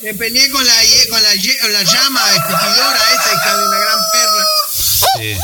Me 0.02 0.14
peleé 0.14 0.50
con 0.50 0.64
la, 0.66 0.82
ye- 0.84 1.08
con 1.08 1.22
la, 1.22 1.34
ye- 1.34 1.58
con 1.60 1.72
la 1.72 1.82
llama 1.82 2.20
escupidora 2.34 2.98
esa, 3.14 3.34
hija 3.34 3.56
de 3.56 3.64
una 3.66 3.78
gran 3.78 3.98
perra. 4.12 4.44
Sí. 4.72 5.06
¿Y 5.20 5.22
el, 5.22 5.28
y 5.28 5.30
el 5.30 5.38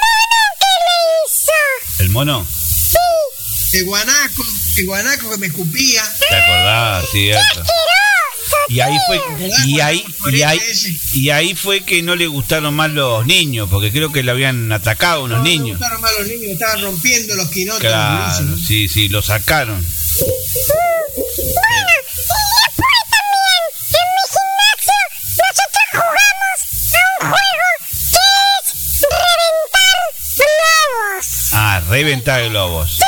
mono 0.00 0.40
qué 0.60 0.72
le 0.86 0.96
hizo? 1.26 2.02
¿El 2.02 2.08
mono? 2.10 2.46
El 3.72 3.84
guanaco, 3.84 4.42
el 4.76 4.86
guanaco 4.86 5.30
que 5.30 5.36
me 5.38 5.46
escupía. 5.46 6.02
¿Te 6.28 6.34
acordás? 6.36 7.04
Cierto. 7.10 7.64
Y 8.68 8.80
ahí 8.80 8.96
fue 9.06 9.20
y 9.66 9.80
ahí 9.80 10.04
y 10.32 10.42
ahí 10.42 10.60
y 11.14 11.30
ahí 11.30 11.54
fue 11.54 11.80
que 11.84 12.02
no 12.02 12.14
le 12.16 12.26
gustaron 12.28 12.74
más 12.74 12.90
los 12.90 13.26
niños, 13.26 13.68
porque 13.70 13.90
creo 13.90 14.12
que 14.12 14.22
le 14.22 14.30
habían 14.30 14.70
atacado 14.72 15.24
unos 15.24 15.38
No 15.38 15.44
me 15.44 15.50
niños. 15.50 15.78
gustaron 15.78 16.00
más 16.00 16.12
los 16.18 16.26
niños, 16.28 16.52
estaban 16.52 16.80
rompiendo 16.82 17.34
los 17.36 17.48
quinotos. 17.50 17.80
Claro, 17.80 18.56
sí, 18.66 18.88
sí, 18.88 19.08
lo 19.08 19.22
sacaron. 19.22 19.80
Bueno, 19.80 20.30
y 21.38 21.46
después 22.66 22.94
también 23.10 23.62
en 23.90 24.06
mi 24.14 24.22
gimnasio 24.30 24.98
nosotros 25.36 25.86
jugamos 25.92 26.58
a 26.94 27.24
un 27.24 27.30
juego 27.30 27.68
que 28.10 28.20
es 28.58 29.08
reventar 29.10 30.00
globos. 30.36 31.26
Ah, 31.52 31.80
reventar 31.88 32.48
globos. 32.50 32.98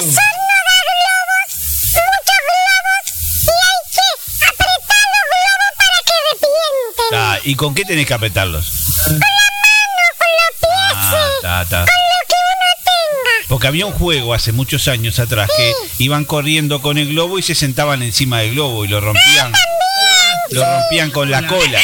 Sí, 0.00 0.06
nos 0.06 0.16
da 0.16 0.78
globos, 0.88 1.48
muchos 1.94 2.40
globos, 2.48 3.02
y 3.44 3.50
hay 3.50 3.80
que 3.94 4.44
apretar 4.46 5.04
los 5.14 5.24
globos 5.32 5.70
para 5.78 5.98
que 6.06 6.14
revienten. 6.30 7.10
Ah, 7.12 7.38
¿y 7.44 7.54
con 7.56 7.74
qué 7.74 7.84
tenés 7.84 8.06
que 8.06 8.14
apretarlos? 8.14 8.64
Con 9.04 9.14
la 9.14 9.20
mano, 9.20 10.04
con 10.18 10.28
los 10.38 10.52
pies, 10.60 10.70
Ah, 11.10 11.30
ta, 11.42 11.64
ta. 11.68 11.78
con 11.78 11.86
lo 11.86 12.20
que 12.28 12.34
uno 12.34 12.68
tenga. 12.84 13.48
Porque 13.48 13.66
había 13.66 13.86
un 13.86 13.92
juego 13.92 14.34
hace 14.34 14.52
muchos 14.52 14.88
años 14.88 15.18
atrás 15.18 15.50
que 15.56 15.72
iban 15.98 16.24
corriendo 16.24 16.80
con 16.82 16.98
el 16.98 17.08
globo 17.08 17.38
y 17.38 17.42
se 17.42 17.54
sentaban 17.54 18.02
encima 18.02 18.40
del 18.40 18.52
globo 18.52 18.84
y 18.84 18.88
lo 18.88 19.00
rompían. 19.00 19.52
Lo 20.50 20.64
rompían 20.64 21.10
con 21.10 21.30
la 21.30 21.46
cola. 21.46 21.80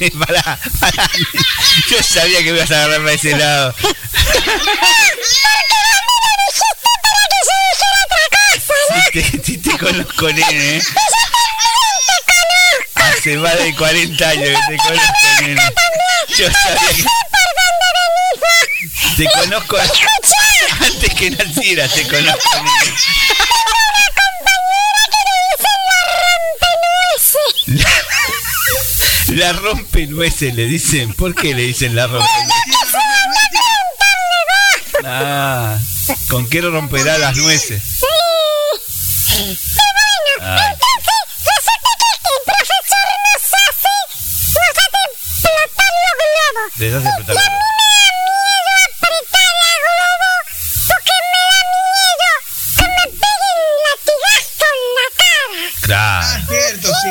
Nene, 0.00 0.10
pará, 0.26 0.58
pará. 0.80 1.10
Yo 1.90 2.02
sabía 2.02 2.38
que 2.38 2.52
me 2.52 2.58
ibas 2.58 2.70
a 2.70 2.76
agarrar 2.84 3.00
para 3.00 3.12
ese 3.12 3.36
lado. 3.36 3.74
Si 8.88 9.12
te, 9.12 9.42
si 9.44 9.58
te 9.58 9.76
conozco, 9.78 10.28
nene. 10.32 10.78
¿eh? 10.78 10.82
Hace 12.94 13.36
más 13.36 13.56
de 13.58 13.74
40 13.74 14.28
años 14.28 14.48
que 14.68 14.76
te 14.76 14.82
conozco, 14.82 15.12
nene. 15.42 15.62
Yo 16.36 16.50
sabía 16.50 16.88
que... 16.96 17.04
Te 19.16 19.24
conozco 19.30 19.76
antes 20.80 21.14
que 21.14 21.30
naciera, 21.30 21.88
te 21.88 22.08
conozco, 22.08 22.62
nene. 22.62 22.96
La 29.38 29.52
rompe 29.52 30.06
nueces, 30.08 30.52
le 30.54 30.64
dicen. 30.66 31.14
¿Por 31.14 31.32
qué 31.34 31.54
le 31.54 31.62
dicen 31.62 31.94
la 31.94 32.08
rompe 32.08 32.26
Ah, 35.04 35.78
¿con 36.28 36.48
qué 36.50 36.60
romperá 36.60 37.18
las 37.18 37.36
nueces? 37.36 37.82
Ay, 40.40 40.76
les 46.78 46.94
hace 46.94 47.08
explotar 47.08 47.34
la- 47.34 47.42
Claro, 55.82 56.26
Ah, 56.26 56.40
cierto, 56.48 56.88
sí. 56.88 57.08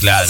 Claro. 0.00 0.28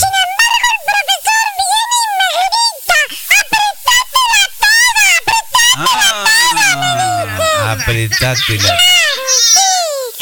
Ah, 5.76 7.72
apretátela. 7.80 8.76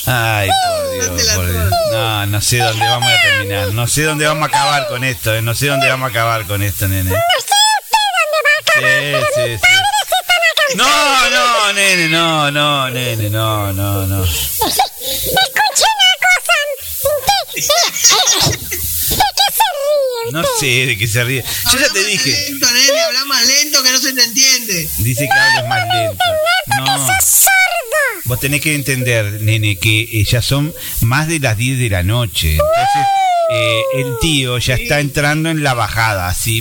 Ay, 0.07 0.49
por 0.49 0.91
Dios, 0.93 1.29
por 1.35 1.51
Dios. 1.51 1.71
No, 1.93 2.27
no 2.27 2.41
sé 2.41 2.59
dónde 2.59 2.87
vamos 2.87 3.11
a 3.13 3.21
terminar. 3.23 3.69
No 3.73 3.87
sé 3.87 4.03
dónde 4.03 4.27
vamos 4.27 4.43
a 4.45 4.47
acabar 4.47 4.89
con 4.89 5.05
esto. 5.05 5.35
eh. 5.35 5.43
No 5.43 5.55
sé 5.55 5.67
dónde 5.67 5.89
vamos 5.89 6.07
a 6.09 6.11
acabar 6.11 6.47
con 6.47 6.63
esto, 6.63 6.89
nene. 6.89 7.11
Sí, 8.75 9.15
sí, 9.35 9.59
sí. 9.59 10.77
No, 10.77 11.31
no, 11.31 11.73
nene, 11.73 12.09
no, 12.09 12.51
no, 12.51 12.91
nene, 12.91 13.31
no, 13.31 13.73
no, 13.73 14.07
no. 14.07 14.25
No 20.37 20.45
sé 20.61 20.85
de 20.85 20.99
qué 20.99 21.09
se 21.09 21.25
ríe. 21.25 21.43
Yo 21.73 21.79
ya 21.79 21.89
te 21.89 22.05
dije. 22.05 22.31
Lento, 22.51 22.71
nene, 22.71 23.01
habla 23.01 23.25
más 23.25 23.47
lento 23.47 23.83
que 23.83 23.91
no 23.91 23.99
se 23.99 24.13
te 24.13 24.23
entiende. 24.23 24.87
Dice 24.99 25.27
que 25.27 25.33
hables 25.33 25.67
más 25.67 25.81
lento. 25.95 26.25
No. 26.77 27.09
Vos 28.25 28.39
tenés 28.41 28.61
que 28.61 28.75
entender, 28.75 29.41
nene, 29.41 29.79
que 29.79 30.01
eh, 30.01 30.25
ya 30.25 30.43
son 30.43 30.75
más 31.01 31.27
de 31.27 31.39
las 31.39 31.57
10 31.57 31.79
de 31.79 31.89
la 31.89 32.03
noche. 32.03 32.53
Entonces, 32.53 33.07
eh, 33.51 33.81
el 33.95 34.19
tío 34.21 34.59
ya 34.59 34.75
está 34.75 35.01
entrando 35.01 35.49
en 35.49 35.63
la 35.63 35.73
bajada. 35.73 36.29
Así. 36.29 36.61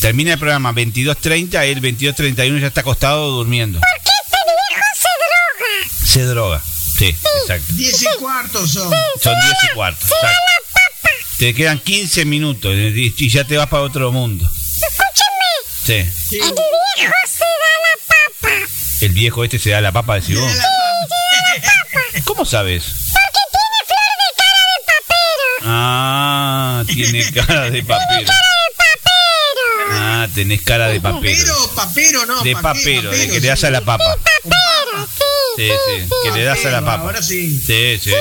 Termina 0.00 0.32
el 0.32 0.38
programa 0.40 0.72
22.30, 0.72 1.66
él 1.66 1.80
22.31 1.80 2.60
ya 2.60 2.66
está 2.66 2.80
acostado 2.80 3.30
durmiendo. 3.30 3.80
Se 6.04 6.22
droga. 6.24 6.60
Sí, 6.98 7.14
exacto. 7.42 7.74
10 7.74 8.02
y 8.02 8.06
cuarto 8.18 8.66
son. 8.66 8.92
Son 9.22 9.34
10 9.40 9.54
y 9.70 9.74
cuarto. 9.74 10.04
Exacto. 10.04 10.47
Te 11.38 11.54
quedan 11.54 11.78
15 11.78 12.24
minutos 12.24 12.74
y 12.74 13.28
ya 13.30 13.44
te 13.44 13.56
vas 13.56 13.68
para 13.68 13.84
otro 13.84 14.10
mundo. 14.10 14.44
Escúchame, 14.44 15.46
Sí. 15.84 15.92
el 16.36 16.42
viejo 16.42 17.14
se 17.26 17.44
da 17.44 17.70
la 17.84 17.96
papa. 18.08 18.54
El 19.00 19.12
viejo 19.12 19.44
este 19.44 19.58
se 19.58 19.70
da 19.70 19.80
la 19.80 19.92
papa, 19.92 20.16
decís 20.16 20.38
vos. 20.38 20.52
¿Cómo 22.24 22.44
sabes? 22.44 22.82
Porque 22.84 23.40
tiene 23.52 23.78
flor 23.86 24.12
de 24.18 24.34
cara 24.36 24.62
de 24.74 24.82
papero. 24.84 25.62
Ah, 25.62 26.84
tiene 26.86 27.32
cara 27.32 27.70
de 27.70 27.82
papero. 27.84 28.32
Ah, 29.90 30.28
tenés 30.34 30.62
cara 30.62 30.88
de 30.88 31.00
papero. 31.00 31.22
Pero, 31.40 31.74
papero, 31.74 32.26
no. 32.26 32.42
De 32.42 32.52
pa' 32.54 32.60
qué, 32.74 32.80
papero, 32.80 33.10
de 33.10 33.28
que 33.28 33.40
le 33.40 33.48
das 33.48 33.62
a 33.64 33.70
la 33.70 33.80
papa. 33.80 34.04
Papero, 34.16 35.06
sí. 35.06 35.22
Sí, 35.56 35.70
sí, 35.86 36.08
que 36.24 36.30
le 36.36 36.42
das 36.44 36.64
a 36.64 36.70
la 36.70 36.80
papa. 36.80 37.02
Ahora 37.04 37.22
sí. 37.22 37.60
Sí, 37.60 37.98
sí, 38.02 38.10
sí. 38.10 38.14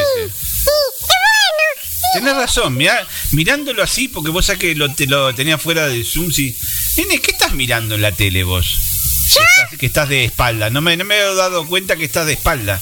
Tenés 2.18 2.36
razón, 2.36 2.76
mirá, 2.76 3.06
mirándolo 3.32 3.84
así, 3.84 4.08
porque 4.08 4.32
vos 4.32 4.46
sabés 4.48 4.60
que 4.60 4.76
lo, 4.76 4.92
te 4.94 5.06
lo 5.06 5.36
tenía 5.36 5.60
fuera 5.60 5.88
de 5.88 6.04
Zoom, 6.04 6.32
sí. 6.32 6.58
Nene, 6.98 7.20
¿qué 7.22 7.32
estás 7.32 7.54
mirando 7.54 7.94
en 7.94 8.02
la 8.02 8.12
tele 8.12 8.44
vos? 8.44 8.66
Que 9.32 9.40
estás, 9.40 9.80
que 9.80 9.86
estás 9.86 10.10
de 10.10 10.24
espalda. 10.26 10.72
No 10.72 10.82
me, 10.82 10.98
no 10.98 11.06
me 11.06 11.16
he 11.16 11.36
dado 11.36 11.68
cuenta 11.68 11.96
que 11.96 12.06
estás 12.06 12.26
de 12.26 12.34
espalda. 12.34 12.82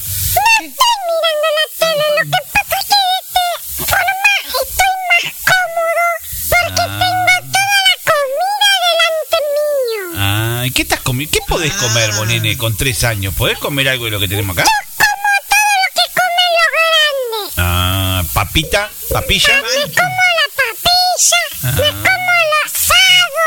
estoy 0.64 0.96
mirando 1.02 1.46
la 1.58 1.66
tele, 1.78 2.04
lo 2.16 2.24
que 2.24 2.30
pasa 2.30 2.76
es 2.80 2.86
que 2.86 2.94
de 2.94 3.16
esta 3.20 3.44
forma 3.84 4.30
estoy 4.62 4.94
más 5.10 5.34
cómodo 5.44 6.04
porque 6.48 6.82
tengo 7.04 7.34
toda 7.52 7.76
la 7.84 7.94
comida 8.06 8.70
delante 8.88 9.36
mío. 9.52 10.04
Ah, 10.16 10.62
¿y 10.64 10.70
qué 10.70 10.82
estás 10.82 11.00
comiendo? 11.00 11.32
¿Qué 11.32 11.40
podés 11.46 11.74
comer, 11.74 12.12
vos, 12.12 12.26
nene, 12.26 12.56
con 12.56 12.74
tres 12.74 13.04
años? 13.04 13.34
¿Podés 13.34 13.58
comer 13.58 13.88
algo 13.90 14.06
de 14.06 14.12
lo 14.12 14.20
que 14.20 14.28
tenemos 14.28 14.56
acá? 14.56 14.64
Como 14.96 15.28
todo 15.50 15.72
lo 15.82 15.88
que 15.94 16.04
comen 16.14 16.50
los 16.56 16.68
grandes. 16.72 17.54
Ah, 17.58 18.22
papita, 18.32 18.90
papilla. 19.20 19.62
Me 19.62 19.92
como 19.92 20.22
la 20.38 20.46
papilla, 20.60 21.40
me 21.62 21.88
Ah. 21.88 21.92
como 22.04 22.30
el 22.42 22.52
asado, 22.64 23.46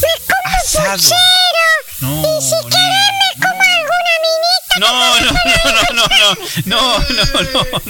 me 0.00 0.12
como 0.28 0.56
Asado. 0.56 0.94
el 0.94 1.00
puchero. 1.00 1.66
No, 2.00 2.38
y 2.38 2.42
si 2.42 2.56
querés 2.70 3.10
me 3.18 3.30
como 3.42 3.62
alguna 3.62 4.14
minita. 4.24 4.74
No, 4.78 4.88
no, 4.92 5.20
no, 5.20 5.32
no, 5.32 5.82
no, 5.92 6.04
no, 6.64 6.98
no, 7.08 7.24
no, 7.24 7.42
no. 7.52 7.82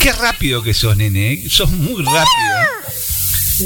Qué 0.00 0.12
rápido 0.12 0.62
que 0.62 0.72
sos, 0.74 0.96
nene. 0.96 1.32
¿eh? 1.34 1.44
Sos 1.50 1.70
muy 1.70 2.02
rápido. 2.04 2.62
¿eh? 2.62 2.66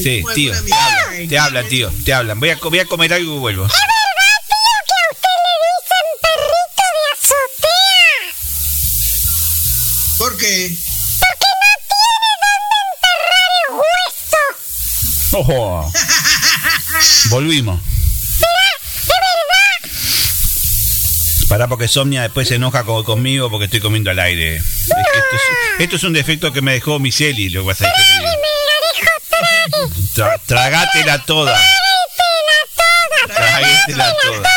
Sí, 0.02 0.22
tío, 0.34 0.52
te 0.64 0.74
hablan, 0.74 1.28
te 1.28 1.38
hablan, 1.38 1.68
tío, 1.68 1.92
te 2.04 2.12
hablan. 2.12 2.40
Voy 2.40 2.50
a, 2.50 2.56
voy 2.56 2.78
a 2.80 2.84
comer 2.86 3.14
algo 3.14 3.36
y 3.36 3.38
vuelvo. 3.38 3.64
¿Es 3.66 3.72
verdad, 3.72 3.86
Ojo. 15.32 15.92
Volvimos. 17.28 17.80
Pará 21.48 21.68
porque 21.68 21.86
Somnia 21.86 22.22
después 22.22 22.48
se 22.48 22.56
enoja 22.56 22.82
co- 22.84 23.04
conmigo 23.04 23.48
porque 23.50 23.66
estoy 23.66 23.80
comiendo 23.80 24.10
al 24.10 24.18
aire. 24.18 24.56
Es 24.56 24.62
que 24.64 25.18
esto, 25.18 25.36
es, 25.36 25.42
esto 25.80 25.96
es 25.96 26.02
un 26.02 26.12
defecto 26.12 26.52
que 26.52 26.60
me 26.60 26.72
dejó 26.72 26.98
Miseli, 26.98 27.50
lo 27.50 27.62
que 27.62 27.68
pasa 27.68 27.86
es 27.86 27.92
que 27.94 28.02
te 28.02 28.12
digo. 28.18 28.32
Melgarejo, 28.42 29.12
trague. 29.28 29.86
Tra- 30.14 30.40
tragátela 30.46 31.24
toda. 31.24 31.56
Trágatela 33.28 34.12
toda. 34.16 34.16
Trágatela 34.16 34.16
toda. 34.22 34.50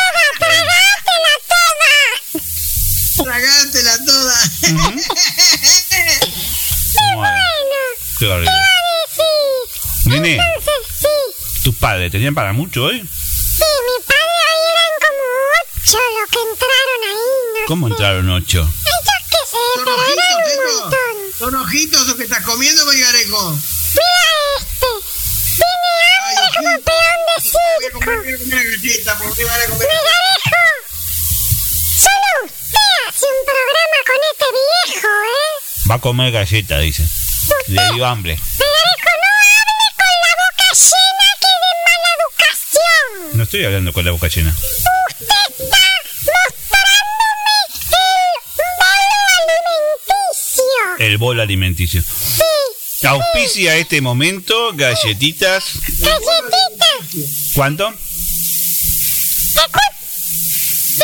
Tragátela 3.16 3.94
Tragátela 3.96 3.98
toda. 4.06 4.36
toda. 4.62 4.92
Bueno, 7.16 7.32
qué 8.20 8.26
horrible. 8.26 8.52
Nene, 10.10 10.36
Entonces, 10.36 10.74
sí. 11.00 11.62
¿tus 11.64 11.76
padres 11.76 12.12
tenían 12.12 12.34
para 12.36 12.54
mucho 12.54 12.84
hoy? 12.86 13.00
Sí, 13.00 13.64
mi 13.64 14.04
padre 14.06 14.40
hoy 14.50 14.64
eran 14.74 14.94
como 15.06 15.24
ocho 15.62 15.98
los 16.20 16.30
que 16.30 16.40
entraron 16.52 17.02
ahí. 17.04 17.62
No 17.62 17.68
¿Cómo 17.68 17.88
sé. 17.88 17.94
entraron 17.94 18.30
ocho? 18.32 18.60
Ellos 18.60 19.24
qué 19.30 19.38
sé, 19.46 19.58
¿Son 19.76 19.86
pero 19.86 19.96
ojitos 19.96 20.24
eran 20.26 20.38
un 20.38 20.50
esos? 20.50 20.82
montón. 20.82 21.16
¿Son 21.38 21.56
ojitos 21.56 22.08
los 22.08 22.16
que 22.18 22.24
estás 22.24 22.44
comiendo, 22.44 22.86
Melgarejo? 22.86 23.52
Mira 23.52 23.64
este. 24.58 24.88
Tiene 25.56 25.92
hambre 26.18 26.48
como 26.56 26.84
peón 26.84 27.20
de 27.28 27.36
Voy 27.36 27.38
a 27.38 27.42
circo. 27.42 28.00
comer, 28.00 28.18
voy 28.20 28.28
a 28.28 28.38
comer 28.38 28.48
una 28.48 28.64
galleta, 28.64 29.18
porque 29.20 29.44
van 29.46 29.62
a 29.62 29.66
comer. 29.66 29.88
Melgarejo. 29.88 30.64
Solo 32.00 32.30
usted 32.46 32.90
hace 33.08 33.26
un 33.26 33.46
programa 33.46 33.98
con 34.08 34.20
este 34.32 34.46
viejo, 34.60 35.08
¿eh? 35.08 35.90
Va 35.90 35.96
a 35.96 36.00
comer 36.00 36.32
galleta, 36.32 36.80
dice. 36.80 37.04
Le 37.68 37.82
dio 37.94 38.06
hambre. 38.06 38.34
Melgarejo, 38.36 39.12
no 39.20 39.30
hable 39.50 39.88
con 40.00 40.14
la 40.24 40.32
boca 40.42 40.59
llena 40.74 41.28
que 41.40 41.48
de 41.48 41.72
mala 41.86 42.10
educación. 42.20 43.38
No 43.38 43.44
estoy 43.44 43.66
hablando 43.66 43.94
con 43.94 44.06
la 44.06 44.12
boca 44.12 44.28
llena. 44.28 44.56
Usted 44.56 45.26
está 45.26 45.78
mostrándome 46.26 47.56
el 47.78 48.78
bolo 48.78 49.04
alimenticio. 49.38 50.98
El 51.00 51.18
bol 51.18 51.40
alimenticio. 51.40 52.02
Sí, 52.02 53.08
Auspicia 53.08 53.76
este 53.78 54.02
momento 54.02 54.72
galletitas. 54.74 55.64
galletitas. 56.00 57.54
¿Cuánto? 57.56 57.94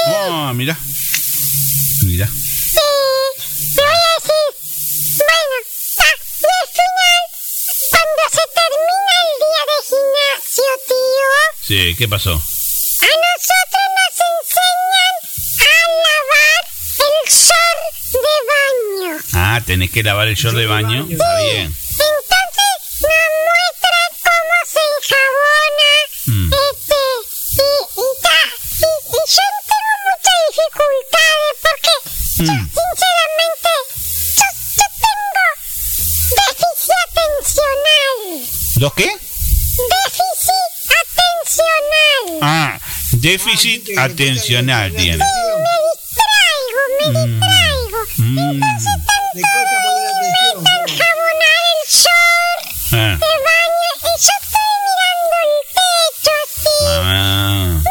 Oh, 0.07 0.53
mira. 0.53 0.77
Mira. 2.03 2.27
Sí, 2.27 2.79
te 3.75 3.81
voy 3.81 3.89
a 3.89 3.95
decir. 4.19 4.47
Bueno, 5.17 5.55
al 5.97 6.17
final, 6.37 7.21
cuando 8.05 8.23
se 8.31 8.45
termina 8.53 9.13
el 9.21 9.31
día 9.41 9.61
de 9.69 9.77
gimnasio, 9.89 10.71
tío, 10.87 11.31
Sí, 11.67 11.95
¿qué 11.97 12.07
pasó? 12.07 12.31
a 12.31 12.35
nosotros 13.25 13.85
nos 13.97 14.15
enseñan 14.31 15.13
a 15.61 15.77
lavar 16.05 16.61
el 17.05 17.17
short 17.31 17.81
de 18.13 18.35
baño. 18.51 19.23
Ah, 19.33 19.61
tenés 19.65 19.89
que 19.91 20.03
lavar 20.03 20.27
el 20.27 20.35
short 20.35 20.55
de 20.55 20.65
baño. 20.67 21.07
Está 21.09 21.37
bien. 21.41 21.65
Entonces 21.65 22.71
nos 23.01 23.27
muestra 23.45 23.99
cómo 24.23 24.57
se 24.65 24.79
enjabona 24.97 25.91
Mm. 26.27 26.49
Déficit 43.37 43.97
atencional 43.97 44.91
tiene. 44.93 45.17
Me 45.17 45.23
distraigo, 45.91 46.79
me 46.99 47.05
Mm. 47.09 47.15
distraigo. 47.23 47.99
Mm. 48.17 48.61
Le 49.35 49.41
cuesta 49.41 49.75
poner 49.83 50.05
atención. 50.15 50.57
Enjabonar 50.87 51.59
el 51.67 51.81
short 51.91 52.63
Ah. 52.93 52.95
de 52.95 53.33
baño 53.45 53.91
y 53.99 54.13
yo 54.23 54.33
estoy 54.39 54.71
mirando 54.85 55.35
el 55.43 55.53
techo 55.75 56.31
así. 56.45 56.79
Ah. 56.87 57.81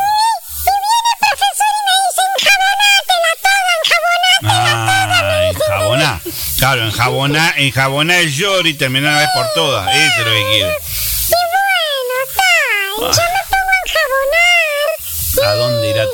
Y 0.64 0.72
viene 0.80 1.08
el 1.12 1.18
profesor 1.20 1.72
y 1.76 1.82
me 1.84 1.94
dice, 2.00 2.22
enjabonátela 2.32 3.32
toda, 3.44 3.70
enjabonátela 3.84 4.48
toda. 4.48 4.88
Ah, 5.20 5.50
enjaboná. 5.50 6.12
Claro, 6.58 6.80
enjaboná, 6.86 7.44
enjaboná 7.58 8.14
el 8.20 8.30
short 8.30 8.64
y 8.66 8.74
terminar 8.74 9.10
una 9.12 9.20
vez 9.20 9.28
por 9.34 9.46
todas. 9.54 9.84
Eso 9.94 10.20
es 10.20 10.26
lo 10.26 10.32
que 10.32 10.44
quiere. 10.54 10.72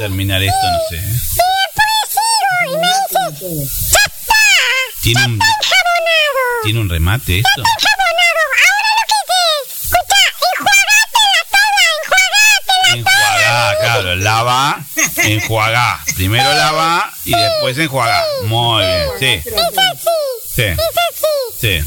Terminar 0.01 0.43
esto? 0.43 0.67
No 0.73 0.79
sé. 0.89 0.97
Y 0.97 2.77
me 2.77 2.89
dice, 2.89 3.53
ya 3.91 3.99
está, 3.99 4.35
¿Tiene 5.03 5.25
un, 5.27 5.33
enjabonado. 5.35 6.41
¿tiene 6.63 6.81
un 6.81 6.89
remate 6.89 7.39
esto? 7.41 7.61
Enjabonado. 7.61 8.41
Ahora 8.65 8.91
lo 8.97 9.05
que 9.11 9.19
te... 9.29 9.41
Escucha, 9.85 10.19
enjuagátela 10.57 11.41
toda, 11.53 11.85
enjuagátela 12.01 12.97
Enjuagá, 12.97 13.77
claro, 13.81 14.17
lava, 14.17 14.63
enjuagá. 15.23 15.89
Primero 16.17 16.51
lava 16.55 17.13
y 17.27 17.33
después 17.37 17.77
enjuagá. 17.77 18.25
Muy 18.45 18.83
bien, 18.83 19.43
sí, 19.45 19.49
Es 19.51 19.55
así, 19.55 20.09
sí, 20.55 20.63
es 20.63 20.79
así. 20.79 21.27
sí. 21.61 21.85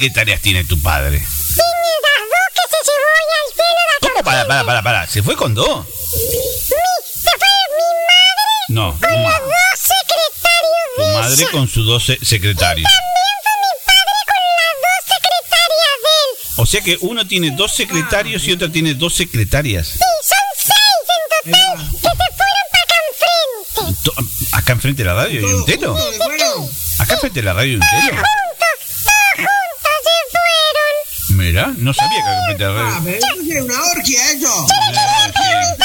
¿Cuántas 0.00 0.14
secretarias 0.14 0.40
tiene 0.40 0.64
tu 0.64 0.80
padre? 0.80 1.18
Tiene 1.18 1.92
las 2.06 2.20
dos 2.32 2.46
que 2.54 2.62
se 2.70 2.78
llevó 2.86 3.06
hoy 3.12 3.28
al 3.36 3.48
cielo 3.54 3.80
la 3.84 4.08
¿Cómo? 4.08 4.24
Para, 4.24 4.46
para, 4.46 4.64
para, 4.64 4.82
para. 4.82 5.06
¿Se 5.06 5.22
fue 5.22 5.36
con 5.36 5.52
dos? 5.54 5.86
Mi, 5.86 5.92
se 6.64 7.30
fue 7.38 7.48
mi 7.76 7.84
madre 8.08 8.68
No, 8.70 8.92
tu, 8.94 9.00
con 9.06 9.22
ma- 9.22 9.38
los 9.38 9.40
dos 9.40 9.76
secretarios 9.76 10.96
tu 10.96 11.02
de 11.02 11.12
madre 11.20 11.42
ella. 11.42 11.50
con 11.52 11.68
sus 11.68 11.86
dos 11.86 12.04
se- 12.06 12.18
secretarios. 12.24 12.88
También 12.90 13.36
fue 13.44 13.52
mi 13.60 13.72
padre 13.84 14.20
con 14.24 14.40
las 14.56 14.74
dos 14.80 15.00
secretarias 15.04 15.96
de 16.02 16.08
él. 16.08 16.30
O 16.56 16.66
sea 16.66 16.80
que 16.80 16.96
uno 17.02 17.26
tiene 17.26 17.50
dos 17.50 17.72
secretarios 17.74 18.44
y 18.44 18.52
otro 18.52 18.70
tiene 18.70 18.94
dos 18.94 19.14
secretarias. 19.14 19.86
Sí, 19.88 19.98
son 19.98 20.38
seis 20.56 20.72
en 21.44 21.52
total 21.52 21.76
que 21.92 22.00
se 22.00 22.36
fueron 22.38 22.66
para 22.72 22.84
acá 22.84 22.96
enfrente. 23.10 24.56
Acá 24.56 24.72
enfrente 24.72 25.02
de 25.02 25.08
la 25.08 25.14
radio 25.14 25.46
hay 25.46 25.54
un 25.54 25.66
telo. 25.66 25.92
¿Cómo 25.92 26.10
se 26.10 26.16
fueron? 26.16 26.70
Acá 27.00 27.14
enfrente 27.14 27.40
de 27.40 27.44
la 27.44 27.52
radio 27.52 27.68
hay 27.72 27.74
un 27.76 27.80
Mira, 31.50 31.74
no 31.78 31.92
sabía 31.92 32.18
que 32.56 32.62
la 32.64 32.70
Ah, 32.78 33.00
pero 33.02 33.16
eso 33.16 33.26
es 33.42 33.62
una 33.64 33.82
orgia 33.86 34.30
eso. 34.30 34.66
Para 34.68 35.26
el 35.26 35.32
tío, 35.34 35.82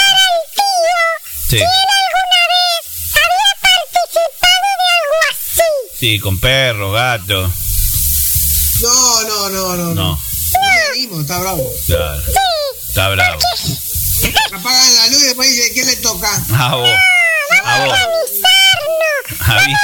Sí, 1.50 1.50
si 1.50 1.56
él 1.56 1.64
alguna 1.64 2.42
vez 2.54 2.86
había 3.16 3.52
participado 3.62 4.68
de 4.78 4.88
algo 4.94 5.18
así. 5.32 5.98
sí, 6.00 6.20
con 6.20 6.40
perro, 6.40 6.92
gato. 6.92 7.52
No, 8.84 9.22
no, 9.24 9.50
no, 9.50 9.76
no. 9.76 9.86
No, 9.86 9.94
No 9.96 10.20
me 10.62 10.82
animo, 10.92 11.22
está 11.22 11.40
bravo. 11.40 11.68
claro. 11.88 12.22
Está 12.88 13.10
bravo. 13.10 13.40
Apagan 14.54 14.96
la 14.98 15.08
luz 15.08 15.24
y 15.24 15.26
después 15.26 15.50
dice, 15.50 15.74
¿qué 15.74 15.84
le 15.84 15.96
toca? 15.96 16.30
A 16.60 16.76
vos. 16.76 16.90
A 17.64 17.86
vos. 17.86 18.00
Organizarnos. 18.00 19.50
Avisa. 19.50 19.82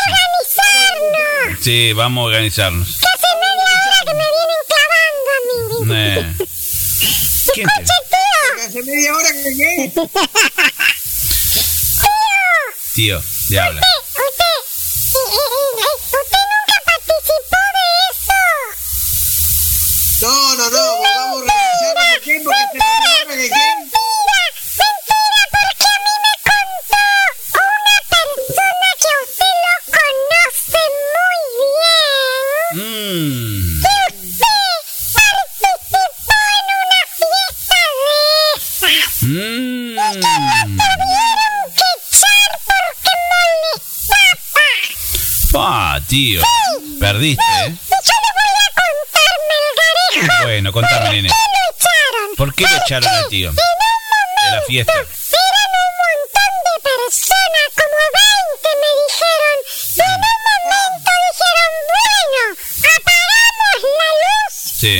Organizarnos. 1.01 1.63
Sí, 1.63 1.93
vamos 1.93 2.21
a 2.21 2.25
organizarnos. 2.25 2.87
Que 2.99 3.05
hace 3.07 3.35
media 3.35 3.81
hora 3.81 3.99
que 4.05 4.13
me 4.13 4.23
vienen 4.23 4.61
clavando 4.67 5.29
a 5.31 5.39
mí. 5.47 5.80
Eh. 5.93 6.33
¿Quién 7.53 7.67
te- 7.67 7.73
Escuche, 7.83 7.93
tío. 8.09 8.67
Hace 8.67 8.83
media 8.83 9.13
hora 9.15 9.29
que 9.31 9.43
qué. 9.57 9.91
Tío, 12.93 13.21
le 13.49 13.59
Tío. 46.11 46.41
Perdiste, 46.99 47.41
¿eh? 47.41 47.67
Y 47.69 47.71
yo 47.71 48.15
le 48.19 48.29
voy 48.35 48.51
a 48.59 48.69
contar, 48.75 49.33
Melgarejo. 49.47 50.43
Bueno, 50.43 50.67
contame, 50.73 51.09
nene. 51.09 51.29
¿Por 51.29 51.39
qué 51.39 51.43
lo 51.53 51.69
echaron? 51.87 52.35
¿Por 52.35 52.53
qué 52.53 52.63
lo 52.67 52.75
echaron 52.83 53.07
al 53.15 53.27
tío? 53.29 53.47
En 53.47 53.55
un 53.55 53.55
momento 53.55 54.43
De 54.43 54.51
la 54.51 54.61
fiesta. 54.63 54.91
eran 54.91 55.05
un 55.07 55.91
montón 56.03 56.51
de 56.67 56.75
personas, 56.83 57.67
como 57.79 57.95
20 58.11 58.67
me 58.81 58.91
dijeron. 58.99 59.55
Y 59.95 60.03
en 60.03 60.19
un 60.19 60.39
momento 60.51 61.11
dijeron, 61.31 61.71
bueno, 61.95 62.43
apagamos 62.91 63.79
la 63.95 64.09
luz 64.19 64.51
Sí. 64.81 64.93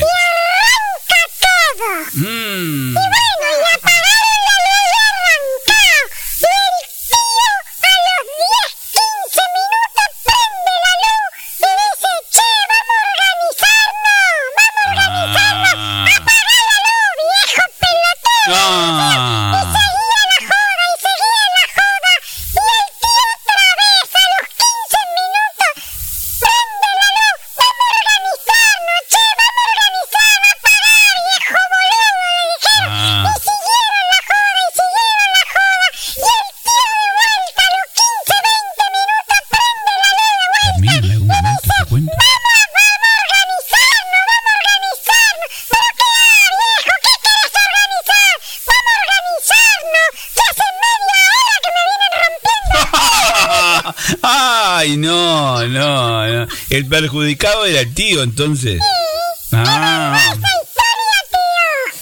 El 56.71 56.87
perjudicado 56.87 57.65
era 57.65 57.81
el 57.81 57.93
tío, 57.93 58.23
entonces. 58.23 58.79
Ah. 59.51 60.17
Tío. 60.33 60.39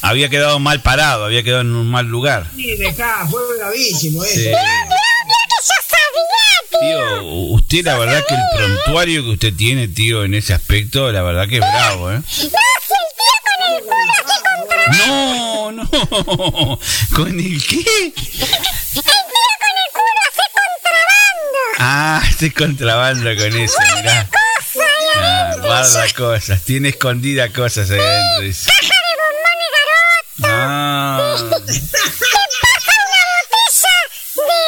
Había 0.03 0.29
quedado 0.29 0.59
mal 0.59 0.79
parado, 0.83 1.25
había 1.25 1.41
quedado 1.41 1.61
en 1.61 1.73
un 1.73 1.89
mal 1.89 2.05
lugar. 2.05 2.45
Sí, 2.55 2.77
dejá, 2.77 3.27
fue 3.27 3.41
bravísimo 3.57 4.23
eso. 4.23 4.35
Sí. 4.35 4.45
Mira, 4.45 4.61
mira 4.61 5.41
que 5.49 5.55
yo 5.59 5.73
sabía, 5.89 6.59
tío. 6.69 6.99
Tío, 7.19 7.23
usted 7.55 7.83
la 7.83 7.97
verdad 7.97 8.23
que 8.27 8.35
el 8.35 8.41
prontuario 8.55 9.23
que 9.23 9.29
usted 9.29 9.55
tiene, 9.55 9.87
tío, 9.87 10.23
en 10.23 10.35
ese 10.35 10.53
aspecto, 10.53 11.11
la 11.11 11.23
verdad 11.23 11.47
que 11.47 11.55
es 11.55 11.61
bravo, 11.61 12.11
¿eh? 12.11 12.17
No, 12.19 12.23
si 12.29 12.43
el 12.45 12.51
tío 12.51 13.35
con 13.43 13.59
el 13.73 13.81
culo 13.81 14.11
hace 14.21 14.37
contrabando. 14.45 15.07
No, 15.07 15.71
no. 15.71 16.79
¿Con 17.15 17.39
el 17.39 17.65
qué? 17.65 17.79
El 17.79 18.13
tío 18.13 19.01
con 19.01 19.73
el 19.73 19.89
culo 19.93 20.19
hace 20.29 20.45
contrabando. 20.53 21.57
Ah, 21.79 22.21
estoy 22.29 22.51
contrabando 22.51 23.35
con 23.35 23.57
eso, 23.57 23.79
mirá. 23.95 24.29
Guarda 25.69 26.13
cosas, 26.13 26.61
tiene 26.63 26.89
escondidas 26.89 27.51
cosas 27.51 27.89
ahí 27.91 27.99
adentro. 27.99 28.41
dice. 28.43 28.71
Caja 28.71 28.95
de 29.05 29.13
bombones 29.21 29.69
garoto. 29.75 30.45
Ah, 30.45 31.35
¿Qué 31.67 31.79
pasa 31.91 32.13
una 33.05 33.21
botella 33.35 33.95
de, 34.35 34.59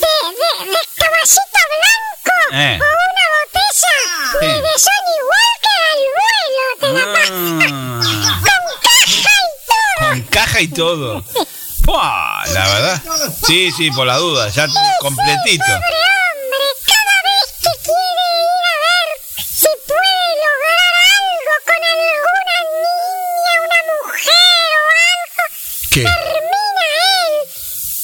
de, 0.00 0.10
de, 0.36 0.72
de 0.72 0.80
caballito 0.96 1.60
blanco? 1.76 2.34
Eh. 2.52 2.78
O 2.80 2.84
una 2.84 3.24
botella 3.34 3.94
de, 4.32 4.40
Sí. 4.40 4.46
de 4.46 4.72
Johnny 4.84 5.18
Walker 5.30 5.80
al 5.90 6.02
vuelo. 6.16 6.64
Te 6.80 6.88
la 6.92 7.04
ah, 7.12 8.40
Con 8.46 8.80
caja 8.82 9.00
y 9.10 9.22
todo. 9.66 10.00
con 10.08 10.22
caja 10.22 10.58
y 10.60 10.68
todo. 10.68 11.08
Buah, 11.86 12.46
la 12.52 12.64
verdad. 12.68 13.02
Sí, 13.46 13.70
sí, 13.76 13.90
por 13.92 14.06
la 14.08 14.16
duda, 14.16 14.48
ya 14.48 14.66
completito. 15.00 15.64
Pobre 15.64 15.78
hombre, 15.78 16.66
cada 16.84 17.16
vez 17.22 17.46
que 17.62 17.70
quiere 17.84 18.26
ir 18.42 18.64
a 18.66 18.76
ver 18.82 19.08
si 19.46 19.68
puede 19.86 20.26
lograr 20.42 20.92
algo 21.14 21.54
con 21.64 21.80
alguna 21.94 22.56
niña, 22.74 23.52
una 23.62 23.80
mujer 24.02 24.66
o 24.74 24.84
algo, 25.06 25.44
¿Qué? 25.92 26.02
termina 26.02 26.84
él 27.06 27.34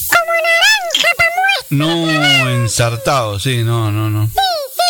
como 0.08 0.32
naranja 0.46 1.10
pa' 1.16 1.30
muestra. 1.34 1.66
No, 1.70 1.90
sí, 3.40 3.62
no, 3.64 3.90
no, 3.90 4.08
no. 4.10 4.30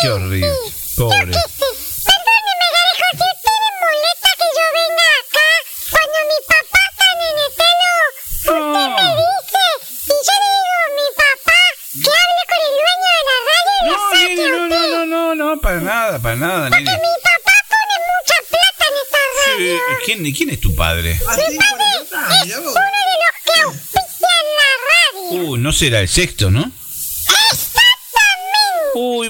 Qué 0.01 0.09
horrible. 0.09 0.51
Pobre. 0.97 1.17
Perdóneme, 1.17 2.67
Garejo, 2.73 3.07
si 3.11 3.23
usted 3.33 3.55
le 3.63 3.69
molesta 3.81 4.29
que 4.37 4.47
yo 4.53 4.65
venga 4.77 5.07
acá 5.23 5.49
cuando 5.89 6.17
mi 6.29 6.37
papá 6.47 6.81
está 6.91 7.05
en 7.13 7.19
el 7.33 7.49
telo, 7.57 7.91
usted 8.37 8.61
me 8.73 9.09
dice 9.17 9.63
y 10.05 10.17
yo 10.27 10.35
le 10.43 10.49
digo 10.53 10.73
a 10.77 10.89
mi 10.93 11.07
papá 11.17 11.59
que 12.03 12.09
hable 12.21 12.43
con 12.49 12.59
el 12.61 12.73
dueño 12.83 13.09
de 13.15 13.21
la 13.29 13.37
radio 13.49 13.71
y 13.73 13.81
lo 13.81 13.87
No, 13.87 13.93
a 13.93 13.97
no, 13.97 14.05
usted. 14.13 14.47
no, 14.49 15.05
no, 15.05 15.35
no, 15.35 15.45
no, 15.55 15.61
para 15.61 15.79
nada, 15.81 16.19
para 16.19 16.35
nada, 16.35 16.69
Porque 16.69 16.83
nene. 16.83 16.97
mi 16.97 17.13
papá 17.23 17.55
pone 17.69 17.95
mucha 18.13 18.37
plata 18.49 18.83
en 18.87 18.95
esta 19.03 19.17
Sí, 19.45 19.49
radio. 19.51 19.99
¿quién, 20.05 20.33
¿Quién 20.35 20.49
es 20.51 20.61
tu 20.61 20.75
padre? 20.75 21.11
Así 21.27 21.57
por 21.57 21.77
plata, 21.77 22.35
Es 22.45 22.57
uno 22.57 22.71
de 22.71 23.15
los 23.23 23.33
que 23.43 23.61
auspician 23.61 24.45
la 24.59 24.71
radio. 24.85 25.49
Uh, 25.49 25.57
no 25.57 25.71
será 25.71 25.99
el 26.01 26.07
sexto, 26.09 26.51
¿no? 26.51 26.71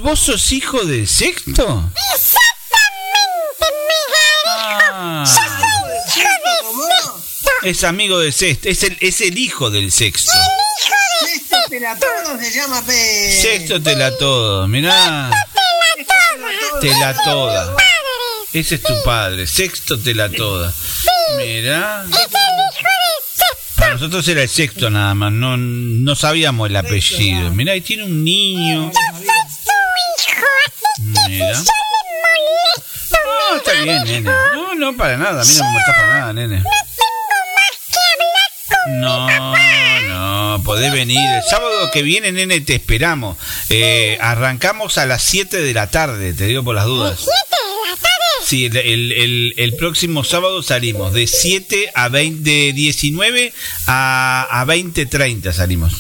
¿Vos 0.04 0.20
sos 0.20 0.52
hijo 0.52 0.84
del 0.84 1.08
sexto? 1.08 1.90
exactamente, 2.14 3.66
Megarejo. 3.88 4.90
Ah, 4.92 5.24
Yo 5.26 5.34
soy 5.34 5.44
hijo 5.64 5.88
de 5.88 6.12
sexto. 6.12 7.68
es 7.68 7.84
amigo 7.84 8.20
del 8.20 8.34
sexto, 8.34 8.70
es 8.70 8.84
el, 8.84 8.98
es 9.00 9.22
el 9.22 9.38
hijo 9.38 9.70
del 9.70 9.92
sexto. 9.92 10.32
Hijo 10.32 11.26
de 11.26 11.34
Sexto 11.34 11.58
pelatodo 11.70 12.40
se 12.40 12.52
llama 12.52 12.82
pe. 12.86 13.32
Sexto 13.42 13.82
te 13.82 13.96
la 13.96 14.16
todo, 14.18 14.68
mirá, 14.68 15.30
te 16.82 16.90
la 17.00 17.14
toda. 17.24 17.76
Ese 18.52 18.76
es 18.76 18.84
tu 18.84 18.94
padre, 19.04 19.48
sexto 19.48 19.98
te 20.00 20.14
la 20.14 20.30
toda. 20.30 20.74
Mirá, 21.38 22.04
el 22.04 22.10
hijo 22.10 22.20
de 22.20 22.34
para 23.76 23.94
nosotros 23.96 24.28
era 24.28 24.44
el 24.44 24.50
sexto 24.50 24.90
nada 24.92 25.14
más, 25.16 25.32
no, 25.32 25.58
no 25.58 26.16
sabíamos 26.16 26.70
el 26.70 26.76
apellido. 26.76 27.52
Mirá, 27.52 27.76
y 27.76 27.82
tiene 27.82 28.04
un 28.04 28.24
niño. 28.24 28.92
Mira. 31.00 31.56
si 31.56 31.66
yo 31.66 31.72
le 31.94 32.14
molesto, 32.42 33.18
No, 33.52 33.58
está 33.58 33.72
bien, 33.84 34.04
nene. 34.04 34.22
No, 34.54 34.76
no, 34.76 34.98
para 34.98 35.18
nada. 35.18 35.42
A 35.42 35.46
mí 35.46 35.52
no 35.56 35.64
me 35.64 35.70
molesta 35.72 35.94
para 35.96 36.20
nada, 36.20 36.34
nene. 36.34 36.64
No, 38.88 39.28
no, 40.08 40.64
podés 40.64 40.92
venir. 40.92 41.18
El 41.20 41.44
sábado 41.44 41.90
que 41.92 42.02
viene, 42.04 42.32
nene, 42.32 42.60
te 42.62 42.76
esperamos. 42.76 43.38
Eh, 43.70 44.18
arrancamos 44.22 44.98
a 44.98 45.06
las 45.06 45.24
7 45.24 45.62
de 45.62 45.74
la 45.74 45.88
tarde, 45.90 46.34
te 46.34 46.46
digo 46.46 46.64
por 46.64 46.76
las 46.76 46.86
dudas. 46.86 47.18
¿Siete 47.20 47.56
de 47.56 47.90
la 47.90 47.96
tarde? 47.96 48.46
Sí, 48.46 48.66
el, 48.66 48.76
el- 48.78 49.12
el- 49.14 49.54
el 49.58 49.76
próximo 49.78 50.24
sábado 50.26 50.62
salimos 50.64 51.14
de 51.14 51.28
7 51.28 51.92
a 51.96 52.10
20, 52.10 52.44
de 52.50 52.74
19 52.74 53.54
a, 53.88 54.48
a 54.62 54.66
20.30 54.66 55.54
salimos. 55.54 55.94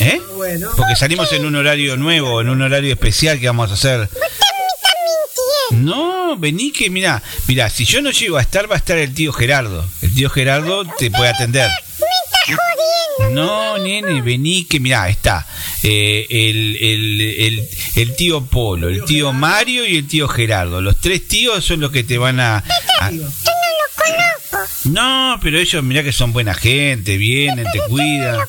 ¿Eh? 0.00 0.20
Porque 0.76 0.96
salimos 0.96 1.32
en 1.32 1.44
un 1.44 1.56
horario 1.56 1.96
nuevo, 1.96 2.40
en 2.40 2.48
un 2.48 2.62
horario 2.62 2.92
especial 2.92 3.38
que 3.38 3.46
vamos 3.46 3.70
a 3.70 3.74
hacer. 3.74 4.08
No, 5.70 6.36
vení 6.36 6.72
que 6.72 6.90
mira, 6.90 7.22
mira, 7.46 7.70
si 7.70 7.84
yo 7.84 8.02
no 8.02 8.10
llego 8.10 8.38
a 8.38 8.40
estar 8.40 8.68
va 8.70 8.74
a 8.74 8.78
estar 8.78 8.96
el 8.98 9.14
tío 9.14 9.32
Gerardo. 9.32 9.86
El 10.02 10.12
tío 10.14 10.30
Gerardo 10.30 10.84
te 10.98 11.10
puede 11.10 11.28
atender. 11.30 11.70
No, 13.30 13.78
nene, 13.78 14.22
vení 14.22 14.64
que 14.64 14.80
mira, 14.80 15.08
está 15.08 15.46
eh, 15.82 16.26
el, 16.30 16.76
el, 16.80 17.20
el, 17.20 17.68
el 17.96 18.16
tío 18.16 18.44
Polo, 18.46 18.88
el 18.88 19.04
tío 19.04 19.32
Mario 19.32 19.86
y 19.86 19.98
el 19.98 20.08
tío 20.08 20.26
Gerardo. 20.26 20.80
Los 20.80 20.98
tres 21.00 21.28
tíos 21.28 21.64
son 21.64 21.80
los 21.80 21.92
que 21.92 22.02
te 22.02 22.18
van 22.18 22.40
a... 22.40 22.64
a- 23.00 23.10
no, 24.84 25.38
pero 25.42 25.58
ellos, 25.60 25.84
mira 25.84 26.02
que 26.02 26.12
son 26.12 26.32
buena 26.32 26.54
gente, 26.54 27.16
vienen, 27.18 27.66
te 27.70 27.80
cuidan. 27.88 28.40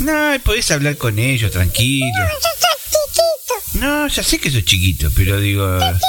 No, 0.00 0.38
podés 0.44 0.70
hablar 0.70 0.96
con 0.96 1.18
ellos, 1.18 1.50
tranquilo. 1.50 2.06
No, 3.74 4.06
ya 4.08 4.22
sé 4.22 4.38
que 4.38 4.50
sos 4.50 4.64
chiquito, 4.64 5.10
pero 5.16 5.38
digo. 5.40 5.78
Chiquito. 5.78 6.02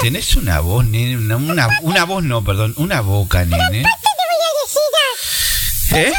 Tenés 0.00 0.36
una 0.36 0.60
voz, 0.60 0.84
nene. 0.84 1.16
Una, 1.16 1.36
una, 1.36 1.68
una, 1.82 2.04
voz, 2.04 2.22
no, 2.22 2.44
perdón. 2.44 2.74
Una 2.76 3.00
boca, 3.00 3.44
nene. 3.44 3.82
Te 3.82 3.88
voy 3.88 4.38
a 4.44 4.50
decir. 5.90 5.98
¿Eh? 5.98 6.08
Esos, 6.08 6.18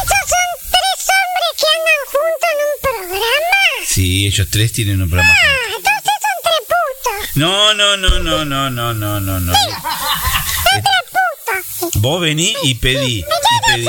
son 0.00 0.48
tres 0.70 1.08
hombres 1.12 1.52
que 1.58 1.66
andan 1.76 2.00
juntos 2.10 2.48
en 2.50 2.58
un 2.66 2.76
programa. 2.82 3.56
Sí, 3.86 4.26
ellos 4.26 4.48
tres 4.50 4.72
tienen 4.72 5.02
un 5.02 5.10
programa. 5.10 5.32
Ah, 5.32 5.46
entonces 5.76 6.02
son 6.04 6.38
tres 6.42 6.60
putos. 6.66 7.36
No, 7.36 7.74
no, 7.74 7.96
no, 7.96 8.18
no, 8.18 8.44
no, 8.44 8.70
no, 8.70 8.94
no, 8.94 9.20
no. 9.20 9.40
no. 9.40 9.52
Son 9.52 10.82
tres 10.82 11.04
putos. 11.78 12.02
Vos 12.02 12.20
venís 12.20 12.56
y 12.62 12.74
pedí. 12.74 13.22
Sí, 13.22 13.24
y 13.24 13.72
pedí. 13.72 13.86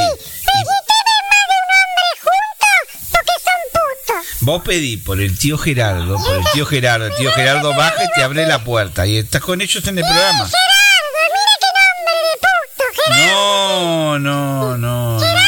Vos 4.48 4.64
pedí 4.64 4.96
por 4.96 5.20
el 5.20 5.38
tío 5.38 5.58
Gerardo, 5.58 6.16
por 6.24 6.38
el 6.38 6.44
tío 6.54 6.66
Gerardo, 6.66 7.08
el 7.08 7.16
tío 7.18 7.30
Gerardo 7.34 7.74
baja 7.76 8.02
y 8.06 8.08
te 8.16 8.24
abre 8.24 8.48
la 8.48 8.64
puerta 8.64 9.06
y 9.06 9.18
estás 9.18 9.42
con 9.42 9.60
ellos 9.60 9.86
en 9.86 9.98
el 9.98 10.06
programa. 10.06 10.48
Gerardo, 10.48 11.18
mira 11.34 11.58
qué 11.60 11.68
nombre 11.76 12.16
de 12.24 12.38
puto. 12.40 12.86
Gerardo. 13.04 14.20
No, 14.20 14.20
no, 14.20 14.78
no. 14.78 15.12
Nombre 15.16 15.34
de 15.34 15.42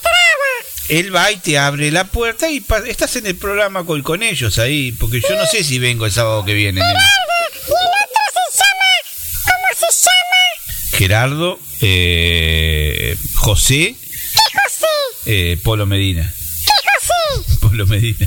traba. 0.00 0.50
Él 0.88 1.12
va 1.16 1.32
y 1.32 1.36
te 1.38 1.58
abre 1.58 1.90
la 1.90 2.04
puerta 2.04 2.48
y 2.48 2.64
estás 2.86 3.16
en 3.16 3.26
el 3.26 3.34
programa 3.36 3.84
con, 3.84 4.04
con 4.04 4.22
ellos 4.22 4.56
ahí, 4.60 4.92
porque 4.92 5.20
yo 5.20 5.34
no 5.34 5.44
sé 5.46 5.64
si 5.64 5.80
vengo 5.80 6.06
el 6.06 6.12
sábado 6.12 6.44
que 6.44 6.54
viene. 6.54 6.80
nene. 6.80 6.92
Y 6.92 6.94
el 6.94 7.74
otro 7.74 8.22
se 8.52 8.58
llama. 8.62 8.86
¿Cómo 9.46 9.90
se 9.90 10.06
llama? 10.06 10.96
Gerardo, 10.96 11.58
eh, 11.80 13.16
José, 13.34 13.96
¿Qué 13.96 14.58
José? 14.62 14.86
eh, 15.26 15.56
Polo 15.64 15.86
Medina. 15.86 16.32
¿Qué 17.70 17.76
José? 17.76 17.76
Polo 17.76 17.86
Medina. 17.86 18.26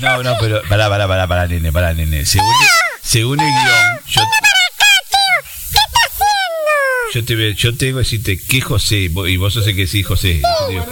No, 0.00 0.22
no, 0.22 0.36
pero 0.38 0.62
pará, 0.68 0.88
pará, 0.88 1.08
pará, 1.08 1.26
pará, 1.26 1.46
nene, 1.48 1.72
pará, 1.72 1.92
nene. 1.92 2.24
Según, 2.24 2.54
según 3.02 3.40
el 3.40 3.46
guion, 3.46 4.00
yo, 4.06 4.22
¿Qué 4.22 5.78
está 5.78 5.98
haciendo? 6.06 7.12
yo 7.14 7.24
te 7.24 7.54
yo 7.54 7.76
tengo 7.76 7.98
que 7.98 8.04
decirte 8.04 8.38
que 8.38 8.60
José, 8.60 8.96
y 8.96 9.36
vos- 9.36 9.54
sos 9.54 9.66
el 9.66 9.74
que 9.74 9.86
sí, 9.88 10.02
José. 10.02 10.40
Yo 10.40 10.66
te 10.66 10.72
digo 10.72 10.86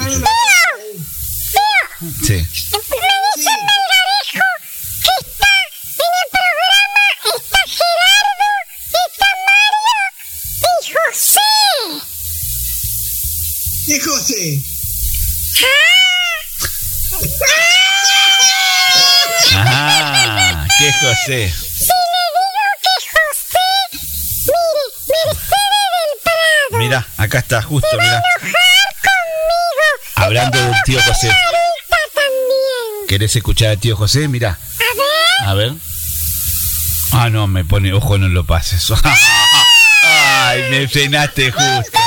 Sí. 2.24 2.44
Me 13.88 13.98
José? 21.08 21.52
Ah. 21.52 21.58
Si 21.58 21.84
le 21.84 22.22
digo 22.34 22.66
que 22.82 22.94
José, 23.12 23.66
mire, 23.92 24.56
Mercedes 25.06 25.90
del 25.92 26.12
Prado, 26.22 26.78
Mira, 26.78 27.06
acá 27.16 27.38
está, 27.38 27.62
justo, 27.62 27.88
mira. 27.92 28.04
enojar 28.06 28.52
conmigo. 29.02 29.86
Hablando 30.16 30.58
del 30.58 30.74
tío 30.84 31.00
José. 31.02 31.28
También. 31.28 33.06
¿Querés 33.08 33.36
escuchar 33.36 33.68
al 33.70 33.78
tío 33.78 33.96
José? 33.96 34.28
Mira. 34.28 34.58
A 35.46 35.54
ver. 35.54 35.68
A 35.70 35.70
ver. 35.72 35.72
Ah, 37.12 37.30
no, 37.30 37.46
me 37.46 37.64
pone, 37.64 37.92
ojo, 37.92 38.18
no 38.18 38.28
lo 38.28 38.44
pases. 38.44 38.90
Ay, 40.02 40.62
me 40.70 40.88
frenaste 40.88 41.50
justo. 41.52 41.98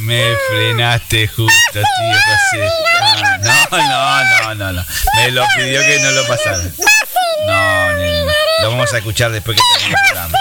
Me 0.00 0.34
frenaste 0.48 1.28
justo, 1.28 1.52
tío 1.72 1.82
José. 1.82 2.68
Ah, 3.00 3.38
no, 3.42 3.78
no, 3.78 4.54
no, 4.54 4.54
no, 4.54 4.72
no. 4.72 4.84
Me 5.16 5.30
lo 5.32 5.44
pidió 5.56 5.80
que 5.82 5.98
no 6.00 6.10
lo 6.12 6.26
pasara. 6.26 6.62
No, 7.50 7.92
no. 7.92 8.32
Lo 8.62 8.70
vamos 8.70 8.92
a 8.92 8.98
escuchar 8.98 9.32
después 9.32 9.56
que 9.56 9.62
termine 9.78 9.98
el 10.00 10.06
programa. 10.06 10.38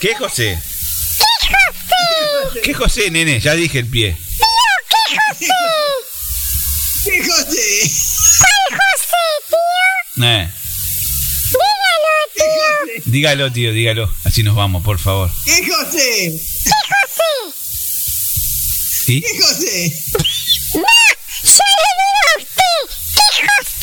¿Qué 0.00 0.14
José? 0.14 0.58
¿Qué 2.62 2.74
José, 2.74 3.10
nene? 3.10 3.40
Ya 3.40 3.54
dije 3.54 3.78
el 3.80 3.86
pie. 3.88 4.16
¿Qué 4.88 5.18
José? 5.18 5.46
¿Qué 7.04 7.18
José? 7.24 7.90
¿Cuál 8.38 8.80
José, 8.80 9.22
tío? 9.48 10.24
Eh, 10.24 10.50
Dígalo, 11.54 12.92
tío. 12.94 13.02
dígalo, 13.06 13.52
tío, 13.52 13.72
dígalo. 13.72 14.14
Así 14.24 14.42
nos 14.42 14.54
vamos, 14.56 14.82
por 14.84 14.98
favor. 14.98 15.30
¿Qué 15.44 15.66
José? 15.66 16.32
¿Qué 16.64 16.70
José? 16.88 17.54
¿Sí? 19.06 19.20
¿Qué 19.20 19.42
José? 19.42 19.94
No, 20.74 20.80
yo 21.42 21.64
le 21.74 21.92
digo 22.00 22.20
a 22.30 22.38
usted. 22.38 22.80
¿Qué 23.14 23.26
José? 23.48 23.73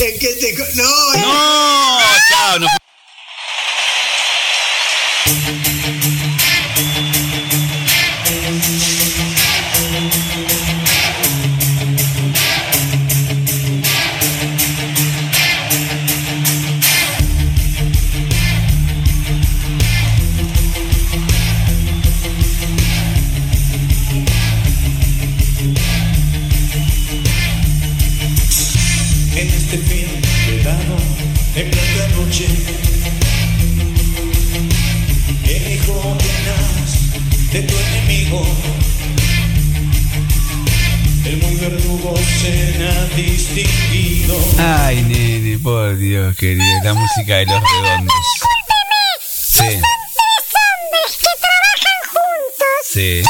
¿En 0.02 0.18
qué 0.18 0.28
te.? 0.40 0.54
No, 0.76 0.84
No, 1.12 1.98
chao, 2.30 2.58
no. 2.58 2.66
Dios, 46.10 46.36
querido. 46.36 46.64
La 46.82 46.92
música 46.92 47.36
de 47.36 47.46
los 47.46 47.62
redondos. 47.62 48.14
Sí, 49.46 49.58
Tres 49.58 49.78
hombres 49.78 51.16
que 51.20 51.28
trabajan 51.38 52.00
juntos. 52.08 52.66
sí. 52.92 53.22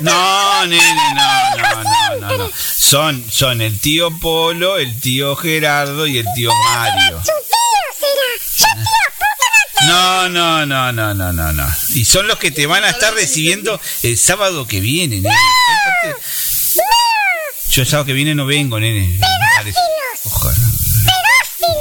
No, 0.00 0.66
nene, 0.66 0.94
no, 1.14 1.56
no, 1.56 1.84
no, 1.84 2.16
no, 2.20 2.36
no. 2.36 2.50
Son, 2.54 3.24
son 3.32 3.62
el 3.62 3.80
tío 3.80 4.10
Polo, 4.20 4.76
el 4.76 5.00
tío 5.00 5.36
Gerardo 5.36 6.06
y 6.06 6.18
el 6.18 6.26
tío 6.34 6.50
Mario. 6.64 7.22
No, 9.86 10.28
no, 10.28 10.66
no, 10.66 10.92
no, 10.92 11.14
no, 11.14 11.32
no, 11.32 11.52
no. 11.54 11.66
Y 11.94 12.04
son 12.04 12.28
los 12.28 12.38
que 12.38 12.50
te 12.50 12.66
van 12.66 12.84
a 12.84 12.90
estar 12.90 13.14
recibiendo 13.14 13.80
el 14.02 14.18
sábado 14.18 14.66
que 14.66 14.80
viene, 14.80 15.22
nene. 15.22 15.34
Yo 17.70 17.80
el 17.80 17.88
sábado 17.88 18.04
que 18.04 18.12
viene 18.12 18.34
no 18.34 18.44
vengo, 18.44 18.78
nene. 18.78 19.18
Ojalá. 20.24 20.85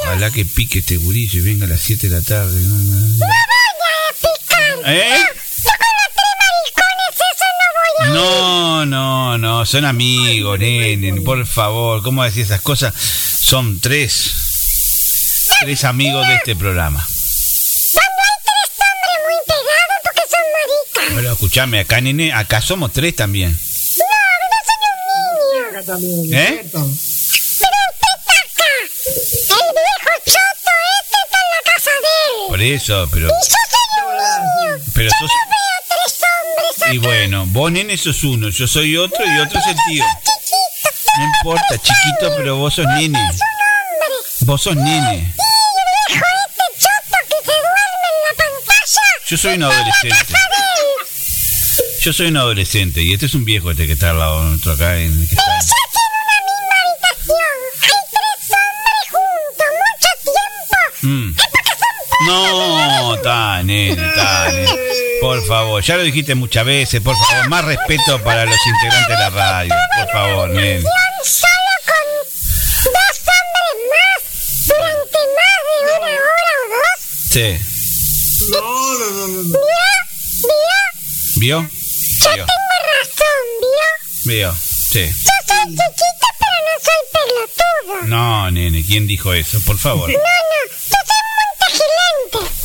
Ojalá 0.05 0.31
que 0.31 0.45
pique 0.45 0.79
este 0.79 0.97
gurillo 0.97 1.39
y 1.39 1.43
venga 1.43 1.65
a 1.65 1.69
las 1.69 1.81
7 1.81 2.09
de 2.09 2.15
la 2.15 2.21
tarde. 2.21 2.61
No, 2.61 2.75
no, 2.75 2.99
no. 2.99 3.07
No 3.07 3.25
voy 3.25 3.95
a 4.09 4.13
picar. 4.13 4.93
¿Eh? 4.93 5.09
Yo 5.09 5.71
con 5.81 5.93
los 5.97 6.11
tres 6.15 6.33
maricones 6.41 7.11
eso 7.15 7.47
no 7.59 7.65
voy 7.75 7.89
a 7.99 8.13
No, 8.13 8.85
no, 8.85 9.37
no, 9.37 9.65
son 9.65 9.85
amigos, 9.85 10.59
nene, 10.59 11.21
por 11.21 11.45
favor, 11.47 12.01
¿cómo 12.03 12.23
decir 12.23 12.43
esas 12.43 12.61
cosas? 12.61 12.93
son 13.45 13.79
tres. 13.79 14.33
Tres 15.61 15.83
amigos 15.83 16.27
de 16.27 16.35
este 16.35 16.55
programa. 16.55 17.07
Cuando 17.93 18.21
hay 18.21 18.37
tres 18.43 18.69
hombres 18.81 19.17
muy 19.23 19.39
pegados 19.47 19.97
porque 20.03 20.23
son 20.29 20.45
maricas. 20.55 21.15
Pero 21.15 21.31
escúchame, 21.33 21.79
acá 21.79 22.01
nene, 22.01 22.33
acá 22.33 22.61
somos 22.61 22.91
tres 22.91 23.15
también. 23.15 23.51
No, 23.51 24.05
no 24.51 24.57
soy 24.65 24.79
un 24.91 25.61
niño. 25.61 25.69
Acá 25.69 25.83
también, 25.85 26.33
¿Eh? 26.33 26.59
¿cierto? 26.61 26.89
Por 32.55 32.63
eso, 32.63 33.09
pero. 33.11 33.27
Y 33.27 33.31
yo 33.31 33.35
soy 33.35 34.39
un 34.39 34.77
niño. 34.77 34.85
Pero 34.93 35.09
yo 35.09 35.17
sos- 35.19 35.29
no 35.29 35.49
veo 35.51 35.83
tres 35.89 36.21
hombres 36.23 36.81
acá. 36.83 36.93
Y 36.93 36.97
bueno, 36.99 37.43
vos 37.47 37.69
nene 37.69 37.97
sos 37.97 38.23
uno, 38.23 38.47
yo 38.47 38.65
soy 38.65 38.95
otro 38.95 39.25
y 39.25 39.37
otro 39.39 39.59
es 39.59 39.67
el 39.67 39.75
tío. 39.89 40.05
No 41.17 41.23
importa, 41.25 41.77
chiquito, 41.77 42.33
pero 42.37 42.55
vos 42.55 42.75
sos 42.75 42.85
nene. 42.87 43.19
Vos 44.41 44.61
sos 44.61 44.73
nene. 44.77 45.15
Y 45.15 45.19
el 45.19 46.13
viejo 46.13 46.25
este 46.47 46.63
choto 46.79 47.17
que 47.27 47.35
se 47.45 47.51
duerme 47.51 48.07
en 48.07 48.23
la 48.23 48.37
pantalla. 48.37 49.01
Yo 49.27 49.37
soy 49.37 49.53
un 49.55 49.63
adolescente. 49.63 50.33
Yo 52.03 52.13
soy 52.13 52.27
un 52.27 52.37
adolescente 52.37 53.01
y 53.03 53.13
este 53.13 53.25
es 53.25 53.33
un 53.33 53.43
viejo 53.43 53.71
este 53.71 53.85
que 53.85 53.93
está 53.93 54.11
al 54.11 54.19
lado 54.19 54.43
nuestro 54.45 54.71
acá. 54.71 54.97
En, 54.97 55.27
que 55.27 55.35
está- 55.35 55.59
nene. 63.75 64.67
Por 65.21 65.45
favor, 65.45 65.81
ya 65.83 65.97
lo 65.97 66.03
dijiste 66.03 66.35
muchas 66.35 66.65
veces, 66.65 67.01
por 67.01 67.15
favor, 67.17 67.49
más 67.49 67.65
respeto 67.65 68.21
para 68.23 68.45
los 68.45 68.57
integrantes 68.65 69.09
de 69.09 69.23
la 69.23 69.29
radio, 69.29 69.75
por 69.97 70.09
favor, 70.11 70.49
nene. 70.49 70.81
Solo 71.23 71.73
con 71.85 72.05
dos 72.93 73.15
hombres 73.31 73.75
más 73.91 74.19
durante 74.67 75.19
más 75.35 75.57
de 75.65 75.93
una 75.97 76.11
hora 76.11 76.53
o 76.61 76.65
dos. 76.69 76.99
Sí. 77.31 77.49
No, 78.51 78.59
no, 78.59 79.05
no, 79.11 79.27
no. 79.27 79.43
no. 79.43 79.59
¿Vio? 81.37 81.57
¿Vio? 81.57 81.59
¿Vio? 81.59 81.69
Yo 82.19 82.31
tengo 82.31 82.75
razón, 82.91 83.41
¿vio? 83.61 84.33
vio, 84.33 84.55
sí. 84.55 85.05
Yo 85.05 85.33
soy 85.47 85.65
chiquita, 85.75 86.27
pero 86.39 86.57
no 86.65 86.73
soy 86.85 87.01
pelotudo. 87.13 88.07
No, 88.07 88.51
nene, 88.51 88.83
¿quién 88.85 89.07
dijo 89.07 89.33
eso? 89.33 89.59
Por 89.65 89.77
favor. 89.77 90.09
No, 90.09 90.17
no, 90.17 90.21
yo 90.21 90.77
soy 90.89 91.23
muy 91.35 91.49
tajilante. 91.59 92.55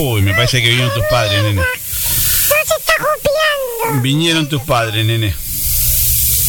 Uy, 0.00 0.22
me 0.22 0.32
parece 0.32 0.62
que 0.62 0.68
vinieron 0.68 0.94
tus 0.94 1.04
padres, 1.06 1.42
nene. 1.42 1.54
No 1.54 1.64
se 1.64 2.74
está 2.78 2.92
copiando. 2.98 4.00
Vinieron 4.00 4.48
tus 4.48 4.62
padres, 4.62 5.04
nene. 5.04 5.34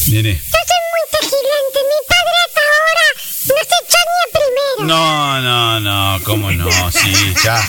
Nene. 0.08 0.34
Yo 0.36 0.60
soy 0.68 0.82
muy 0.92 1.04
tajilante. 1.12 1.80
Mi 1.82 2.00
padre 2.08 2.36
hasta 2.46 2.62
ahora 2.62 3.08
no 3.48 3.56
se 3.56 3.76
echó 3.86 3.98
ni 4.06 4.18
a 4.22 4.28
primero. 4.38 4.86
No, 4.86 5.42
no, 5.42 5.80
no, 5.80 6.24
¿cómo 6.24 6.52
no? 6.52 6.92
Sí, 6.92 7.34
ya, 7.44 7.60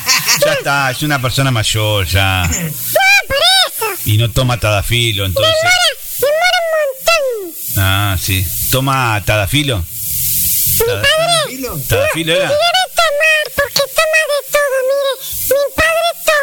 ya 0.44 0.52
está, 0.52 0.90
es 0.90 1.02
una 1.02 1.20
persona 1.20 1.50
mayor 1.50 2.06
ya. 2.06 2.42
No, 2.46 2.70
por 3.26 3.36
eso. 3.66 3.86
Y 4.04 4.18
no 4.18 4.30
toma 4.30 4.60
tadafilo, 4.60 5.24
entonces. 5.24 5.54
Demora, 5.62 5.76
demora 6.20 6.58
un 6.60 6.68
montón. 7.46 7.82
Ah, 7.82 8.18
sí. 8.20 8.46
¿Toma 8.70 9.22
tadafilo? 9.24 9.78
Mi 9.78 10.86
padre 10.86 11.84
¿Tadafilo 11.88 12.34
era? 12.34 12.50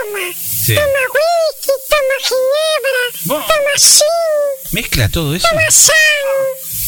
Toma. 0.08 0.34
Sí. 0.66 0.76
Toma 0.76 1.04
whisky, 1.16 1.74
toma 1.90 2.16
ginebra, 2.28 3.04
Bueno. 3.26 3.46
toma 3.48 3.74
gin, 3.78 4.72
¿Mezcla 4.72 5.10
todo 5.10 5.36
eso? 5.36 5.48
toma 5.48 5.62
san, 5.72 5.96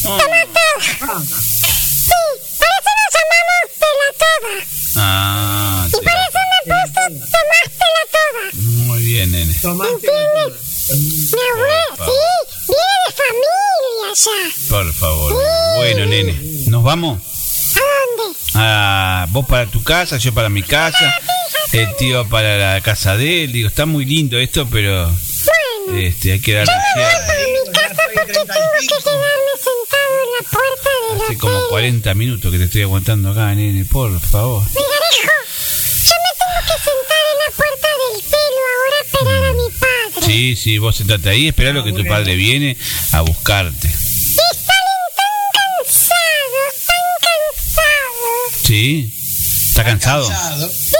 Oh. 0.06 0.18
toma 0.18 0.42
todo. 0.46 0.80
Sí, 0.80 2.22
por 2.58 2.68
eso 2.76 2.92
nos 3.00 3.12
llamamos 3.16 3.68
pelatoda. 3.80 4.54
Ah, 4.98 5.86
Y 5.88 5.92
sí. 5.92 5.98
por 5.98 6.14
eso 6.14 6.40
me 6.50 6.74
puse 6.74 7.04
tomar 7.20 7.66
pelatoda. 7.80 8.42
Muy 8.54 9.02
bien, 9.04 9.32
nene. 9.32 9.54
Tomaste 9.62 9.94
Mi 10.02 10.08
abuela, 10.08 10.58
sí, 10.62 10.94
viene 10.96 11.64
de 13.06 13.12
familia 13.16 14.14
ya. 14.16 14.70
Por 14.70 14.94
favor. 14.94 15.34
Bueno, 15.78 16.06
nene. 16.06 16.34
¿Nos 16.68 16.84
vamos? 16.84 17.22
¿A 17.76 17.80
dónde? 18.18 18.40
Ah, 18.56 19.26
vos 19.30 19.46
para 19.48 19.66
tu 19.68 19.84
casa, 19.84 20.18
yo 20.18 20.34
para 20.34 20.50
mi 20.50 20.64
casa. 20.64 21.14
El 21.72 21.96
tío 21.98 22.28
para 22.30 22.58
la 22.58 22.82
casa 22.82 23.16
de 23.16 23.44
él. 23.44 23.52
Digo, 23.52 23.68
está 23.68 23.86
muy 23.86 24.06
lindo 24.06 24.38
esto, 24.40 24.68
pero 24.70 25.06
Bueno, 25.86 26.00
este, 26.00 26.32
hay 26.34 26.40
que 26.40 26.54
darle 26.54 26.74
un 26.74 26.82
cierre. 26.94 27.26
para 27.28 27.40
mi 27.40 27.72
casa 27.72 28.02
porque 28.16 28.34
tengo 28.34 28.46
que 28.48 29.04
quedarme 29.04 29.54
sentado 29.58 30.14
en 30.24 30.30
la 30.36 30.50
puerta 30.50 30.90
del 30.90 31.16
Hace 31.16 31.26
hotel. 31.26 31.38
como 31.38 31.68
40 31.70 32.14
minutos 32.16 32.52
que 32.52 32.58
te 32.58 32.64
estoy 32.66 32.82
aguantando 32.82 33.32
acá, 33.32 33.54
nene. 33.56 33.86
Por 33.86 34.20
favor. 34.20 34.64
Vigarejo, 34.68 35.36
yo 36.06 36.16
me 36.24 36.32
tengo 36.40 36.60
que 36.66 36.76
sentar 36.84 37.22
en 37.32 37.38
la 37.46 37.50
puerta 37.56 37.88
del 38.02 38.24
pelo 38.24 38.62
ahora 38.74 38.98
a 38.98 39.02
esperar 39.06 39.44
a 39.46 39.54
mi 39.54 39.70
padre. 39.80 40.26
Sí, 40.26 40.56
sí, 40.56 40.78
vos 40.80 40.96
sentate 40.96 41.30
ahí, 41.30 41.48
esperá 41.50 41.72
lo 41.72 41.84
que 41.84 41.94
tu 41.94 42.04
padre 42.06 42.36
viene 42.36 42.78
a 43.14 43.22
buscarte. 43.22 43.88
Y 43.88 43.92
salen 43.92 45.02
tan 45.16 45.36
cansados, 45.54 46.76
tan 46.88 47.06
cansados. 47.22 48.66
¿Sí? 48.66 49.14
¿Está 49.70 49.84
cansado? 49.84 50.28
Cansado. 50.28 50.70
Sí, 50.70 50.76
sí. 50.90 50.96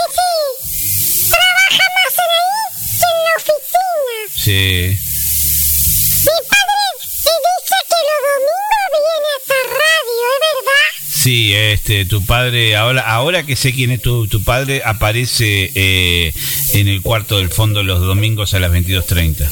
Sí. 4.42 4.50
Mi 4.50 6.36
padre 6.48 6.80
me 6.96 7.34
dice 7.44 7.76
que 7.88 7.98
los 8.08 8.20
domingos 8.24 9.00
viene 9.04 9.28
a 9.28 9.36
esta 9.40 9.58
radio, 9.68 10.24
¿es 10.32 10.40
verdad? 10.48 10.88
Sí, 11.22 11.54
este, 11.54 12.06
tu 12.06 12.24
padre, 12.24 12.76
ahora, 12.76 13.02
ahora 13.02 13.42
que 13.42 13.54
sé 13.56 13.74
quién 13.74 13.90
es 13.90 14.00
tu, 14.00 14.26
tu 14.28 14.42
padre, 14.42 14.80
aparece 14.84 15.70
eh, 15.74 16.32
en 16.72 16.88
el 16.88 17.02
cuarto 17.02 17.36
del 17.36 17.50
fondo 17.50 17.82
los 17.82 18.00
domingos 18.00 18.54
a 18.54 18.60
las 18.60 18.72
22.30. 18.72 19.42
Ah, 19.44 19.50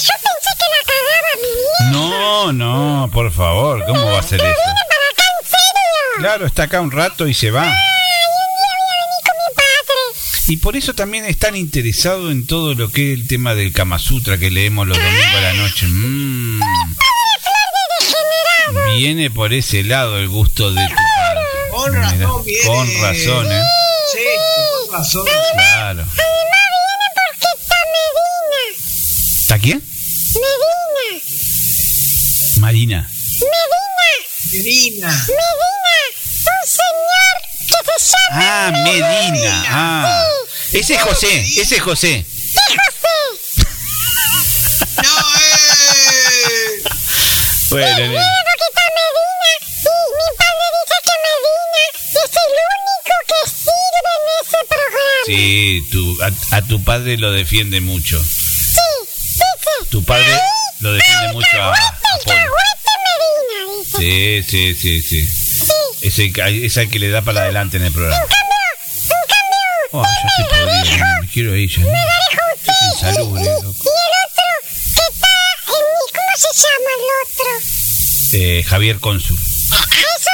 yo 0.00 0.14
pensé 0.24 0.50
que 0.58 0.66
la 0.72 0.82
cagaba 0.86 1.32
mi 1.36 1.48
vieja. 1.54 1.90
No, 1.92 2.52
no, 2.52 3.10
por 3.12 3.30
favor, 3.32 3.84
¿cómo 3.86 4.04
va 4.06 4.18
a 4.18 4.22
ser 4.24 4.40
eso? 4.40 4.48
para 4.48 5.06
acá 5.12 5.24
en 5.40 5.46
serio. 5.46 6.18
Claro, 6.18 6.46
está 6.46 6.64
acá 6.64 6.80
un 6.80 6.90
rato 6.90 7.28
y 7.28 7.34
se 7.34 7.52
va. 7.52 7.62
Ay, 7.62 7.68
un 7.68 7.74
día 8.56 8.74
voy 8.74 8.90
a 8.90 8.98
venir 9.04 9.22
con 9.24 9.36
mi 9.38 9.48
padre. 9.54 10.00
Y 10.48 10.58
por 10.58 10.76
eso 10.76 10.94
también 10.94 11.24
es 11.24 11.38
tan 11.38 11.56
interesado 11.56 12.30
en 12.30 12.46
todo 12.46 12.74
lo 12.74 12.90
que 12.92 13.12
es 13.12 13.18
el 13.18 13.26
tema 13.26 13.54
del 13.56 13.72
Kama 13.72 13.98
Sutra 13.98 14.38
que 14.38 14.50
leemos 14.50 14.86
los 14.86 14.96
domingos 14.96 15.34
a 15.36 15.40
la 15.40 15.52
noche. 15.54 15.86
Mm, 15.88 16.60
Degenerado. 18.00 18.94
viene 18.96 19.30
por 19.30 19.52
ese 19.52 19.82
lado 19.82 20.18
el 20.18 20.28
gusto 20.28 20.72
de 20.72 20.86
tu 20.86 20.94
padre. 20.94 21.40
Con 21.72 21.92
razón, 21.94 22.44
viene. 22.44 22.64
Con 22.64 23.00
razón, 23.02 23.52
¿eh? 23.52 23.62
Sí, 24.12 24.18
con 24.86 24.94
razón. 24.98 25.24
Claro. 25.54 26.02
Además 26.02 26.14
viene 26.14 27.06
porque 27.16 27.48
está 27.62 27.76
Medina. 27.96 28.60
¿Está 29.40 29.58
quién? 29.58 29.82
Medina. 30.34 31.22
Marina. 32.60 33.10
Medina. 33.40 33.76
Divina. 34.52 35.08
Medina. 35.08 35.32
Un 36.46 36.68
señor 36.68 37.34
que 37.66 37.98
se 37.98 38.16
llama 38.30 38.66
Ah, 38.66 38.70
Medina. 38.84 39.64
Ah. 39.68 40.24
Ese 40.72 40.94
es 40.94 41.02
José, 41.02 41.40
ese 41.60 41.76
es 41.76 41.82
José. 41.82 42.24
Sí, 42.28 42.58
José. 42.76 43.66
No, 45.02 45.14
eh. 45.40 46.82
Bueno, 47.70 47.86
Miedo 47.96 48.08
nene. 48.08 48.16
que 48.16 48.66
está 48.68 48.82
Medina. 48.96 49.92
Mi 50.18 50.28
padre 50.38 50.66
dice 50.76 50.96
que 51.04 51.14
Medina 51.26 51.80
es 52.24 52.32
el 52.36 52.52
único 52.76 53.14
que 53.26 53.40
sirve 53.50 54.12
en 54.16 54.24
ese 54.40 54.58
programa. 54.68 55.24
Sí, 55.26 55.88
tu, 55.92 56.00
a, 56.22 56.56
a 56.56 56.62
tu 56.62 56.76
padre 56.84 57.16
lo 57.18 57.32
defiende 57.32 57.80
mucho. 57.80 58.22
Sí, 58.22 58.88
dice. 59.34 59.90
Tu 59.90 60.04
padre 60.04 60.40
lo 60.80 60.92
defiende 60.92 61.32
mucho 61.32 61.56
a, 61.62 61.72
a 61.74 62.00
Medina, 62.26 63.58
dice. 63.78 63.96
Sí, 63.98 64.74
sí, 64.74 64.74
sí, 64.74 65.02
sí. 65.02 65.26
Sí. 65.26 65.72
Es 66.02 66.18
el, 66.18 66.32
que- 66.32 66.66
es 66.66 66.76
el 66.76 66.90
que 66.90 66.98
le 66.98 67.08
da 67.10 67.22
para 67.22 67.42
adelante 67.42 67.76
en 67.78 67.84
el 67.84 67.92
programa. 67.92 68.22
En 68.22 68.28
cambio, 68.28 68.56
en 69.04 69.08
cambio, 69.28 69.56
Oh, 69.92 70.02
yo 70.02 70.08
estoy 70.28 70.44
podrido, 70.58 70.84
nene, 70.96 71.20
me 71.22 71.28
quiero 71.28 71.56
ir 71.56 71.70
ya. 71.70 71.78
nene. 71.78 71.90
Megarejo, 71.92 72.42
usted. 72.54 72.72
Y, 72.72 73.12
y- 73.16 73.62
loco. 73.62 73.84
y 73.84 73.88
el 73.88 74.14
otro 74.26 74.48
que 74.94 75.02
está 75.12 75.28
en 75.28 75.72
mi... 75.72 76.04
¿Cómo 76.12 76.32
se 76.36 76.48
llama 76.62 76.90
el 76.96 77.02
otro? 77.22 77.48
Eh, 78.32 78.62
Javier 78.64 78.98
Cónsul. 79.00 79.38
A 79.38 79.40
eso 79.40 79.76
no 79.76 79.80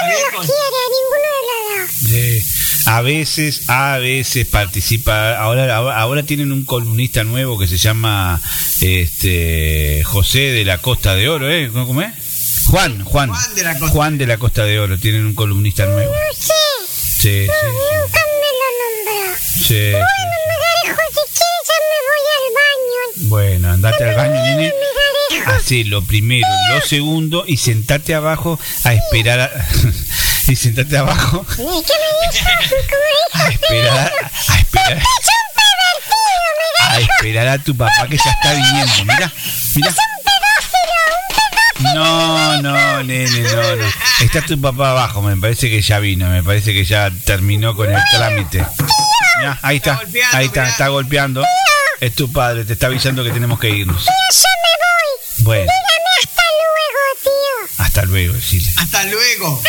Javier 0.01 0.23
lo 0.32 0.36
con- 0.39 0.47
quiere, 0.47 0.78
a 0.82 0.89
ninguno 0.97 1.28
de 1.32 1.40
los 1.47 2.01
dos. 2.01 2.12
Eh, 2.12 2.43
a 2.87 3.01
veces, 3.03 3.69
a 3.69 3.99
veces 3.99 4.47
participa. 4.47 5.37
Ahora, 5.37 5.77
ahora, 5.77 6.23
tienen 6.23 6.53
un 6.53 6.65
columnista 6.65 7.25
nuevo 7.25 7.59
que 7.59 7.67
se 7.69 7.77
llama 7.77 8.41
este 8.81 10.03
José 10.05 10.51
de 10.53 10.65
la 10.65 10.79
Costa 10.79 11.15
de 11.15 11.29
Oro, 11.29 11.51
¿eh? 11.51 11.71
¿Cómo 11.73 12.03
es? 12.03 12.13
Juan, 12.67 13.05
Juan. 13.05 13.31
Juan 13.31 13.55
de 13.55 13.63
la 13.63 13.79
Costa. 13.79 13.93
Juan 13.93 14.19
de 14.19 14.27
la 14.27 14.39
Costa 14.39 14.65
de 14.65 14.79
Oro. 14.81 14.99
Tienen 14.99 15.27
un 15.27 15.35
columnista 15.35 15.87
nuevo. 15.87 16.13
Sé, 16.35 16.53
Sí, 17.19 17.47
sí, 17.47 17.67
nunca 17.67 18.21
me 18.21 18.51
lo 18.59 18.69
nombró. 18.79 19.37
sí. 19.39 19.63
sí, 19.63 19.91
Bueno, 19.93 20.07
sí. 20.09 20.23
Megarejo, 20.85 21.03
si 21.11 21.23
quieres 21.35 21.63
ya 21.69 21.79
me 21.89 21.99
voy 22.09 22.23
al 22.37 22.49
baño. 22.55 23.29
Bueno, 23.29 23.71
andate 23.71 24.05
al 24.05 24.15
baño, 24.17 24.43
nene. 24.45 24.73
Hacé 25.47 25.85
lo 25.85 26.03
primero, 26.03 26.47
lo 26.71 26.81
segundo 26.83 27.45
y 27.47 27.57
sentate 27.57 28.15
abajo 28.15 28.61
a 28.85 28.95
esperar 28.95 29.41
a, 29.41 29.51
y 30.48 30.56
sentate 30.56 30.98
abajo 30.98 31.47
¿Y 31.52 31.85
qué 31.85 31.93
me 33.35 33.43
a 33.44 33.48
esperar, 33.48 34.12
a 34.48 34.59
esperar, 34.59 35.02
a 36.89 37.01
esperar 37.01 37.48
a 37.48 37.59
tu 37.59 37.77
papá 37.77 38.06
que 38.09 38.16
ya 38.16 38.31
está 38.31 38.52
viniendo. 38.52 39.05
Mira, 39.05 39.32
mira. 39.74 39.89
Es 39.89 39.97
un 39.97 40.24
pedófilo, 40.24 41.01
un 41.16 41.36
pedófilo. 41.81 41.94
No, 41.94 42.62
no, 42.62 43.02
nene, 43.05 43.40
no, 43.40 43.77
no. 43.77 43.85
Está 44.20 44.43
tu 44.43 44.60
papá 44.60 44.90
abajo, 44.90 45.23
me 45.23 45.36
parece 45.36 45.70
que 45.70 45.81
ya 45.81 45.98
vino, 46.01 46.28
me 46.28 46.43
parece 46.43 46.73
que 46.73 46.85
ya 46.85 47.10
terminó 47.24 47.74
con 47.74 47.90
el 47.93 48.02
trámite. 48.10 48.64
Mirá, 49.39 49.59
ahí 49.62 49.77
está, 49.77 50.01
ahí 50.32 50.47
está, 50.47 50.69
está 50.69 50.89
golpeando. 50.89 51.44
Es 52.01 52.14
tu 52.14 52.31
padre, 52.32 52.64
te 52.64 52.74
está 52.74 52.89
avisando 52.89 53.24
que 53.24 53.31
tenemos 53.31 53.59
que 53.59 53.70
irnos. 53.70 54.02
Tío, 54.05 54.12
yo 54.32 54.48
me 54.62 54.73
voy. 54.85 55.44
Bueno, 55.44 55.73
Dígame 55.73 56.10
hasta 56.23 56.43
luego, 56.59 57.23
tío. 57.23 57.85
hasta 57.85 58.02
luego, 58.05 58.35
Chile. 58.40 58.69
Hasta 58.77 59.05
luego. 59.05 59.62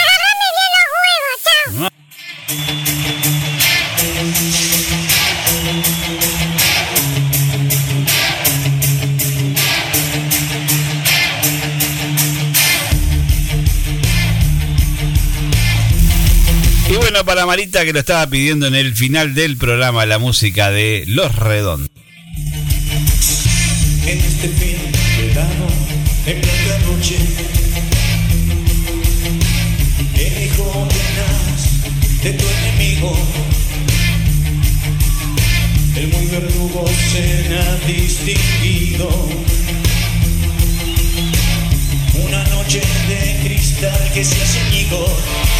Y 16.89 16.95
bueno, 16.95 17.25
para 17.25 17.45
Marita 17.45 17.85
que 17.85 17.93
lo 17.93 17.99
estaba 17.99 18.27
pidiendo 18.27 18.67
en 18.67 18.75
el 18.75 18.93
final 18.93 19.33
del 19.33 19.57
programa, 19.57 20.05
la 20.05 20.19
música 20.19 20.69
de 20.69 21.05
Los 21.07 21.35
Redondos. 21.35 21.89
En 24.05 24.19
este 24.19 24.47
fin 24.49 24.93
el 35.95 36.07
muy 36.07 36.25
verdugo 36.27 36.85
se 37.11 37.57
ha 37.57 37.75
distinguido. 37.88 39.09
Una 42.25 42.43
noche 42.45 42.81
de 43.07 43.39
cristal 43.43 44.11
que 44.13 44.23
se 44.23 44.41
hace. 44.41 45.52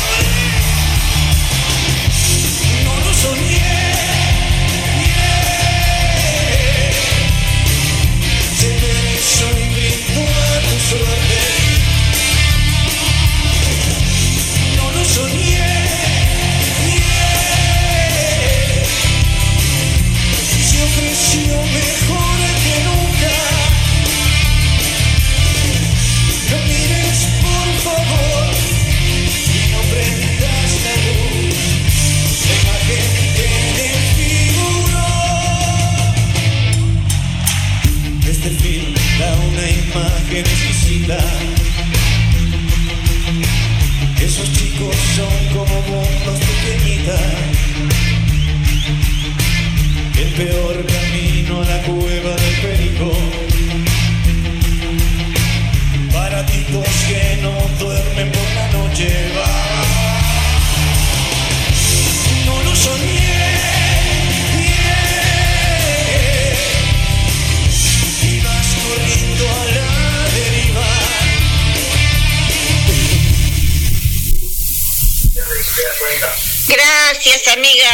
Gracias, 76.74 77.48
amiga 77.50 77.92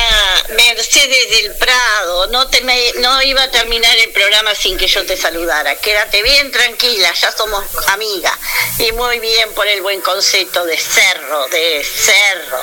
Mercedes 0.56 1.30
del 1.32 1.56
Prado. 1.58 2.28
No, 2.28 3.22
iba 3.24 3.44
a 3.44 3.52
terminar 3.52 3.98
el 3.98 4.10
programa 4.12 4.56
sin 4.56 4.78
que 4.78 4.88
yo 4.88 5.06
te 5.06 5.18
saludara. 5.18 5.76
Quédate 5.76 6.24
bien 6.24 6.50
tranquila, 6.50 7.12
ya 7.14 7.30
somos 7.34 7.66
amigas. 7.88 8.34
Y 8.78 8.94
muy 8.94 9.20
bien 9.20 9.52
por 9.54 9.68
el 9.68 9.82
buen 9.82 10.00
concepto 10.00 10.64
de 10.64 10.78
cerro, 10.78 11.48
de 11.50 11.84
cerro. 11.84 12.60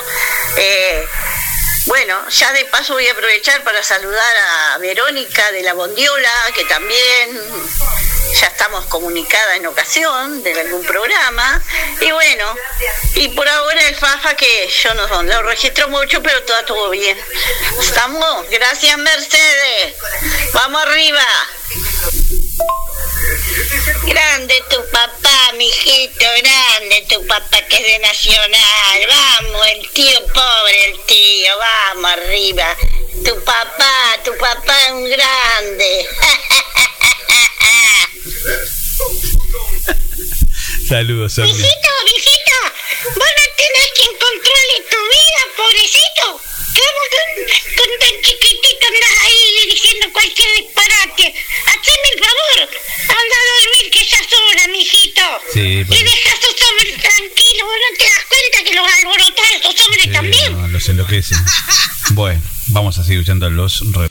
Eh, 0.56 1.06
bueno, 1.84 2.26
ya 2.30 2.50
de 2.54 2.64
paso 2.64 2.94
voy 2.94 3.06
a 3.08 3.12
aprovechar 3.12 3.62
para 3.62 3.82
saludar 3.82 4.36
a 4.72 4.78
Verónica 4.78 5.52
de 5.52 5.62
la 5.62 5.74
Bondiola, 5.74 6.32
que 6.54 6.64
también 6.64 7.42
ya 8.34 8.46
estamos 8.48 8.84
comunicadas 8.86 9.56
en 9.56 9.66
ocasión 9.66 10.42
de 10.42 10.60
algún 10.60 10.84
programa. 10.84 11.62
Y 12.00 12.10
bueno, 12.10 12.54
y 13.14 13.28
por 13.28 13.48
ahora 13.48 13.88
el 13.88 13.94
Fafa 13.94 14.34
que 14.34 14.68
yo 14.82 14.94
no 14.94 15.22
lo 15.22 15.42
registro 15.42 15.88
mucho, 15.88 16.22
pero 16.22 16.42
todo 16.42 16.58
estuvo 16.58 16.90
bien. 16.90 17.18
¿Estamos? 17.80 18.48
Gracias 18.50 18.98
Mercedes. 18.98 19.94
Vamos 20.52 20.82
arriba. 20.82 21.24
Grande 24.04 24.62
tu 24.70 24.90
papá, 24.90 25.52
mijito, 25.56 26.26
grande 26.38 27.06
tu 27.08 27.26
papá 27.26 27.58
que 27.68 27.76
es 27.76 27.82
de 27.82 27.98
Nacional. 28.00 29.06
Vamos, 29.08 29.66
el 29.68 29.90
tío 29.90 30.26
pobre, 30.26 30.84
el 30.90 31.04
tío, 31.06 31.58
vamos 31.58 32.12
arriba. 32.12 32.76
Tu 33.24 33.44
papá, 33.44 34.16
tu 34.24 34.36
papá 34.36 34.86
es 34.86 34.92
un 34.92 35.04
grande. 35.04 36.08
Saludos, 40.88 41.34
Sonia. 41.34 41.52
Viejito, 41.52 41.88
viejito, 42.06 42.58
vos 43.14 43.30
no 43.38 43.44
tenés 43.58 43.88
quien 43.96 44.12
controle 44.18 44.76
tu 44.90 45.00
vida, 45.14 45.40
pobrecito. 45.56 46.24
¿Cómo 46.76 47.00
con, 47.12 47.28
con 47.76 47.90
tan 48.00 48.14
chiquitito 48.22 48.84
andas 48.86 49.14
ahí 49.24 49.44
diciendo 49.72 50.04
cualquier 50.12 50.50
disparate? 50.62 51.24
Haceme 51.66 52.06
el 52.14 52.18
favor, 52.20 52.58
anda 53.02 53.36
a 53.36 53.44
dormir 53.50 53.84
que 53.90 54.02
ya 54.04 54.18
es 54.20 54.30
hora, 54.32 54.64
mijito. 54.68 55.24
Sí, 55.52 55.60
Y 55.80 55.84
pero- 55.84 56.04
deja 56.10 56.28
a 56.30 56.34
esos 56.36 56.56
hombres 56.68 56.92
tranquilos, 57.02 57.64
vos 57.66 57.78
no 57.82 57.88
te 57.98 58.04
das 58.04 58.24
cuenta 58.28 58.56
que 58.64 58.72
los 58.76 58.86
alborotan 58.92 59.44
a 59.44 59.46
esos 59.56 59.74
hombres 59.86 60.04
Sí, 60.04 60.10
también. 60.12 60.50
no, 60.60 60.68
los 60.68 60.88
enloquecen. 60.88 61.38
Bueno, 62.10 62.40
vamos 62.68 62.96
a 62.98 63.02
seguir 63.02 63.18
escuchando 63.18 63.50
los 63.50 63.80
Redondos. 63.80 64.10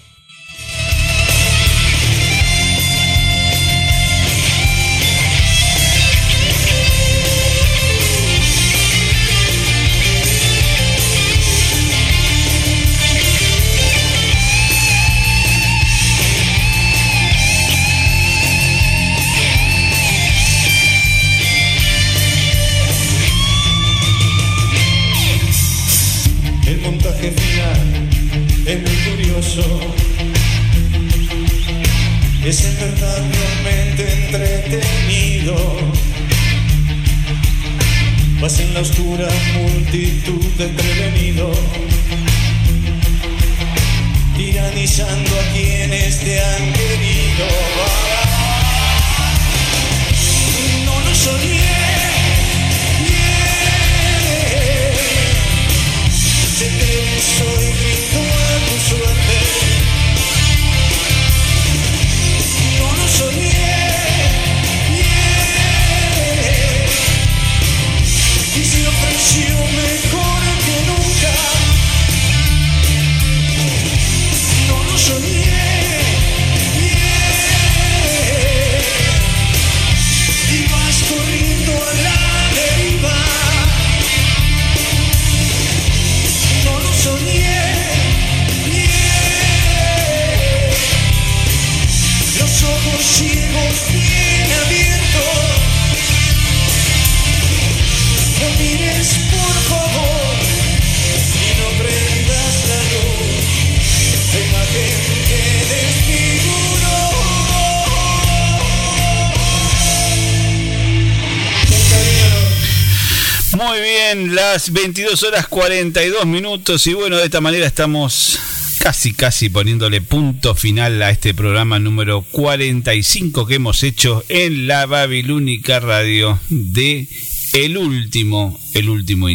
22 114.85 115.23
horas 115.23 115.47
42 115.47 116.27
minutos 116.27 116.85
y 116.85 116.93
bueno, 116.93 117.17
de 117.17 117.23
esta 117.23 117.41
manera 117.41 117.65
estamos 117.65 118.39
casi 118.77 119.13
casi 119.13 119.49
poniéndole 119.49 119.99
punto 119.99 120.53
final 120.53 121.01
a 121.01 121.09
este 121.09 121.33
programa 121.33 121.79
número 121.79 122.21
45 122.21 123.47
que 123.47 123.55
hemos 123.55 123.81
hecho 123.81 124.23
en 124.29 124.67
la 124.67 124.85
Babilónica 124.85 125.79
Radio 125.79 126.39
de 126.49 127.07
El 127.53 127.79
Último, 127.79 128.59
El 128.75 128.89
Último 128.89 129.27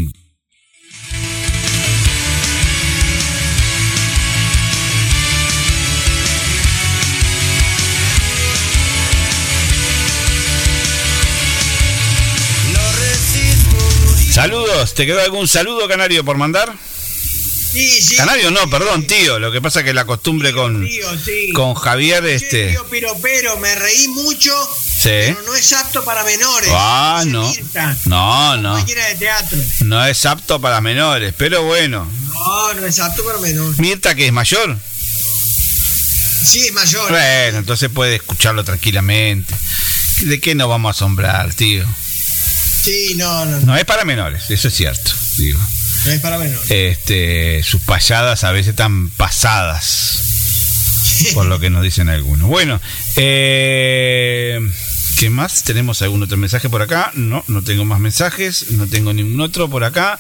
Saludos, 14.40 14.94
¿te 14.94 15.06
quedó 15.06 15.20
algún 15.20 15.46
saludo 15.48 15.86
canario 15.88 16.24
por 16.24 16.36
mandar? 16.36 16.72
Sí, 17.72 18.02
sí. 18.02 18.16
Canario 18.16 18.50
no, 18.50 18.68
perdón, 18.68 19.06
tío. 19.06 19.38
Lo 19.38 19.52
que 19.52 19.60
pasa 19.60 19.84
que 19.84 19.92
la 19.94 20.04
costumbre 20.04 20.52
con, 20.52 20.84
Tío, 20.84 21.06
sí. 21.24 21.52
con 21.52 21.74
Javier, 21.74 22.24
este. 22.26 22.70
tío 22.70 22.84
piropero, 22.88 23.56
me 23.58 23.74
reí 23.76 24.08
mucho, 24.08 24.52
Sí. 24.74 25.08
pero 25.08 25.42
no 25.46 25.54
es 25.54 25.72
apto 25.72 26.02
para 26.04 26.24
menores. 26.24 26.68
Ah, 26.72 27.22
no. 27.26 27.52
No, 28.06 28.56
no. 28.56 28.70
compañera 28.72 29.06
de 29.08 29.14
teatro. 29.14 29.58
No 29.80 30.04
es 30.04 30.26
apto 30.26 30.60
para 30.60 30.80
menores, 30.80 31.32
pero 31.36 31.62
bueno. 31.62 32.10
No, 32.32 32.74
no 32.74 32.86
es 32.86 32.98
apto 32.98 33.22
para 33.24 33.38
menores. 33.38 33.78
Mirta, 33.78 34.14
que 34.16 34.26
es 34.26 34.32
mayor. 34.32 34.76
Sí, 36.44 36.66
es 36.66 36.72
mayor. 36.72 37.08
Bueno, 37.10 37.58
entonces 37.58 37.88
puede 37.90 38.16
escucharlo 38.16 38.64
tranquilamente. 38.64 39.54
¿De 40.22 40.40
qué 40.40 40.54
nos 40.54 40.68
vamos 40.68 40.88
a 40.88 40.96
asombrar, 40.96 41.54
tío? 41.54 41.86
Sí, 42.82 43.14
no, 43.16 43.44
no, 43.44 43.60
no, 43.60 43.66
No 43.66 43.76
es 43.76 43.84
para 43.84 44.04
menores, 44.04 44.50
eso 44.50 44.68
es 44.68 44.74
cierto, 44.74 45.12
digo. 45.36 45.60
no 46.06 46.12
es 46.12 46.20
para 46.20 46.38
menores. 46.38 46.70
Este, 46.70 47.62
sus 47.62 47.82
payadas 47.82 48.44
a 48.44 48.52
veces 48.52 48.74
tan 48.74 49.10
pasadas, 49.10 50.22
por 51.34 51.46
lo 51.46 51.58
que 51.60 51.68
nos 51.70 51.82
dicen 51.82 52.08
algunos. 52.08 52.48
Bueno, 52.48 52.80
eh, 53.16 54.58
¿qué 55.18 55.28
más? 55.30 55.62
¿Tenemos 55.64 56.00
algún 56.02 56.22
otro 56.22 56.36
mensaje 56.38 56.68
por 56.70 56.80
acá? 56.82 57.10
No, 57.14 57.44
no 57.48 57.62
tengo 57.62 57.84
más 57.84 58.00
mensajes, 58.00 58.70
no 58.70 58.86
tengo 58.86 59.12
ningún 59.12 59.40
otro 59.40 59.68
por 59.68 59.84
acá. 59.84 60.18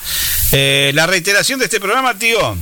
Eh, 0.52 0.90
la 0.94 1.06
reiteración 1.06 1.58
de 1.58 1.64
este 1.66 1.80
programa, 1.80 2.18
tío, 2.18 2.56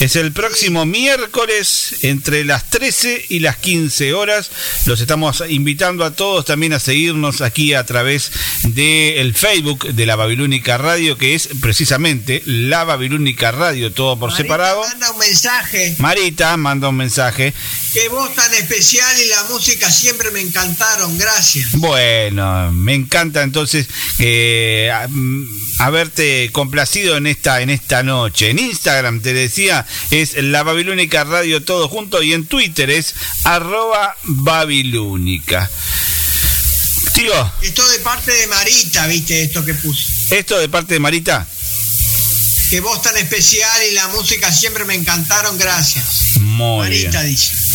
es 0.00 0.14
el 0.16 0.32
próximo 0.32 0.84
miércoles 0.84 1.96
entre 2.02 2.44
las 2.44 2.68
13 2.68 3.26
y 3.30 3.38
las 3.40 3.56
15 3.56 4.12
horas. 4.12 4.50
Los 4.84 5.00
estamos 5.00 5.42
invitando 5.48 6.04
a 6.04 6.10
todos 6.10 6.44
también 6.44 6.74
a 6.74 6.80
seguirnos 6.80 7.40
aquí 7.40 7.72
a 7.72 7.86
través 7.86 8.30
del 8.62 9.34
Facebook 9.34 9.94
de 9.94 10.06
la 10.06 10.16
Babilónica 10.16 10.76
Radio, 10.76 11.16
que 11.16 11.34
es 11.34 11.48
precisamente 11.62 12.42
la 12.44 12.84
Babilónica 12.84 13.52
Radio, 13.52 13.92
todo 13.92 14.18
por 14.18 14.34
separado. 14.34 14.82
Manda 14.82 15.10
un 15.12 15.18
mensaje. 15.18 15.94
Marita 15.98 16.56
manda 16.56 16.88
un 16.90 16.96
mensaje. 16.96 17.54
Que 17.96 18.08
voz 18.10 18.34
tan 18.34 18.52
especial 18.52 19.18
y 19.22 19.24
la 19.28 19.42
música 19.44 19.90
siempre 19.90 20.30
me 20.30 20.42
encantaron. 20.42 21.16
Gracias. 21.16 21.72
Bueno, 21.72 22.70
me 22.70 22.92
encanta 22.92 23.42
entonces 23.42 23.86
eh, 24.18 24.92
mm, 25.08 25.44
haberte 25.78 26.50
complacido 26.52 27.16
en 27.16 27.26
esta, 27.26 27.62
en 27.62 27.70
esta 27.70 28.02
noche. 28.02 28.50
En 28.50 28.58
Instagram 28.58 29.22
te 29.22 29.32
decía, 29.32 29.86
es 30.10 30.34
la 30.36 30.62
Babilónica 30.62 31.24
Radio 31.24 31.62
todo 31.64 31.88
junto 31.88 32.22
y 32.22 32.34
en 32.34 32.44
Twitter 32.46 32.90
es 32.90 33.14
arroba 33.44 34.14
Babilónica. 34.24 35.70
Tío, 37.14 37.52
Esto 37.62 37.88
de 37.88 37.98
parte 38.00 38.30
de 38.30 38.46
Marita, 38.48 39.06
viste, 39.06 39.42
esto 39.42 39.64
que 39.64 39.72
puse. 39.72 40.36
esto 40.38 40.58
de 40.58 40.68
parte 40.68 40.92
de 40.92 41.00
Marita, 41.00 41.46
Que 42.68 42.80
voz 42.80 43.00
tan 43.00 43.16
especial 43.16 43.80
y 43.90 43.94
la 43.94 44.08
música 44.08 44.52
siempre 44.52 44.84
me 44.84 44.94
encantaron. 44.94 45.56
Gracias. 45.56 46.04
muy 46.40 46.80
Marita 46.90 47.22
bien. 47.22 47.32
dice. 47.34 47.65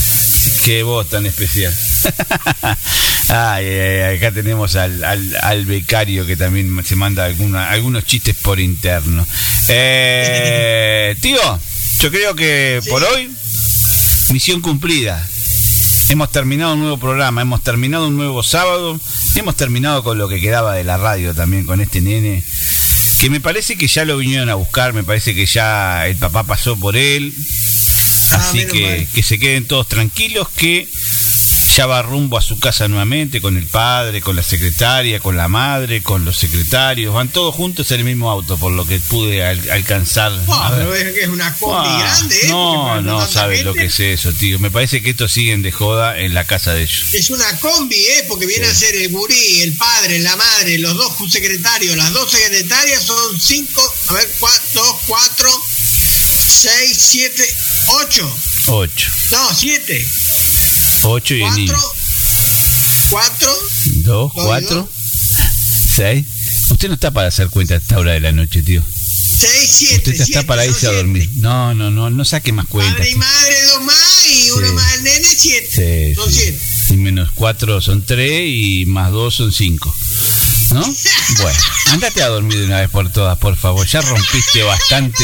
Qué 0.64 0.84
voz 0.84 1.10
tan 1.10 1.26
especial. 1.26 1.74
Ay, 3.30 3.66
ay, 3.66 4.18
acá 4.18 4.32
tenemos 4.34 4.76
al, 4.76 5.04
al- 5.06 5.38
al 5.42 5.66
becario 5.66 6.26
que 6.26 6.36
también 6.36 6.84
se 6.86 6.96
manda 6.98 7.24
alguna- 7.26 7.70
algunos 7.70 8.04
chistes 8.04 8.36
por 8.36 8.60
interno. 8.60 9.26
Eh, 9.70 11.16
tío, 11.22 11.40
yo 12.02 12.12
creo 12.12 12.36
que 12.36 12.82
por 12.90 13.02
hoy, 13.04 13.32
misión 14.32 14.60
cumplida. 14.62 15.26
Hemos 16.10 16.30
terminado 16.32 16.74
un 16.74 16.82
nuevo 16.82 16.98
programa, 16.98 17.42
hemos 17.42 17.64
terminado 17.64 18.08
un 18.10 18.18
nuevo 18.18 18.44
sábado, 18.44 19.00
hemos 19.36 19.56
terminado 19.56 20.04
con 20.04 20.18
lo 20.18 20.28
que 20.28 20.42
quedaba 20.42 20.76
de 20.76 20.84
la 20.84 20.98
radio 20.98 21.34
también, 21.34 21.66
con 21.66 21.80
este 21.80 22.02
nene, 22.02 22.44
que 23.22 23.30
me 23.30 23.40
parece 23.40 23.78
que 23.78 23.88
ya 23.88 24.04
lo 24.04 24.18
vinieron 24.18 24.50
a 24.50 24.56
buscar, 24.56 24.92
me 24.92 25.04
parece 25.06 25.34
que 25.34 25.46
ya 25.46 26.06
el 26.08 26.18
papá 26.18 26.44
pasó 26.44 26.76
por 26.76 26.98
él, 26.98 27.34
Así 28.34 28.58
menos 28.60 28.74
que, 28.74 29.08
que 29.14 29.24
se 29.24 29.40
queden 29.40 29.66
todos 29.68 29.88
tranquilos 29.88 30.48
que 30.56 30.88
ya 31.78 31.86
va 31.86 32.02
rumbo 32.02 32.38
a 32.38 32.42
su 32.42 32.60
casa 32.60 32.90
nuevamente 32.90 33.40
con 33.40 33.56
el 33.56 33.66
padre, 33.66 34.20
con 34.20 34.36
la 34.36 34.44
secretaria, 34.44 35.22
con 35.22 35.38
la 35.38 35.48
madre, 35.48 36.02
con 36.02 36.26
los 36.26 36.36
secretarios. 36.36 37.14
Van 37.14 37.30
todos 37.30 37.56
juntos 37.56 37.90
en 37.92 38.00
el 38.00 38.06
mismo 38.06 38.30
auto, 38.30 38.58
por 38.58 38.74
lo 38.74 38.86
que 38.86 39.00
pude 39.00 39.46
al- 39.46 39.70
alcanzar. 39.70 40.34
Ah, 40.50 40.72
ver. 40.72 40.80
pero 40.90 40.96
es 40.96 41.14
que 41.14 41.22
es 41.22 41.30
una 41.30 41.56
combi 41.56 41.88
Ah, 41.90 41.98
grande, 42.00 42.36
¿eh? 42.44 42.48
No, 42.50 43.02
no 43.02 43.26
sabes 43.26 43.64
lo 43.64 43.74
que 43.74 43.86
es 43.86 43.98
eso, 44.02 44.34
tío. 44.34 44.60
Me 44.60 44.70
parece 44.70 45.02
que 45.02 45.12
estos 45.12 45.32
siguen 45.32 45.62
de 45.62 45.72
joda 45.72 46.20
en 46.20 46.34
la 46.34 46.44
casa 46.44 46.74
de 46.74 46.82
ellos. 46.84 47.14
Es 47.14 47.30
una 47.30 47.58
combi, 47.62 47.96
¿eh? 47.96 48.26
Porque 48.28 48.48
viene 48.48 48.66
a 48.68 48.76
ser 48.76 48.94
el 48.98 49.08
gurí, 49.10 49.62
el 49.62 49.74
padre, 49.78 50.20
la 50.20 50.36
madre, 50.36 50.78
los 50.78 50.94
dos 50.98 51.14
secretarios. 51.32 51.96
Las 51.96 52.12
dos 52.12 52.30
secretarias 52.32 53.02
son 53.02 53.40
cinco, 53.40 53.82
a 54.10 54.14
ver, 54.16 54.30
cuatro, 54.40 54.62
dos, 54.74 54.96
cuatro, 55.08 55.50
seis, 56.52 56.98
siete, 57.00 57.44
ocho. 57.88 58.38
Ocho. 58.68 59.12
No, 59.32 59.54
siete. 59.56 60.06
Ocho 61.04 61.34
y 61.36 61.44
el 61.44 61.54
niño. 61.56 61.74
Cuatro, 63.10 63.50
cuatro, 63.50 63.70
Dos, 63.86 64.04
Dos 64.04 64.32
y 64.36 64.46
cuatro, 64.48 64.90
seis. 65.96 66.26
Usted 66.70 66.88
no 66.88 66.94
está 66.94 67.12
para 67.12 67.28
hacer 67.28 67.50
cuenta 67.50 67.74
a 67.76 67.78
esta 67.78 67.98
hora 67.98 68.14
de 68.14 68.20
la 68.20 68.32
noche, 68.32 68.62
tío. 68.64 68.84
seis, 69.40 69.70
siete. 69.78 69.96
Usted 69.98 70.12
ya 70.14 70.24
está 70.24 70.26
siete, 70.26 70.48
para 70.48 70.66
irse 70.66 70.78
a 70.88 70.90
siete. 70.92 70.96
dormir. 70.98 71.30
No, 71.36 71.74
no, 71.74 71.90
no, 71.92 72.10
no 72.10 72.26
saque 72.26 72.52
más 72.54 72.68
cuentas. 72.68 72.96
Padre 72.98 73.10
y 73.12 73.16
madre, 73.16 73.66
dos 73.66 73.84
más 73.84 73.98
y 74.30 74.52
uno 74.52 74.68
Sí. 74.68 74.74
más 74.74 74.94
el 74.94 75.04
nene, 75.04 75.36
siete. 75.38 76.12
Sí, 76.12 76.16
son 76.16 76.32
sí. 76.32 76.40
siete. 76.40 76.62
Y 76.92 76.98
menos 76.98 77.32
cuatro 77.34 77.82
son 77.82 78.06
tres 78.06 78.44
y 78.46 78.86
más 78.86 79.12
dos 79.12 79.36
son 79.36 79.52
cinco. 79.52 79.96
¿No? 80.72 80.82
Bueno, 81.42 81.60
andate 81.88 82.22
a 82.24 82.28
dormir 82.28 82.60
de 82.60 82.66
una 82.66 82.82
vez 82.82 82.90
por 82.90 83.10
todas, 83.12 83.38
por 83.38 83.56
favor. 83.58 83.88
Ya 83.88 84.02
rompiste 84.02 84.64
bastante. 84.64 85.24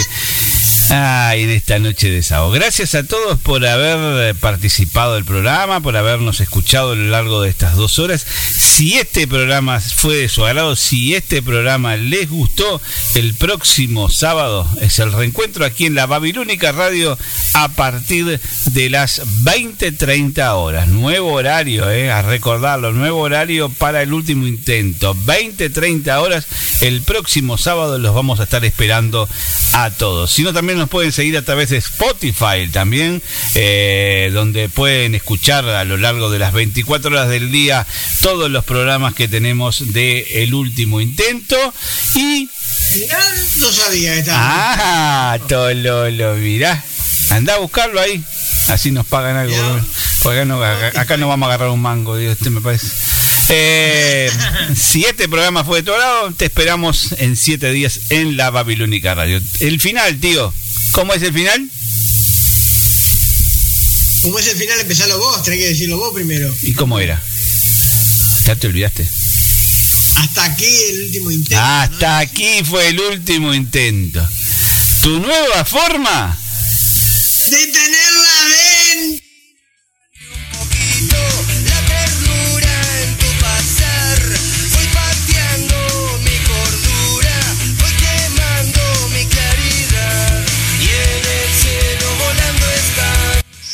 Ay, 0.89 1.43
en 1.43 1.49
esta 1.49 1.79
noche 1.79 2.09
de 2.09 2.23
sábado. 2.23 2.51
Gracias 2.51 2.95
a 2.95 3.03
todos 3.03 3.37
por 3.39 3.65
haber 3.65 4.29
eh, 4.29 4.33
participado 4.33 5.15
del 5.15 5.25
programa, 5.25 5.81
por 5.81 5.97
habernos 5.97 6.39
escuchado 6.39 6.91
a 6.91 6.95
lo 6.95 7.07
largo 7.09 7.41
de 7.41 7.49
estas 7.49 7.75
dos 7.75 7.99
horas. 7.99 8.25
Si 8.25 8.97
este 8.97 9.27
programa 9.27 9.79
fue 9.79 10.15
de 10.15 10.29
su 10.29 10.45
agrado, 10.45 10.75
si 10.75 11.13
este 11.13 11.41
programa 11.41 11.97
les 11.97 12.29
gustó, 12.29 12.81
el 13.15 13.33
próximo 13.33 14.09
sábado 14.09 14.69
es 14.81 14.99
el 14.99 15.11
reencuentro 15.11 15.65
aquí 15.65 15.85
en 15.85 15.95
la 15.95 16.05
Babilónica 16.05 16.71
Radio 16.71 17.17
a 17.53 17.69
partir 17.69 18.39
de 18.65 18.89
las 18.89 19.21
20.30 19.43 20.53
horas. 20.53 20.87
Nuevo 20.87 21.33
horario, 21.33 21.89
eh, 21.91 22.11
a 22.11 22.21
recordarlo, 22.21 22.93
nuevo 22.93 23.19
horario 23.19 23.69
para 23.69 24.01
el 24.01 24.13
último 24.13 24.47
intento. 24.47 25.15
20.30 25.15 26.21
horas. 26.21 26.47
El 26.81 27.01
próximo 27.01 27.57
sábado 27.57 27.99
los 27.99 28.15
vamos 28.15 28.39
a 28.39 28.43
estar 28.43 28.63
esperando 28.63 29.27
a 29.73 29.91
todos. 29.91 30.31
Si 30.31 30.43
también 30.53 30.76
nos 30.77 30.89
pueden 30.89 31.11
seguir 31.11 31.37
a 31.37 31.41
través 31.41 31.69
de 31.69 31.77
Spotify 31.77 32.67
también, 32.71 33.21
eh, 33.55 34.29
donde 34.33 34.69
pueden 34.69 35.15
escuchar 35.15 35.65
a 35.67 35.83
lo 35.83 35.97
largo 35.97 36.29
de 36.29 36.39
las 36.39 36.53
24 36.53 37.11
horas 37.11 37.29
del 37.29 37.51
día 37.51 37.85
todos 38.21 38.49
los 38.49 38.63
programas 38.63 39.13
que 39.13 39.27
tenemos 39.27 39.93
de 39.93 40.43
El 40.43 40.53
Último 40.53 41.01
Intento. 41.01 41.57
Y... 42.15 42.49
Mirá, 42.95 43.19
no 43.59 43.71
sabía 43.71 44.13
que 44.13 44.19
estaba. 44.19 44.39
Ah, 45.33 45.39
Tololo, 45.47 46.35
mirá. 46.35 46.83
Anda 47.29 47.55
a 47.55 47.57
buscarlo 47.57 47.99
ahí. 47.99 48.23
Así 48.69 48.91
nos 48.91 49.05
pagan 49.05 49.35
algo. 49.35 49.55
Porque 50.21 50.39
acá 50.39 50.45
no, 50.45 50.63
acá- 50.63 51.17
no 51.17 51.27
vamos 51.27 51.47
a 51.47 51.53
agarrar 51.53 51.69
un 51.69 51.81
mango, 51.81 52.17
Dios, 52.17 52.37
este 52.37 52.49
me 52.49 52.61
parece. 52.61 52.87
Eh, 53.49 54.29
si 54.75 55.05
este 55.05 55.29
programa 55.29 55.63
fue 55.63 55.79
de 55.79 55.83
tu 55.83 55.93
agrado, 55.93 56.31
te 56.33 56.45
esperamos 56.45 57.13
en 57.19 57.35
siete 57.37 57.71
días 57.71 57.99
en 58.09 58.35
la 58.37 58.49
Babilónica 58.49 59.15
Radio. 59.15 59.39
El 59.59 59.79
final, 59.79 60.19
tío. 60.19 60.53
¿Cómo 60.91 61.13
es 61.13 61.21
el 61.21 61.33
final? 61.33 61.69
Como 64.21 64.39
es 64.39 64.47
el 64.47 64.57
final, 64.57 64.79
empezalo 64.79 65.17
vos, 65.19 65.43
tenés 65.43 65.59
que 65.59 65.67
decirlo 65.69 65.97
vos 65.97 66.13
primero. 66.13 66.53
¿Y 66.63 66.73
cómo 66.73 66.99
era? 66.99 67.21
Ya 68.45 68.55
te 68.55 68.67
olvidaste. 68.67 69.07
Hasta 70.15 70.43
aquí 70.45 70.65
el 70.89 71.01
último 71.05 71.31
intento. 71.31 71.63
Hasta 71.63 72.17
aquí 72.19 72.63
fue 72.63 72.87
el 72.87 72.99
último 72.99 73.53
intento. 73.53 74.27
Tu 75.01 75.19
nueva 75.19 75.63
forma 75.63 76.37
De 77.49 77.67
tenerla. 77.67 79.26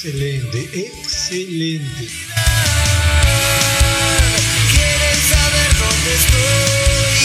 Excelente. 0.05 0.67
Quieren 4.69 5.19
saber 5.31 5.71
dónde 5.79 6.11
estoy. 6.19 7.15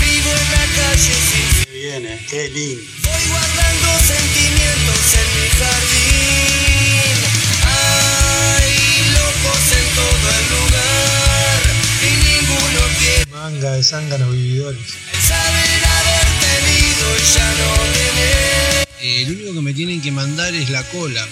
Vivo 0.00 0.28
en 0.28 0.48
la 0.52 0.66
calle 0.76 1.14
sin 1.16 1.48
Qué 1.64 1.72
bien, 1.72 2.04
eh, 2.04 2.20
qué 2.28 2.50
lindo. 2.50 2.84
Voy 3.04 3.24
guardando 3.26 3.88
sentimientos 4.06 5.04
en 5.16 5.28
mi 5.40 5.48
jardín. 5.60 7.16
Hay 7.64 8.74
locos 9.14 9.64
en 9.80 9.86
todo 9.96 10.26
el 10.36 10.44
lugar 10.60 11.60
y 12.02 12.10
ninguno 12.28 12.80
quiere 12.98 13.24
Manga 13.30 13.70
de 13.72 13.82
zánganos 13.82 14.30
vividores. 14.30 14.78
saber 15.26 15.84
haber 15.96 16.28
tenido 16.44 17.16
y 17.16 17.24
ya 17.34 17.48
no 17.54 17.70
tener. 17.94 18.69
Eh, 19.02 19.24
lo 19.26 19.32
único 19.34 19.54
que 19.54 19.60
me 19.62 19.72
tienen 19.72 20.00
que 20.02 20.12
mandar 20.12 20.54
es 20.54 20.68
la 20.70 20.82
cola. 20.90 21.26